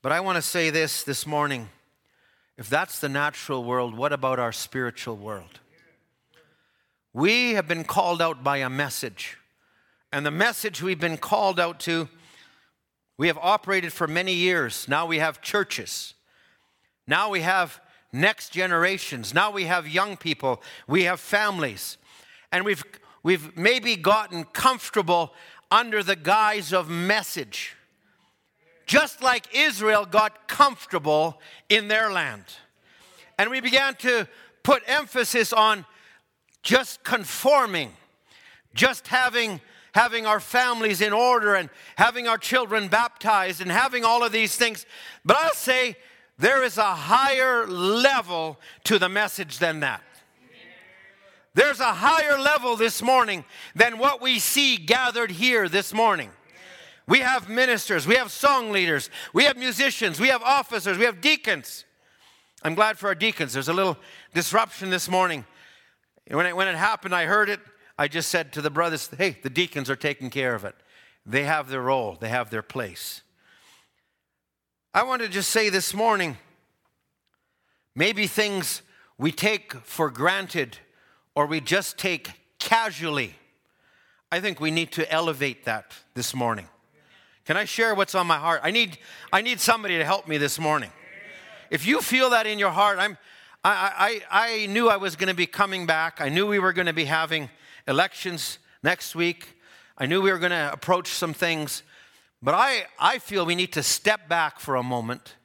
But 0.00 0.10
I 0.10 0.20
want 0.20 0.36
to 0.36 0.42
say 0.42 0.70
this 0.70 1.04
this 1.04 1.26
morning. 1.26 1.68
If 2.58 2.68
that's 2.68 2.98
the 2.98 3.08
natural 3.08 3.62
world, 3.62 3.96
what 3.96 4.12
about 4.12 4.38
our 4.38 4.52
spiritual 4.52 5.16
world? 5.16 5.60
We 7.12 7.54
have 7.54 7.68
been 7.68 7.84
called 7.84 8.20
out 8.20 8.42
by 8.42 8.58
a 8.58 8.70
message. 8.70 9.38
And 10.12 10.26
the 10.26 10.30
message 10.30 10.82
we've 10.82 11.00
been 11.00 11.16
called 11.16 11.58
out 11.58 11.80
to, 11.80 12.08
we 13.16 13.28
have 13.28 13.38
operated 13.38 13.92
for 13.92 14.06
many 14.06 14.34
years. 14.34 14.86
Now 14.88 15.06
we 15.06 15.18
have 15.18 15.40
churches. 15.40 16.14
Now 17.06 17.30
we 17.30 17.40
have 17.40 17.80
next 18.12 18.50
generations. 18.50 19.32
Now 19.32 19.50
we 19.50 19.64
have 19.64 19.88
young 19.88 20.16
people. 20.16 20.62
We 20.86 21.04
have 21.04 21.20
families. 21.20 21.96
And 22.50 22.64
we've 22.64 22.84
We've 23.22 23.56
maybe 23.56 23.96
gotten 23.96 24.44
comfortable 24.44 25.32
under 25.70 26.02
the 26.02 26.16
guise 26.16 26.72
of 26.72 26.90
message, 26.90 27.76
just 28.84 29.22
like 29.22 29.54
Israel 29.54 30.04
got 30.04 30.48
comfortable 30.48 31.40
in 31.68 31.88
their 31.88 32.10
land. 32.10 32.44
And 33.38 33.50
we 33.50 33.60
began 33.60 33.94
to 33.96 34.26
put 34.64 34.82
emphasis 34.86 35.52
on 35.52 35.86
just 36.62 37.04
conforming, 37.04 37.92
just 38.74 39.06
having 39.08 39.60
having 39.92 40.26
our 40.26 40.40
families 40.40 41.00
in 41.00 41.12
order 41.12 41.54
and 41.54 41.68
having 41.96 42.26
our 42.26 42.38
children 42.38 42.88
baptized 42.88 43.60
and 43.60 43.70
having 43.70 44.04
all 44.04 44.24
of 44.24 44.32
these 44.32 44.56
things. 44.56 44.86
But 45.24 45.36
I'll 45.36 45.54
say 45.54 45.96
there 46.38 46.64
is 46.64 46.78
a 46.78 46.94
higher 46.94 47.66
level 47.66 48.58
to 48.84 48.98
the 48.98 49.08
message 49.08 49.58
than 49.58 49.80
that. 49.80 50.02
There's 51.54 51.80
a 51.80 51.92
higher 51.92 52.38
level 52.38 52.76
this 52.76 53.02
morning 53.02 53.44
than 53.74 53.98
what 53.98 54.22
we 54.22 54.38
see 54.38 54.78
gathered 54.78 55.30
here 55.30 55.68
this 55.68 55.92
morning. 55.92 56.30
We 57.06 57.18
have 57.18 57.48
ministers, 57.48 58.06
we 58.06 58.14
have 58.14 58.30
song 58.32 58.70
leaders, 58.70 59.10
we 59.34 59.44
have 59.44 59.56
musicians, 59.58 60.18
we 60.18 60.28
have 60.28 60.42
officers, 60.42 60.96
we 60.96 61.04
have 61.04 61.20
deacons. 61.20 61.84
I'm 62.62 62.74
glad 62.74 62.96
for 62.96 63.08
our 63.08 63.14
deacons. 63.14 63.52
There's 63.52 63.68
a 63.68 63.72
little 63.72 63.98
disruption 64.32 64.88
this 64.88 65.08
morning. 65.10 65.44
When 66.28 66.46
it, 66.46 66.56
when 66.56 66.68
it 66.68 66.76
happened, 66.76 67.14
I 67.14 67.26
heard 67.26 67.50
it. 67.50 67.60
I 67.98 68.08
just 68.08 68.30
said 68.30 68.52
to 68.54 68.62
the 68.62 68.70
brothers, 68.70 69.08
hey, 69.16 69.36
the 69.42 69.50
deacons 69.50 69.90
are 69.90 69.96
taking 69.96 70.30
care 70.30 70.54
of 70.54 70.64
it. 70.64 70.74
They 71.24 71.44
have 71.44 71.68
their 71.68 71.82
role, 71.82 72.16
they 72.18 72.28
have 72.28 72.50
their 72.50 72.62
place. 72.62 73.22
I 74.94 75.04
want 75.04 75.22
to 75.22 75.28
just 75.28 75.50
say 75.50 75.68
this 75.70 75.94
morning 75.94 76.36
maybe 77.94 78.26
things 78.26 78.82
we 79.18 79.32
take 79.32 79.74
for 79.84 80.10
granted 80.10 80.78
or 81.34 81.46
we 81.46 81.60
just 81.60 81.96
take 81.98 82.30
casually. 82.58 83.34
I 84.30 84.40
think 84.40 84.60
we 84.60 84.70
need 84.70 84.92
to 84.92 85.10
elevate 85.12 85.64
that 85.64 85.94
this 86.14 86.34
morning. 86.34 86.68
Can 87.44 87.56
I 87.56 87.64
share 87.64 87.94
what's 87.94 88.14
on 88.14 88.26
my 88.26 88.38
heart? 88.38 88.60
I 88.62 88.70
need, 88.70 88.98
I 89.32 89.42
need 89.42 89.60
somebody 89.60 89.98
to 89.98 90.04
help 90.04 90.28
me 90.28 90.38
this 90.38 90.58
morning. 90.58 90.90
If 91.70 91.86
you 91.86 92.00
feel 92.00 92.30
that 92.30 92.46
in 92.46 92.58
your 92.58 92.70
heart, 92.70 92.98
I'm, 92.98 93.18
I, 93.64 94.20
I, 94.30 94.62
I 94.62 94.66
knew 94.66 94.88
I 94.88 94.96
was 94.96 95.16
going 95.16 95.28
to 95.28 95.34
be 95.34 95.46
coming 95.46 95.86
back. 95.86 96.20
I 96.20 96.28
knew 96.28 96.46
we 96.46 96.58
were 96.58 96.72
going 96.72 96.86
to 96.86 96.92
be 96.92 97.04
having 97.04 97.48
elections 97.86 98.58
next 98.82 99.14
week. 99.14 99.56
I 99.98 100.06
knew 100.06 100.20
we 100.20 100.32
were 100.32 100.38
going 100.38 100.50
to 100.50 100.72
approach 100.72 101.08
some 101.08 101.34
things. 101.34 101.82
But 102.42 102.54
I, 102.54 102.86
I 102.98 103.18
feel 103.18 103.46
we 103.46 103.54
need 103.54 103.72
to 103.74 103.82
step 103.82 104.28
back 104.28 104.58
for 104.58 104.74
a 104.76 104.82
moment 104.82 105.36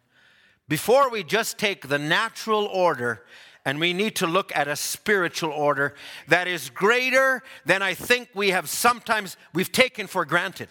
before 0.68 1.10
we 1.10 1.24
just 1.24 1.58
take 1.58 1.88
the 1.88 2.00
natural 2.00 2.66
order 2.66 3.24
and 3.66 3.80
we 3.80 3.94
need 3.94 4.16
to 4.16 4.28
look 4.28 4.52
at 4.56 4.68
a 4.68 4.76
spiritual 4.76 5.52
order 5.52 5.94
that 6.28 6.48
is 6.48 6.70
greater 6.70 7.44
than 7.66 7.82
I 7.82 7.94
think 7.94 8.30
we 8.34 8.50
have 8.50 8.70
sometimes 8.70 9.38
we've 9.54 9.72
taken 9.72 10.08
for 10.08 10.26
granted. 10.26 10.70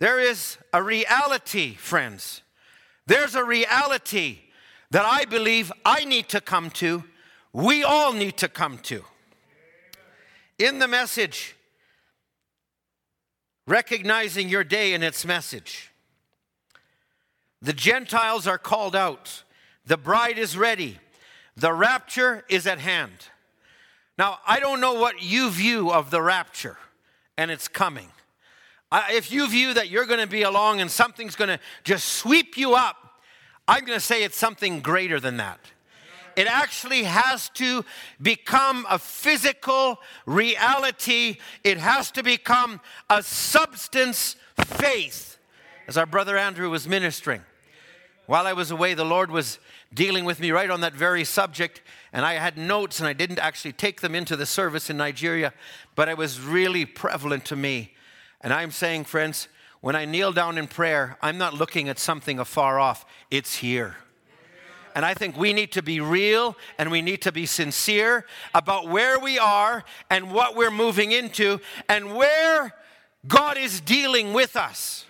There 0.00 0.18
is 0.18 0.58
a 0.72 0.82
reality, 0.82 1.74
friends. 1.74 2.42
There's 3.06 3.36
a 3.36 3.44
reality 3.44 4.40
that 4.90 5.04
I 5.04 5.24
believe 5.24 5.70
I 5.84 6.04
need 6.04 6.28
to 6.30 6.40
come 6.40 6.70
to. 6.70 7.04
We 7.52 7.84
all 7.84 8.12
need 8.12 8.38
to 8.38 8.48
come 8.48 8.78
to. 8.78 9.04
In 10.58 10.78
the 10.78 10.88
message, 10.88 11.54
recognizing 13.66 14.48
your 14.48 14.64
day 14.64 14.94
and 14.94 15.04
its 15.04 15.24
message. 15.24 15.90
The 17.60 17.72
Gentiles 17.72 18.46
are 18.46 18.58
called 18.58 18.96
out. 18.96 19.44
The 19.86 19.96
bride 19.96 20.38
is 20.38 20.56
ready. 20.56 20.98
The 21.56 21.72
rapture 21.72 22.44
is 22.48 22.66
at 22.66 22.78
hand. 22.78 23.12
Now, 24.18 24.38
I 24.46 24.60
don't 24.60 24.80
know 24.80 24.94
what 24.94 25.22
you 25.22 25.50
view 25.50 25.90
of 25.90 26.10
the 26.10 26.22
rapture 26.22 26.76
and 27.36 27.50
it's 27.50 27.68
coming. 27.68 28.08
If 29.10 29.32
you 29.32 29.48
view 29.48 29.74
that 29.74 29.88
you're 29.88 30.04
going 30.04 30.20
to 30.20 30.26
be 30.26 30.42
along 30.42 30.80
and 30.80 30.90
something's 30.90 31.34
going 31.34 31.48
to 31.48 31.58
just 31.82 32.08
sweep 32.08 32.58
you 32.58 32.74
up, 32.74 32.96
I'm 33.66 33.84
going 33.84 33.98
to 33.98 34.04
say 34.04 34.22
it's 34.22 34.36
something 34.36 34.80
greater 34.80 35.18
than 35.18 35.38
that. 35.38 35.58
It 36.36 36.46
actually 36.46 37.04
has 37.04 37.48
to 37.50 37.84
become 38.20 38.86
a 38.88 38.98
physical 38.98 39.98
reality. 40.26 41.38
It 41.64 41.78
has 41.78 42.10
to 42.12 42.22
become 42.22 42.80
a 43.10 43.22
substance 43.22 44.36
faith, 44.56 45.38
as 45.88 45.96
our 45.96 46.06
brother 46.06 46.36
Andrew 46.36 46.70
was 46.70 46.88
ministering. 46.88 47.42
While 48.26 48.46
I 48.46 48.52
was 48.52 48.70
away, 48.70 48.94
the 48.94 49.04
Lord 49.04 49.30
was 49.30 49.58
dealing 49.92 50.24
with 50.24 50.40
me 50.40 50.52
right 50.52 50.70
on 50.70 50.80
that 50.82 50.94
very 50.94 51.24
subject, 51.24 51.82
and 52.12 52.24
I 52.24 52.34
had 52.34 52.56
notes, 52.56 53.00
and 53.00 53.08
I 53.08 53.12
didn't 53.12 53.38
actually 53.38 53.72
take 53.72 54.00
them 54.00 54.14
into 54.14 54.36
the 54.36 54.46
service 54.46 54.88
in 54.88 54.96
Nigeria, 54.96 55.52
but 55.94 56.08
it 56.08 56.16
was 56.16 56.40
really 56.40 56.86
prevalent 56.86 57.44
to 57.46 57.56
me. 57.56 57.92
And 58.40 58.52
I'm 58.52 58.70
saying, 58.70 59.04
friends, 59.04 59.48
when 59.80 59.96
I 59.96 60.04
kneel 60.04 60.32
down 60.32 60.56
in 60.56 60.68
prayer, 60.68 61.18
I'm 61.20 61.36
not 61.36 61.54
looking 61.54 61.88
at 61.88 61.98
something 61.98 62.38
afar 62.38 62.78
off, 62.78 63.04
it's 63.30 63.56
here. 63.56 63.96
And 64.94 65.04
I 65.04 65.14
think 65.14 65.36
we 65.36 65.52
need 65.52 65.72
to 65.72 65.82
be 65.82 66.00
real 66.00 66.56
and 66.78 66.90
we 66.90 67.02
need 67.02 67.22
to 67.22 67.32
be 67.32 67.46
sincere 67.46 68.26
about 68.54 68.88
where 68.88 69.18
we 69.18 69.38
are 69.38 69.84
and 70.10 70.32
what 70.32 70.56
we're 70.56 70.70
moving 70.70 71.12
into 71.12 71.60
and 71.88 72.14
where 72.14 72.74
God 73.26 73.56
is 73.56 73.80
dealing 73.80 74.32
with 74.32 74.56
us. 74.56 75.06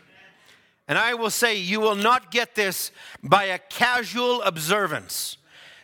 And 0.88 0.98
I 0.98 1.14
will 1.14 1.30
say, 1.30 1.56
you 1.56 1.80
will 1.80 1.94
not 1.94 2.30
get 2.30 2.54
this 2.54 2.90
by 3.22 3.44
a 3.44 3.58
casual 3.58 4.42
observance. 4.42 5.38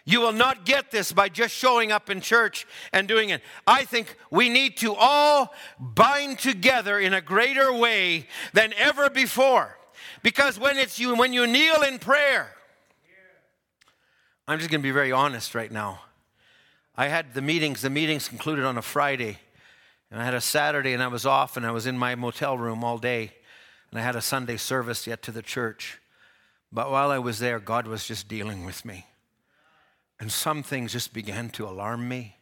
You 0.05 0.21
will 0.21 0.33
not 0.33 0.65
get 0.65 0.91
this 0.91 1.13
by 1.13 1.29
just 1.29 1.55
showing 1.55 1.93
up 1.93 2.09
in 2.09 2.21
church 2.21 2.67
and 2.93 3.07
doing 3.07 3.29
it. 3.29 3.43
I 3.67 3.85
think 3.85 4.17
we 4.31 4.49
need 4.49 4.77
to 4.79 4.95
all 4.95 5.53
bind 5.79 6.39
together 6.39 6.99
in 6.99 7.13
a 7.13 7.21
greater 7.21 7.73
way 7.73 8.27
than 8.55 8.73
ever 8.79 9.11
before. 9.11 9.77
Because 10.23 10.59
when 10.59 10.79
it's 10.79 10.99
you, 10.99 11.15
when 11.15 11.33
you 11.33 11.47
kneel 11.47 11.83
in 11.83 11.99
prayer, 11.99 12.51
I'm 14.49 14.59
just 14.59 14.71
going 14.71 14.81
to 14.81 14.83
be 14.83 14.93
very 14.93 15.13
honest 15.13 15.55
right 15.55 15.71
now. 15.71 16.01
I 16.97 17.09
had 17.09 17.35
the 17.35 17.43
meetings, 17.43 17.83
the 17.83 17.91
meetings 17.91 18.31
concluded 18.31 18.65
on 18.65 18.79
a 18.79 18.83
Friday, 18.83 19.37
and 20.11 20.19
I 20.19 20.25
had 20.25 20.33
a 20.33 20.41
Saturday 20.41 20.95
and 20.95 21.03
I 21.03 21.09
was 21.09 21.27
off 21.27 21.59
and 21.59 21.67
I 21.67 21.71
was 21.71 21.87
in 21.87 21.99
my 21.99 22.15
motel 22.15 22.57
room 22.57 22.83
all 22.83 22.97
day, 22.97 23.35
and 23.91 24.01
I 24.01 24.03
had 24.03 24.17
a 24.17 24.23
Sunday 24.23 24.57
service 24.57 25.07
yet 25.07 25.21
to 25.25 25.33
the 25.33 25.43
church. 25.43 26.01
But 26.73 26.91
while 26.91 27.11
I 27.11 27.19
was 27.19 27.41
there, 27.41 27.59
God 27.59 27.87
was 27.87 28.07
just 28.07 28.27
dealing 28.27 28.65
with 28.65 28.87
me. 28.87 29.05
And 30.19 30.33
some 30.33 30.63
things 30.63 30.95
just 30.95 31.13
began 31.13 31.51
to 31.51 31.67
alarm 31.67 32.09
me. 32.09 32.37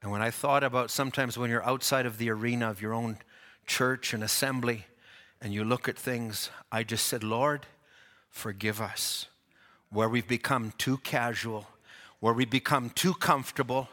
And 0.00 0.12
when 0.12 0.22
I 0.22 0.30
thought 0.30 0.62
about 0.62 0.88
sometimes 0.88 1.36
when 1.36 1.50
you're 1.50 1.66
outside 1.66 2.06
of 2.06 2.18
the 2.18 2.30
arena 2.30 2.70
of 2.70 2.80
your 2.80 2.94
own 2.94 3.18
church 3.66 4.14
and 4.14 4.22
assembly 4.22 4.86
and 5.40 5.52
you 5.52 5.64
look 5.64 5.88
at 5.88 5.98
things, 5.98 6.50
I 6.70 6.84
just 6.84 7.08
said, 7.08 7.24
Lord, 7.24 7.66
forgive 8.30 8.80
us 8.80 9.26
where 9.90 10.08
we've 10.08 10.28
become 10.28 10.72
too 10.78 10.98
casual, 10.98 11.66
where 12.20 12.34
we 12.34 12.44
become 12.44 12.90
too 12.90 13.14
comfortable, 13.14 13.88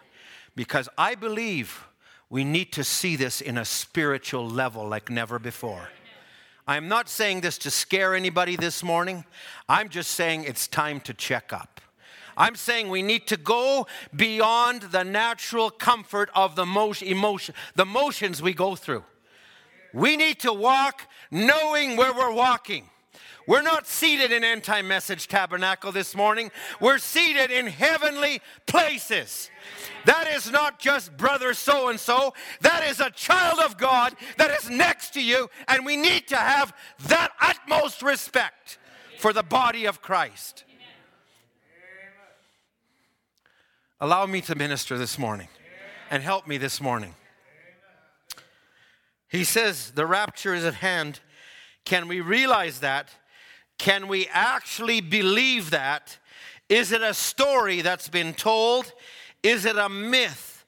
because 0.55 0.89
I 0.97 1.15
believe 1.15 1.85
we 2.29 2.43
need 2.43 2.71
to 2.73 2.83
see 2.83 3.15
this 3.15 3.41
in 3.41 3.57
a 3.57 3.65
spiritual 3.65 4.47
level 4.47 4.87
like 4.87 5.09
never 5.09 5.39
before. 5.39 5.89
I'm 6.67 6.87
not 6.87 7.07
saying 7.07 7.41
this 7.41 7.57
to 7.59 7.71
scare 7.71 8.15
anybody 8.15 8.55
this 8.55 8.81
morning. 8.81 9.23
I'm 9.69 9.89
just 9.89 10.11
saying 10.11 10.45
it's 10.45 10.67
time 10.67 10.99
to 11.01 11.13
check 11.13 11.53
up. 11.53 11.79
I'm 12.35 12.55
saying 12.55 12.89
we 12.89 13.01
need 13.01 13.27
to 13.27 13.37
go 13.37 13.87
beyond 14.13 14.81
the 14.81 15.03
natural 15.03 15.69
comfort 15.69 16.29
of 16.35 16.55
the 16.55 16.63
emotion, 16.63 17.55
the 17.75 17.85
motions 17.85 18.41
we 18.41 18.53
go 18.53 18.75
through. 18.75 19.03
We 19.93 20.17
need 20.17 20.39
to 20.39 20.51
walk 20.51 21.03
knowing 21.31 21.95
where 21.95 22.13
we're 22.13 22.33
walking. 22.33 22.89
We're 23.47 23.61
not 23.61 23.85
seated 23.85 24.31
in 24.31 24.43
anti 24.43 24.81
message 24.81 25.27
tabernacle 25.27 25.91
this 25.91 26.15
morning. 26.15 26.51
We're 26.79 26.97
seated 26.97 27.51
in 27.51 27.67
heavenly 27.67 28.41
places. 28.65 29.51
That 30.05 30.27
is 30.27 30.51
not 30.51 30.79
just 30.79 31.15
brother 31.15 31.53
so 31.53 31.89
and 31.89 31.99
so. 31.99 32.33
That 32.61 32.87
is 32.87 32.99
a 32.99 33.11
child 33.11 33.59
of 33.59 33.77
God 33.77 34.15
that 34.37 34.51
is 34.51 34.69
next 34.69 35.13
to 35.13 35.23
you, 35.23 35.49
and 35.67 35.85
we 35.85 35.95
need 35.95 36.27
to 36.29 36.37
have 36.37 36.73
that 37.07 37.31
utmost 37.39 38.01
respect 38.01 38.79
for 39.19 39.31
the 39.31 39.43
body 39.43 39.85
of 39.85 40.01
Christ. 40.01 40.63
Allow 44.01 44.25
me 44.25 44.41
to 44.41 44.55
minister 44.55 44.97
this 44.97 45.17
morning 45.17 45.47
and 46.09 46.21
help 46.21 46.47
me 46.47 46.57
this 46.57 46.81
morning. 46.81 47.15
He 49.27 49.43
says 49.43 49.91
the 49.91 50.05
rapture 50.05 50.53
is 50.53 50.65
at 50.65 50.75
hand. 50.75 51.19
Can 51.85 52.07
we 52.07 52.21
realize 52.21 52.79
that? 52.79 53.09
Can 53.77 54.07
we 54.07 54.27
actually 54.31 55.01
believe 55.01 55.71
that? 55.71 56.17
Is 56.69 56.91
it 56.91 57.01
a 57.01 57.13
story 57.13 57.81
that's 57.81 58.09
been 58.09 58.33
told? 58.33 58.91
Is 59.43 59.65
it 59.65 59.77
a 59.77 59.89
myth? 59.89 60.65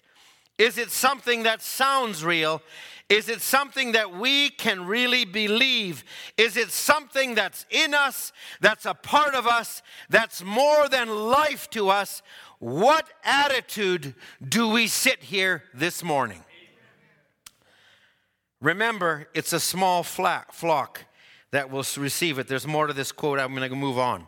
Is 0.58 0.78
it 0.78 0.92
something 0.92 1.44
that 1.44 1.62
sounds 1.62 2.24
real? 2.24 2.62
Is 3.10 3.30
it 3.30 3.42
something 3.42 3.94
that 3.94 4.14
we 4.14 4.50
can 4.50 4.86
really 4.86 5.24
believe? 5.24 6.04
Is 6.38 6.58
it 6.58 6.72
something 6.72 7.36
that's 7.36 7.66
in 7.70 7.94
us, 7.94 8.34
that's 8.60 8.86
a 8.86 8.94
part 8.94 9.34
of 9.34 9.48
us, 9.48 9.82
that's 10.10 10.44
more 10.44 10.90
than 10.90 11.08
life 11.08 11.70
to 11.70 11.90
us? 11.90 12.22
What 12.60 13.08
attitude 13.24 14.14
do 14.48 14.68
we 14.68 14.88
sit 14.88 15.24
here 15.24 15.64
this 15.74 16.04
morning? 16.04 16.44
Remember, 18.60 19.30
it's 19.34 19.54
a 19.54 19.60
small 19.60 20.04
flock 20.04 21.06
that 21.52 21.70
will 21.70 21.86
receive 21.98 22.40
it. 22.40 22.48
There's 22.48 22.68
more 22.68 22.88
to 22.88 22.94
this 22.94 23.12
quote. 23.12 23.40
I'm 23.40 23.56
going 23.56 23.70
to 23.70 23.76
move 23.76 23.98
on. 23.98 24.28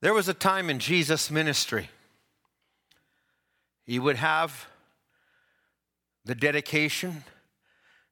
There 0.00 0.14
was 0.14 0.28
a 0.28 0.34
time 0.34 0.68
in 0.68 0.78
Jesus' 0.78 1.30
ministry, 1.30 1.90
he 3.84 3.98
would 3.98 4.16
have 4.16 4.66
the 6.24 6.34
dedication, 6.34 7.24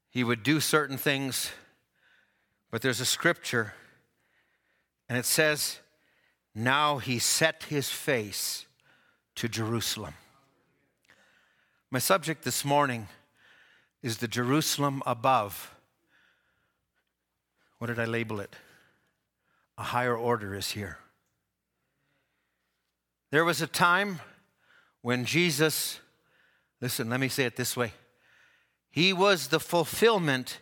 he 0.09 0.25
would 0.25 0.43
do 0.43 0.61
certain 0.61 0.97
things, 0.97 1.51
but 2.71 2.81
there's 2.81 3.01
a 3.01 3.05
scripture, 3.05 3.75
and 5.09 5.19
it 5.19 5.27
says, 5.27 5.81
Now 6.55 6.99
he 6.99 7.19
set 7.19 7.65
his 7.65 7.91
face 7.91 8.67
to 9.35 9.49
Jerusalem. 9.49 10.15
My 11.91 11.99
subject 11.99 12.45
this 12.45 12.65
morning 12.65 13.09
is 14.03 14.19
the 14.19 14.29
Jerusalem 14.29 15.03
above 15.07 15.74
what 17.85 17.89
did 17.89 18.01
I 18.01 18.07
label 18.07 18.41
it? 18.41 18.57
A 19.76 19.82
higher 19.82 20.16
order 20.16 20.55
is 20.55 20.70
here. 20.70 20.97
There 23.30 23.45
was 23.45 23.61
a 23.61 23.66
time 23.66 24.20
when 25.03 25.26
Jesus, 25.26 26.01
listen, 26.80 27.11
let 27.11 27.20
me 27.20 27.28
say 27.28 27.45
it 27.45 27.57
this 27.57 27.76
way. 27.76 27.93
He 28.91 29.12
was 29.12 29.49
the 29.49 29.61
fulfillment 29.61 30.61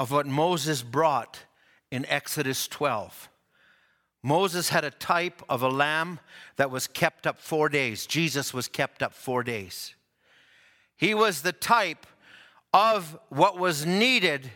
of 0.00 0.10
what 0.10 0.26
Moses 0.26 0.82
brought 0.82 1.44
in 1.92 2.04
Exodus 2.06 2.66
12. 2.66 3.28
Moses 4.24 4.70
had 4.70 4.82
a 4.82 4.90
type 4.90 5.44
of 5.48 5.62
a 5.62 5.68
lamb 5.68 6.18
that 6.56 6.72
was 6.72 6.88
kept 6.88 7.24
up 7.24 7.38
four 7.38 7.68
days. 7.68 8.04
Jesus 8.04 8.52
was 8.52 8.66
kept 8.66 9.00
up 9.00 9.14
four 9.14 9.44
days. 9.44 9.94
He 10.96 11.14
was 11.14 11.42
the 11.42 11.52
type 11.52 12.04
of 12.72 13.16
what 13.28 13.60
was 13.60 13.86
needed 13.86 14.50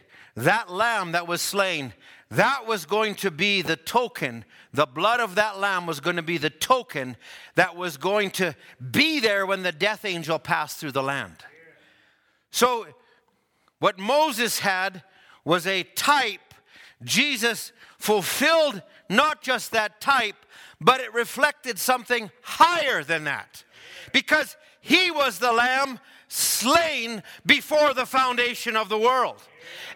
that 0.44 0.70
lamb 0.70 1.12
that 1.12 1.26
was 1.26 1.42
slain, 1.42 1.92
that 2.30 2.66
was 2.66 2.84
going 2.84 3.14
to 3.16 3.30
be 3.30 3.62
the 3.62 3.76
token. 3.76 4.44
The 4.72 4.86
blood 4.86 5.20
of 5.20 5.34
that 5.36 5.58
lamb 5.58 5.86
was 5.86 6.00
going 6.00 6.16
to 6.16 6.22
be 6.22 6.38
the 6.38 6.50
token 6.50 7.16
that 7.54 7.76
was 7.76 7.96
going 7.96 8.30
to 8.32 8.54
be 8.90 9.20
there 9.20 9.46
when 9.46 9.62
the 9.62 9.72
death 9.72 10.04
angel 10.04 10.38
passed 10.38 10.78
through 10.78 10.92
the 10.92 11.02
land. 11.02 11.36
So, 12.50 12.86
what 13.78 13.98
Moses 13.98 14.60
had 14.60 15.02
was 15.44 15.66
a 15.66 15.82
type. 15.82 16.54
Jesus 17.02 17.72
fulfilled 17.98 18.82
not 19.08 19.42
just 19.42 19.70
that 19.72 20.00
type, 20.00 20.36
but 20.80 21.00
it 21.00 21.12
reflected 21.14 21.78
something 21.78 22.30
higher 22.42 23.02
than 23.02 23.24
that. 23.24 23.64
Because 24.12 24.56
he 24.80 25.10
was 25.10 25.38
the 25.38 25.52
lamb 25.52 25.98
slain 26.28 27.22
before 27.46 27.94
the 27.94 28.06
foundation 28.06 28.76
of 28.76 28.88
the 28.88 28.98
world 28.98 29.42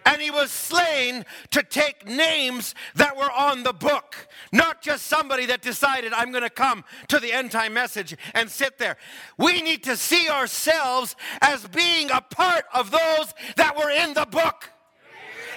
and 0.04 0.20
he 0.20 0.30
was 0.30 0.50
slain 0.50 1.24
to 1.50 1.62
take 1.62 2.06
names 2.06 2.74
that 2.94 3.16
were 3.16 3.30
on 3.30 3.62
the 3.62 3.72
book, 3.72 4.28
not 4.52 4.82
just 4.82 5.06
somebody 5.06 5.46
that 5.46 5.62
decided, 5.62 6.12
I'm 6.12 6.30
going 6.30 6.42
to 6.42 6.50
come 6.50 6.84
to 7.08 7.18
the 7.18 7.32
end 7.32 7.50
time 7.50 7.74
message 7.74 8.16
and 8.34 8.50
sit 8.50 8.78
there. 8.78 8.96
We 9.38 9.62
need 9.62 9.84
to 9.84 9.96
see 9.96 10.28
ourselves 10.28 11.16
as 11.40 11.66
being 11.68 12.10
a 12.10 12.20
part 12.20 12.64
of 12.74 12.90
those 12.90 13.34
that 13.56 13.76
were 13.76 13.90
in 13.90 14.14
the 14.14 14.26
book. 14.26 14.70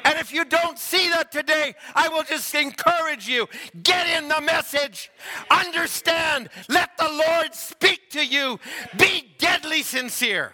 And 0.05 0.19
if 0.19 0.31
you 0.31 0.45
don't 0.45 0.77
see 0.77 1.09
that 1.09 1.31
today, 1.31 1.73
I 1.95 2.09
will 2.09 2.21
just 2.21 2.53
encourage 2.53 3.27
you 3.27 3.47
get 3.81 4.07
in 4.07 4.27
the 4.27 4.39
message, 4.39 5.11
understand, 5.49 6.49
let 6.69 6.95
the 6.97 7.09
Lord 7.09 7.55
speak 7.55 8.11
to 8.11 8.23
you, 8.23 8.59
be 8.97 9.33
deadly 9.39 9.81
sincere. 9.81 10.53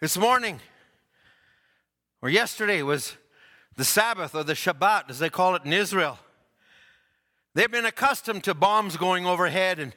This 0.00 0.16
morning, 0.16 0.60
or 2.22 2.30
yesterday, 2.30 2.80
was 2.80 3.18
the 3.76 3.84
Sabbath 3.84 4.34
or 4.34 4.42
the 4.42 4.54
Shabbat, 4.54 5.10
as 5.10 5.18
they 5.18 5.28
call 5.28 5.54
it 5.56 5.66
in 5.66 5.74
Israel. 5.74 6.18
They've 7.54 7.70
been 7.70 7.84
accustomed 7.84 8.44
to 8.44 8.54
bombs 8.54 8.96
going 8.96 9.26
overhead 9.26 9.78
and 9.78 9.94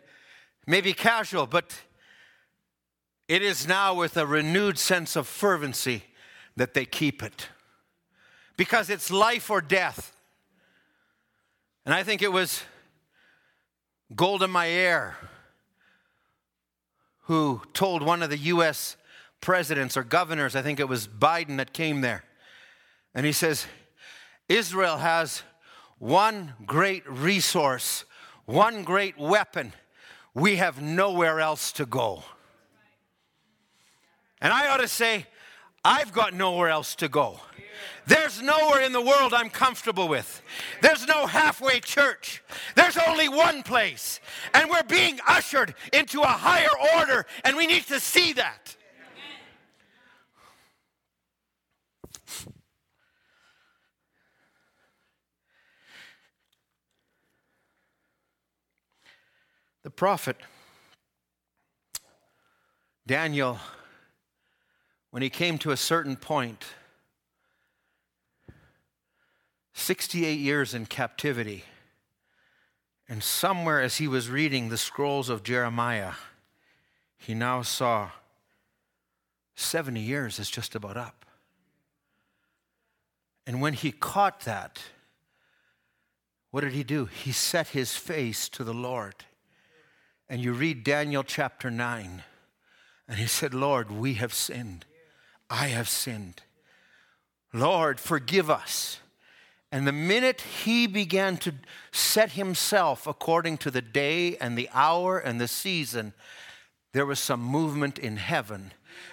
maybe 0.67 0.91
casual, 0.91 1.47
but 1.47 1.73
it 3.29 3.41
is 3.41 3.65
now 3.65 3.93
with 3.93 4.17
a 4.17 4.27
renewed 4.27 4.77
sense 4.77 5.15
of 5.15 5.25
fervency 5.25 6.03
that 6.57 6.73
they 6.73 6.83
keep 6.83 7.23
it 7.23 7.47
because 8.57 8.89
it's 8.89 9.09
life 9.09 9.49
or 9.49 9.61
death. 9.61 10.13
And 11.85 11.95
I 11.95 12.03
think 12.03 12.21
it 12.21 12.33
was 12.33 12.61
Golda 14.13 14.49
Meir 14.49 15.15
who 17.21 17.61
told 17.71 18.03
one 18.03 18.21
of 18.21 18.29
the 18.29 18.37
U.S. 18.37 18.97
presidents 19.43 19.97
or 19.97 20.03
governors, 20.03 20.55
I 20.55 20.61
think 20.61 20.79
it 20.79 20.87
was 20.87 21.05
Biden 21.05 21.57
that 21.57 21.73
came 21.73 21.99
there, 21.99 22.23
and 23.13 23.25
he 23.25 23.33
says, 23.33 23.67
Israel 24.47 24.97
has 24.97 25.43
one 25.99 26.53
great 26.65 27.07
resource, 27.09 28.05
one 28.45 28.83
great 28.83 29.17
weapon. 29.17 29.73
We 30.33 30.55
have 30.55 30.81
nowhere 30.81 31.41
else 31.41 31.73
to 31.73 31.85
go. 31.85 32.23
And 34.41 34.53
I 34.53 34.69
ought 34.69 34.77
to 34.77 34.87
say, 34.87 35.27
I've 35.83 36.13
got 36.13 36.33
nowhere 36.33 36.69
else 36.69 36.95
to 36.95 37.09
go. 37.09 37.39
There's 38.07 38.41
nowhere 38.41 38.81
in 38.81 38.93
the 38.93 39.01
world 39.01 39.33
I'm 39.33 39.49
comfortable 39.49 40.07
with. 40.07 40.41
There's 40.81 41.05
no 41.05 41.25
halfway 41.25 41.81
church. 41.81 42.41
There's 42.75 42.97
only 42.97 43.27
one 43.27 43.61
place. 43.63 44.21
And 44.53 44.69
we're 44.69 44.83
being 44.83 45.19
ushered 45.27 45.75
into 45.91 46.21
a 46.21 46.27
higher 46.27 46.75
order, 46.95 47.25
and 47.43 47.57
we 47.57 47.67
need 47.67 47.83
to 47.87 47.99
see 47.99 48.31
that. 48.33 48.77
The 59.83 59.89
prophet 59.89 60.37
Daniel, 63.05 63.59
when 65.11 65.21
he 65.21 65.29
came 65.29 65.57
to 65.57 65.71
a 65.71 65.77
certain 65.77 66.15
point, 66.15 66.63
68 69.73 70.39
years 70.39 70.73
in 70.73 70.85
captivity, 70.85 71.65
and 73.09 73.21
somewhere 73.21 73.81
as 73.81 73.97
he 73.97 74.07
was 74.07 74.29
reading 74.29 74.69
the 74.69 74.77
scrolls 74.77 75.27
of 75.27 75.43
Jeremiah, 75.43 76.13
he 77.17 77.33
now 77.33 77.61
saw 77.61 78.11
70 79.55 79.99
years 79.99 80.39
is 80.39 80.49
just 80.49 80.75
about 80.75 80.95
up. 80.95 81.25
And 83.45 83.59
when 83.59 83.73
he 83.73 83.91
caught 83.91 84.41
that, 84.41 84.81
what 86.51 86.61
did 86.61 86.71
he 86.71 86.83
do? 86.83 87.05
He 87.05 87.33
set 87.33 87.69
his 87.69 87.97
face 87.97 88.47
to 88.49 88.63
the 88.63 88.73
Lord 88.73 89.15
and 90.33 90.43
you 90.43 90.51
read 90.51 90.83
Daniel 90.83 91.21
chapter 91.23 91.69
9, 91.69 92.23
and 93.07 93.17
he 93.19 93.27
said, 93.27 93.53
Lord, 93.53 93.91
we 93.91 94.15
have 94.15 94.33
sinned. 94.33 94.83
I 95.47 95.67
have 95.67 95.87
sinned. 95.87 96.41
Lord, 97.53 97.99
forgive 97.99 98.49
us. 98.49 98.97
And 99.71 99.85
the 99.85 99.91
minute 99.91 100.41
he 100.63 100.87
began 100.87 101.37
to 101.37 101.53
set 101.91 102.31
himself 102.31 103.05
according 103.05 103.59
to 103.59 103.69
the 103.69 103.83
day 103.83 104.35
and 104.37 104.57
the 104.57 104.71
hour 104.73 105.19
and 105.19 105.39
the 105.39 105.47
season, 105.47 106.13
there 106.93 107.05
was 107.05 107.19
some 107.19 107.43
movement 107.43 107.99
in 107.99 108.17
heaven. 108.17 108.71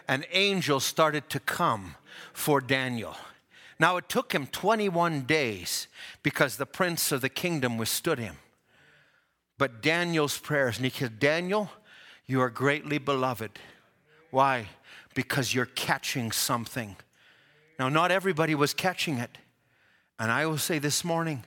An 0.08 0.24
angel 0.32 0.80
started 0.80 1.28
to 1.28 1.38
come 1.38 1.96
for 2.32 2.62
Daniel. 2.62 3.14
Now 3.78 3.98
it 3.98 4.08
took 4.08 4.32
him 4.32 4.46
21 4.46 5.24
days 5.24 5.86
because 6.22 6.56
the 6.56 6.64
prince 6.64 7.12
of 7.12 7.20
the 7.20 7.28
kingdom 7.28 7.76
withstood 7.76 8.18
him. 8.18 8.38
But 9.60 9.82
Daniel's 9.82 10.38
prayers, 10.38 10.78
and 10.78 10.86
he 10.86 10.90
said, 10.90 11.18
Daniel, 11.18 11.70
you 12.24 12.40
are 12.40 12.48
greatly 12.48 12.96
beloved. 12.96 13.58
Why? 14.30 14.68
Because 15.14 15.54
you're 15.54 15.66
catching 15.66 16.32
something. 16.32 16.96
Now, 17.78 17.90
not 17.90 18.10
everybody 18.10 18.54
was 18.54 18.72
catching 18.72 19.18
it. 19.18 19.36
And 20.18 20.30
I 20.30 20.46
will 20.46 20.56
say 20.56 20.78
this 20.78 21.04
morning, 21.04 21.44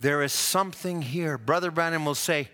there 0.00 0.22
is 0.22 0.32
something 0.32 1.02
here. 1.02 1.36
Brother 1.36 1.70
Branham 1.70 2.06
will 2.06 2.14
say 2.14 2.48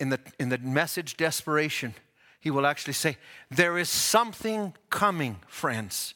in 0.00 0.08
the, 0.08 0.20
in 0.40 0.48
the 0.48 0.56
message 0.56 1.18
Desperation, 1.18 1.94
he 2.40 2.50
will 2.50 2.64
actually 2.64 2.94
say, 2.94 3.18
There 3.50 3.76
is 3.76 3.90
something 3.90 4.72
coming, 4.88 5.40
friends, 5.46 6.14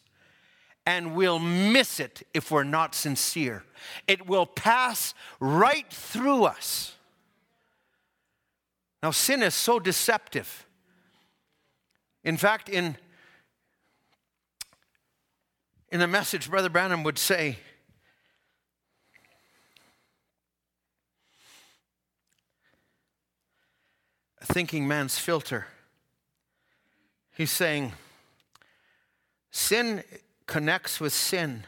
and 0.87 1.15
we'll 1.15 1.39
miss 1.39 2.01
it 2.01 2.27
if 2.33 2.51
we're 2.51 2.65
not 2.65 2.95
sincere. 2.95 3.63
It 4.09 4.27
will 4.27 4.47
pass 4.47 5.13
right 5.39 5.93
through 5.93 6.45
us. 6.45 6.97
Now, 9.03 9.11
sin 9.13 9.43
is 9.43 9.55
so 9.55 9.79
deceptive. 9.79 10.67
In 12.23 12.37
fact, 12.37 12.69
in, 12.69 12.97
in 15.91 16.03
a 16.03 16.07
message, 16.07 16.51
Brother 16.51 16.69
Branham 16.69 17.03
would 17.05 17.19
say, 17.19 17.59
A 24.43 24.53
thinking 24.53 24.89
man's 24.89 25.19
filter. 25.19 25.67
He's 27.37 27.51
saying, 27.51 27.93
sin 29.51 30.03
connects 30.47 30.99
with 30.99 31.13
sin. 31.13 31.65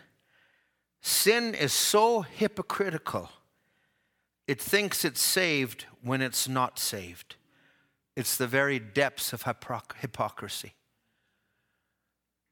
Sin 1.02 1.54
is 1.54 1.72
so 1.72 2.22
hypocritical 2.22 3.30
it 4.46 4.60
thinks 4.60 5.04
it's 5.04 5.20
saved 5.20 5.86
when 6.02 6.20
it's 6.20 6.48
not 6.48 6.78
saved. 6.78 7.36
It's 8.16 8.36
the 8.36 8.46
very 8.46 8.78
depths 8.78 9.32
of 9.32 9.44
hypocrisy. 9.44 10.74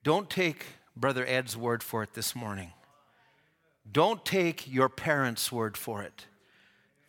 Don't 0.03 0.30
take 0.30 0.64
Brother 0.97 1.24
Ed's 1.26 1.57
word 1.57 1.82
for 1.82 2.03
it 2.03 2.14
this 2.14 2.34
morning. 2.34 2.72
Don't 3.91 4.24
take 4.24 4.70
your 4.72 4.88
parents' 4.88 5.51
word 5.51 5.76
for 5.76 6.03
it. 6.03 6.26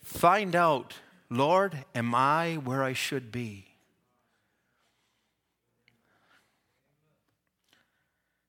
Find 0.04 0.56
out, 0.56 0.96
Lord, 1.30 1.86
am 1.96 2.14
I 2.16 2.56
where 2.56 2.84
I 2.84 2.94
should 2.94 3.32
be? 3.32 3.66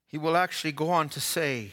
He 0.06 0.18
will 0.18 0.36
actually 0.36 0.72
go 0.72 0.90
on 0.90 1.08
to 1.10 1.20
say, 1.20 1.72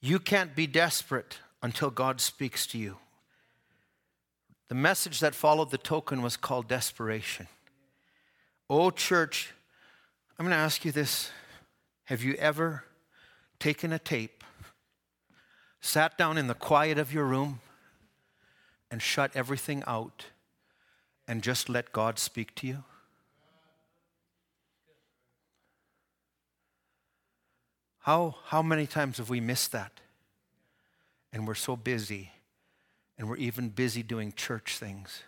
You 0.00 0.18
can't 0.18 0.54
be 0.54 0.66
desperate 0.66 1.38
until 1.62 1.90
God 1.90 2.20
speaks 2.20 2.66
to 2.68 2.78
you. 2.78 2.96
The 4.68 4.74
message 4.74 5.20
that 5.20 5.34
followed 5.34 5.70
the 5.70 5.78
token 5.78 6.22
was 6.22 6.36
called 6.36 6.68
desperation. 6.68 7.46
Oh, 8.68 8.90
church, 8.90 9.52
I'm 10.38 10.44
going 10.44 10.56
to 10.56 10.56
ask 10.56 10.84
you 10.84 10.92
this. 10.92 11.30
Have 12.04 12.22
you 12.22 12.34
ever 12.34 12.84
taken 13.58 13.92
a 13.92 13.98
tape, 13.98 14.44
sat 15.80 16.18
down 16.18 16.36
in 16.36 16.46
the 16.46 16.54
quiet 16.54 16.98
of 16.98 17.12
your 17.12 17.24
room, 17.24 17.60
and 18.90 19.02
shut 19.02 19.30
everything 19.34 19.82
out 19.86 20.26
and 21.26 21.42
just 21.42 21.68
let 21.68 21.92
God 21.92 22.18
speak 22.18 22.54
to 22.56 22.66
you? 22.66 22.84
How, 28.00 28.36
how 28.46 28.62
many 28.62 28.86
times 28.86 29.18
have 29.18 29.28
we 29.28 29.40
missed 29.40 29.72
that? 29.72 30.00
And 31.36 31.46
we're 31.46 31.54
so 31.54 31.76
busy, 31.76 32.30
and 33.18 33.28
we're 33.28 33.36
even 33.36 33.68
busy 33.68 34.02
doing 34.02 34.32
church 34.32 34.78
things. 34.78 35.22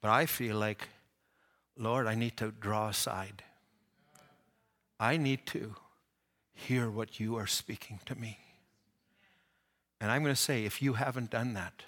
But 0.00 0.10
I 0.10 0.24
feel 0.24 0.56
like, 0.56 0.88
Lord, 1.76 2.06
I 2.06 2.14
need 2.14 2.38
to 2.38 2.52
draw 2.58 2.88
aside. 2.88 3.42
I 4.98 5.18
need 5.18 5.44
to 5.48 5.74
hear 6.54 6.88
what 6.88 7.20
you 7.20 7.36
are 7.36 7.46
speaking 7.46 8.00
to 8.06 8.14
me. 8.14 8.38
And 10.00 10.10
I'm 10.10 10.22
going 10.22 10.34
to 10.34 10.40
say, 10.40 10.64
if 10.64 10.80
you 10.80 10.94
haven't 10.94 11.28
done 11.28 11.52
that, 11.52 11.82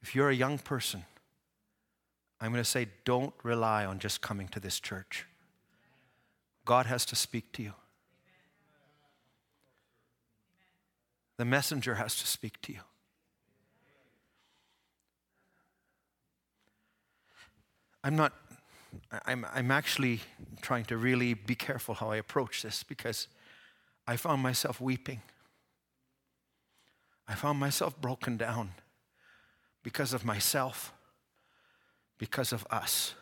if 0.00 0.14
you're 0.14 0.30
a 0.30 0.34
young 0.34 0.56
person, 0.56 1.04
I'm 2.40 2.52
going 2.52 2.64
to 2.64 2.70
say, 2.70 2.88
don't 3.04 3.34
rely 3.42 3.84
on 3.84 3.98
just 3.98 4.22
coming 4.22 4.48
to 4.48 4.60
this 4.60 4.80
church. 4.80 5.26
God 6.64 6.86
has 6.86 7.04
to 7.04 7.16
speak 7.16 7.52
to 7.52 7.62
you. 7.62 7.74
The 11.40 11.46
messenger 11.46 11.94
has 11.94 12.16
to 12.16 12.26
speak 12.26 12.60
to 12.60 12.72
you. 12.74 12.80
I'm 18.04 18.14
not, 18.14 18.34
I'm, 19.24 19.46
I'm 19.50 19.70
actually 19.70 20.20
trying 20.60 20.84
to 20.84 20.98
really 20.98 21.32
be 21.32 21.54
careful 21.54 21.94
how 21.94 22.10
I 22.10 22.16
approach 22.16 22.60
this 22.60 22.82
because 22.82 23.26
I 24.06 24.18
found 24.18 24.42
myself 24.42 24.82
weeping. 24.82 25.22
I 27.26 27.34
found 27.34 27.58
myself 27.58 27.98
broken 27.98 28.36
down 28.36 28.72
because 29.82 30.12
of 30.12 30.26
myself, 30.26 30.92
because 32.18 32.52
of 32.52 32.66
us. 32.70 33.14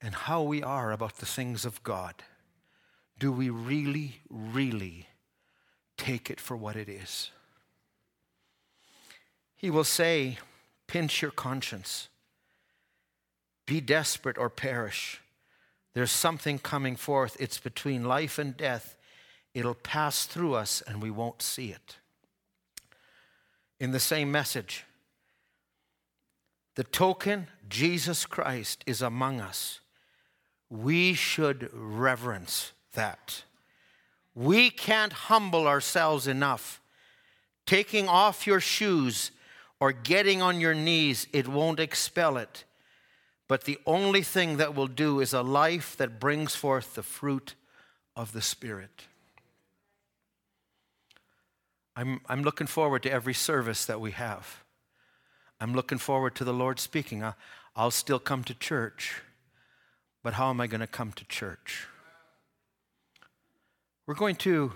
and 0.00 0.14
how 0.14 0.40
we 0.40 0.62
are 0.62 0.90
about 0.90 1.16
the 1.16 1.26
things 1.26 1.66
of 1.66 1.82
God, 1.82 2.14
do 3.18 3.30
we 3.30 3.50
really, 3.50 4.22
really 4.30 5.06
take 5.96 6.30
it 6.30 6.40
for 6.40 6.56
what 6.56 6.76
it 6.76 6.88
is? 6.88 7.30
He 9.56 9.70
will 9.70 9.84
say, 9.84 10.38
pinch 10.86 11.22
your 11.22 11.30
conscience, 11.30 12.08
be 13.66 13.80
desperate 13.80 14.38
or 14.38 14.48
perish. 14.50 15.20
There's 15.94 16.12
something 16.12 16.58
coming 16.58 16.94
forth. 16.94 17.36
It's 17.40 17.58
between 17.58 18.04
life 18.04 18.38
and 18.38 18.56
death. 18.56 18.96
It'll 19.54 19.74
pass 19.74 20.26
through 20.26 20.54
us 20.54 20.82
and 20.86 21.02
we 21.02 21.10
won't 21.10 21.40
see 21.40 21.70
it. 21.70 21.96
In 23.80 23.92
the 23.92 24.00
same 24.00 24.30
message, 24.30 24.84
the 26.74 26.84
token 26.84 27.48
Jesus 27.68 28.26
Christ 28.26 28.84
is 28.86 29.00
among 29.00 29.40
us. 29.40 29.80
We 30.68 31.14
should 31.14 31.70
reverence 31.72 32.72
that. 32.92 33.44
We 34.36 34.68
can't 34.68 35.14
humble 35.14 35.66
ourselves 35.66 36.26
enough. 36.28 36.82
Taking 37.64 38.06
off 38.06 38.46
your 38.46 38.60
shoes 38.60 39.32
or 39.80 39.90
getting 39.92 40.42
on 40.42 40.60
your 40.60 40.74
knees, 40.74 41.26
it 41.32 41.48
won't 41.48 41.80
expel 41.80 42.36
it. 42.36 42.64
But 43.48 43.64
the 43.64 43.78
only 43.86 44.22
thing 44.22 44.58
that 44.58 44.74
will 44.74 44.88
do 44.88 45.20
is 45.20 45.32
a 45.32 45.42
life 45.42 45.96
that 45.96 46.20
brings 46.20 46.54
forth 46.54 46.94
the 46.94 47.02
fruit 47.02 47.54
of 48.14 48.32
the 48.32 48.42
Spirit. 48.42 49.04
I'm, 51.96 52.20
I'm 52.28 52.42
looking 52.42 52.66
forward 52.66 53.02
to 53.04 53.10
every 53.10 53.34
service 53.34 53.86
that 53.86 54.00
we 54.02 54.10
have. 54.10 54.64
I'm 55.58 55.72
looking 55.72 55.98
forward 55.98 56.34
to 56.34 56.44
the 56.44 56.52
Lord 56.52 56.78
speaking. 56.78 57.24
I'll, 57.24 57.36
I'll 57.74 57.90
still 57.90 58.18
come 58.18 58.44
to 58.44 58.54
church, 58.54 59.22
but 60.22 60.34
how 60.34 60.50
am 60.50 60.60
I 60.60 60.66
going 60.66 60.80
to 60.82 60.86
come 60.86 61.12
to 61.12 61.24
church? 61.24 61.86
We're 64.06 64.14
going 64.14 64.36
to 64.36 64.72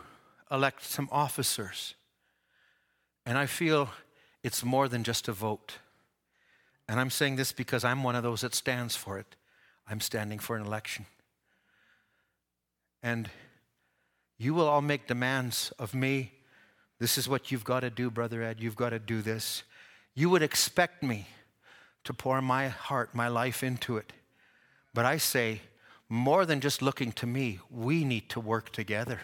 elect 0.50 0.84
some 0.84 1.08
officers, 1.12 1.94
and 3.24 3.38
I 3.38 3.46
feel 3.46 3.88
it's 4.42 4.64
more 4.64 4.88
than 4.88 5.04
just 5.04 5.28
a 5.28 5.32
vote. 5.32 5.78
And 6.88 6.98
I'm 6.98 7.10
saying 7.10 7.36
this 7.36 7.52
because 7.52 7.84
I'm 7.84 8.02
one 8.02 8.16
of 8.16 8.24
those 8.24 8.40
that 8.40 8.56
stands 8.56 8.96
for 8.96 9.18
it. 9.18 9.36
I'm 9.88 10.00
standing 10.00 10.40
for 10.40 10.56
an 10.56 10.66
election. 10.66 11.06
And 13.04 13.30
you 14.36 14.52
will 14.52 14.66
all 14.66 14.82
make 14.82 15.06
demands 15.06 15.72
of 15.78 15.94
me. 15.94 16.32
This 16.98 17.16
is 17.16 17.28
what 17.28 17.52
you've 17.52 17.64
got 17.64 17.80
to 17.80 17.90
do, 17.90 18.10
Brother 18.10 18.42
Ed. 18.42 18.56
You've 18.58 18.74
got 18.74 18.90
to 18.90 18.98
do 18.98 19.22
this. 19.22 19.62
You 20.14 20.28
would 20.30 20.42
expect 20.42 21.04
me 21.04 21.28
to 22.02 22.12
pour 22.12 22.42
my 22.42 22.66
heart, 22.66 23.14
my 23.14 23.28
life 23.28 23.62
into 23.62 23.96
it. 23.96 24.12
But 24.92 25.04
I 25.04 25.18
say, 25.18 25.60
more 26.10 26.44
than 26.44 26.60
just 26.60 26.82
looking 26.82 27.12
to 27.12 27.26
me, 27.26 27.60
we 27.70 28.04
need 28.04 28.28
to 28.30 28.40
work 28.40 28.72
together. 28.72 29.20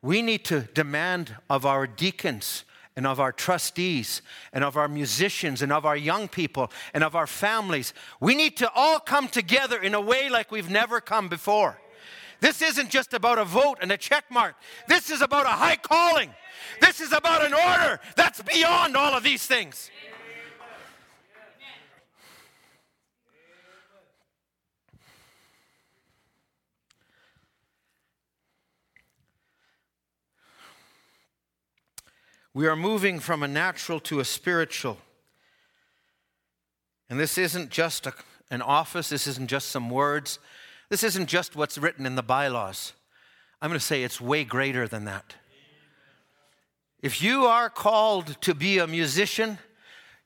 We 0.00 0.22
need 0.22 0.44
to 0.46 0.60
demand 0.60 1.36
of 1.50 1.66
our 1.66 1.86
deacons 1.86 2.64
and 2.96 3.06
of 3.06 3.18
our 3.18 3.32
trustees 3.32 4.22
and 4.52 4.62
of 4.62 4.76
our 4.76 4.88
musicians 4.88 5.60
and 5.60 5.72
of 5.72 5.84
our 5.84 5.96
young 5.96 6.28
people 6.28 6.70
and 6.94 7.02
of 7.02 7.16
our 7.16 7.26
families. 7.26 7.92
We 8.20 8.34
need 8.36 8.56
to 8.58 8.70
all 8.74 9.00
come 9.00 9.28
together 9.28 9.78
in 9.78 9.92
a 9.94 10.00
way 10.00 10.28
like 10.30 10.52
we've 10.52 10.70
never 10.70 11.00
come 11.00 11.28
before. 11.28 11.80
This 12.40 12.62
isn't 12.62 12.88
just 12.88 13.12
about 13.12 13.38
a 13.38 13.44
vote 13.44 13.78
and 13.82 13.90
a 13.92 13.96
check 13.96 14.24
mark. 14.30 14.54
This 14.86 15.10
is 15.10 15.20
about 15.20 15.46
a 15.46 15.50
high 15.50 15.76
calling. 15.76 16.32
This 16.80 17.00
is 17.00 17.12
about 17.12 17.44
an 17.44 17.52
order 17.52 18.00
that's 18.16 18.40
beyond 18.40 18.96
all 18.96 19.14
of 19.14 19.22
these 19.22 19.46
things. 19.46 19.90
We 32.60 32.66
are 32.66 32.76
moving 32.76 33.20
from 33.20 33.42
a 33.42 33.48
natural 33.48 34.00
to 34.00 34.20
a 34.20 34.24
spiritual. 34.26 34.98
And 37.08 37.18
this 37.18 37.38
isn't 37.38 37.70
just 37.70 38.06
a, 38.06 38.12
an 38.50 38.60
office, 38.60 39.08
this 39.08 39.26
isn't 39.26 39.48
just 39.48 39.70
some 39.70 39.88
words, 39.88 40.38
this 40.90 41.02
isn't 41.02 41.26
just 41.26 41.56
what's 41.56 41.78
written 41.78 42.04
in 42.04 42.16
the 42.16 42.22
bylaws. 42.22 42.92
I'm 43.62 43.70
going 43.70 43.80
to 43.80 43.86
say 43.86 44.02
it's 44.02 44.20
way 44.20 44.44
greater 44.44 44.86
than 44.86 45.06
that. 45.06 45.36
If 47.00 47.22
you 47.22 47.46
are 47.46 47.70
called 47.70 48.38
to 48.42 48.54
be 48.54 48.76
a 48.76 48.86
musician, 48.86 49.56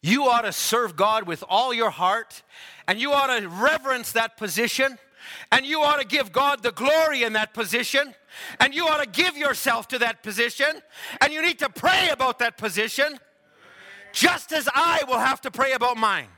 you 0.03 0.24
ought 0.28 0.43
to 0.43 0.51
serve 0.51 0.97
God 0.97 1.28
with 1.28 1.45
all 1.49 1.72
your 1.72 1.91
heart, 1.91 2.43
and 2.89 2.99
you 2.99 3.12
ought 3.12 3.39
to 3.39 3.47
reverence 3.47 4.11
that 4.11 4.37
position, 4.37 4.99
and 5.53 5.64
you 5.66 5.83
ought 5.83 6.01
to 6.01 6.07
give 6.07 6.33
God 6.33 6.62
the 6.62 6.72
glory 6.72 7.22
in 7.22 7.35
that 7.35 7.55
position. 7.55 8.14
And 8.61 8.75
you 8.75 8.87
ought 8.89 9.03
to 9.03 9.09
give 9.09 9.37
yourself 9.37 9.89
to 9.89 9.99
that 10.01 10.22
position. 10.22 10.83
And 11.20 11.33
you 11.33 11.41
need 11.43 11.59
to 11.61 11.68
pray 11.68 12.09
about 12.11 12.41
that 12.41 12.57
position, 12.57 13.18
just 14.12 14.53
as 14.53 14.68
I 14.75 15.05
will 15.07 15.18
have 15.18 15.41
to 15.43 15.51
pray 15.51 15.72
about 15.72 15.97
mine 15.97 16.29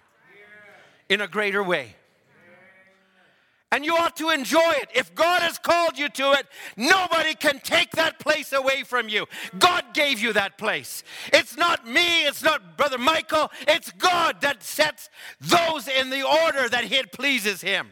in 1.08 1.20
a 1.20 1.26
greater 1.26 1.62
way. 1.62 1.96
And 3.72 3.84
you 3.84 3.96
ought 3.96 4.16
to 4.16 4.30
enjoy 4.30 4.72
it. 4.76 4.88
If 4.94 5.14
God 5.14 5.42
has 5.42 5.58
called 5.58 5.98
you 5.98 6.08
to 6.08 6.32
it, 6.32 6.46
nobody 6.76 7.34
can 7.34 7.58
take 7.58 7.90
that 7.92 8.20
place 8.20 8.52
away 8.52 8.84
from 8.84 9.08
you. 9.08 9.26
God 9.58 9.84
gave 9.92 10.20
you 10.20 10.32
that 10.34 10.56
place. 10.56 11.02
It's 11.32 11.56
not 11.56 11.86
me, 11.86 12.26
it's 12.26 12.44
not 12.44 12.76
Brother 12.76 12.96
Michael, 12.96 13.50
it's 13.66 13.90
God 13.92 14.40
that 14.42 14.62
sets 14.62 15.10
those 15.40 15.88
in 15.88 16.10
the 16.10 16.22
order 16.22 16.68
that 16.68 16.90
it 16.90 17.10
pleases 17.10 17.60
Him. 17.60 17.88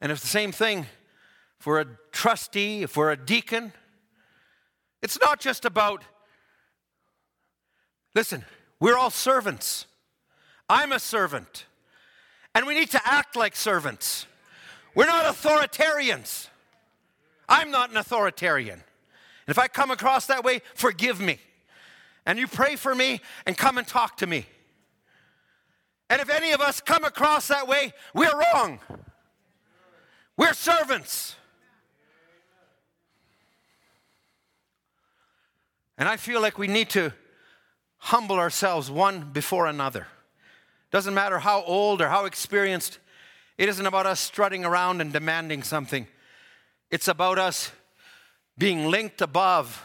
And 0.00 0.10
it's 0.10 0.22
the 0.22 0.26
same 0.26 0.52
thing 0.52 0.86
for 1.58 1.80
a 1.80 1.86
trustee, 2.10 2.82
if 2.82 2.90
for 2.90 3.10
a 3.10 3.16
deacon. 3.16 3.72
It's 5.02 5.18
not 5.20 5.40
just 5.40 5.64
about, 5.64 6.02
listen, 8.14 8.44
we're 8.80 8.96
all 8.96 9.10
servants. 9.10 9.86
I'm 10.68 10.92
a 10.92 10.98
servant. 10.98 11.66
And 12.54 12.66
we 12.66 12.74
need 12.74 12.90
to 12.90 13.00
act 13.04 13.36
like 13.36 13.54
servants. 13.54 14.26
We're 14.94 15.06
not 15.06 15.26
authoritarians. 15.26 16.48
I'm 17.48 17.70
not 17.70 17.90
an 17.90 17.96
authoritarian. 17.96 18.74
And 18.74 18.82
if 19.48 19.58
I 19.58 19.68
come 19.68 19.90
across 19.90 20.26
that 20.26 20.44
way, 20.44 20.62
forgive 20.74 21.20
me. 21.20 21.38
And 22.26 22.38
you 22.38 22.46
pray 22.46 22.76
for 22.76 22.94
me 22.94 23.20
and 23.46 23.56
come 23.56 23.78
and 23.78 23.86
talk 23.86 24.16
to 24.18 24.26
me. 24.26 24.46
And 26.08 26.20
if 26.20 26.30
any 26.30 26.52
of 26.52 26.60
us 26.60 26.80
come 26.80 27.04
across 27.04 27.48
that 27.48 27.68
way, 27.68 27.92
we're 28.14 28.36
wrong. 28.54 28.80
We're 30.40 30.54
servants. 30.54 31.36
And 35.98 36.08
I 36.08 36.16
feel 36.16 36.40
like 36.40 36.56
we 36.56 36.66
need 36.66 36.88
to 36.90 37.12
humble 37.98 38.36
ourselves 38.36 38.90
one 38.90 39.32
before 39.34 39.66
another. 39.66 40.06
Doesn't 40.90 41.12
matter 41.12 41.40
how 41.40 41.62
old 41.64 42.00
or 42.00 42.08
how 42.08 42.24
experienced, 42.24 43.00
it 43.58 43.68
isn't 43.68 43.84
about 43.84 44.06
us 44.06 44.18
strutting 44.18 44.64
around 44.64 45.02
and 45.02 45.12
demanding 45.12 45.62
something. 45.62 46.06
It's 46.90 47.06
about 47.06 47.38
us 47.38 47.70
being 48.56 48.86
linked 48.86 49.20
above 49.20 49.84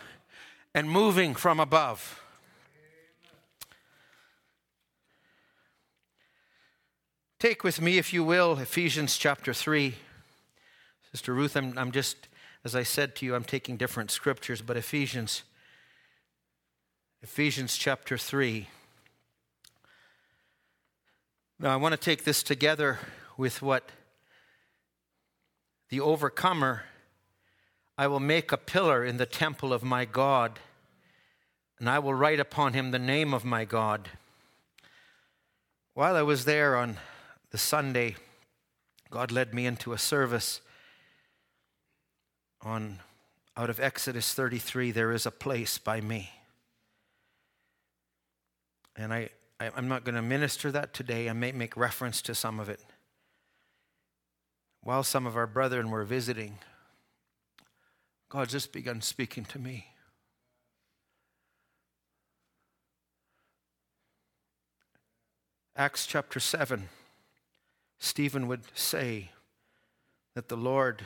and 0.73 0.89
moving 0.89 1.35
from 1.35 1.59
above. 1.59 2.21
Take 7.39 7.65
with 7.65 7.81
me, 7.81 7.97
if 7.97 8.13
you 8.13 8.23
will, 8.23 8.57
Ephesians 8.57 9.17
chapter 9.17 9.53
3. 9.53 9.95
Sister 11.15 11.33
Ruth, 11.33 11.55
I'm, 11.55 11.77
I'm 11.77 11.93
just, 11.93 12.27
as 12.65 12.75
I 12.75 12.83
said 12.83 13.15
to 13.15 13.25
you, 13.25 13.35
I'm 13.35 13.45
taking 13.45 13.77
different 13.77 14.11
scriptures, 14.11 14.61
but 14.61 14.75
Ephesians, 14.75 15.43
Ephesians 17.21 17.77
chapter 17.77 18.17
3. 18.17 18.67
Now, 21.57 21.71
I 21.71 21.77
want 21.77 21.93
to 21.93 21.97
take 21.97 22.25
this 22.25 22.43
together 22.43 22.99
with 23.37 23.61
what 23.61 23.93
the 25.87 26.01
overcomer, 26.01 26.83
I 27.97 28.07
will 28.07 28.19
make 28.19 28.51
a 28.51 28.57
pillar 28.57 29.05
in 29.05 29.15
the 29.15 29.25
temple 29.25 29.71
of 29.71 29.83
my 29.83 30.03
God, 30.03 30.59
and 31.79 31.89
I 31.89 31.97
will 31.99 32.13
write 32.13 32.41
upon 32.41 32.73
him 32.73 32.91
the 32.91 32.99
name 32.99 33.33
of 33.33 33.45
my 33.45 33.63
God. 33.63 34.09
While 35.93 36.17
I 36.17 36.23
was 36.23 36.43
there 36.43 36.75
on 36.75 36.97
the 37.51 37.57
Sunday, 37.57 38.17
God 39.09 39.31
led 39.31 39.53
me 39.53 39.65
into 39.65 39.93
a 39.93 39.97
service 39.97 40.59
on 42.65 42.99
out 43.55 43.69
of 43.69 43.79
Exodus 43.79 44.33
33, 44.33 44.91
there 44.91 45.11
is 45.11 45.25
a 45.25 45.31
place 45.31 45.77
by 45.77 46.01
me. 46.01 46.31
And 48.97 49.13
I, 49.13 49.29
I, 49.59 49.69
am 49.77 49.87
not 49.87 50.03
going 50.03 50.15
to 50.15 50.21
minister 50.21 50.71
that 50.71 50.93
today. 50.93 51.29
I 51.29 51.33
may 51.33 51.51
make 51.51 51.77
reference 51.77 52.21
to 52.23 52.35
some 52.35 52.59
of 52.59 52.67
it. 52.67 52.81
While 54.81 55.03
some 55.03 55.25
of 55.25 55.37
our 55.37 55.47
brethren 55.47 55.89
were 55.89 56.03
visiting, 56.03 56.57
God 58.29 58.49
just 58.49 58.73
begun 58.73 59.01
speaking 59.01 59.45
to 59.45 59.59
me. 59.59 59.87
Acts 65.77 66.05
chapter 66.05 66.39
7, 66.39 66.87
Stephen 67.99 68.47
would 68.47 68.63
say 68.73 69.31
that 70.33 70.47
the 70.47 70.55
Lord 70.55 71.05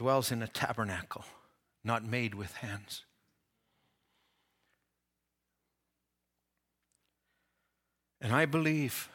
dwells 0.00 0.32
in 0.32 0.40
a 0.40 0.48
tabernacle 0.48 1.26
not 1.84 2.02
made 2.02 2.34
with 2.34 2.54
hands. 2.54 3.04
And 8.18 8.32
I 8.32 8.46
believe 8.46 9.10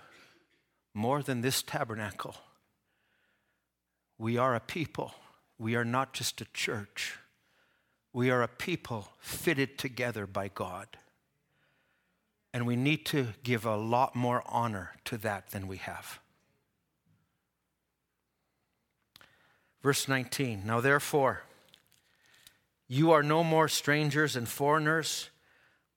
more 0.94 1.24
than 1.24 1.42
this 1.42 1.64
tabernacle, 1.64 2.36
we 4.20 4.38
are 4.38 4.54
a 4.54 4.60
people. 4.60 5.16
We 5.58 5.76
are 5.76 5.84
not 5.84 6.14
just 6.14 6.40
a 6.40 6.46
church. 6.54 7.18
We 8.14 8.30
are 8.30 8.44
a 8.44 8.48
people 8.48 9.08
fitted 9.20 9.80
together 9.80 10.28
by 10.28 10.50
God. 10.50 11.00
And 12.54 12.68
we 12.68 12.76
need 12.76 13.08
to 13.08 13.30
give 13.42 13.66
a 13.66 13.76
lot 13.76 14.16
more 14.16 14.44
honor 14.46 14.92
to 15.06 15.18
that 15.18 15.50
than 15.50 15.68
we 15.68 15.78
have. 15.78 16.20
Verse 19.86 20.08
19 20.08 20.64
Now 20.66 20.82
therefore, 20.82 21.44
you 22.88 23.12
are 23.12 23.22
no 23.22 23.44
more 23.44 23.68
strangers 23.68 24.36
and 24.36 24.50
foreigners, 24.50 25.30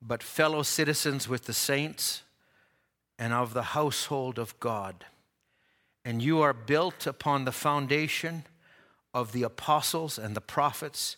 but 0.03 0.23
fellow 0.23 0.63
citizens 0.63 1.27
with 1.27 1.47
the 1.47 1.55
saints 1.55 2.23
and 3.19 3.33
of 3.33 3.55
the 3.55 3.73
household 3.73 4.39
of 4.39 4.61
God. 4.61 5.07
And 6.05 6.21
you 6.21 6.43
are 6.43 6.53
built 6.53 7.07
upon 7.07 7.47
the 7.47 7.51
foundation 7.51 8.45
of 9.15 9.33
the 9.33 9.43
apostles 9.43 10.19
and 10.19 10.37
the 10.37 10.43
prophets, 10.43 11.17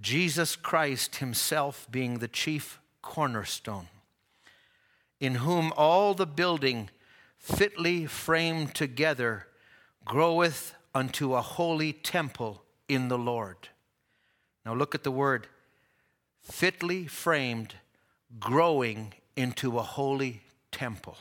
Jesus 0.00 0.56
Christ 0.56 1.16
Himself 1.16 1.86
being 1.88 2.18
the 2.18 2.26
chief 2.26 2.80
cornerstone, 3.00 3.86
in 5.20 5.36
whom 5.36 5.72
all 5.76 6.14
the 6.14 6.26
building 6.26 6.90
fitly 7.38 8.06
framed 8.06 8.74
together 8.74 9.46
groweth 10.04 10.74
unto 10.94 11.34
a 11.34 11.40
holy 11.40 11.92
temple 11.92 12.62
in 12.88 13.08
the 13.08 13.18
Lord. 13.18 13.68
Now 14.64 14.74
look 14.74 14.94
at 14.94 15.04
the 15.04 15.10
word 15.10 15.46
fitly 16.40 17.06
framed, 17.06 17.74
growing 18.38 19.14
into 19.36 19.78
a 19.78 19.82
holy 19.82 20.42
temple, 20.70 21.16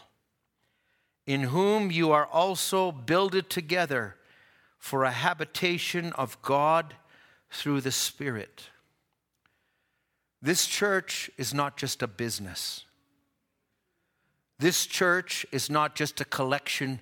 in 1.25 1.43
whom 1.43 1.91
you 1.91 2.11
are 2.11 2.25
also 2.25 2.91
builded 2.91 3.49
together 3.49 4.15
for 4.77 5.03
a 5.03 5.11
habitation 5.11 6.11
of 6.13 6.41
God 6.41 6.95
through 7.51 7.81
the 7.81 7.91
Spirit. 7.91 8.69
This 10.41 10.65
church 10.65 11.29
is 11.37 11.53
not 11.53 11.77
just 11.77 12.01
a 12.01 12.07
business. 12.07 12.85
This 14.57 14.87
church 14.87 15.45
is 15.51 15.69
not 15.69 15.95
just 15.95 16.19
a 16.19 16.25
collection 16.25 16.99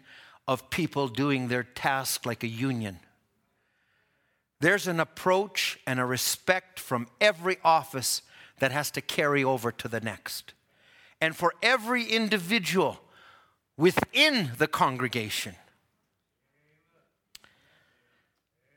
of 0.50 0.72
people 0.72 1.08
doing 1.08 1.48
their 1.48 1.62
task 1.62 2.26
like 2.26 2.44
a 2.44 2.48
union. 2.48 2.98
There's 4.60 4.88
an 4.88 5.00
approach 5.00 5.80
and 5.86 6.00
a 6.00 6.06
respect 6.06 6.80
from 6.80 7.08
every 7.22 7.58
office 7.64 8.24
that 8.58 8.72
has 8.72 8.90
to 8.92 9.02
carry 9.02 9.44
over 9.44 9.72
to 9.72 9.88
the 9.88 10.02
next. 10.02 10.54
And 11.22 11.36
for 11.36 11.54
every 11.62 12.04
individual 12.04 13.00
within 13.78 14.50
the 14.58 14.66
congregation. 14.66 15.54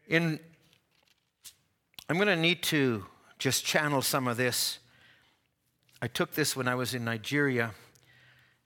In, 0.06 0.40
I'm 2.06 2.16
going 2.16 2.28
to 2.28 2.36
need 2.36 2.62
to 2.64 3.06
just 3.38 3.64
channel 3.64 4.02
some 4.02 4.28
of 4.28 4.36
this. 4.36 4.78
I 6.02 6.06
took 6.06 6.34
this 6.34 6.54
when 6.54 6.68
I 6.68 6.74
was 6.74 6.92
in 6.92 7.02
Nigeria. 7.02 7.70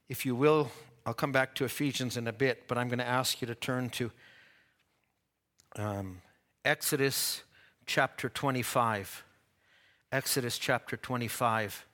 If 0.09 0.27
you 0.27 0.35
will, 0.35 0.73
I'll 1.07 1.15
come 1.15 1.31
back 1.31 1.55
to 1.55 1.65
Ephesians 1.65 2.17
in 2.17 2.27
a 2.27 2.33
bit, 2.33 2.65
but 2.67 2.77
I'm 2.77 2.89
going 2.89 2.99
to 2.99 3.07
ask 3.07 3.41
you 3.41 3.47
to 3.47 3.55
turn 3.55 3.91
to 3.91 4.11
um, 5.77 6.21
Exodus 6.65 7.45
chapter 7.87 8.29
25. 8.29 9.23
Exodus 10.11 10.59
chapter 10.59 10.97
25. 10.97 11.87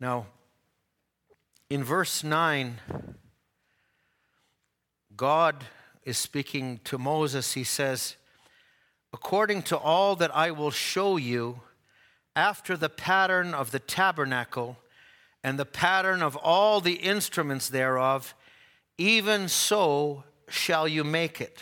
Now, 0.00 0.26
in 1.68 1.84
verse 1.84 2.24
9, 2.24 2.80
God 5.16 5.62
is 6.02 6.18
speaking 6.18 6.80
to 6.82 6.98
Moses. 6.98 7.52
He 7.52 7.62
says, 7.62 8.16
According 9.12 9.62
to 9.62 9.78
all 9.78 10.16
that 10.16 10.34
I 10.34 10.50
will 10.50 10.72
show 10.72 11.16
you, 11.16 11.60
after 12.34 12.76
the 12.76 12.88
pattern 12.88 13.54
of 13.54 13.70
the 13.70 13.78
tabernacle 13.78 14.78
and 15.42 15.58
the 15.58 15.64
pattern 15.64 16.22
of 16.22 16.36
all 16.36 16.80
the 16.80 16.94
instruments 16.94 17.68
thereof, 17.68 18.34
even 18.98 19.48
so 19.48 20.24
shall 20.48 20.86
you 20.86 21.04
make 21.04 21.40
it. 21.40 21.58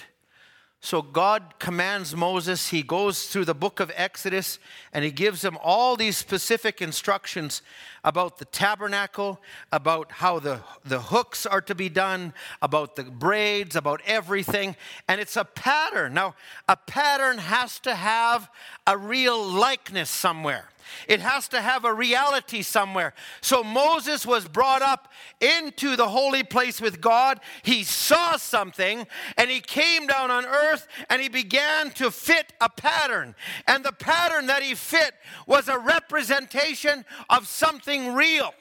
So 0.80 1.02
God 1.02 1.54
commands 1.58 2.14
Moses, 2.14 2.68
he 2.68 2.82
goes 2.82 3.26
through 3.26 3.46
the 3.46 3.54
book 3.54 3.80
of 3.80 3.90
Exodus 3.96 4.60
and 4.92 5.04
he 5.04 5.10
gives 5.10 5.44
him 5.44 5.58
all 5.60 5.96
these 5.96 6.16
specific 6.16 6.80
instructions 6.80 7.62
about 8.04 8.38
the 8.38 8.44
tabernacle, 8.44 9.40
about 9.72 10.12
how 10.12 10.38
the, 10.38 10.60
the 10.84 11.00
hooks 11.00 11.46
are 11.46 11.60
to 11.62 11.74
be 11.74 11.88
done, 11.88 12.32
about 12.62 12.94
the 12.94 13.02
braids, 13.02 13.74
about 13.74 14.00
everything. 14.06 14.76
And 15.08 15.20
it's 15.20 15.36
a 15.36 15.44
pattern. 15.44 16.14
Now, 16.14 16.36
a 16.68 16.76
pattern 16.76 17.38
has 17.38 17.80
to 17.80 17.96
have 17.96 18.48
a 18.86 18.96
real 18.96 19.44
likeness 19.44 20.10
somewhere. 20.10 20.68
It 21.06 21.20
has 21.20 21.48
to 21.48 21.60
have 21.60 21.84
a 21.84 21.92
reality 21.92 22.62
somewhere. 22.62 23.14
So 23.40 23.62
Moses 23.62 24.26
was 24.26 24.46
brought 24.48 24.82
up 24.82 25.12
into 25.40 25.96
the 25.96 26.08
holy 26.08 26.42
place 26.42 26.80
with 26.80 27.00
God. 27.00 27.40
He 27.62 27.84
saw 27.84 28.36
something 28.36 29.06
and 29.36 29.50
he 29.50 29.60
came 29.60 30.06
down 30.06 30.30
on 30.30 30.44
earth 30.44 30.86
and 31.10 31.22
he 31.22 31.28
began 31.28 31.90
to 31.92 32.10
fit 32.10 32.52
a 32.60 32.68
pattern. 32.68 33.34
And 33.66 33.84
the 33.84 33.92
pattern 33.92 34.46
that 34.46 34.62
he 34.62 34.74
fit 34.74 35.14
was 35.46 35.68
a 35.68 35.78
representation 35.78 37.04
of 37.30 37.46
something 37.46 38.14
real. 38.14 38.54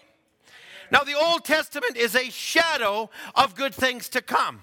Now, 0.92 1.04
the 1.04 1.16
Old 1.16 1.44
Testament 1.44 1.98
is 1.98 2.16
a 2.16 2.30
shadow 2.30 3.10
of 3.36 3.56
good 3.56 3.76
things 3.76 4.08
to 4.10 4.22
come. 4.22 4.62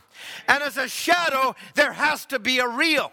And 0.48 0.62
as 0.62 0.76
a 0.76 0.88
shadow, 0.88 1.54
there 1.74 1.92
has 1.92 2.24
to 2.26 2.38
be 2.38 2.58
a 2.60 2.68
real. 2.68 3.12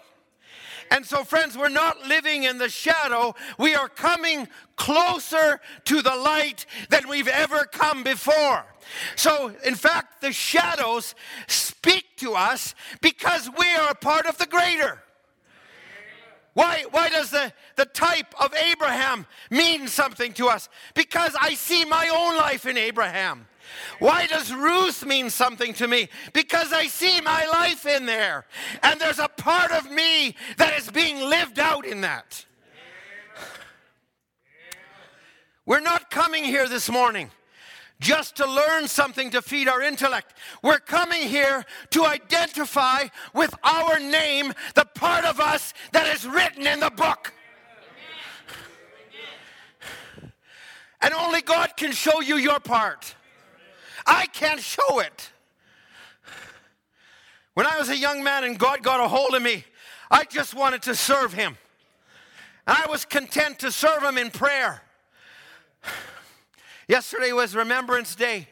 And 0.91 1.05
so, 1.05 1.23
friends, 1.23 1.57
we're 1.57 1.69
not 1.69 2.05
living 2.05 2.43
in 2.43 2.57
the 2.57 2.67
shadow. 2.67 3.33
We 3.57 3.73
are 3.75 3.87
coming 3.87 4.49
closer 4.75 5.61
to 5.85 6.01
the 6.01 6.15
light 6.15 6.65
than 6.89 7.07
we've 7.07 7.29
ever 7.29 7.63
come 7.63 8.03
before. 8.03 8.65
So, 9.15 9.55
in 9.63 9.75
fact, 9.75 10.19
the 10.21 10.33
shadows 10.33 11.15
speak 11.47 12.17
to 12.17 12.33
us 12.33 12.75
because 12.99 13.49
we 13.57 13.67
are 13.75 13.91
a 13.91 13.95
part 13.95 14.25
of 14.25 14.37
the 14.37 14.45
greater. 14.45 15.01
Why, 16.53 16.83
why 16.91 17.07
does 17.07 17.31
the, 17.31 17.53
the 17.77 17.85
type 17.85 18.35
of 18.37 18.53
Abraham 18.53 19.25
mean 19.49 19.87
something 19.87 20.33
to 20.33 20.49
us? 20.49 20.67
Because 20.93 21.33
I 21.39 21.53
see 21.53 21.85
my 21.85 22.09
own 22.09 22.35
life 22.35 22.65
in 22.65 22.77
Abraham. 22.77 23.47
Why 23.99 24.27
does 24.27 24.53
Ruth 24.53 25.05
mean 25.05 25.29
something 25.29 25.73
to 25.75 25.87
me? 25.87 26.09
Because 26.33 26.73
I 26.73 26.87
see 26.87 27.21
my 27.21 27.45
life 27.45 27.85
in 27.85 28.05
there. 28.05 28.45
And 28.83 28.99
there's 28.99 29.19
a 29.19 29.27
part 29.27 29.71
of 29.71 29.91
me 29.91 30.35
that 30.57 30.77
is 30.77 30.89
being 30.89 31.17
lived 31.17 31.59
out 31.59 31.85
in 31.85 32.01
that. 32.01 32.45
We're 35.65 35.79
not 35.79 36.09
coming 36.09 36.43
here 36.43 36.67
this 36.67 36.89
morning 36.89 37.29
just 38.01 38.35
to 38.37 38.45
learn 38.47 38.87
something 38.87 39.29
to 39.29 39.41
feed 39.41 39.69
our 39.69 39.81
intellect. 39.81 40.33
We're 40.63 40.79
coming 40.79 41.21
here 41.21 41.63
to 41.91 42.05
identify 42.05 43.05
with 43.33 43.53
our 43.63 43.99
name 43.99 44.53
the 44.73 44.85
part 44.85 45.23
of 45.23 45.39
us 45.39 45.73
that 45.93 46.07
is 46.13 46.27
written 46.27 46.65
in 46.65 46.79
the 46.79 46.89
book. 46.89 47.31
And 50.99 51.13
only 51.13 51.41
God 51.41 51.77
can 51.77 51.91
show 51.91 52.21
you 52.21 52.37
your 52.37 52.59
part. 52.59 53.15
I 54.05 54.25
can't 54.27 54.59
show 54.59 54.99
it. 54.99 55.31
When 57.53 57.65
I 57.65 57.77
was 57.77 57.89
a 57.89 57.97
young 57.97 58.23
man 58.23 58.43
and 58.43 58.57
God 58.57 58.81
got 58.81 59.03
a 59.03 59.07
hold 59.07 59.33
of 59.35 59.41
me, 59.41 59.65
I 60.09 60.23
just 60.23 60.53
wanted 60.53 60.81
to 60.83 60.95
serve 60.95 61.33
Him. 61.33 61.57
And 62.65 62.77
I 62.77 62.89
was 62.89 63.05
content 63.05 63.59
to 63.59 63.71
serve 63.71 64.03
Him 64.03 64.17
in 64.17 64.31
prayer. 64.31 64.81
Yesterday 66.87 67.33
was 67.33 67.55
Remembrance 67.55 68.15
Day, 68.15 68.47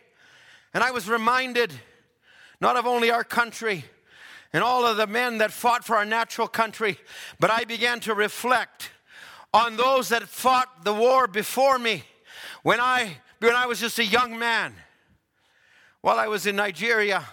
and 0.74 0.84
I 0.84 0.92
was 0.92 1.10
reminded 1.10 1.74
not 2.62 2.76
of 2.76 2.86
only 2.86 3.10
our 3.10 3.24
country 3.24 3.86
and 4.52 4.64
all 4.64 4.86
of 4.86 4.98
the 4.98 5.08
men 5.08 5.38
that 5.38 5.52
fought 5.52 5.86
for 5.86 5.96
our 5.96 6.06
natural 6.06 6.48
country, 6.48 6.98
but 7.40 7.52
I 7.52 7.64
began 7.64 8.00
to 8.02 8.14
reflect 8.14 8.92
on 9.54 9.78
those 9.78 10.10
that 10.10 10.24
fought 10.24 10.84
the 10.84 10.94
war 10.94 11.28
before 11.28 11.80
me 11.80 12.04
when 12.64 12.80
I, 12.80 13.18
when 13.40 13.56
I 13.56 13.66
was 13.66 13.80
just 13.80 14.00
a 14.00 14.06
young 14.06 14.38
man. 14.38 14.74
While 16.02 16.18
I 16.18 16.28
was 16.28 16.46
in 16.46 16.56
Nigeria, 16.56 17.26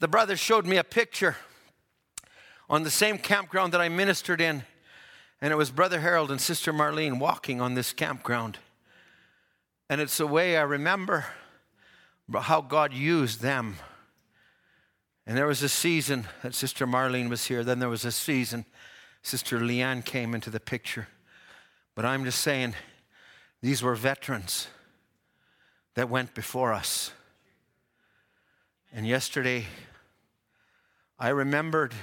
the 0.00 0.08
brother 0.08 0.36
showed 0.36 0.66
me 0.66 0.76
a 0.76 0.84
picture 0.84 1.36
on 2.68 2.82
the 2.82 2.90
same 2.90 3.16
campground 3.16 3.72
that 3.72 3.80
I 3.80 3.88
ministered 3.88 4.40
in, 4.40 4.64
and 5.40 5.50
it 5.50 5.56
was 5.56 5.70
Brother 5.70 6.00
Harold 6.00 6.30
and 6.30 6.38
Sister 6.38 6.74
Marlene 6.74 7.18
walking 7.18 7.58
on 7.60 7.74
this 7.74 7.94
campground. 7.94 8.58
And 9.88 9.98
it's 9.98 10.20
a 10.20 10.26
way 10.26 10.58
I 10.58 10.62
remember 10.62 11.24
how 12.32 12.60
God 12.60 12.92
used 12.92 13.40
them. 13.40 13.76
And 15.26 15.36
there 15.36 15.46
was 15.46 15.62
a 15.62 15.68
season 15.68 16.26
that 16.42 16.54
Sister 16.54 16.86
Marlene 16.86 17.30
was 17.30 17.46
here. 17.46 17.64
Then 17.64 17.78
there 17.78 17.88
was 17.88 18.04
a 18.04 18.12
season 18.12 18.66
Sister 19.22 19.58
Leanne 19.58 20.04
came 20.04 20.34
into 20.34 20.50
the 20.50 20.60
picture. 20.60 21.08
But 21.94 22.04
I'm 22.04 22.24
just 22.24 22.40
saying, 22.40 22.74
these 23.62 23.82
were 23.82 23.94
veterans 23.94 24.68
that 25.94 26.10
went 26.10 26.34
before 26.34 26.72
us. 26.74 27.12
And 28.92 29.06
yesterday, 29.06 29.66
I 31.16 31.28
remembered 31.28 31.94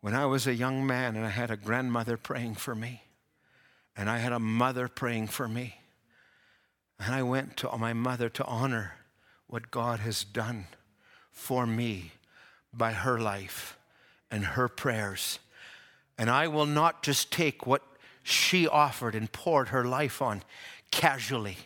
when 0.00 0.14
I 0.14 0.26
was 0.26 0.46
a 0.46 0.54
young 0.54 0.86
man 0.86 1.16
and 1.16 1.26
I 1.26 1.30
had 1.30 1.50
a 1.50 1.56
grandmother 1.56 2.16
praying 2.16 2.54
for 2.54 2.76
me, 2.76 3.02
and 3.96 4.08
I 4.08 4.18
had 4.18 4.32
a 4.32 4.38
mother 4.38 4.86
praying 4.86 5.26
for 5.26 5.48
me. 5.48 5.80
And 7.00 7.12
I 7.12 7.24
went 7.24 7.56
to 7.58 7.76
my 7.76 7.92
mother 7.92 8.28
to 8.28 8.44
honor 8.44 8.98
what 9.48 9.72
God 9.72 9.98
has 10.00 10.22
done 10.22 10.66
for 11.32 11.66
me 11.66 12.12
by 12.72 12.92
her 12.92 13.18
life 13.18 13.76
and 14.30 14.44
her 14.44 14.68
prayers. 14.68 15.40
And 16.16 16.30
I 16.30 16.46
will 16.46 16.66
not 16.66 17.02
just 17.02 17.32
take 17.32 17.66
what 17.66 17.82
she 18.22 18.68
offered 18.68 19.16
and 19.16 19.32
poured 19.32 19.68
her 19.68 19.84
life 19.84 20.22
on 20.22 20.42
casually 20.92 21.56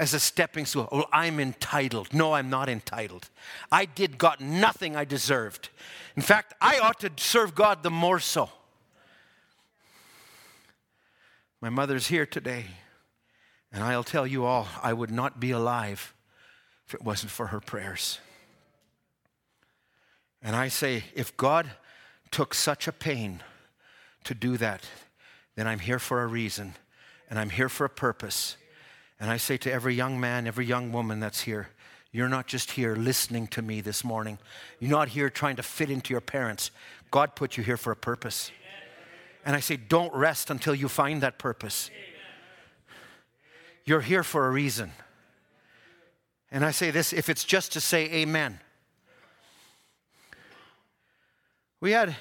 as 0.00 0.14
a 0.14 0.18
stepping 0.18 0.64
stone. 0.64 0.88
Oh, 0.90 1.04
I'm 1.12 1.38
entitled. 1.38 2.14
No, 2.14 2.32
I'm 2.32 2.48
not 2.48 2.70
entitled. 2.70 3.28
I 3.70 3.84
did 3.84 4.16
got 4.16 4.40
nothing 4.40 4.96
I 4.96 5.04
deserved. 5.04 5.68
In 6.16 6.22
fact, 6.22 6.54
I 6.58 6.78
ought 6.78 6.98
to 7.00 7.12
serve 7.18 7.54
God 7.54 7.82
the 7.82 7.90
more 7.90 8.18
so. 8.18 8.48
My 11.60 11.68
mother's 11.68 12.06
here 12.06 12.24
today, 12.24 12.64
and 13.70 13.84
I'll 13.84 14.02
tell 14.02 14.26
you 14.26 14.46
all, 14.46 14.66
I 14.82 14.94
would 14.94 15.10
not 15.10 15.38
be 15.38 15.50
alive 15.50 16.14
if 16.88 16.94
it 16.94 17.04
wasn't 17.04 17.30
for 17.30 17.48
her 17.48 17.60
prayers. 17.60 18.20
And 20.40 20.56
I 20.56 20.68
say, 20.68 21.04
if 21.14 21.36
God 21.36 21.70
took 22.30 22.54
such 22.54 22.88
a 22.88 22.92
pain 22.92 23.42
to 24.24 24.32
do 24.32 24.56
that, 24.56 24.82
then 25.56 25.66
I'm 25.66 25.80
here 25.80 25.98
for 25.98 26.22
a 26.22 26.26
reason, 26.26 26.72
and 27.28 27.38
I'm 27.38 27.50
here 27.50 27.68
for 27.68 27.84
a 27.84 27.90
purpose. 27.90 28.56
And 29.20 29.30
I 29.30 29.36
say 29.36 29.58
to 29.58 29.72
every 29.72 29.94
young 29.94 30.18
man, 30.18 30.46
every 30.46 30.64
young 30.64 30.92
woman 30.92 31.20
that's 31.20 31.42
here, 31.42 31.68
you're 32.10 32.28
not 32.28 32.46
just 32.46 32.72
here 32.72 32.96
listening 32.96 33.46
to 33.48 33.62
me 33.62 33.82
this 33.82 34.02
morning. 34.02 34.38
You're 34.80 34.90
not 34.90 35.08
here 35.08 35.28
trying 35.28 35.56
to 35.56 35.62
fit 35.62 35.90
into 35.90 36.12
your 36.12 36.22
parents. 36.22 36.70
God 37.10 37.36
put 37.36 37.56
you 37.56 37.62
here 37.62 37.76
for 37.76 37.92
a 37.92 37.96
purpose. 37.96 38.50
And 39.44 39.54
I 39.54 39.60
say, 39.60 39.76
don't 39.76 40.12
rest 40.14 40.50
until 40.50 40.74
you 40.74 40.88
find 40.88 41.20
that 41.20 41.38
purpose. 41.38 41.90
You're 43.84 44.00
here 44.00 44.22
for 44.22 44.46
a 44.46 44.50
reason. 44.50 44.92
And 46.50 46.64
I 46.64 46.70
say 46.70 46.90
this 46.90 47.12
if 47.12 47.28
it's 47.28 47.44
just 47.44 47.72
to 47.72 47.80
say 47.80 48.10
amen. 48.12 48.58
We 51.80 51.92
had, 51.92 52.16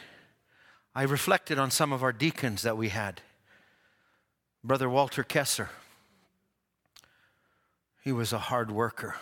I 0.93 1.03
reflected 1.03 1.57
on 1.59 1.71
some 1.71 1.91
of 1.91 2.03
our 2.03 2.13
deacons 2.13 2.61
that 2.61 2.77
we 2.77 2.89
had. 2.89 3.21
Brother 4.63 4.89
Walter 4.89 5.23
Kesser. 5.23 5.69
He 8.01 8.11
was 8.11 8.33
a 8.33 8.39
hard 8.39 8.71
worker. 8.71 9.15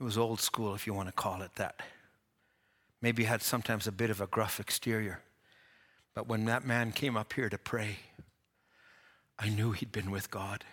It 0.00 0.04
was 0.04 0.18
old 0.18 0.40
school, 0.40 0.74
if 0.74 0.86
you 0.86 0.94
want 0.94 1.08
to 1.08 1.14
call 1.14 1.42
it 1.42 1.54
that. 1.56 1.80
Maybe 3.00 3.24
had 3.24 3.42
sometimes 3.42 3.86
a 3.86 3.92
bit 3.92 4.10
of 4.10 4.20
a 4.20 4.26
gruff 4.26 4.58
exterior. 4.58 5.20
But 6.14 6.28
when 6.28 6.44
that 6.46 6.64
man 6.66 6.92
came 6.92 7.16
up 7.16 7.32
here 7.32 7.48
to 7.48 7.58
pray, 7.58 7.98
I 9.38 9.48
knew 9.48 9.72
he'd 9.72 9.92
been 9.92 10.10
with 10.10 10.30
God. 10.30 10.64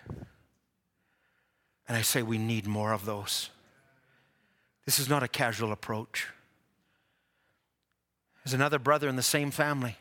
And 1.87 1.97
I 1.97 2.01
say 2.01 2.21
we 2.21 2.37
need 2.37 2.67
more 2.67 2.93
of 2.93 3.05
those. 3.05 3.49
This 4.85 4.99
is 4.99 5.09
not 5.09 5.23
a 5.23 5.27
casual 5.27 5.71
approach. 5.71 6.27
There's 8.43 8.53
another 8.53 8.79
brother 8.79 9.07
in 9.07 9.15
the 9.15 9.23
same 9.23 9.51
family, 9.51 9.97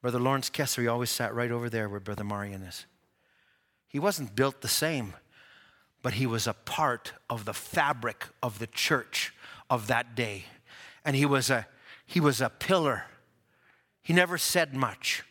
Brother 0.00 0.18
Lawrence 0.18 0.48
Kessler. 0.48 0.82
He 0.82 0.88
always 0.88 1.10
sat 1.10 1.34
right 1.34 1.50
over 1.50 1.68
there 1.68 1.88
where 1.88 2.00
Brother 2.00 2.24
Marion 2.24 2.62
is. 2.62 2.86
He 3.88 3.98
wasn't 3.98 4.36
built 4.36 4.60
the 4.60 4.68
same, 4.68 5.14
but 6.02 6.14
he 6.14 6.26
was 6.26 6.46
a 6.46 6.54
part 6.54 7.12
of 7.28 7.44
the 7.44 7.54
fabric 7.54 8.26
of 8.42 8.58
the 8.58 8.66
church 8.66 9.34
of 9.68 9.86
that 9.88 10.14
day. 10.14 10.44
And 11.04 11.16
he 11.16 11.26
was 11.26 11.50
a, 11.50 11.66
he 12.06 12.20
was 12.20 12.40
a 12.40 12.50
pillar. 12.50 13.04
He 14.02 14.12
never 14.12 14.38
said 14.38 14.74
much, 14.74 15.24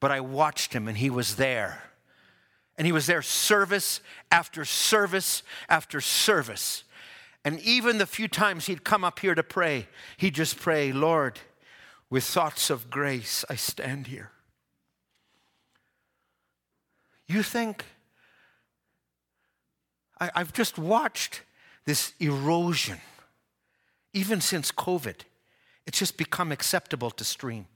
but 0.00 0.10
I 0.10 0.20
watched 0.20 0.72
him 0.72 0.88
and 0.88 0.98
he 0.98 1.10
was 1.10 1.36
there. 1.36 1.82
And 2.76 2.86
he 2.86 2.92
was 2.92 3.06
there 3.06 3.22
service 3.22 4.00
after 4.30 4.64
service 4.64 5.42
after 5.68 6.00
service. 6.00 6.84
And 7.44 7.60
even 7.60 7.98
the 7.98 8.06
few 8.06 8.26
times 8.26 8.66
he'd 8.66 8.84
come 8.84 9.04
up 9.04 9.18
here 9.18 9.34
to 9.34 9.42
pray, 9.42 9.86
he'd 10.16 10.34
just 10.34 10.58
pray, 10.58 10.92
Lord, 10.92 11.38
with 12.08 12.24
thoughts 12.24 12.70
of 12.70 12.90
grace, 12.90 13.44
I 13.50 13.56
stand 13.56 14.06
here. 14.06 14.30
You 17.26 17.42
think 17.42 17.84
I, 20.24 20.30
I've 20.34 20.52
just 20.52 20.78
watched 20.78 21.42
this 21.84 22.14
erosion, 22.18 22.98
even 24.12 24.40
since 24.40 24.72
COVID. 24.72 25.16
It's 25.86 25.98
just 25.98 26.16
become 26.16 26.50
acceptable 26.50 27.10
to 27.10 27.24
stream. 27.24 27.66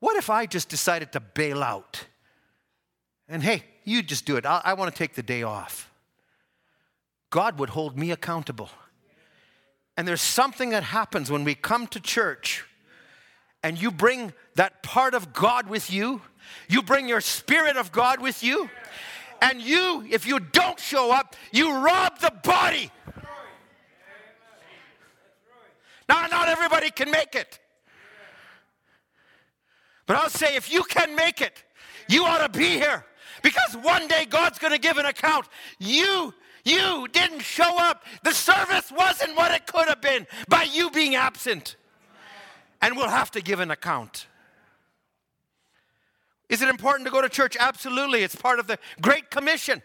What 0.00 0.16
if 0.16 0.28
I 0.28 0.44
just 0.44 0.68
decided 0.68 1.12
to 1.12 1.20
bail 1.20 1.62
out? 1.62 2.04
And 3.28 3.42
hey, 3.42 3.64
you 3.84 4.02
just 4.02 4.26
do 4.26 4.36
it. 4.36 4.44
I, 4.44 4.60
I 4.62 4.74
want 4.74 4.92
to 4.92 4.98
take 4.98 5.14
the 5.14 5.22
day 5.22 5.42
off. 5.42 5.90
God 7.30 7.58
would 7.58 7.70
hold 7.70 7.98
me 7.98 8.10
accountable. 8.10 8.68
And 9.96 10.06
there's 10.06 10.20
something 10.20 10.70
that 10.70 10.82
happens 10.82 11.30
when 11.30 11.44
we 11.44 11.54
come 11.54 11.86
to 11.88 12.00
church 12.00 12.64
and 13.62 13.80
you 13.80 13.90
bring 13.90 14.34
that 14.56 14.82
part 14.82 15.14
of 15.14 15.32
God 15.32 15.68
with 15.68 15.90
you, 15.90 16.20
you 16.68 16.82
bring 16.82 17.08
your 17.08 17.22
spirit 17.22 17.78
of 17.78 17.90
God 17.90 18.20
with 18.20 18.44
you, 18.44 18.68
and 19.44 19.60
you, 19.60 20.02
if 20.10 20.26
you 20.26 20.40
don't 20.40 20.80
show 20.80 21.12
up, 21.12 21.36
you 21.52 21.70
rob 21.70 22.18
the 22.18 22.32
body. 22.42 22.90
Now, 26.08 26.26
not 26.28 26.48
everybody 26.48 26.90
can 26.90 27.10
make 27.10 27.34
it. 27.34 27.58
But 30.06 30.16
I'll 30.16 30.30
say, 30.30 30.56
if 30.56 30.72
you 30.72 30.82
can 30.84 31.14
make 31.14 31.42
it, 31.42 31.62
you 32.08 32.24
ought 32.24 32.38
to 32.38 32.58
be 32.58 32.70
here. 32.70 33.04
Because 33.42 33.76
one 33.82 34.08
day 34.08 34.24
God's 34.24 34.58
going 34.58 34.72
to 34.72 34.78
give 34.78 34.96
an 34.96 35.04
account. 35.04 35.46
You, 35.78 36.32
you 36.64 37.06
didn't 37.12 37.40
show 37.40 37.78
up. 37.78 38.04
The 38.22 38.32
service 38.32 38.90
wasn't 38.96 39.36
what 39.36 39.52
it 39.52 39.66
could 39.66 39.88
have 39.88 40.00
been 40.00 40.26
by 40.48 40.62
you 40.62 40.90
being 40.90 41.16
absent. 41.16 41.76
And 42.80 42.96
we'll 42.96 43.08
have 43.08 43.30
to 43.32 43.42
give 43.42 43.60
an 43.60 43.70
account. 43.70 44.26
Is 46.48 46.62
it 46.62 46.68
important 46.68 47.06
to 47.06 47.12
go 47.12 47.22
to 47.22 47.28
church? 47.28 47.56
Absolutely. 47.58 48.22
It's 48.22 48.36
part 48.36 48.58
of 48.58 48.66
the 48.66 48.78
Great 49.00 49.30
Commission. 49.30 49.82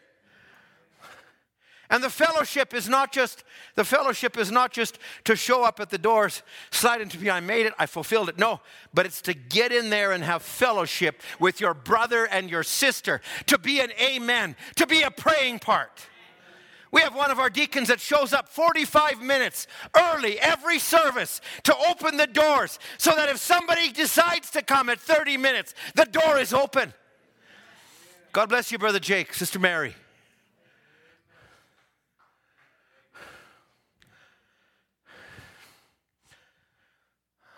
And 1.92 2.04
the 2.04 2.10
fellowship 2.10 2.76
is 2.76 2.88
not 2.88 3.12
just 3.12 3.44
the 3.74 3.84
fellowship 3.84 4.38
is 4.38 4.52
not 4.52 4.72
just 4.72 5.00
to 5.24 5.36
show 5.36 5.64
up 5.64 5.80
at 5.80 5.90
the 5.90 5.98
doors, 5.98 6.44
slide 6.70 7.02
into 7.02 7.18
me, 7.18 7.32
I 7.32 7.40
made 7.40 7.66
it, 7.66 7.74
I 7.80 7.88
fulfilled 7.88 8.30
it. 8.30 8.38
No, 8.38 8.62
but 8.94 9.08
it's 9.08 9.22
to 9.24 9.34
get 9.34 9.72
in 9.72 9.90
there 9.90 10.12
and 10.12 10.24
have 10.24 10.44
fellowship 10.44 11.22
with 11.40 11.60
your 11.60 11.74
brother 11.74 12.26
and 12.26 12.48
your 12.48 12.62
sister, 12.62 13.22
to 13.48 13.58
be 13.58 13.80
an 13.80 13.92
amen, 14.00 14.56
to 14.76 14.86
be 14.86 15.02
a 15.02 15.10
praying 15.10 15.60
part. 15.60 16.08
We 16.92 17.02
have 17.02 17.16
one 17.16 17.30
of 17.30 17.40
our 17.40 17.50
deacons 17.50 17.90
that 17.90 18.00
shows 18.00 18.34
up 18.34 18.50
45 18.50 19.22
minutes 19.22 19.68
early 19.96 20.40
every 20.40 20.80
service 20.80 21.40
to 21.64 21.76
open 21.90 22.18
the 22.18 22.26
doors 22.26 22.80
so 22.98 23.12
that 23.16 23.30
if 23.30 23.38
somebody 23.38 23.92
decides 23.92 24.50
to 24.52 24.64
come 24.64 24.90
at 24.90 25.00
30 25.00 25.38
minutes, 25.38 25.76
the 25.96 26.06
door 26.06 26.40
is 26.40 26.52
open. 26.52 26.94
God 28.32 28.50
bless 28.50 28.72
you, 28.72 28.78
Brother 28.78 29.00
Jake, 29.00 29.34
Sister 29.34 29.60
Mary. 29.60 29.96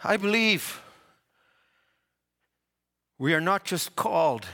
I 0.03 0.17
believe 0.17 0.81
we 3.17 3.33
are 3.33 3.41
not 3.41 3.63
just 3.63 3.95
called 3.95 4.47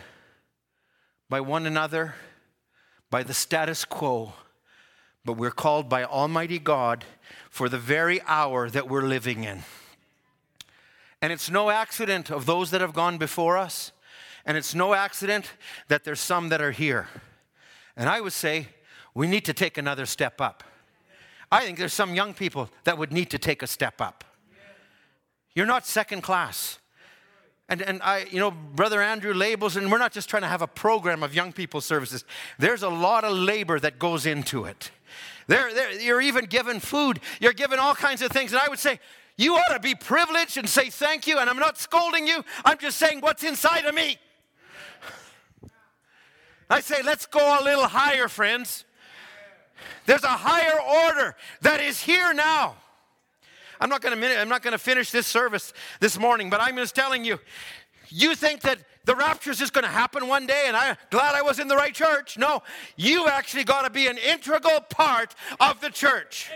by 1.29 1.39
one 1.39 1.65
another, 1.65 2.15
by 3.09 3.23
the 3.23 3.33
status 3.33 3.85
quo 3.85 4.33
but 5.27 5.33
we're 5.33 5.51
called 5.51 5.89
by 5.89 6.05
Almighty 6.05 6.57
God 6.57 7.03
for 7.49 7.67
the 7.67 7.77
very 7.77 8.21
hour 8.21 8.69
that 8.69 8.87
we're 8.87 9.01
living 9.01 9.43
in. 9.43 9.63
And 11.21 11.33
it's 11.33 11.51
no 11.51 11.69
accident 11.69 12.31
of 12.31 12.45
those 12.45 12.71
that 12.71 12.79
have 12.79 12.93
gone 12.93 13.17
before 13.17 13.57
us, 13.57 13.91
and 14.45 14.57
it's 14.57 14.73
no 14.73 14.93
accident 14.93 15.51
that 15.89 16.05
there's 16.05 16.21
some 16.21 16.47
that 16.47 16.61
are 16.61 16.71
here. 16.71 17.09
And 17.97 18.07
I 18.07 18.21
would 18.21 18.31
say 18.31 18.69
we 19.13 19.27
need 19.27 19.43
to 19.45 19.53
take 19.53 19.77
another 19.77 20.05
step 20.05 20.39
up. 20.39 20.63
I 21.51 21.65
think 21.65 21.77
there's 21.77 21.93
some 21.93 22.15
young 22.15 22.33
people 22.33 22.69
that 22.85 22.97
would 22.97 23.11
need 23.11 23.29
to 23.31 23.37
take 23.37 23.61
a 23.61 23.67
step 23.67 23.99
up. 23.99 24.23
You're 25.53 25.65
not 25.65 25.85
second 25.85 26.21
class. 26.21 26.79
And, 27.69 27.81
and 27.81 28.01
I, 28.01 28.25
you 28.31 28.39
know, 28.39 28.51
Brother 28.51 29.01
Andrew 29.01 29.33
labels, 29.33 29.75
and 29.75 29.91
we're 29.91 29.97
not 29.97 30.13
just 30.13 30.29
trying 30.29 30.43
to 30.43 30.47
have 30.47 30.61
a 30.61 30.67
program 30.67 31.21
of 31.21 31.35
young 31.35 31.51
people 31.51 31.81
services. 31.81 32.23
There's 32.57 32.81
a 32.81 32.89
lot 32.89 33.25
of 33.25 33.35
labor 33.35 33.79
that 33.79 33.99
goes 33.99 34.25
into 34.25 34.63
it. 34.65 34.91
There, 35.47 35.69
you're 35.99 36.21
even 36.21 36.45
given 36.45 36.79
food, 36.79 37.19
you're 37.39 37.53
given 37.53 37.79
all 37.79 37.95
kinds 37.95 38.21
of 38.21 38.31
things. 38.31 38.53
And 38.53 38.61
I 38.61 38.69
would 38.69 38.79
say, 38.79 38.99
you 39.35 39.55
ought 39.55 39.73
to 39.73 39.79
be 39.79 39.95
privileged 39.95 40.57
and 40.57 40.67
say 40.67 40.89
thank 40.89 41.27
you. 41.27 41.37
And 41.37 41.49
I'm 41.49 41.59
not 41.59 41.77
scolding 41.77 42.25
you, 42.25 42.43
I'm 42.63 42.77
just 42.77 42.97
saying 42.97 43.21
what's 43.21 43.43
inside 43.43 43.85
of 43.85 43.93
me. 43.93 44.17
I 46.69 46.81
say, 46.81 47.01
let's 47.03 47.25
go 47.25 47.61
a 47.61 47.63
little 47.63 47.87
higher, 47.87 48.27
friends. 48.27 48.83
There's 50.05 50.23
a 50.23 50.27
higher 50.27 50.79
order 51.07 51.35
that 51.61 51.81
is 51.81 52.01
here 52.01 52.33
now. 52.33 52.75
I'm 53.79 53.89
not 53.89 54.01
going 54.01 54.19
to 54.19 54.39
I'm 54.39 54.49
not 54.49 54.63
going 54.63 54.73
to 54.73 54.77
finish 54.77 55.11
this 55.11 55.27
service 55.27 55.73
this 55.99 56.19
morning, 56.19 56.49
but 56.49 56.61
I'm 56.61 56.75
just 56.75 56.95
telling 56.95 57.23
you, 57.25 57.39
you 58.09 58.35
think 58.35 58.61
that 58.61 58.79
the 59.07 59.15
rapture 59.15 59.51
is 59.51 59.57
just 59.57 59.71
going 59.71 59.85
to 59.85 59.89
happen 59.89 60.27
one 60.27 60.45
day 60.45 60.65
and 60.67 60.75
I'm 60.75 60.97
glad 61.11 61.33
I 61.33 61.41
was 61.41 61.59
in 61.59 61.69
the 61.69 61.77
right 61.77 61.93
church. 61.93 62.37
No, 62.37 62.61
you 62.97 63.27
actually 63.27 63.63
got 63.63 63.83
to 63.83 63.89
be 63.89 64.07
an 64.07 64.17
integral 64.17 64.81
part 64.81 65.33
of 65.61 65.79
the 65.79 65.89
church. 65.89 66.51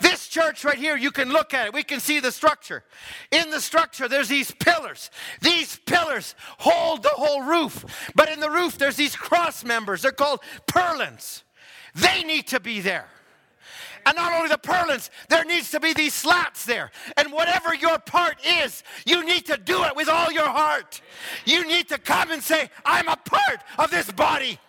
This 0.00 0.28
church 0.28 0.64
right 0.64 0.78
here, 0.78 0.96
you 0.96 1.10
can 1.10 1.30
look 1.30 1.52
at 1.52 1.66
it. 1.66 1.74
We 1.74 1.82
can 1.82 1.98
see 1.98 2.20
the 2.20 2.30
structure. 2.30 2.84
In 3.32 3.50
the 3.50 3.60
structure, 3.60 4.08
there's 4.08 4.28
these 4.28 4.52
pillars. 4.52 5.10
These 5.40 5.80
pillars 5.84 6.36
hold 6.58 7.02
the 7.02 7.08
whole 7.08 7.42
roof. 7.42 7.84
But 8.14 8.30
in 8.30 8.38
the 8.38 8.50
roof, 8.50 8.78
there's 8.78 8.96
these 8.96 9.16
cross 9.16 9.64
members. 9.64 10.02
They're 10.02 10.12
called 10.12 10.40
purlins. 10.68 11.42
They 11.96 12.22
need 12.22 12.46
to 12.48 12.60
be 12.60 12.80
there. 12.80 13.08
And 14.06 14.14
not 14.14 14.32
only 14.32 14.48
the 14.48 14.56
purlins, 14.56 15.10
there 15.28 15.44
needs 15.44 15.72
to 15.72 15.80
be 15.80 15.92
these 15.92 16.14
slats 16.14 16.64
there. 16.64 16.92
And 17.16 17.32
whatever 17.32 17.74
your 17.74 17.98
part 17.98 18.38
is, 18.62 18.84
you 19.04 19.24
need 19.24 19.46
to 19.46 19.56
do 19.56 19.82
it 19.82 19.96
with 19.96 20.08
all 20.08 20.30
your 20.30 20.46
heart. 20.46 21.00
You 21.44 21.66
need 21.66 21.88
to 21.88 21.98
come 21.98 22.30
and 22.30 22.40
say, 22.40 22.70
I'm 22.84 23.08
a 23.08 23.16
part 23.16 23.62
of 23.78 23.90
this 23.90 24.10
body. 24.12 24.60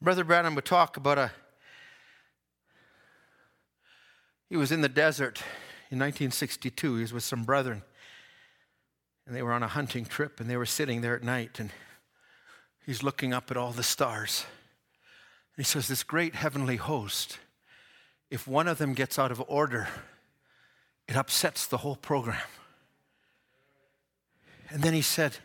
Brother 0.00 0.22
Branham 0.22 0.54
would 0.54 0.64
talk 0.64 0.96
about 0.96 1.18
a. 1.18 1.32
He 4.48 4.56
was 4.56 4.70
in 4.70 4.82
the 4.82 4.88
desert 4.88 5.38
in 5.90 5.98
1962. 5.98 6.94
He 6.94 7.00
was 7.02 7.12
with 7.12 7.24
some 7.24 7.42
brethren 7.42 7.82
and 9.28 9.36
they 9.36 9.42
were 9.42 9.52
on 9.52 9.62
a 9.62 9.68
hunting 9.68 10.06
trip 10.06 10.40
and 10.40 10.48
they 10.48 10.56
were 10.56 10.64
sitting 10.64 11.02
there 11.02 11.14
at 11.14 11.22
night 11.22 11.60
and 11.60 11.70
he's 12.86 13.02
looking 13.02 13.34
up 13.34 13.50
at 13.50 13.58
all 13.58 13.72
the 13.72 13.82
stars. 13.82 14.46
And 15.54 15.64
he 15.64 15.68
says, 15.68 15.86
This 15.86 16.02
great 16.02 16.34
heavenly 16.34 16.76
host, 16.76 17.38
if 18.30 18.48
one 18.48 18.66
of 18.66 18.78
them 18.78 18.94
gets 18.94 19.18
out 19.18 19.30
of 19.30 19.44
order, 19.46 19.86
it 21.06 21.14
upsets 21.14 21.66
the 21.66 21.76
whole 21.76 21.96
program. 21.96 22.40
And 24.70 24.82
then 24.82 24.94
he 24.94 25.02
said, 25.02 25.36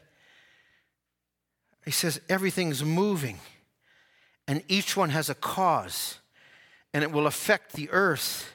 He 1.83 1.91
says, 1.91 2.21
everything's 2.29 2.85
moving 2.85 3.39
and 4.47 4.63
each 4.69 4.95
one 4.95 5.09
has 5.09 5.29
a 5.29 5.35
cause 5.35 6.19
and 6.93 7.03
it 7.03 7.11
will 7.11 7.27
affect 7.27 7.73
the 7.73 7.89
earth. 7.89 8.53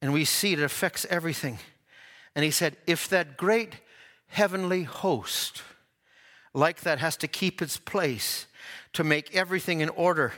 And 0.00 0.14
we 0.14 0.24
see 0.24 0.54
it 0.54 0.60
affects 0.60 1.04
everything. 1.10 1.58
And 2.34 2.42
he 2.42 2.50
said, 2.50 2.78
if 2.86 3.06
that 3.10 3.36
great 3.36 3.74
heavenly 4.30 4.84
host 4.84 5.62
like 6.54 6.80
that 6.80 6.98
has 6.98 7.16
to 7.18 7.28
keep 7.28 7.60
its 7.62 7.76
place 7.76 8.46
to 8.92 9.04
make 9.04 9.34
everything 9.34 9.80
in 9.80 9.88
order. 9.90 10.32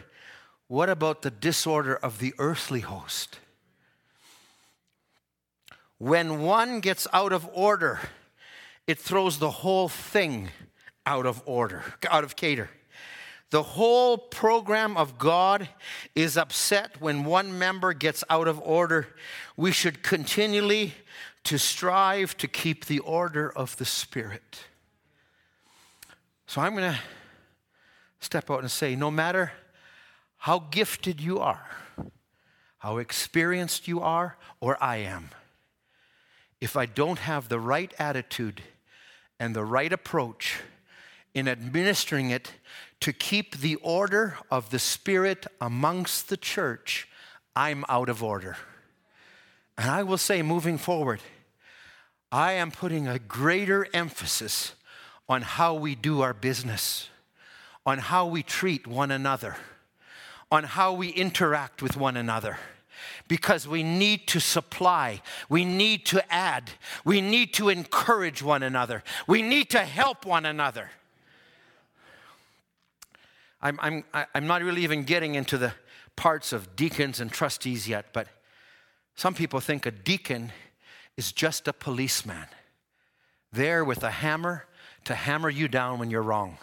What 0.69 0.89
about 0.89 1.23
the 1.23 1.31
disorder 1.31 1.95
of 1.95 2.19
the 2.19 2.35
earthly 2.39 2.81
host? 2.81 3.39
When 5.99 6.43
one 6.43 6.81
gets 6.81 7.07
out 7.13 7.33
of 7.33 7.49
order, 7.53 8.01
it 8.87 8.99
throws 8.99 9.39
the 9.39 9.51
whole 9.51 9.89
thing 9.89 10.49
out 11.07 11.27
of 11.27 11.43
order, 11.47 11.85
out 12.11 12.25
of 12.25 12.37
cater. 12.37 12.71
The 13.51 13.63
whole 13.63 14.17
program 14.17 14.97
of 14.97 15.19
God 15.19 15.69
is 16.15 16.39
upset 16.39 17.01
when 17.01 17.25
one 17.25 17.59
member 17.59 17.93
gets 17.93 18.25
out 18.31 18.49
of 18.49 18.59
order. 18.61 19.09
We 19.57 19.73
should 19.73 20.03
continually 20.03 20.95
to 21.45 21.59
strive 21.59 22.37
to 22.39 22.49
keep 22.49 22.87
the 22.87 23.01
order 23.01 23.51
of 23.51 23.77
the 23.77 23.85
Spirit. 23.85 24.61
So 26.47 26.61
I'm 26.61 26.75
going 26.77 26.93
to 26.93 27.01
step 28.21 28.51
out 28.51 28.61
and 28.61 28.71
say 28.71 28.95
no 28.95 29.11
matter 29.11 29.53
how 30.37 30.59
gifted 30.71 31.21
you 31.21 31.39
are, 31.39 31.67
how 32.79 32.99
experienced 32.99 33.89
you 33.89 34.01
are, 34.01 34.37
or 34.61 34.77
I 34.83 34.97
am, 34.99 35.31
if 36.61 36.77
I 36.77 36.87
don't 36.87 37.19
have 37.19 37.49
the 37.49 37.61
right 37.61 37.93
attitude 37.99 38.63
and 39.41 39.57
the 39.57 39.65
right 39.65 39.93
approach 39.93 40.61
in 41.35 41.49
administering 41.49 42.31
it 42.31 42.53
to 43.01 43.13
keep 43.13 43.59
the 43.59 43.77
order 43.77 44.39
of 44.51 44.71
the 44.71 44.79
Spirit 44.79 45.47
amongst 45.61 46.29
the 46.29 46.37
church, 46.37 47.09
I'm 47.57 47.85
out 47.89 48.09
of 48.09 48.23
order. 48.23 48.57
And 49.77 49.91
I 49.91 50.03
will 50.03 50.19
say, 50.19 50.43
moving 50.43 50.79
forward, 50.79 51.21
I 52.33 52.53
am 52.53 52.71
putting 52.71 53.07
a 53.07 53.19
greater 53.19 53.87
emphasis 53.93 54.73
on 55.29 55.43
how 55.43 55.75
we 55.75 55.95
do 55.95 56.23
our 56.23 56.33
business, 56.33 57.11
on 57.85 57.99
how 57.99 58.27
we 58.27 58.43
treat 58.43 58.87
one 58.87 59.11
another, 59.11 59.57
on 60.51 60.65
how 60.65 60.95
we 60.95 61.11
interact 61.11 61.83
with 61.83 61.95
one 61.95 62.17
another. 62.17 62.57
Because 63.29 63.69
we 63.69 63.83
need 63.83 64.27
to 64.29 64.41
supply, 64.41 65.21
we 65.51 65.65
need 65.65 66.07
to 66.07 66.33
add, 66.33 66.71
we 67.05 67.21
need 67.21 67.53
to 67.55 67.69
encourage 67.69 68.43
one 68.43 68.63
another, 68.63 69.03
we 69.27 69.43
need 69.43 69.69
to 69.71 69.81
help 69.81 70.25
one 70.25 70.47
another. 70.47 70.91
I'm, 73.61 73.79
I'm, 73.83 74.05
I'm 74.35 74.47
not 74.47 74.63
really 74.63 74.83
even 74.83 75.05
getting 75.05 75.35
into 75.35 75.59
the 75.59 75.73
parts 76.17 76.53
of 76.53 76.75
deacons 76.77 77.21
and 77.21 77.31
trustees 77.31 77.87
yet, 77.87 78.07
but 78.13 78.27
some 79.15 79.35
people 79.35 79.61
think 79.61 79.85
a 79.85 79.91
deacon 79.91 80.53
is 81.17 81.33
just 81.33 81.69
a 81.69 81.73
policeman, 81.73 82.47
there 83.53 83.85
with 83.85 84.03
a 84.03 84.11
hammer 84.11 84.67
to 85.05 85.15
hammer 85.15 85.51
you 85.51 85.69
down 85.69 85.99
when 85.99 86.11
you're 86.11 86.23
wrong. 86.23 86.59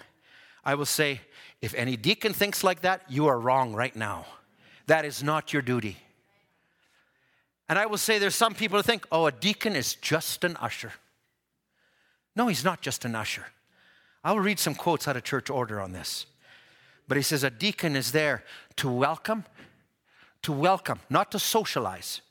I 0.64 0.76
will 0.76 0.86
say, 0.86 1.22
if 1.62 1.74
any 1.74 1.98
deacon 1.98 2.34
thinks 2.34 2.64
like 2.64 2.82
that, 2.82 3.04
you 3.10 3.28
are 3.28 3.40
wrong 3.40 3.74
right 3.74 3.96
now. 3.96 4.26
That 4.88 5.06
is 5.06 5.22
not 5.22 5.54
your 5.54 5.62
duty. 5.62 5.98
And 7.68 7.78
I 7.78 7.86
will 7.86 7.98
say 7.98 8.18
there's 8.18 8.36
some 8.36 8.56
people 8.56 8.80
who 8.80 8.84
think, 8.84 9.06
oh, 9.12 9.28
a 9.28 9.32
deacon 9.32 9.76
is 9.76 9.94
just 9.96 10.44
an 10.44 10.58
usher. 10.58 10.94
No, 12.36 12.48
he's 12.48 12.64
not 12.64 12.82
just 12.82 13.06
an 13.06 13.16
usher. 13.16 13.46
I 14.24 14.32
will 14.32 14.40
read 14.40 14.60
some 14.60 14.76
quotes 14.76 15.08
out 15.08 15.16
of 15.16 15.24
church 15.24 15.50
order 15.50 15.80
on 15.80 15.92
this. 15.92 16.26
But 17.08 17.18
he 17.18 17.24
says 17.24 17.44
a 17.44 17.50
deacon 17.50 17.96
is 17.96 18.12
there 18.12 18.44
to 18.78 18.90
welcome, 18.90 19.46
to 20.44 20.52
welcome, 20.52 21.00
not 21.10 21.32
to 21.32 21.40
socialize, 21.40 22.22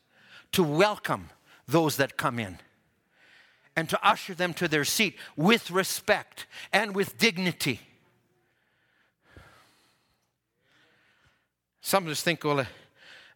to 0.53 0.63
welcome 0.63 1.31
those 1.69 1.97
that 1.97 2.17
come 2.17 2.39
in 2.39 2.59
and 3.77 3.89
to 3.89 4.07
usher 4.07 4.35
them 4.35 4.53
to 4.55 4.67
their 4.67 4.85
seat 4.85 5.17
with 5.37 5.71
respect 5.71 6.47
and 6.73 6.97
with 6.97 7.17
dignity. 7.19 7.81
Some 11.81 12.07
just 12.07 12.25
think, 12.25 12.43
well, 12.43 12.61
a, 12.61 12.69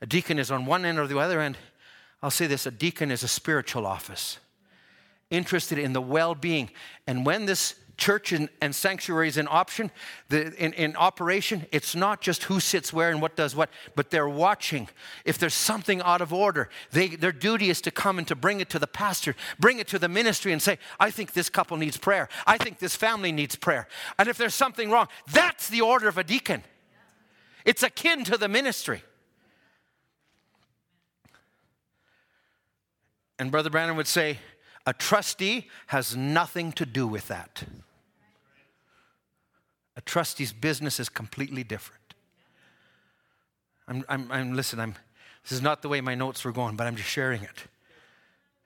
a, 0.00 0.06
deacon 0.06 0.38
is 0.38 0.50
on 0.50 0.66
one 0.66 0.84
end 0.84 0.98
or 0.98 1.06
the 1.06 1.18
other 1.18 1.40
end. 1.40 1.56
I'll 2.22 2.30
say 2.30 2.46
this 2.46 2.66
a 2.66 2.70
deacon 2.70 3.10
is 3.10 3.22
a 3.22 3.28
spiritual 3.28 3.86
office, 3.86 4.38
interested 5.30 5.78
in 5.78 5.92
the 5.92 6.02
well 6.02 6.34
being. 6.34 6.70
And 7.06 7.24
when 7.24 7.46
this 7.46 7.76
church 8.02 8.32
and, 8.32 8.48
and 8.60 8.74
sanctuaries 8.74 9.36
in 9.36 9.46
option, 9.48 9.88
the, 10.28 10.52
in, 10.56 10.72
in 10.72 10.96
operation, 10.96 11.66
it's 11.70 11.94
not 11.94 12.20
just 12.20 12.42
who 12.44 12.58
sits 12.58 12.92
where 12.92 13.10
and 13.10 13.22
what 13.22 13.36
does 13.36 13.54
what, 13.54 13.70
but 13.94 14.10
they're 14.10 14.28
watching. 14.28 14.88
If 15.24 15.38
there's 15.38 15.54
something 15.54 16.02
out 16.02 16.20
of 16.20 16.32
order, 16.32 16.68
they, 16.90 17.14
their 17.14 17.30
duty 17.30 17.70
is 17.70 17.80
to 17.82 17.92
come 17.92 18.18
and 18.18 18.26
to 18.26 18.34
bring 18.34 18.58
it 18.60 18.68
to 18.70 18.80
the 18.80 18.88
pastor, 18.88 19.36
bring 19.60 19.78
it 19.78 19.86
to 19.86 20.00
the 20.00 20.08
ministry 20.08 20.52
and 20.52 20.60
say, 20.60 20.78
I 20.98 21.12
think 21.12 21.32
this 21.32 21.48
couple 21.48 21.76
needs 21.76 21.96
prayer. 21.96 22.28
I 22.44 22.58
think 22.58 22.80
this 22.80 22.96
family 22.96 23.30
needs 23.30 23.54
prayer. 23.54 23.86
And 24.18 24.28
if 24.28 24.36
there's 24.36 24.54
something 24.54 24.90
wrong, 24.90 25.06
that's 25.30 25.68
the 25.68 25.82
order 25.82 26.08
of 26.08 26.18
a 26.18 26.24
deacon. 26.24 26.64
It's 27.64 27.84
akin 27.84 28.24
to 28.24 28.36
the 28.36 28.48
ministry. 28.48 29.04
And 33.38 33.52
Brother 33.52 33.70
Branham 33.70 33.96
would 33.96 34.08
say, 34.08 34.38
a 34.84 34.92
trustee 34.92 35.70
has 35.86 36.16
nothing 36.16 36.72
to 36.72 36.84
do 36.84 37.06
with 37.06 37.28
that. 37.28 37.62
A 39.96 40.00
trustee's 40.00 40.52
business 40.52 40.98
is 40.98 41.08
completely 41.08 41.64
different. 41.64 42.14
I'm, 43.88 44.04
I'm, 44.08 44.32
I'm 44.32 44.54
listen, 44.54 44.80
I'm, 44.80 44.94
this 45.42 45.52
is 45.52 45.62
not 45.62 45.82
the 45.82 45.88
way 45.88 46.00
my 46.00 46.14
notes 46.14 46.44
were 46.44 46.52
going, 46.52 46.76
but 46.76 46.86
I'm 46.86 46.96
just 46.96 47.08
sharing 47.08 47.42
it. 47.42 47.66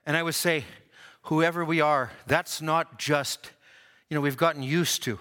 And 0.05 0.15
I 0.15 0.23
would 0.23 0.35
say, 0.35 0.63
whoever 1.23 1.65
we 1.65 1.81
are, 1.81 2.11
that's 2.27 2.61
not 2.61 2.97
just, 2.97 3.51
you 4.09 4.15
know, 4.15 4.21
we've 4.21 4.37
gotten 4.37 4.63
used 4.63 5.03
to. 5.03 5.19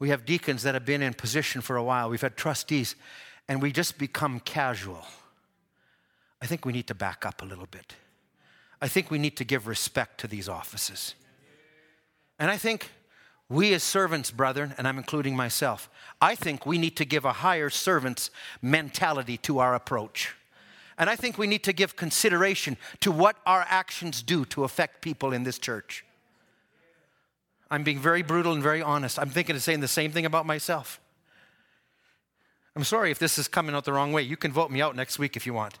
We 0.00 0.10
have 0.10 0.24
deacons 0.24 0.62
that 0.62 0.74
have 0.74 0.84
been 0.84 1.02
in 1.02 1.14
position 1.14 1.60
for 1.60 1.76
a 1.76 1.82
while. 1.82 2.10
We've 2.10 2.20
had 2.20 2.36
trustees, 2.36 2.96
and 3.48 3.62
we 3.62 3.70
just 3.70 3.98
become 3.98 4.40
casual. 4.40 5.04
I 6.40 6.46
think 6.46 6.64
we 6.64 6.72
need 6.72 6.86
to 6.88 6.94
back 6.94 7.26
up 7.26 7.42
a 7.42 7.44
little 7.44 7.66
bit. 7.70 7.94
I 8.80 8.88
think 8.88 9.10
we 9.10 9.18
need 9.18 9.36
to 9.36 9.44
give 9.44 9.66
respect 9.66 10.18
to 10.20 10.28
these 10.28 10.48
offices. 10.48 11.14
And 12.38 12.50
I 12.50 12.56
think 12.56 12.90
we 13.50 13.72
as 13.72 13.82
servants, 13.82 14.30
brethren, 14.30 14.74
and 14.76 14.86
I'm 14.86 14.98
including 14.98 15.34
myself, 15.34 15.88
I 16.20 16.34
think 16.34 16.66
we 16.66 16.78
need 16.78 16.96
to 16.96 17.04
give 17.04 17.24
a 17.24 17.32
higher 17.32 17.70
servant's 17.70 18.30
mentality 18.60 19.36
to 19.38 19.58
our 19.58 19.74
approach. 19.74 20.34
And 20.98 21.08
I 21.08 21.16
think 21.16 21.38
we 21.38 21.46
need 21.46 21.62
to 21.64 21.72
give 21.72 21.96
consideration 21.96 22.76
to 23.00 23.12
what 23.12 23.36
our 23.46 23.64
actions 23.68 24.22
do 24.22 24.44
to 24.46 24.64
affect 24.64 25.00
people 25.00 25.32
in 25.32 25.44
this 25.44 25.58
church. 25.58 26.04
I'm 27.70 27.84
being 27.84 28.00
very 28.00 28.22
brutal 28.22 28.52
and 28.52 28.62
very 28.62 28.82
honest. 28.82 29.18
I'm 29.18 29.30
thinking 29.30 29.54
of 29.54 29.62
saying 29.62 29.80
the 29.80 29.88
same 29.88 30.10
thing 30.10 30.26
about 30.26 30.44
myself. 30.44 31.00
I'm 32.74 32.84
sorry 32.84 33.10
if 33.10 33.18
this 33.18 33.38
is 33.38 33.48
coming 33.48 33.74
out 33.74 33.84
the 33.84 33.92
wrong 33.92 34.12
way. 34.12 34.22
You 34.22 34.36
can 34.36 34.52
vote 34.52 34.70
me 34.70 34.82
out 34.82 34.96
next 34.96 35.18
week 35.18 35.36
if 35.36 35.46
you 35.46 35.54
want. 35.54 35.78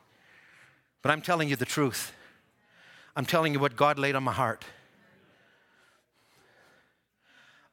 But 1.02 1.10
I'm 1.10 1.20
telling 1.20 1.48
you 1.48 1.56
the 1.56 1.64
truth. 1.64 2.12
I'm 3.16 3.26
telling 3.26 3.52
you 3.52 3.60
what 3.60 3.76
God 3.76 3.98
laid 3.98 4.14
on 4.14 4.22
my 4.22 4.32
heart. 4.32 4.64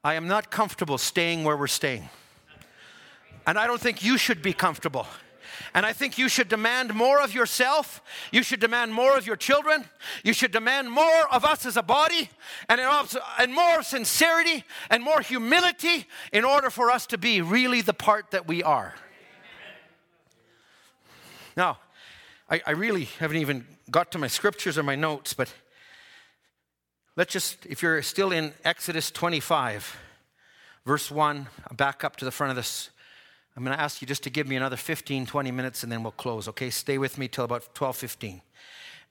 I 0.06 0.14
am 0.14 0.28
not 0.28 0.52
comfortable 0.52 1.00
staying 1.00 1.46
where 1.46 1.58
we're 1.58 1.66
staying. 1.66 2.08
And 3.48 3.58
I 3.58 3.66
don't 3.66 3.82
think 3.82 4.04
you 4.04 4.20
should 4.20 4.44
be 4.44 4.54
comfortable. 4.54 5.08
And 5.74 5.84
I 5.84 5.94
think 5.94 6.20
you 6.20 6.30
should 6.30 6.48
demand 6.48 6.94
more 6.94 7.20
of 7.20 7.34
yourself. 7.34 8.04
You 8.32 8.44
should 8.44 8.60
demand 8.60 8.94
more 8.94 9.18
of 9.18 9.26
your 9.26 9.36
children. 9.36 9.84
You 10.24 10.34
should 10.34 10.52
demand 10.52 10.92
more 10.92 11.34
of 11.34 11.44
us 11.44 11.66
as 11.66 11.76
a 11.76 11.82
body 11.82 12.30
and, 12.70 12.80
and 13.40 13.52
more 13.52 13.82
sincerity 13.82 14.64
and 14.92 15.02
more 15.02 15.22
humility 15.22 16.06
in 16.32 16.46
order 16.46 16.70
for 16.70 16.92
us 16.92 17.08
to 17.08 17.18
be 17.18 17.42
really 17.42 17.82
the 17.82 17.94
part 17.94 18.30
that 18.30 18.48
we 18.48 18.62
are. 18.62 18.94
Now, 21.58 21.80
I, 22.48 22.62
I 22.68 22.72
really 22.72 23.06
haven't 23.18 23.38
even 23.38 23.66
got 23.90 24.12
to 24.12 24.20
my 24.20 24.28
scriptures 24.28 24.78
or 24.78 24.84
my 24.84 24.96
notes, 24.96 25.34
but 25.34 25.52
let's 27.16 27.34
just, 27.34 27.66
if 27.66 27.82
you're 27.82 28.02
still 28.02 28.32
in 28.32 28.54
Exodus 28.64 29.12
25, 29.12 29.98
verse 30.86 31.10
1, 31.12 31.48
back 31.76 32.04
up 32.04 32.16
to 32.18 32.26
the 32.26 32.32
front 32.32 32.52
of 32.52 32.56
this 32.56 32.90
I'm 33.58 33.64
going 33.64 33.76
to 33.76 33.82
ask 33.82 34.02
you 34.02 34.08
just 34.08 34.24
to 34.24 34.30
give 34.30 34.48
me 34.48 34.58
another 34.58 34.76
15, 34.76 35.26
20 35.26 35.52
minutes 35.52 35.84
and 35.84 35.92
then 35.92 36.04
we'll 36.04 36.12
close, 36.12 36.48
okay? 36.50 36.70
Stay 36.70 36.98
with 36.98 37.18
me 37.18 37.30
till 37.30 37.46
about 37.46 37.74
12, 37.74 37.96
15. 37.96 38.42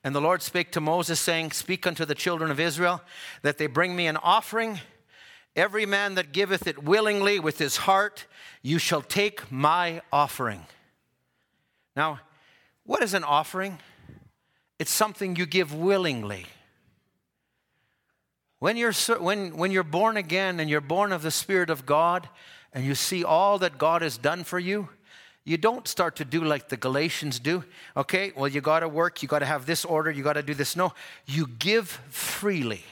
And 0.03 0.13
the 0.13 0.21
Lord 0.21 0.43
spake 0.43 0.71
to 0.73 0.81
Moses, 0.81 1.19
saying, 1.19 1.51
Speak 1.51 1.87
unto 1.87 2.05
the 2.05 2.13
children 2.13 2.51
of 2.51 2.59
Israel 2.59 3.01
that 3.41 3.57
they 3.57 3.65
bring 3.65 3.95
me 3.95 4.05
an 4.05 4.17
offering. 4.17 4.79
Every 5.55 5.87
man 5.87 6.13
that 6.13 6.31
giveth 6.31 6.67
it 6.67 6.83
willingly 6.83 7.39
with 7.39 7.57
his 7.57 7.77
heart, 7.77 8.25
you 8.61 8.77
shall 8.77 9.01
take 9.01 9.51
my 9.51 10.01
offering. 10.13 10.67
Now, 11.95 12.19
what 12.85 13.01
is 13.01 13.15
an 13.15 13.23
offering? 13.23 13.79
It's 14.77 14.91
something 14.91 15.37
you 15.37 15.47
give 15.47 15.73
willingly. 15.73 16.45
When 18.59 18.77
you're, 18.77 18.93
when, 19.19 19.57
when 19.57 19.71
you're 19.71 19.83
born 19.83 20.17
again 20.17 20.59
and 20.59 20.69
you're 20.69 20.81
born 20.81 21.11
of 21.11 21.21
the 21.21 21.31
Spirit 21.31 21.69
of 21.69 21.85
God, 21.85 22.29
and 22.73 22.83
you 22.83 22.93
see 22.93 23.23
all 23.23 23.57
that 23.59 23.77
God 23.77 24.01
has 24.01 24.17
done 24.17 24.43
for 24.43 24.59
you, 24.59 24.89
you 25.45 25.57
don't 25.57 25.87
start 25.87 26.17
to 26.17 26.25
do 26.25 26.43
like 26.43 26.69
the 26.69 26.77
Galatians 26.77 27.39
do. 27.39 27.63
Okay, 27.95 28.33
well, 28.35 28.47
you 28.47 28.61
got 28.61 28.81
to 28.81 28.89
work, 28.89 29.21
you 29.21 29.29
got 29.29 29.39
to 29.39 29.45
have 29.45 29.65
this 29.65 29.85
order, 29.85 30.11
you 30.11 30.23
got 30.23 30.33
to 30.33 30.43
do 30.43 30.53
this. 30.53 30.75
No, 30.75 30.93
you 31.25 31.47
give 31.47 31.87
freely, 32.09 32.83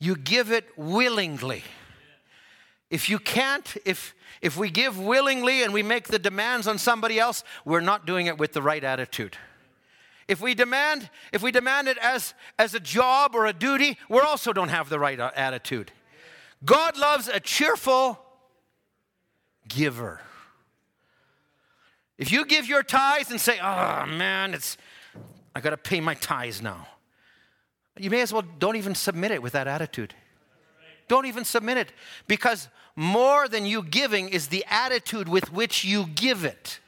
you 0.00 0.16
give 0.16 0.50
it 0.50 0.66
willingly. 0.76 1.64
If 2.90 3.10
you 3.10 3.18
can't, 3.18 3.76
if, 3.84 4.14
if 4.40 4.56
we 4.56 4.70
give 4.70 4.98
willingly 4.98 5.62
and 5.62 5.74
we 5.74 5.82
make 5.82 6.08
the 6.08 6.18
demands 6.18 6.66
on 6.66 6.78
somebody 6.78 7.18
else, 7.18 7.44
we're 7.66 7.80
not 7.80 8.06
doing 8.06 8.26
it 8.26 8.38
with 8.38 8.54
the 8.54 8.62
right 8.62 8.82
attitude. 8.82 9.36
If 10.28 10.42
we 10.42 10.54
demand, 10.54 11.08
if 11.32 11.42
we 11.42 11.50
demand 11.50 11.88
it 11.88 11.96
as, 11.98 12.34
as 12.58 12.74
a 12.74 12.80
job 12.80 13.34
or 13.34 13.46
a 13.46 13.52
duty, 13.52 13.96
we 14.10 14.20
also 14.20 14.52
don't 14.52 14.68
have 14.68 14.90
the 14.90 14.98
right 14.98 15.18
uh, 15.18 15.30
attitude. 15.34 15.90
God 16.64 16.98
loves 16.98 17.28
a 17.28 17.40
cheerful 17.40 18.18
giver. 19.66 20.20
If 22.18 22.30
you 22.30 22.44
give 22.44 22.68
your 22.68 22.82
tithes 22.82 23.30
and 23.30 23.40
say, 23.40 23.58
oh 23.60 24.04
man, 24.06 24.52
it's, 24.52 24.76
I 25.54 25.60
got 25.60 25.70
to 25.70 25.76
pay 25.76 26.00
my 26.00 26.14
tithes 26.14 26.60
now, 26.60 26.86
you 27.96 28.10
may 28.10 28.20
as 28.20 28.32
well 28.32 28.44
don't 28.58 28.76
even 28.76 28.94
submit 28.94 29.30
it 29.30 29.42
with 29.42 29.54
that 29.54 29.66
attitude. 29.66 30.14
Don't 31.08 31.26
even 31.26 31.44
submit 31.44 31.78
it 31.78 31.92
because 32.26 32.68
more 32.94 33.48
than 33.48 33.64
you 33.64 33.82
giving 33.82 34.28
is 34.28 34.48
the 34.48 34.64
attitude 34.68 35.28
with 35.28 35.52
which 35.52 35.84
you 35.84 36.06
give 36.06 36.44
it. 36.44 36.80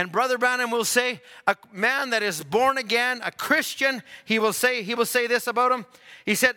And 0.00 0.10
Brother 0.10 0.38
Branham 0.38 0.70
will 0.70 0.86
say, 0.86 1.20
a 1.46 1.54
man 1.74 2.08
that 2.08 2.22
is 2.22 2.42
born 2.42 2.78
again, 2.78 3.20
a 3.22 3.30
Christian, 3.30 4.02
he 4.24 4.38
will 4.38 4.54
say, 4.54 4.82
he 4.82 4.94
will 4.94 5.04
say 5.04 5.26
this 5.26 5.46
about 5.46 5.72
him. 5.72 5.84
He 6.24 6.34
said, 6.34 6.54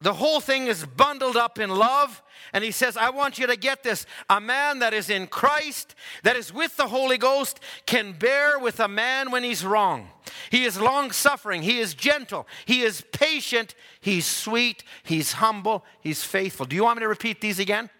the 0.00 0.14
whole 0.14 0.40
thing 0.40 0.66
is 0.66 0.86
bundled 0.86 1.36
up 1.36 1.58
in 1.58 1.68
love. 1.68 2.22
And 2.54 2.64
he 2.64 2.70
says, 2.70 2.96
I 2.96 3.10
want 3.10 3.38
you 3.38 3.46
to 3.48 3.56
get 3.56 3.82
this. 3.82 4.06
A 4.30 4.40
man 4.40 4.78
that 4.78 4.94
is 4.94 5.10
in 5.10 5.26
Christ, 5.26 5.94
that 6.22 6.36
is 6.36 6.54
with 6.54 6.74
the 6.78 6.86
Holy 6.86 7.18
Ghost, 7.18 7.60
can 7.84 8.12
bear 8.12 8.58
with 8.58 8.80
a 8.80 8.88
man 8.88 9.30
when 9.30 9.42
he's 9.42 9.62
wrong. 9.62 10.08
He 10.48 10.64
is 10.64 10.80
long 10.80 11.10
suffering. 11.10 11.60
He 11.60 11.80
is 11.80 11.92
gentle. 11.92 12.46
He 12.64 12.80
is 12.80 13.04
patient. 13.12 13.74
He's 14.00 14.24
sweet. 14.24 14.84
He's 15.02 15.32
humble. 15.32 15.84
He's 16.00 16.24
faithful. 16.24 16.64
Do 16.64 16.76
you 16.76 16.84
want 16.84 16.96
me 16.96 17.02
to 17.02 17.08
repeat 17.08 17.42
these 17.42 17.58
again? 17.58 17.90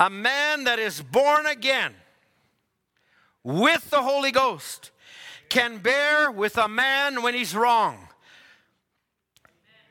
A 0.00 0.08
man 0.08 0.64
that 0.64 0.78
is 0.78 1.02
born 1.02 1.44
again 1.44 1.92
with 3.46 3.90
the 3.90 4.02
Holy 4.02 4.32
Ghost 4.32 4.90
can 5.48 5.78
bear 5.78 6.32
with 6.32 6.58
a 6.58 6.66
man 6.66 7.22
when 7.22 7.32
he's 7.32 7.54
wrong. 7.54 8.08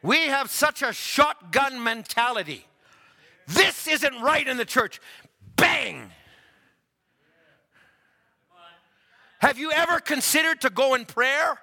We 0.04 0.28
have 0.28 0.52
such 0.52 0.82
a 0.82 0.92
shotgun 0.92 1.82
mentality. 1.82 2.68
This 3.48 3.88
isn't 3.88 4.22
right 4.22 4.46
in 4.46 4.58
the 4.58 4.66
church. 4.66 5.00
Bang! 5.56 6.12
Have 9.40 9.58
you 9.58 9.72
ever 9.72 10.02
considered 10.02 10.60
to 10.62 10.70
go 10.70 10.94
in 10.94 11.06
prayer? 11.06 11.58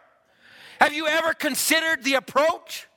Have 0.80 0.94
you 0.94 1.06
ever 1.06 1.34
considered 1.34 2.04
the 2.04 2.14
approach? 2.14 2.88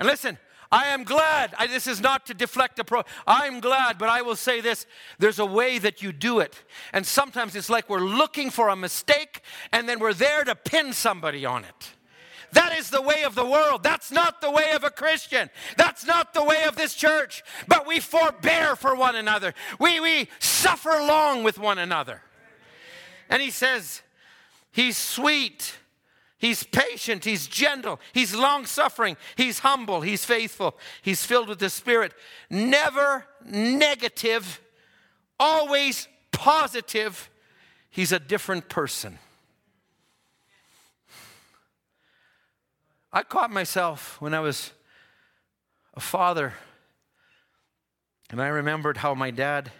And 0.00 0.08
listen, 0.08 0.38
I 0.70 0.86
am 0.88 1.04
glad. 1.04 1.54
I, 1.58 1.66
this 1.66 1.86
is 1.86 2.00
not 2.00 2.26
to 2.26 2.34
deflect 2.34 2.78
approach. 2.78 3.06
I'm 3.26 3.60
glad, 3.60 3.98
but 3.98 4.08
I 4.08 4.22
will 4.22 4.36
say 4.36 4.60
this 4.60 4.86
there's 5.18 5.38
a 5.38 5.46
way 5.46 5.78
that 5.78 6.02
you 6.02 6.12
do 6.12 6.40
it. 6.40 6.62
And 6.92 7.06
sometimes 7.06 7.56
it's 7.56 7.70
like 7.70 7.88
we're 7.88 8.00
looking 8.00 8.50
for 8.50 8.68
a 8.68 8.76
mistake 8.76 9.42
and 9.72 9.88
then 9.88 9.98
we're 9.98 10.12
there 10.12 10.44
to 10.44 10.54
pin 10.54 10.92
somebody 10.92 11.46
on 11.46 11.64
it. 11.64 11.90
That 12.52 12.76
is 12.78 12.90
the 12.90 13.02
way 13.02 13.24
of 13.24 13.34
the 13.34 13.44
world. 13.44 13.82
That's 13.82 14.10
not 14.10 14.40
the 14.40 14.50
way 14.50 14.72
of 14.72 14.84
a 14.84 14.90
Christian. 14.90 15.50
That's 15.76 16.06
not 16.06 16.32
the 16.32 16.44
way 16.44 16.64
of 16.64 16.76
this 16.76 16.94
church. 16.94 17.42
But 17.66 17.86
we 17.86 18.00
forbear 18.00 18.74
for 18.74 18.94
one 18.94 19.16
another, 19.16 19.54
we, 19.78 20.00
we 20.00 20.28
suffer 20.38 20.90
long 20.90 21.42
with 21.44 21.58
one 21.58 21.78
another. 21.78 22.22
And 23.28 23.42
he 23.42 23.50
says, 23.50 24.02
He's 24.70 24.96
sweet. 24.96 25.74
He's 26.38 26.62
patient, 26.62 27.24
he's 27.24 27.48
gentle, 27.48 27.98
he's 28.12 28.32
long 28.32 28.64
suffering, 28.64 29.16
he's 29.36 29.58
humble, 29.58 30.02
he's 30.02 30.24
faithful, 30.24 30.78
he's 31.02 31.24
filled 31.26 31.48
with 31.48 31.58
the 31.58 31.68
Spirit. 31.68 32.12
Never 32.48 33.26
negative, 33.44 34.60
always 35.38 36.06
positive. 36.30 37.28
He's 37.90 38.12
a 38.12 38.20
different 38.20 38.68
person. 38.68 39.18
I 43.12 43.24
caught 43.24 43.50
myself 43.50 44.20
when 44.20 44.32
I 44.32 44.40
was 44.40 44.70
a 45.94 46.00
father, 46.00 46.54
and 48.30 48.40
I 48.40 48.46
remembered 48.46 48.98
how 48.98 49.14
my 49.14 49.32
dad 49.32 49.72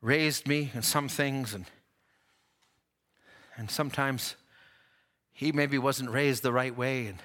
raised 0.00 0.46
me 0.46 0.70
in 0.72 0.82
some 0.82 1.08
things, 1.08 1.52
and, 1.52 1.64
and 3.56 3.68
sometimes 3.68 4.36
he 5.38 5.52
maybe 5.52 5.78
wasn't 5.78 6.10
raised 6.10 6.42
the 6.42 6.52
right 6.52 6.76
way, 6.76 7.06
and 7.06 7.18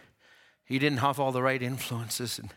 he 0.66 0.78
didn't 0.78 1.00
have 1.00 1.20
all 1.20 1.32
the 1.32 1.42
right 1.42 1.64
influences, 1.64 2.38
and 2.38 2.54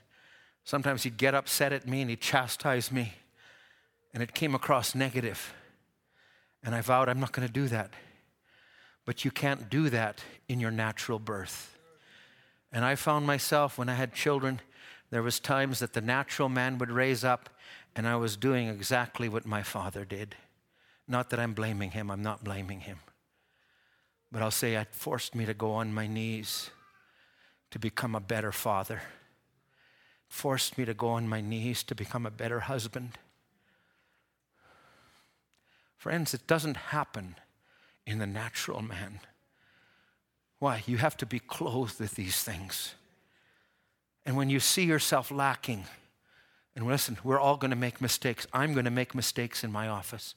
sometimes 0.65 1.05
he'd 1.05 1.17
get 1.17 1.35
upset 1.35 1.73
at 1.73 1.89
me 1.89 2.03
and 2.03 2.11
he'd 2.11 2.21
chastise 2.21 2.93
me, 2.93 3.15
and 4.13 4.23
it 4.23 4.35
came 4.35 4.55
across 4.55 4.95
negative. 4.95 5.55
And 6.63 6.75
I 6.75 6.83
vowed, 6.83 7.09
I'm 7.09 7.21
not 7.21 7.33
going 7.33 7.49
to 7.49 7.53
do 7.53 7.69
that. 7.69 7.95
But 9.07 9.25
you 9.25 9.31
can't 9.31 9.71
do 9.71 9.89
that 9.89 10.23
in 10.47 10.61
your 10.61 10.71
natural 10.71 11.19
birth. 11.19 11.79
And 12.71 12.85
I 12.85 12.95
found 12.95 13.27
myself 13.27 13.79
when 13.79 13.89
I 13.89 13.95
had 13.95 14.13
children, 14.13 14.61
there 15.09 15.23
was 15.23 15.41
times 15.41 15.79
that 15.79 15.95
the 15.95 16.03
natural 16.03 16.51
man 16.51 16.77
would 16.77 16.91
raise 16.91 17.25
up 17.25 17.49
and 17.95 18.07
I 18.07 18.17
was 18.17 18.37
doing 18.37 18.69
exactly 18.69 19.31
what 19.31 19.47
my 19.47 19.63
father 19.63 20.05
did. 20.05 20.35
Not 21.09 21.31
that 21.31 21.41
I'm 21.41 21.55
blaming 21.55 21.93
him, 21.93 22.11
I'm 22.11 22.23
not 22.23 22.45
blaming 22.45 22.81
him. 22.81 22.99
But 24.33 24.43
I'll 24.43 24.51
say 24.51 24.75
it 24.75 24.89
forced 24.91 25.35
me 25.35 25.47
to 25.47 25.55
go 25.55 25.73
on 25.73 25.93
my 25.93 26.07
knees 26.07 26.71
to 27.71 27.79
become 27.79 28.15
a 28.15 28.21
better 28.21 28.53
father, 28.53 29.03
forced 30.29 30.79
me 30.79 30.85
to 30.85 30.95
go 30.95 31.09
on 31.09 31.29
my 31.29 31.41
knees 31.41 31.83
to 31.85 31.95
become 31.95 32.27
a 32.27 32.31
better 32.31 32.61
husband. 32.61 33.19
Friends, 35.97 36.35
it 36.35 36.47
doesn't 36.47 36.77
happen 36.77 37.37
in 38.07 38.19
the 38.19 38.27
natural 38.27 38.83
man. 38.83 39.21
Why? 40.59 40.83
You 40.87 40.99
have 40.99 41.17
to 41.19 41.27
be 41.27 41.39
clothed 41.39 42.01
with 42.01 42.15
these 42.15 42.43
things. 42.43 42.95
And 44.25 44.37
when 44.37 44.51
you 44.51 44.61
see 44.61 44.85
yourself 44.85 45.31
lacking, 45.31 45.85
and 46.75 46.87
listen, 46.87 47.19
we're 47.25 47.41
all 47.41 47.57
going 47.57 47.71
to 47.71 47.77
make 47.77 48.01
mistakes. 48.01 48.47
I'm 48.53 48.73
going 48.73 48.85
to 48.85 48.91
make 48.91 49.15
mistakes 49.15 49.65
in 49.65 49.73
my 49.73 49.89
office. 49.89 50.35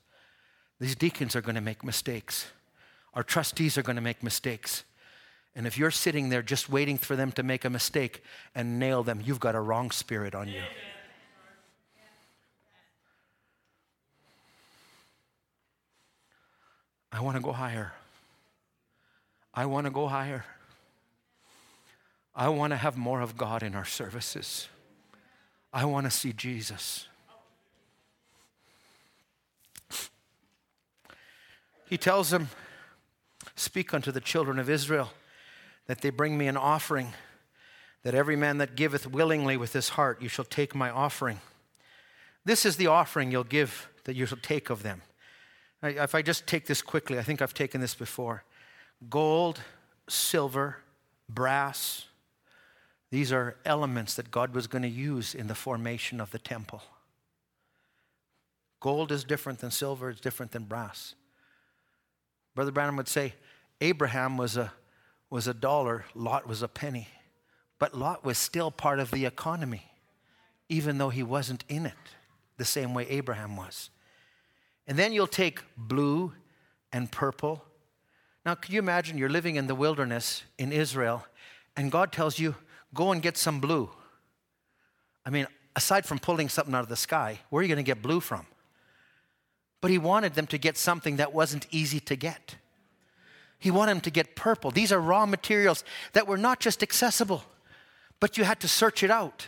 These 0.80 0.96
deacons 0.96 1.36
are 1.36 1.42
going 1.42 1.56
to 1.56 1.62
make 1.62 1.84
mistakes. 1.84 2.48
Our 3.14 3.24
trustees 3.24 3.78
are 3.78 3.82
going 3.82 3.96
to 3.96 4.02
make 4.02 4.24
mistakes. 4.24 4.84
And 5.56 5.66
if 5.68 5.78
you're 5.78 5.92
sitting 5.92 6.30
there 6.30 6.42
just 6.42 6.70
waiting 6.70 6.98
for 6.98 7.16
them 7.16 7.32
to 7.34 7.44
make 7.44 7.66
a 7.66 7.70
mistake 7.70 8.24
and 8.56 8.80
nail 8.80 9.04
them, 9.04 9.22
you've 9.24 9.40
got 9.40 9.56
a 9.56 9.60
wrong 9.60 9.92
spirit 9.92 10.36
on 10.36 10.48
you. 10.48 10.62
I 17.12 17.22
want 17.22 17.38
to 17.38 17.42
go 17.42 17.52
higher. 17.52 17.94
I 19.54 19.66
want 19.66 19.86
to 19.86 19.92
go 19.92 20.08
higher. 20.08 20.46
I 22.36 22.48
want 22.50 22.72
to 22.72 22.78
have 22.78 22.96
more 22.96 23.20
of 23.20 23.36
God 23.36 23.64
in 23.64 23.76
our 23.76 23.84
services. 23.84 24.68
I 25.74 25.86
want 25.86 26.06
to 26.06 26.12
see 26.12 26.32
Jesus. 26.32 27.08
He 31.90 31.98
tells 31.98 32.30
them, 32.30 32.50
Speak 33.60 33.94
unto 33.94 34.10
the 34.10 34.22
children 34.22 34.58
of 34.58 34.70
Israel 34.70 35.12
that 35.88 36.00
they 36.00 36.12
bring 36.12 36.38
me 36.38 36.48
an 36.48 36.56
offering, 36.56 37.12
that 38.04 38.16
every 38.16 38.38
man 38.38 38.58
that 38.60 38.78
giveth 38.78 39.06
willingly 39.06 39.58
with 39.58 39.74
his 39.74 39.90
heart, 39.90 40.22
you 40.22 40.30
shall 40.30 40.46
take 40.46 40.74
my 40.74 40.90
offering. 40.90 41.42
This 42.46 42.66
is 42.66 42.78
the 42.78 42.88
offering 42.88 43.32
you'll 43.32 43.44
give 43.44 43.90
that 44.06 44.16
you 44.16 44.26
shall 44.26 44.38
take 44.42 44.70
of 44.70 44.82
them. 44.82 45.02
If 45.84 46.16
I 46.16 46.22
just 46.22 46.48
take 46.48 46.68
this 46.68 46.82
quickly, 46.82 47.20
I 47.20 47.22
think 47.22 47.42
I've 47.42 47.54
taken 47.54 47.82
this 47.82 47.96
before 47.96 48.46
gold, 49.10 49.60
silver, 50.08 50.78
brass, 51.28 52.06
these 53.12 53.34
are 53.34 53.58
elements 53.66 54.16
that 54.16 54.32
God 54.32 54.56
was 54.56 54.68
going 54.68 54.84
to 54.84 54.88
use 54.88 55.36
in 55.36 55.48
the 55.48 55.56
formation 55.56 56.22
of 56.22 56.32
the 56.32 56.40
temple. 56.40 56.82
Gold 58.80 59.12
is 59.12 59.26
different 59.26 59.60
than 59.60 59.70
silver, 59.70 60.12
it's 60.12 60.22
different 60.22 60.54
than 60.54 60.64
brass. 60.64 61.14
Brother 62.56 62.72
Branham 62.72 62.96
would 62.96 63.10
say 63.10 63.34
Abraham 63.82 64.38
was 64.38 64.58
a, 64.58 64.72
was 65.30 65.48
a 65.48 65.54
dollar, 65.54 66.06
Lot 66.14 66.48
was 66.48 66.62
a 66.62 66.68
penny. 66.68 67.08
But 67.80 67.96
Lot 67.96 68.26
was 68.26 68.38
still 68.38 68.72
part 68.72 69.00
of 69.00 69.12
the 69.12 69.26
economy, 69.26 69.86
even 70.68 70.98
though 70.98 71.10
he 71.10 71.24
wasn't 71.24 71.64
in 71.70 71.86
it 71.86 71.94
the 72.58 72.66
same 72.66 72.94
way 72.94 73.08
Abraham 73.08 73.56
was. 73.56 73.90
And 74.86 74.98
then 74.98 75.14
you'll 75.14 75.28
take 75.28 75.62
blue 75.78 76.34
and 76.92 77.12
purple. 77.12 77.64
Now, 78.46 78.56
can 78.56 78.74
you 78.74 78.80
imagine 78.80 79.18
you're 79.18 79.30
living 79.30 79.56
in 79.56 79.68
the 79.68 79.76
wilderness 79.76 80.44
in 80.58 80.72
Israel, 80.72 81.26
and 81.78 81.92
God 81.92 82.12
tells 82.12 82.38
you, 82.38 82.56
go 82.94 83.12
and 83.12 83.22
get 83.22 83.38
some 83.38 83.60
blue. 83.60 83.90
I 85.26 85.30
mean, 85.30 85.48
aside 85.76 86.06
from 86.06 86.20
pulling 86.20 86.50
something 86.50 86.74
out 86.74 86.82
of 86.82 86.90
the 86.90 86.96
sky, 86.96 87.40
where 87.50 87.60
are 87.60 87.64
you 87.64 87.70
going 87.70 87.84
to 87.84 87.84
get 87.84 88.02
blue 88.02 88.20
from? 88.20 88.46
But 89.82 89.92
he 89.92 89.98
wanted 89.98 90.34
them 90.34 90.48
to 90.48 90.58
get 90.58 90.78
something 90.78 91.18
that 91.18 91.34
wasn't 91.34 91.68
easy 91.72 92.00
to 92.02 92.16
get. 92.16 92.56
He 93.60 93.72
wanted 93.72 93.92
them 93.92 94.02
to 94.02 94.10
get 94.10 94.36
purple. 94.36 94.72
These 94.72 94.92
are 94.92 95.00
raw 95.00 95.26
materials 95.26 95.84
that 96.14 96.28
were 96.28 96.38
not 96.38 96.60
just 96.60 96.82
accessible, 96.82 97.44
but 98.20 98.38
you 98.38 98.46
had 98.46 98.60
to 98.62 98.68
search 98.68 99.04
it 99.04 99.12
out. 99.12 99.48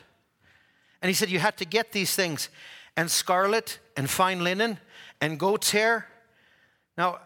And 1.01 1.09
he 1.09 1.13
said 1.13 1.29
you 1.29 1.39
had 1.39 1.57
to 1.57 1.65
get 1.65 1.93
these 1.93 2.13
things 2.13 2.49
and 2.95 3.09
scarlet 3.09 3.79
and 3.95 4.09
fine 4.09 4.43
linen 4.43 4.77
and 5.21 5.39
goat's 5.39 5.71
hair. 5.71 6.07
Now, 6.97 7.19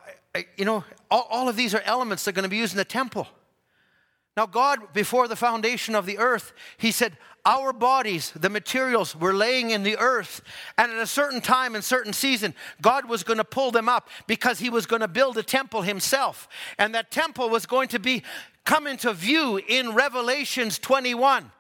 you 0.57 0.65
know, 0.65 0.83
all, 1.09 1.27
all 1.29 1.49
of 1.49 1.55
these 1.55 1.73
are 1.73 1.81
elements 1.85 2.23
that 2.23 2.31
are 2.31 2.33
going 2.33 2.43
to 2.43 2.49
be 2.49 2.57
used 2.57 2.73
in 2.73 2.77
the 2.77 2.85
temple. 2.85 3.27
Now, 4.37 4.45
God, 4.45 4.93
before 4.93 5.27
the 5.27 5.35
foundation 5.35 5.95
of 5.95 6.05
the 6.05 6.17
earth, 6.17 6.53
He 6.77 6.91
said, 6.91 7.17
Our 7.45 7.71
bodies, 7.71 8.31
the 8.35 8.49
materials, 8.49 9.15
were 9.15 9.33
laying 9.33 9.69
in 9.69 9.83
the 9.83 9.97
earth. 9.97 10.41
And 10.77 10.91
at 10.91 10.99
a 10.99 11.07
certain 11.07 11.41
time 11.41 11.75
and 11.75 11.83
certain 11.83 12.13
season, 12.13 12.53
God 12.81 13.07
was 13.07 13.23
going 13.23 13.37
to 13.37 13.45
pull 13.45 13.71
them 13.71 13.87
up 13.87 14.09
because 14.27 14.59
He 14.59 14.69
was 14.69 14.85
going 14.85 15.01
to 15.01 15.07
build 15.07 15.37
a 15.37 15.43
temple 15.43 15.83
Himself. 15.83 16.49
And 16.77 16.93
that 16.95 17.11
temple 17.11 17.49
was 17.49 17.65
going 17.65 17.87
to 17.89 17.99
be 17.99 18.23
come 18.65 18.87
into 18.87 19.13
view 19.13 19.61
in 19.67 19.93
Revelations 19.93 20.79
21. 20.79 21.51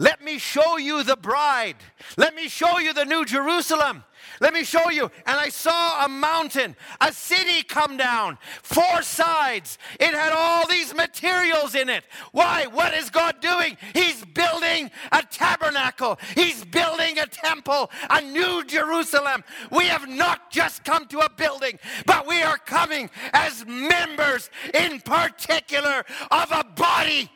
Let 0.00 0.24
me 0.24 0.38
show 0.38 0.78
you 0.78 1.02
the 1.02 1.14
bride. 1.14 1.76
Let 2.16 2.34
me 2.34 2.48
show 2.48 2.78
you 2.78 2.94
the 2.94 3.04
new 3.04 3.26
Jerusalem. 3.26 4.02
Let 4.40 4.54
me 4.54 4.64
show 4.64 4.88
you. 4.88 5.10
And 5.26 5.38
I 5.38 5.50
saw 5.50 6.06
a 6.06 6.08
mountain, 6.08 6.74
a 7.02 7.12
city 7.12 7.62
come 7.62 7.98
down, 7.98 8.38
four 8.62 9.02
sides. 9.02 9.76
It 10.00 10.14
had 10.14 10.32
all 10.32 10.66
these 10.66 10.94
materials 10.94 11.74
in 11.74 11.90
it. 11.90 12.04
Why? 12.32 12.64
What 12.64 12.94
is 12.94 13.10
God 13.10 13.40
doing? 13.42 13.76
He's 13.92 14.24
building 14.24 14.90
a 15.12 15.22
tabernacle, 15.30 16.18
He's 16.34 16.64
building 16.64 17.18
a 17.18 17.26
temple, 17.26 17.90
a 18.08 18.22
new 18.22 18.64
Jerusalem. 18.64 19.44
We 19.70 19.84
have 19.84 20.08
not 20.08 20.50
just 20.50 20.82
come 20.82 21.08
to 21.08 21.18
a 21.18 21.28
building, 21.28 21.78
but 22.06 22.26
we 22.26 22.40
are 22.40 22.56
coming 22.56 23.10
as 23.34 23.66
members 23.66 24.48
in 24.72 25.02
particular 25.02 26.06
of 26.30 26.50
a 26.52 26.64
body. 26.74 27.30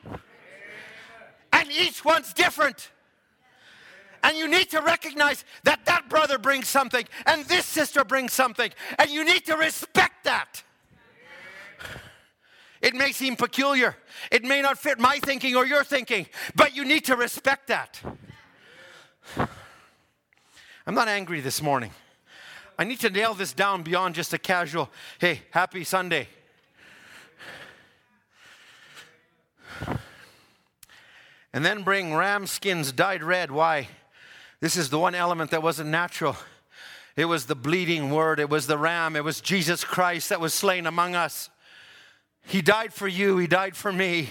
Each 1.78 2.04
one's 2.04 2.32
different. 2.32 2.90
And 4.22 4.36
you 4.38 4.48
need 4.48 4.70
to 4.70 4.80
recognize 4.80 5.44
that 5.64 5.84
that 5.84 6.08
brother 6.08 6.38
brings 6.38 6.66
something 6.66 7.04
and 7.26 7.44
this 7.44 7.66
sister 7.66 8.04
brings 8.04 8.32
something. 8.32 8.70
And 8.98 9.10
you 9.10 9.24
need 9.24 9.44
to 9.46 9.56
respect 9.56 10.24
that. 10.24 10.62
It 12.80 12.94
may 12.94 13.12
seem 13.12 13.36
peculiar. 13.36 13.96
It 14.30 14.44
may 14.44 14.60
not 14.62 14.78
fit 14.78 14.98
my 14.98 15.18
thinking 15.22 15.56
or 15.56 15.66
your 15.66 15.84
thinking, 15.84 16.26
but 16.54 16.74
you 16.74 16.84
need 16.84 17.04
to 17.06 17.16
respect 17.16 17.68
that. 17.68 18.00
I'm 20.86 20.94
not 20.94 21.08
angry 21.08 21.40
this 21.40 21.62
morning. 21.62 21.90
I 22.78 22.84
need 22.84 23.00
to 23.00 23.10
nail 23.10 23.34
this 23.34 23.52
down 23.52 23.82
beyond 23.82 24.14
just 24.14 24.34
a 24.34 24.38
casual, 24.38 24.90
hey, 25.18 25.42
happy 25.50 25.84
Sunday. 25.84 26.28
And 31.54 31.64
then 31.64 31.84
bring 31.84 32.12
ram 32.12 32.48
skins 32.48 32.90
dyed 32.90 33.22
red. 33.22 33.52
Why? 33.52 33.88
This 34.58 34.76
is 34.76 34.90
the 34.90 34.98
one 34.98 35.14
element 35.14 35.52
that 35.52 35.62
wasn't 35.62 35.88
natural. 35.88 36.36
It 37.16 37.26
was 37.26 37.46
the 37.46 37.54
bleeding 37.54 38.10
word, 38.10 38.40
it 38.40 38.50
was 38.50 38.66
the 38.66 38.76
ram, 38.76 39.14
it 39.14 39.22
was 39.22 39.40
Jesus 39.40 39.84
Christ 39.84 40.30
that 40.30 40.40
was 40.40 40.52
slain 40.52 40.84
among 40.84 41.14
us. 41.14 41.48
He 42.42 42.60
died 42.60 42.92
for 42.92 43.06
you, 43.06 43.38
He 43.38 43.46
died 43.46 43.76
for 43.76 43.92
me. 43.92 44.30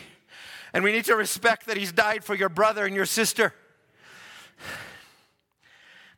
And 0.74 0.84
we 0.84 0.92
need 0.92 1.06
to 1.06 1.16
respect 1.16 1.66
that 1.68 1.78
He's 1.78 1.94
died 1.94 2.26
for 2.26 2.36
your 2.36 2.50
brother 2.50 2.86
and 2.86 2.94
your 2.94 3.06
sister. 3.06 3.54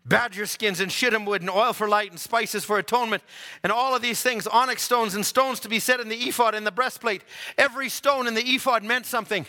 Badger 0.06 0.48
skins 0.48 0.80
and 0.80 0.92
shittim 0.92 1.26
wood 1.26 1.42
and 1.42 1.52
oil 1.52 1.74
for 1.74 1.88
light 1.88 2.10
and 2.10 2.20
spices 2.20 2.66
for 2.66 2.80
atonement 2.80 3.22
and 3.62 3.72
all 3.72 3.96
of 3.96 4.02
these 4.02 4.24
things, 4.24 4.48
onyx 4.48 4.82
stones 4.82 5.14
and 5.14 5.24
stones 5.24 5.60
to 5.60 5.70
be 5.70 5.78
set 5.78 6.00
in 6.00 6.10
the 6.10 6.16
ephod 6.16 6.56
and 6.56 6.66
the 6.66 6.72
breastplate. 6.72 7.22
Every 7.60 7.90
stone 7.90 8.26
in 8.26 8.34
the 8.34 8.42
ephod 8.44 8.84
meant 8.84 9.06
something. 9.06 9.46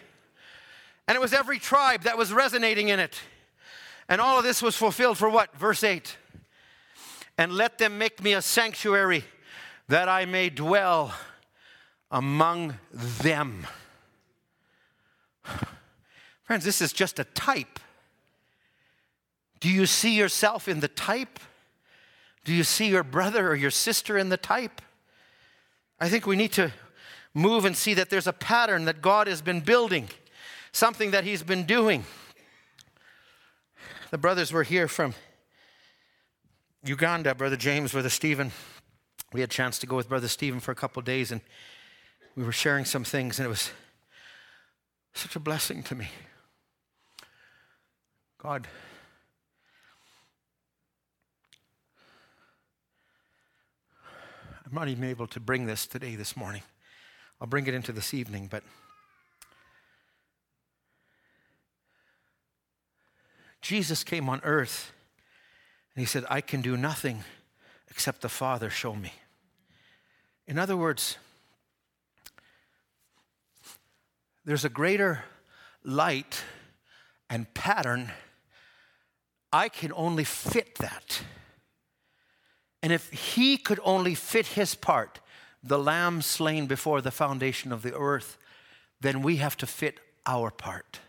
And 1.09 1.17
it 1.17 1.21
was 1.21 1.33
every 1.33 1.59
tribe 1.59 2.03
that 2.03 2.19
was 2.19 2.33
resonating 2.33 2.89
in 2.89 2.99
it. 2.99 3.21
And 4.09 4.21
all 4.21 4.39
of 4.39 4.45
this 4.45 4.63
was 4.63 4.77
fulfilled 4.77 5.19
for 5.19 5.29
what? 5.29 5.57
Verse 5.57 5.83
8. 5.85 6.17
And 7.39 7.53
let 7.53 7.79
them 7.79 7.99
make 7.99 8.23
me 8.23 8.33
a 8.33 8.43
sanctuary 8.43 9.25
that 9.89 10.09
I 10.09 10.25
may 10.25 10.49
dwell 10.49 11.15
among 12.11 12.79
them. 12.93 13.67
Friends, 16.45 16.65
this 16.65 16.81
is 16.81 16.93
just 16.93 17.19
a 17.19 17.25
type. 17.25 17.79
Do 19.61 19.69
you 19.69 19.87
see 19.87 20.15
yourself 20.17 20.69
in 20.69 20.81
the 20.81 20.89
type? 20.89 21.39
Do 22.45 22.53
you 22.53 22.63
see 22.63 22.89
your 22.89 23.03
brother 23.03 23.49
or 23.49 23.55
your 23.55 23.71
sister 23.71 24.17
in 24.17 24.29
the 24.29 24.37
type? 24.37 24.81
I 25.99 26.09
think 26.09 26.27
we 26.27 26.37
need 26.37 26.53
to 26.53 26.73
move 27.35 27.65
and 27.65 27.77
see 27.77 27.95
that 27.95 28.11
there's 28.11 28.27
a 28.27 28.33
pattern 28.33 28.85
that 28.85 29.03
God 29.03 29.27
has 29.27 29.43
been 29.43 29.61
building, 29.61 30.09
something 30.77 31.13
that 31.13 31.25
He's 31.25 31.43
been 31.43 31.65
doing. 31.65 32.05
The 34.11 34.19
brothers 34.19 34.53
were 34.53 34.63
here 34.63 34.89
from 34.89 35.15
Uganda, 36.85 37.35
Brother 37.35 37.57
James, 37.57 37.93
Brother 37.93 38.11
Stephen. 38.11 38.53
We 39.33 39.41
had 39.41 39.51
a 39.51 39.53
chance 39.53 39.79
to 39.81 39.87
go 39.87 39.97
with 39.97 40.09
Brother 40.09 40.29
Stephen 40.29 40.61
for 40.61 40.71
a 40.71 40.77
couple 40.77 41.03
days, 41.03 41.33
and 41.33 41.41
we 42.37 42.45
were 42.45 42.53
sharing 42.53 42.85
some 42.85 43.05
things, 43.05 43.39
and 43.39 43.47
it 43.47 43.49
was 43.49 43.71
such 45.15 45.35
a 45.35 45.41
blessing 45.41 45.83
to 45.85 45.95
me. 45.95 46.09
God, 48.39 48.69
I'm 54.65 54.75
not 54.75 54.89
even 54.89 55.05
able 55.05 55.27
to 55.29 55.41
bring 55.41 55.67
this 55.67 55.87
today, 55.87 56.17
this 56.17 56.37
morning. 56.37 56.63
I'll 57.41 57.49
bring 57.49 57.67
it 57.67 57.75
into 57.75 57.93
this 57.93 58.13
evening, 58.15 58.49
but 58.51 58.63
Jesus 63.67 64.05
came 64.05 64.29
on 64.29 64.41
earth 64.45 64.93
and 65.93 66.01
he 66.01 66.07
said, 66.07 66.25
I 66.31 66.41
can 66.41 66.61
do 66.61 66.77
nothing 66.77 67.25
except 67.91 68.21
the 68.21 68.29
Father 68.29 68.71
show 68.71 68.95
me. 68.95 69.13
In 70.47 70.57
other 70.57 70.77
words, 70.77 71.19
there's 74.45 74.65
a 74.65 74.69
greater 74.69 75.25
light 75.83 76.45
and 77.29 77.53
pattern. 77.55 78.13
I 79.53 79.69
can 79.69 79.93
only 79.95 80.23
fit 80.23 80.77
that. 80.77 81.23
And 82.85 82.93
if 82.93 83.11
he 83.11 83.57
could 83.57 83.81
only 83.83 84.15
fit 84.15 84.47
his 84.47 84.77
part, 84.77 85.19
the 85.61 85.79
lamb 85.79 86.23
slain 86.23 86.67
before 86.67 87.01
the 87.01 87.11
foundation 87.11 87.73
of 87.73 87.83
the 87.83 87.97
earth, 87.97 88.39
then 89.01 89.23
we 89.23 89.39
have 89.39 89.57
to 89.57 89.67
fit 89.67 89.99
our 90.25 90.53
part. 90.53 91.01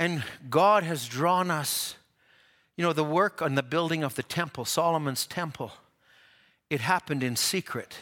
And 0.00 0.24
God 0.48 0.82
has 0.82 1.06
drawn 1.06 1.50
us, 1.50 1.94
you 2.78 2.82
know, 2.82 2.94
the 2.94 3.04
work 3.04 3.42
on 3.42 3.54
the 3.54 3.62
building 3.62 4.02
of 4.02 4.14
the 4.14 4.22
temple, 4.22 4.64
Solomon's 4.64 5.26
temple, 5.26 5.72
it 6.70 6.80
happened 6.80 7.22
in 7.22 7.36
secret. 7.36 7.98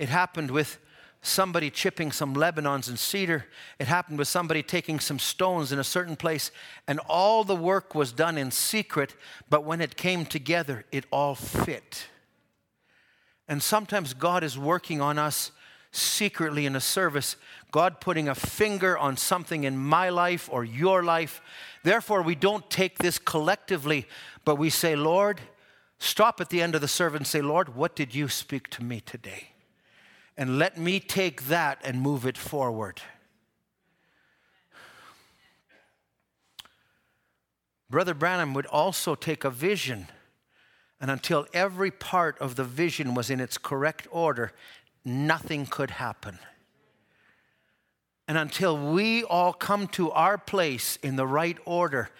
It 0.00 0.08
happened 0.08 0.50
with 0.50 0.78
somebody 1.22 1.70
chipping 1.70 2.10
some 2.10 2.34
Lebanons 2.34 2.88
and 2.88 2.98
cedar. 2.98 3.46
It 3.78 3.86
happened 3.86 4.18
with 4.18 4.26
somebody 4.26 4.64
taking 4.64 4.98
some 4.98 5.20
stones 5.20 5.70
in 5.70 5.78
a 5.78 5.84
certain 5.84 6.16
place. 6.16 6.50
And 6.88 6.98
all 7.08 7.44
the 7.44 7.54
work 7.54 7.94
was 7.94 8.10
done 8.10 8.36
in 8.36 8.50
secret, 8.50 9.14
but 9.48 9.64
when 9.64 9.80
it 9.80 9.96
came 9.96 10.26
together, 10.26 10.84
it 10.90 11.04
all 11.12 11.36
fit. 11.36 12.08
And 13.46 13.62
sometimes 13.62 14.14
God 14.14 14.42
is 14.42 14.58
working 14.58 15.00
on 15.00 15.16
us 15.16 15.52
secretly 15.92 16.66
in 16.66 16.76
a 16.76 16.80
service, 16.80 17.36
God 17.70 18.00
putting 18.00 18.28
a 18.28 18.34
finger 18.34 18.96
on 18.96 19.16
something 19.16 19.64
in 19.64 19.76
my 19.76 20.08
life 20.08 20.48
or 20.50 20.64
your 20.64 21.02
life. 21.02 21.40
Therefore, 21.82 22.22
we 22.22 22.34
don't 22.34 22.68
take 22.70 22.98
this 22.98 23.18
collectively, 23.18 24.06
but 24.44 24.56
we 24.56 24.70
say, 24.70 24.96
Lord, 24.96 25.40
stop 25.98 26.40
at 26.40 26.50
the 26.50 26.62
end 26.62 26.74
of 26.74 26.80
the 26.80 26.88
service 26.88 27.18
and 27.18 27.26
say, 27.26 27.42
Lord, 27.42 27.74
what 27.74 27.96
did 27.96 28.14
you 28.14 28.28
speak 28.28 28.68
to 28.70 28.84
me 28.84 29.00
today? 29.00 29.48
And 30.36 30.58
let 30.58 30.78
me 30.78 31.00
take 31.00 31.44
that 31.44 31.80
and 31.84 32.00
move 32.00 32.24
it 32.26 32.38
forward. 32.38 33.02
Brother 37.90 38.14
Branham 38.14 38.54
would 38.54 38.66
also 38.66 39.16
take 39.16 39.42
a 39.42 39.50
vision, 39.50 40.06
and 41.00 41.10
until 41.10 41.46
every 41.52 41.90
part 41.90 42.38
of 42.38 42.54
the 42.54 42.62
vision 42.62 43.14
was 43.14 43.30
in 43.30 43.40
its 43.40 43.58
correct 43.58 44.06
order, 44.12 44.52
nothing 45.04 45.66
could 45.66 45.90
happen. 45.90 46.38
And 48.28 48.38
until 48.38 48.92
we 48.92 49.24
all 49.24 49.52
come 49.52 49.88
to 49.88 50.10
our 50.12 50.38
place 50.38 50.96
in 51.02 51.16
the 51.16 51.26
right 51.26 51.58
order, 51.64 52.10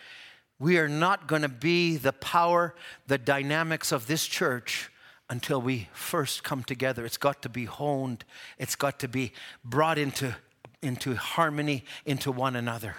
we 0.58 0.76
are 0.78 0.88
not 0.88 1.26
going 1.26 1.42
to 1.42 1.48
be 1.48 1.96
the 1.96 2.12
power, 2.12 2.74
the 3.06 3.16
dynamics 3.16 3.92
of 3.92 4.06
this 4.06 4.26
church 4.26 4.90
until 5.28 5.62
we 5.62 5.88
first 5.92 6.42
come 6.42 6.64
together. 6.64 7.06
It's 7.06 7.16
got 7.16 7.42
to 7.42 7.48
be 7.48 7.64
honed, 7.64 8.24
it's 8.58 8.74
got 8.74 8.98
to 8.98 9.08
be 9.08 9.32
brought 9.64 9.98
into, 9.98 10.34
into 10.82 11.14
harmony, 11.14 11.84
into 12.04 12.32
one 12.32 12.56
another. 12.56 12.96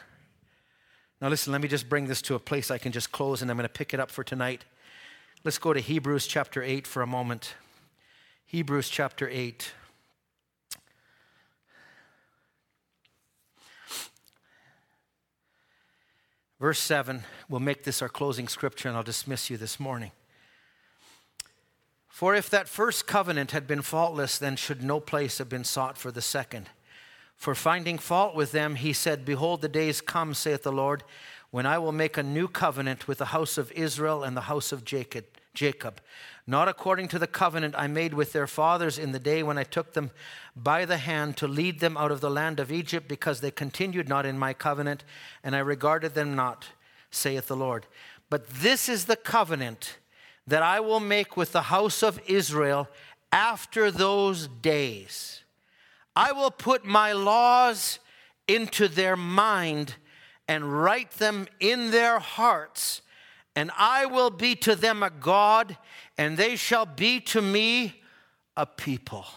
Now, 1.22 1.28
listen, 1.28 1.52
let 1.52 1.62
me 1.62 1.68
just 1.68 1.88
bring 1.88 2.08
this 2.08 2.22
to 2.24 2.36
a 2.36 2.40
place 2.40 2.72
I 2.72 2.80
can 2.80 2.92
just 2.92 3.12
close 3.12 3.42
and 3.42 3.52
I'm 3.52 3.58
going 3.58 3.68
to 3.68 3.70
pick 3.70 3.94
it 3.94 4.00
up 4.00 4.10
for 4.10 4.24
tonight. 4.24 4.66
Let's 5.44 5.60
go 5.60 5.74
to 5.74 5.80
Hebrews 5.80 6.26
chapter 6.26 6.64
8 6.64 6.88
for 6.88 7.02
a 7.02 7.08
moment. 7.08 7.54
Hebrews 8.52 8.90
chapter 8.90 9.30
8. 9.30 9.72
Verse 16.60 16.80
7, 16.80 17.24
we'll 17.48 17.62
make 17.62 17.86
this 17.86 18.02
our 18.02 18.10
closing 18.10 18.50
scripture 18.50 18.90
and 18.90 18.98
I'll 18.98 19.04
dismiss 19.04 19.50
you 19.50 19.56
this 19.56 19.80
morning. 19.80 20.12
For 22.10 22.36
if 22.36 22.50
that 22.50 22.68
first 22.68 23.08
covenant 23.08 23.52
had 23.52 23.68
been 23.68 23.82
faultless, 23.82 24.38
then 24.38 24.58
should 24.58 24.84
no 24.84 25.00
place 25.00 25.38
have 25.38 25.48
been 25.48 25.64
sought 25.64 25.98
for 25.98 26.12
the 26.12 26.22
second. 26.22 26.68
For 27.38 27.56
finding 27.56 27.98
fault 27.98 28.36
with 28.36 28.52
them, 28.52 28.76
he 28.76 28.92
said, 28.92 29.24
Behold, 29.24 29.62
the 29.62 29.70
days 29.70 30.02
come, 30.02 30.34
saith 30.34 30.64
the 30.64 30.74
Lord, 30.74 31.06
when 31.52 31.66
I 31.66 31.78
will 31.78 31.94
make 31.94 32.18
a 32.18 32.22
new 32.22 32.50
covenant 32.50 33.08
with 33.08 33.20
the 33.20 33.26
house 33.28 33.58
of 33.58 33.72
Israel 33.72 34.26
and 34.26 34.36
the 34.36 34.42
house 34.42 34.74
of 34.74 34.84
Jacob 34.84 35.24
Jacob, 35.54 36.02
not 36.48 36.68
according 36.68 37.08
to 37.10 37.20
the 37.20 37.28
covenant 37.28 37.76
I 37.78 37.88
made 37.88 38.14
with 38.14 38.34
their 38.34 38.48
fathers 38.48 38.98
in 38.98 39.12
the 39.12 39.20
day 39.20 39.44
when 39.44 39.58
I 39.58 39.64
took 39.64 39.94
them 39.94 40.12
by 40.56 40.86
the 40.86 40.98
hand 40.98 41.38
to 41.38 41.48
lead 41.48 41.80
them 41.80 41.96
out 41.98 42.12
of 42.12 42.22
the 42.22 42.30
land 42.30 42.60
of 42.60 42.72
Egypt, 42.72 43.08
because 43.08 43.42
they 43.42 43.52
continued 43.52 44.10
not 44.10 44.26
in 44.26 44.38
my 44.38 44.54
covenant, 44.54 45.04
and 45.44 45.56
I 45.56 45.60
regarded 45.60 46.14
them 46.14 46.36
not, 46.36 46.68
saith 47.10 47.48
the 47.48 47.56
Lord. 47.56 47.86
But 48.30 48.50
this 48.50 48.90
is 48.90 49.06
the 49.06 49.16
covenant 49.16 49.98
that 50.48 50.64
I 50.64 50.80
will 50.80 51.00
make 51.00 51.38
with 51.38 51.52
the 51.52 51.64
house 51.64 52.02
of 52.02 52.20
Israel 52.28 52.90
after 53.32 53.92
those 53.92 54.48
days. 54.48 55.44
I 56.16 56.32
will 56.32 56.52
put 56.52 56.84
my 56.84 57.14
laws 57.14 58.00
into 58.48 58.88
their 58.88 59.16
mind 59.16 59.96
and 60.48 60.82
write 60.82 61.12
them 61.12 61.48
in 61.60 61.92
their 61.92 62.20
hearts 62.20 63.02
and 63.62 63.70
I 63.78 64.08
will 64.08 64.32
be 64.32 64.56
to 64.56 64.76
them 64.76 65.04
a 65.04 65.12
God, 65.12 65.78
and 66.18 66.36
they 66.36 66.56
shall 66.56 66.88
be 66.88 67.20
to 67.20 67.44
me 67.44 68.02
a 68.58 68.66
people. 68.66 69.28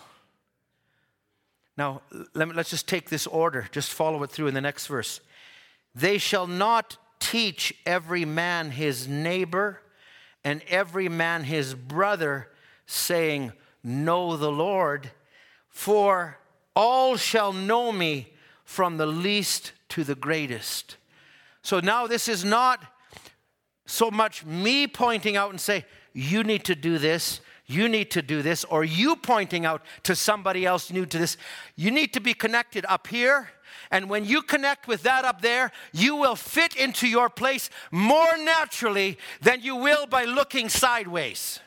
Now, 1.77 2.01
let 2.33 2.49
me, 2.49 2.55
let's 2.55 2.71
just 2.71 2.89
take 2.89 3.11
this 3.11 3.27
order, 3.27 3.69
just 3.71 3.93
follow 3.93 4.23
it 4.23 4.31
through 4.31 4.47
in 4.47 4.55
the 4.55 4.63
next 4.63 4.87
verse. 4.87 5.21
They 5.95 6.17
shall 6.17 6.47
not 6.47 6.97
teach 7.21 7.75
every 7.85 8.25
man 8.25 8.71
his 8.71 9.07
neighbor 9.07 9.83
and 10.43 10.63
every 10.71 11.11
man 11.11 11.45
his 11.45 11.75
brother, 11.75 12.49
saying, 12.87 13.53
Know 13.83 14.39
the 14.39 14.51
Lord, 14.51 15.11
for 15.69 16.39
all 16.75 17.19
shall 17.19 17.53
know 17.53 17.93
me 17.93 18.33
from 18.65 18.97
the 18.97 19.05
least 19.05 19.73
to 19.91 20.03
the 20.03 20.15
greatest. 20.15 20.97
So 21.61 21.79
now 21.81 22.07
this 22.07 22.27
is 22.27 22.43
not 22.43 22.83
so 23.87 24.11
much 24.11 24.45
me 24.45 24.87
pointing 24.87 25.37
out 25.37 25.51
and 25.51 25.61
say, 25.61 25.85
you 26.13 26.45
need 26.45 26.65
to 26.65 26.75
do 26.75 26.99
this, 26.99 27.41
you 27.67 27.89
need 27.89 28.11
to 28.13 28.23
do 28.23 28.43
this, 28.43 28.65
or 28.65 28.85
you 28.85 29.17
pointing 29.17 29.65
out 29.65 29.83
to 30.05 30.15
somebody 30.15 30.67
else 30.67 30.91
new 30.91 31.07
to 31.07 31.19
this. 31.19 31.37
You 31.77 31.91
need 31.91 32.13
to 32.13 32.21
be 32.21 32.35
connected 32.35 32.85
up 32.89 33.07
here. 33.07 33.51
And 33.91 34.09
when 34.09 34.25
you 34.25 34.43
connect 34.43 34.89
with 34.89 35.03
that 35.03 35.25
up 35.25 35.41
there, 35.41 35.73
you 35.93 36.17
will 36.17 36.37
fit 36.37 36.77
into 36.77 37.07
your 37.09 37.29
place 37.29 37.71
more 37.91 38.37
naturally 38.39 39.19
than 39.41 39.63
you 39.63 39.77
will 39.77 40.07
by 40.07 40.25
looking 40.25 40.69
sideways. 40.69 41.61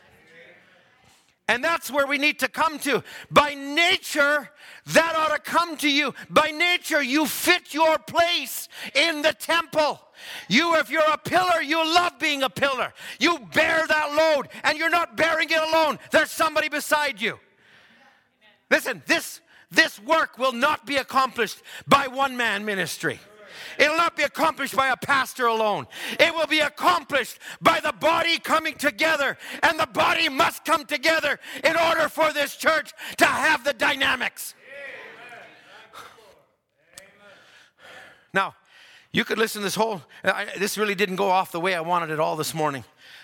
And 1.48 1.64
that's 1.64 1.90
where 1.90 2.06
we 2.06 2.18
need 2.18 2.40
to 2.40 2.50
come 2.50 2.78
to. 2.80 3.04
By 3.32 3.54
nature, 3.54 4.50
that 4.88 5.16
ought 5.16 5.34
to 5.34 5.40
come 5.40 5.78
to 5.78 5.90
you. 5.90 6.14
By 6.30 6.52
nature, 6.52 7.02
you 7.02 7.26
fit 7.26 7.74
your 7.74 7.98
place 8.00 8.68
in 8.94 9.22
the 9.22 9.32
temple. 9.32 10.02
You, 10.50 10.76
if 10.76 10.90
you're 10.90 11.10
a 11.10 11.18
pillar, 11.18 11.62
you 11.62 11.78
love 11.78 12.20
being 12.20 12.44
a 12.44 12.50
pillar. 12.50 12.92
You 13.20 13.40
bear 13.54 13.88
that 13.88 14.14
load, 14.14 14.50
and 14.66 14.78
you're 14.78 14.90
not 14.90 15.16
bearing 15.16 15.50
it 15.50 15.62
alone. 15.62 16.00
There's 16.12 16.32
somebody 16.32 16.68
beside 16.68 17.22
you. 17.22 17.40
Listen, 18.70 19.02
this, 19.06 19.40
this 19.72 20.00
work 20.02 20.38
will 20.38 20.52
not 20.52 20.86
be 20.86 20.98
accomplished 20.98 21.62
by 21.88 22.08
one 22.08 22.36
man 22.36 22.66
ministry. 22.66 23.22
It'll 23.80 23.98
not 23.98 24.16
be 24.16 24.24
accomplished 24.24 24.76
by 24.76 24.90
a 24.90 24.98
pastor 24.98 25.48
alone. 25.48 25.88
It 26.20 26.34
will 26.34 26.48
be 26.48 26.60
accomplished 26.60 27.40
by 27.62 27.80
the 27.80 27.94
body 27.94 28.40
coming 28.40 28.76
together. 28.76 29.38
And 29.64 29.80
the 29.80 29.88
body 29.88 30.30
must 30.30 30.66
come 30.66 30.86
together 30.86 31.40
in 31.64 31.76
order 31.76 32.10
for 32.10 32.34
this 32.34 32.56
church 32.56 32.92
to 33.18 33.26
have 33.26 33.64
the 33.64 33.74
dynamics. 33.74 34.56
Now, 38.34 38.56
you 39.12 39.24
could 39.24 39.38
listen 39.38 39.64
this 39.64 39.76
whole, 39.76 40.04
I, 40.24 40.48
this 40.58 40.78
really 40.78 40.96
didn't 40.96 41.16
go 41.16 41.30
off 41.30 41.52
the 41.52 41.60
way 41.60 41.74
I 41.74 41.82
wanted 41.82 42.12
it 42.12 42.20
all 42.20 42.36
this 42.36 42.54
morning, 42.54 42.84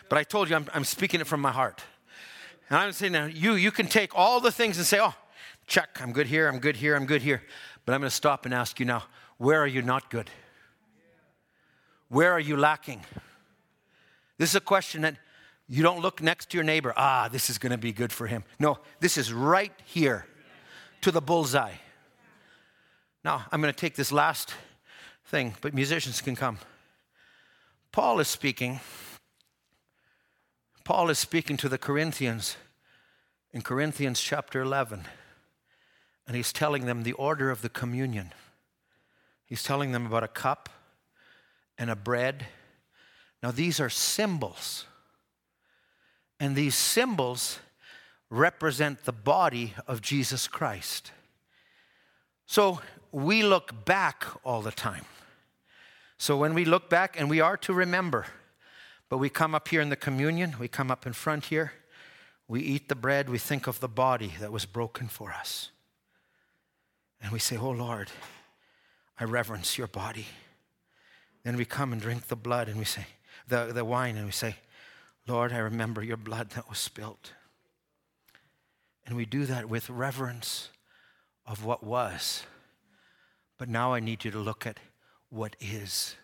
but 0.09 0.17
I 0.17 0.23
told 0.23 0.49
you 0.49 0.55
I'm, 0.55 0.67
I'm 0.73 0.85
speaking 0.85 1.21
it 1.21 1.27
from 1.27 1.41
my 1.41 1.51
heart. 1.51 1.83
And 2.69 2.79
I'm 2.79 2.91
saying 2.93 3.11
now, 3.11 3.25
you, 3.25 3.53
you 3.53 3.69
can 3.71 3.87
take 3.87 4.15
all 4.15 4.39
the 4.39 4.51
things 4.51 4.77
and 4.77 4.85
say, 4.87 4.99
oh, 4.99 5.13
check, 5.67 5.99
I'm 6.01 6.13
good 6.13 6.27
here, 6.27 6.47
I'm 6.47 6.59
good 6.59 6.77
here, 6.77 6.95
I'm 6.95 7.05
good 7.05 7.21
here. 7.21 7.43
But 7.85 7.93
I'm 7.93 8.01
going 8.01 8.09
to 8.09 8.15
stop 8.15 8.45
and 8.45 8.53
ask 8.53 8.79
you 8.79 8.85
now, 8.85 9.03
where 9.37 9.61
are 9.61 9.67
you 9.67 9.81
not 9.81 10.09
good? 10.09 10.29
Where 12.13 12.31
are 12.31 12.39
you 12.39 12.57
lacking? 12.57 13.01
This 14.37 14.51
is 14.51 14.55
a 14.55 14.61
question 14.61 15.01
that 15.01 15.15
you 15.67 15.81
don't 15.81 15.99
look 15.99 16.21
next 16.21 16.51
to 16.51 16.57
your 16.57 16.63
neighbor, 16.63 16.93
ah, 16.95 17.27
this 17.27 17.49
is 17.49 17.57
going 17.57 17.71
to 17.71 17.77
be 17.77 17.91
good 17.91 18.13
for 18.13 18.27
him. 18.27 18.43
No, 18.59 18.77
this 18.99 19.17
is 19.17 19.33
right 19.33 19.71
here 19.83 20.27
to 21.01 21.09
the 21.09 21.21
bullseye. 21.21 21.73
Now, 23.25 23.45
I'm 23.51 23.61
going 23.61 23.73
to 23.73 23.79
take 23.79 23.95
this 23.95 24.11
last 24.11 24.53
thing, 25.25 25.55
but 25.59 25.73
musicians 25.73 26.21
can 26.21 26.35
come. 26.35 26.59
Paul 27.91 28.19
is 28.19 28.27
speaking. 28.27 28.79
Paul 30.83 31.09
is 31.09 31.17
speaking 31.17 31.57
to 31.57 31.67
the 31.69 31.79
Corinthians 31.79 32.57
in 33.51 33.63
Corinthians 33.63 34.21
chapter 34.21 34.61
11, 34.61 35.05
and 36.27 36.35
he's 36.35 36.53
telling 36.53 36.85
them 36.85 37.01
the 37.01 37.13
order 37.13 37.49
of 37.49 37.63
the 37.63 37.69
communion. 37.69 38.33
He's 39.47 39.63
telling 39.63 39.93
them 39.93 40.05
about 40.05 40.23
a 40.23 40.27
cup 40.27 40.69
and 41.77 41.89
a 41.89 41.95
bread. 41.95 42.47
Now, 43.41 43.51
these 43.51 43.79
are 43.79 43.89
symbols. 43.89 44.85
And 46.39 46.55
these 46.55 46.75
symbols 46.75 47.59
represent 48.29 49.05
the 49.05 49.11
body 49.11 49.73
of 49.87 50.01
Jesus 50.01 50.47
Christ. 50.47 51.11
So 52.45 52.81
we 53.11 53.43
look 53.43 53.85
back 53.85 54.25
all 54.43 54.61
the 54.61 54.71
time. 54.71 55.05
So 56.17 56.37
when 56.37 56.53
we 56.53 56.65
look 56.65 56.89
back, 56.89 57.19
and 57.19 57.29
we 57.29 57.41
are 57.41 57.57
to 57.57 57.73
remember, 57.73 58.25
but 59.09 59.17
we 59.17 59.29
come 59.29 59.53
up 59.53 59.67
here 59.67 59.81
in 59.81 59.89
the 59.89 59.95
communion, 59.95 60.55
we 60.59 60.67
come 60.67 60.89
up 60.89 61.05
in 61.05 61.13
front 61.13 61.45
here, 61.45 61.73
we 62.47 62.61
eat 62.61 62.89
the 62.89 62.95
bread, 62.95 63.29
we 63.29 63.37
think 63.37 63.67
of 63.67 63.79
the 63.79 63.87
body 63.87 64.33
that 64.39 64.51
was 64.51 64.65
broken 64.65 65.07
for 65.07 65.31
us. 65.31 65.69
And 67.21 67.31
we 67.31 67.39
say, 67.39 67.57
Oh 67.57 67.71
Lord, 67.71 68.09
I 69.19 69.25
reverence 69.25 69.77
your 69.77 69.87
body. 69.87 70.27
Then 71.43 71.57
we 71.57 71.65
come 71.65 71.91
and 71.91 72.01
drink 72.01 72.27
the 72.27 72.35
blood 72.35 72.67
and 72.69 72.77
we 72.77 72.85
say, 72.85 73.05
the, 73.47 73.71
the 73.73 73.85
wine, 73.85 74.15
and 74.15 74.25
we 74.25 74.31
say, 74.31 74.55
Lord, 75.27 75.51
I 75.51 75.57
remember 75.57 76.03
your 76.03 76.17
blood 76.17 76.51
that 76.51 76.69
was 76.69 76.77
spilt. 76.77 77.33
And 79.05 79.15
we 79.15 79.25
do 79.25 79.45
that 79.45 79.69
with 79.69 79.89
reverence 79.89 80.69
of 81.45 81.65
what 81.65 81.83
was. 81.83 82.43
But 83.57 83.69
now 83.69 83.93
I 83.93 83.99
need 83.99 84.23
you 84.23 84.31
to 84.31 84.39
look 84.39 84.65
at 84.65 84.79
what 85.29 85.55
is. 85.59 86.15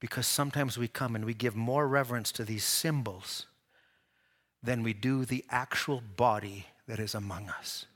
Because 0.00 0.26
sometimes 0.26 0.76
we 0.76 0.88
come 0.88 1.14
and 1.14 1.24
we 1.24 1.34
give 1.34 1.56
more 1.56 1.86
reverence 1.86 2.32
to 2.32 2.44
these 2.44 2.64
symbols 2.64 3.46
than 4.62 4.82
we 4.82 4.92
do 4.92 5.24
the 5.24 5.44
actual 5.50 6.02
body 6.16 6.66
that 6.86 6.98
is 6.98 7.14
among 7.14 7.48
us. 7.48 7.86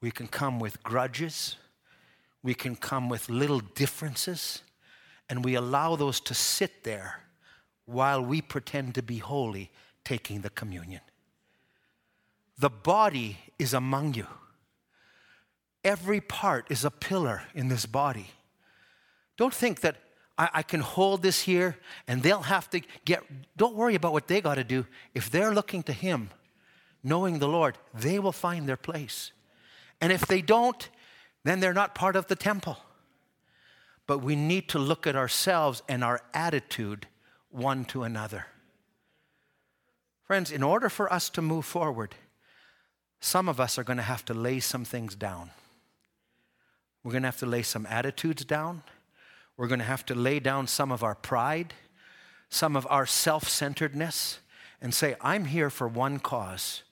We 0.00 0.10
can 0.10 0.28
come 0.28 0.60
with 0.60 0.82
grudges, 0.82 1.56
we 2.42 2.54
can 2.54 2.76
come 2.76 3.08
with 3.08 3.28
little 3.28 3.60
differences, 3.60 4.62
and 5.28 5.44
we 5.44 5.54
allow 5.54 5.96
those 5.96 6.20
to 6.20 6.34
sit 6.34 6.84
there 6.84 7.24
while 7.84 8.22
we 8.22 8.40
pretend 8.40 8.94
to 8.94 9.02
be 9.02 9.18
holy 9.18 9.70
taking 10.04 10.40
the 10.40 10.50
communion. 10.50 11.00
The 12.58 12.70
body 12.70 13.38
is 13.58 13.74
among 13.74 14.14
you. 14.14 14.26
Every 15.84 16.20
part 16.20 16.66
is 16.70 16.84
a 16.84 16.90
pillar 16.90 17.42
in 17.54 17.68
this 17.68 17.86
body. 17.86 18.30
Don't 19.36 19.54
think 19.54 19.80
that 19.80 19.96
I, 20.36 20.48
I 20.54 20.62
can 20.62 20.80
hold 20.80 21.22
this 21.22 21.42
here 21.42 21.76
and 22.06 22.22
they'll 22.22 22.42
have 22.42 22.68
to 22.70 22.80
get, 23.04 23.22
don't 23.56 23.74
worry 23.74 23.94
about 23.94 24.12
what 24.12 24.28
they 24.28 24.40
got 24.40 24.56
to 24.56 24.64
do. 24.64 24.86
If 25.14 25.30
they're 25.30 25.54
looking 25.54 25.82
to 25.84 25.92
Him, 25.92 26.30
knowing 27.02 27.38
the 27.38 27.48
Lord, 27.48 27.78
they 27.94 28.18
will 28.18 28.32
find 28.32 28.68
their 28.68 28.76
place. 28.76 29.32
And 30.00 30.12
if 30.12 30.22
they 30.22 30.42
don't, 30.42 30.88
then 31.44 31.60
they're 31.60 31.74
not 31.74 31.94
part 31.94 32.16
of 32.16 32.26
the 32.26 32.36
temple. 32.36 32.78
But 34.08 34.18
we 34.18 34.34
need 34.34 34.68
to 34.70 34.80
look 34.80 35.06
at 35.06 35.14
ourselves 35.14 35.82
and 35.88 36.02
our 36.02 36.22
attitude 36.34 37.06
one 37.50 37.84
to 37.86 38.02
another. 38.02 38.46
Friends, 40.24 40.50
in 40.50 40.62
order 40.62 40.88
for 40.88 41.12
us 41.12 41.30
to 41.30 41.42
move 41.42 41.64
forward, 41.64 42.14
some 43.20 43.48
of 43.48 43.60
us 43.60 43.78
are 43.78 43.84
going 43.84 43.98
to 43.98 44.02
have 44.02 44.24
to 44.24 44.34
lay 44.34 44.60
some 44.60 44.84
things 44.84 45.14
down. 45.14 45.50
We're 47.02 47.12
going 47.12 47.22
to 47.22 47.28
have 47.28 47.38
to 47.38 47.46
lay 47.46 47.62
some 47.62 47.86
attitudes 47.86 48.44
down. 48.44 48.82
We're 49.58 49.68
going 49.68 49.80
to 49.80 49.84
have 49.84 50.06
to 50.06 50.14
lay 50.14 50.40
down 50.40 50.68
some 50.68 50.90
of 50.90 51.02
our 51.02 51.14
pride, 51.14 51.74
some 52.48 52.76
of 52.76 52.86
our 52.88 53.04
self 53.04 53.46
centeredness, 53.46 54.38
and 54.80 54.94
say, 54.94 55.16
I'm 55.20 55.44
here 55.44 55.68
for 55.68 55.86
one 55.86 56.18
cause, 56.18 56.82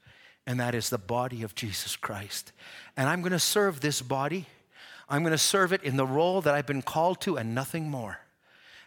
and 0.46 0.60
that 0.60 0.74
is 0.74 0.90
the 0.90 0.98
body 0.98 1.42
of 1.42 1.54
Jesus 1.54 1.96
Christ. 1.96 2.52
And 2.94 3.08
I'm 3.08 3.22
going 3.22 3.32
to 3.32 3.38
serve 3.38 3.80
this 3.80 4.02
body. 4.02 4.46
I'm 5.08 5.22
going 5.22 5.32
to 5.32 5.38
serve 5.38 5.72
it 5.72 5.82
in 5.82 5.96
the 5.96 6.06
role 6.06 6.40
that 6.40 6.54
I've 6.54 6.66
been 6.66 6.82
called 6.82 7.20
to 7.22 7.36
and 7.36 7.54
nothing 7.54 7.88
more. 7.88 8.20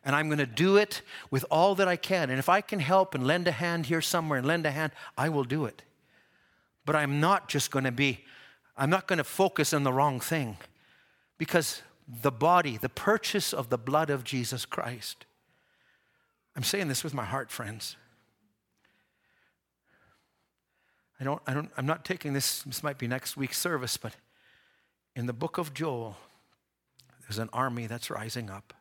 And 0.03 0.15
I'm 0.15 0.27
going 0.27 0.39
to 0.39 0.45
do 0.45 0.77
it 0.77 1.01
with 1.29 1.45
all 1.51 1.75
that 1.75 1.87
I 1.87 1.95
can. 1.95 2.29
And 2.29 2.39
if 2.39 2.49
I 2.49 2.61
can 2.61 2.79
help 2.79 3.13
and 3.15 3.25
lend 3.25 3.47
a 3.47 3.51
hand 3.51 3.85
here 3.87 4.01
somewhere 4.01 4.37
and 4.37 4.47
lend 4.47 4.65
a 4.65 4.71
hand, 4.71 4.91
I 5.17 5.29
will 5.29 5.43
do 5.43 5.65
it. 5.65 5.83
But 6.85 6.95
I'm 6.95 7.19
not 7.19 7.49
just 7.49 7.71
going 7.71 7.85
to 7.85 7.91
be, 7.91 8.25
I'm 8.77 8.89
not 8.89 9.07
going 9.07 9.17
to 9.17 9.23
focus 9.23 9.73
on 9.73 9.83
the 9.83 9.93
wrong 9.93 10.19
thing 10.19 10.57
because 11.37 11.81
the 12.21 12.31
body, 12.31 12.77
the 12.77 12.89
purchase 12.89 13.53
of 13.53 13.69
the 13.69 13.77
blood 13.77 14.09
of 14.09 14.23
Jesus 14.23 14.65
Christ. 14.65 15.25
I'm 16.55 16.63
saying 16.63 16.87
this 16.87 17.03
with 17.03 17.13
my 17.13 17.25
heart, 17.25 17.51
friends. 17.51 17.95
I 21.19 21.23
don't, 21.23 21.41
I 21.45 21.53
don't, 21.53 21.69
I'm 21.77 21.85
not 21.85 22.05
taking 22.05 22.33
this, 22.33 22.63
this 22.63 22.81
might 22.81 22.97
be 22.97 23.07
next 23.07 23.37
week's 23.37 23.57
service, 23.57 23.97
but 23.97 24.15
in 25.19 25.25
the 25.25 25.33
book 25.33 25.57
of 25.57 25.73
Joel, 25.73 26.15
there's 27.21 27.39
an 27.39 27.49
army 27.51 27.87
that's 27.87 28.09
rising 28.09 28.49
up. 28.49 28.73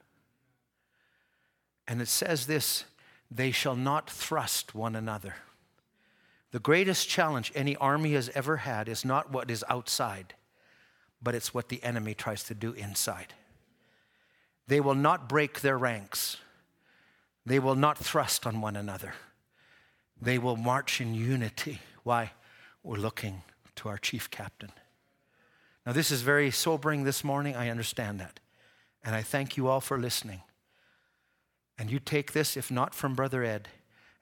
And 1.88 2.00
it 2.00 2.06
says 2.06 2.46
this 2.46 2.84
they 3.28 3.50
shall 3.50 3.74
not 3.74 4.08
thrust 4.08 4.72
one 4.72 4.94
another. 4.94 5.34
The 6.52 6.60
greatest 6.60 7.08
challenge 7.08 7.50
any 7.56 7.74
army 7.74 8.12
has 8.12 8.30
ever 8.36 8.58
had 8.58 8.88
is 8.88 9.04
not 9.04 9.32
what 9.32 9.50
is 9.50 9.64
outside, 9.68 10.34
but 11.20 11.34
it's 11.34 11.52
what 11.52 11.70
the 11.70 11.82
enemy 11.82 12.14
tries 12.14 12.44
to 12.44 12.54
do 12.54 12.72
inside. 12.72 13.34
They 14.68 14.78
will 14.78 14.94
not 14.94 15.28
break 15.28 15.60
their 15.60 15.76
ranks. 15.76 16.36
They 17.44 17.58
will 17.58 17.74
not 17.74 17.98
thrust 17.98 18.46
on 18.46 18.60
one 18.60 18.76
another. 18.76 19.14
They 20.22 20.38
will 20.38 20.56
march 20.56 21.00
in 21.00 21.14
unity. 21.14 21.80
Why? 22.04 22.30
We're 22.84 22.98
looking 22.98 23.42
to 23.74 23.88
our 23.88 23.98
chief 23.98 24.30
captain. 24.30 24.70
Now, 25.88 25.94
this 25.94 26.10
is 26.10 26.20
very 26.20 26.50
sobering 26.50 27.04
this 27.04 27.24
morning. 27.24 27.56
I 27.56 27.70
understand 27.70 28.20
that. 28.20 28.40
And 29.02 29.14
I 29.14 29.22
thank 29.22 29.56
you 29.56 29.68
all 29.68 29.80
for 29.80 29.96
listening. 29.96 30.42
And 31.78 31.90
you 31.90 31.98
take 31.98 32.34
this, 32.34 32.58
if 32.58 32.70
not 32.70 32.94
from 32.94 33.14
Brother 33.14 33.42
Ed, 33.42 33.68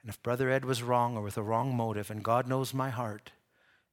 and 0.01 0.07
if 0.07 0.23
Brother 0.23 0.49
Ed 0.49 0.63
was 0.63 0.81
wrong 0.81 1.17
or 1.17 1.21
with 1.21 1.37
a 1.37 1.43
wrong 1.43 1.75
motive, 1.75 2.09
and 2.09 2.23
God 2.23 2.47
knows 2.47 2.73
my 2.73 2.89
heart 2.89 3.31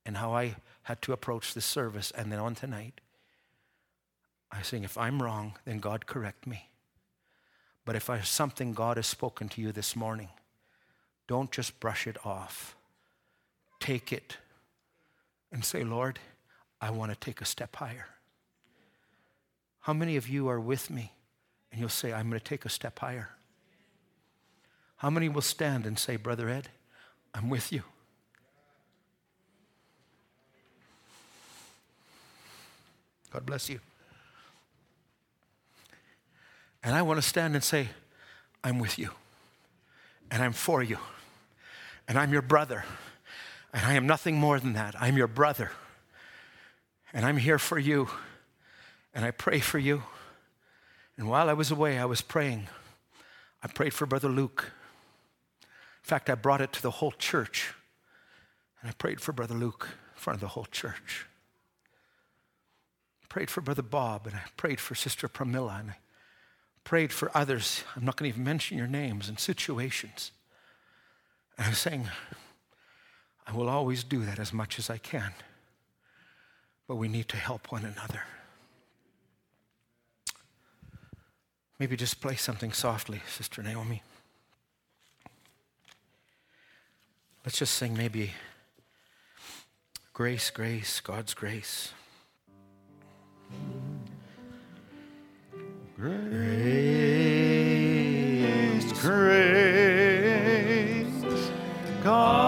and 0.06 0.18
how 0.18 0.36
I 0.36 0.54
had 0.84 1.02
to 1.02 1.12
approach 1.12 1.52
this 1.52 1.64
service 1.64 2.12
and 2.12 2.30
then 2.30 2.38
on 2.38 2.54
tonight, 2.54 3.00
I 4.52 4.62
saying, 4.62 4.84
if 4.84 4.96
I'm 4.96 5.20
wrong, 5.20 5.54
then 5.64 5.80
God 5.80 6.06
correct 6.06 6.46
me. 6.46 6.68
But 7.84 7.96
if 7.96 8.06
there's 8.06 8.28
something 8.28 8.72
God 8.72 8.98
has 8.98 9.08
spoken 9.08 9.48
to 9.48 9.60
you 9.60 9.72
this 9.72 9.96
morning, 9.96 10.28
don't 11.26 11.50
just 11.50 11.80
brush 11.80 12.06
it 12.06 12.24
off. 12.24 12.76
Take 13.80 14.12
it 14.12 14.36
and 15.50 15.64
say, 15.64 15.82
Lord, 15.82 16.20
I 16.84 16.90
want 16.90 17.10
to 17.10 17.16
take 17.18 17.40
a 17.40 17.46
step 17.46 17.76
higher. 17.76 18.08
How 19.80 19.94
many 19.94 20.16
of 20.16 20.28
you 20.28 20.48
are 20.48 20.60
with 20.60 20.90
me 20.90 21.12
and 21.72 21.80
you'll 21.80 21.88
say, 21.88 22.12
I'm 22.12 22.28
going 22.28 22.38
to 22.38 22.44
take 22.44 22.66
a 22.66 22.68
step 22.68 22.98
higher? 22.98 23.30
How 24.96 25.08
many 25.08 25.30
will 25.30 25.40
stand 25.40 25.86
and 25.86 25.98
say, 25.98 26.16
Brother 26.16 26.50
Ed, 26.50 26.68
I'm 27.32 27.48
with 27.48 27.72
you? 27.72 27.84
God 33.32 33.46
bless 33.46 33.70
you. 33.70 33.80
And 36.82 36.94
I 36.94 37.00
want 37.00 37.16
to 37.16 37.26
stand 37.26 37.54
and 37.54 37.64
say, 37.64 37.88
I'm 38.62 38.78
with 38.78 38.98
you. 38.98 39.08
And 40.30 40.42
I'm 40.42 40.52
for 40.52 40.82
you. 40.82 40.98
And 42.06 42.18
I'm 42.18 42.30
your 42.30 42.42
brother. 42.42 42.84
And 43.72 43.86
I 43.86 43.94
am 43.94 44.06
nothing 44.06 44.36
more 44.36 44.60
than 44.60 44.74
that. 44.74 44.94
I'm 45.00 45.16
your 45.16 45.28
brother. 45.28 45.70
And 47.14 47.24
I'm 47.24 47.36
here 47.36 47.58
for 47.58 47.78
you. 47.78 48.08
And 49.14 49.24
I 49.24 49.30
pray 49.30 49.60
for 49.60 49.78
you. 49.78 50.02
And 51.16 51.28
while 51.28 51.48
I 51.48 51.52
was 51.52 51.70
away, 51.70 51.98
I 51.98 52.04
was 52.04 52.20
praying. 52.20 52.66
I 53.62 53.68
prayed 53.68 53.94
for 53.94 54.04
Brother 54.04 54.28
Luke. 54.28 54.72
In 55.62 56.06
fact, 56.08 56.28
I 56.28 56.34
brought 56.34 56.60
it 56.60 56.72
to 56.72 56.82
the 56.82 56.90
whole 56.90 57.12
church. 57.12 57.72
And 58.82 58.90
I 58.90 58.92
prayed 58.94 59.20
for 59.20 59.32
Brother 59.32 59.54
Luke 59.54 59.88
in 59.90 60.20
front 60.20 60.36
of 60.36 60.40
the 60.40 60.48
whole 60.48 60.66
church. 60.66 61.24
I 63.22 63.26
prayed 63.28 63.48
for 63.48 63.60
Brother 63.60 63.82
Bob, 63.82 64.26
and 64.26 64.34
I 64.34 64.42
prayed 64.56 64.80
for 64.80 64.94
Sister 64.94 65.28
Pramila, 65.28 65.80
and 65.80 65.90
I 65.92 65.96
prayed 66.82 67.12
for 67.12 67.30
others. 67.32 67.84
I'm 67.96 68.04
not 68.04 68.16
going 68.16 68.30
to 68.30 68.34
even 68.34 68.44
mention 68.44 68.76
your 68.76 68.86
names 68.88 69.28
and 69.28 69.38
situations. 69.38 70.32
And 71.56 71.68
I'm 71.68 71.74
saying, 71.74 72.08
I 73.46 73.52
will 73.52 73.68
always 73.68 74.02
do 74.02 74.24
that 74.24 74.40
as 74.40 74.52
much 74.52 74.78
as 74.78 74.90
I 74.90 74.98
can. 74.98 75.32
But 76.86 76.96
we 76.96 77.08
need 77.08 77.28
to 77.28 77.36
help 77.36 77.72
one 77.72 77.84
another. 77.84 78.22
Maybe 81.78 81.96
just 81.96 82.20
play 82.20 82.36
something 82.36 82.72
softly, 82.72 83.22
Sister 83.28 83.62
Naomi. 83.62 84.02
Let's 87.44 87.58
just 87.58 87.74
sing 87.74 87.96
maybe 87.96 88.32
Grace, 90.12 90.50
Grace, 90.50 91.00
God's 91.00 91.34
Grace. 91.34 91.92
Grace, 95.96 96.42
grace, 99.00 100.32
God's 102.02 102.43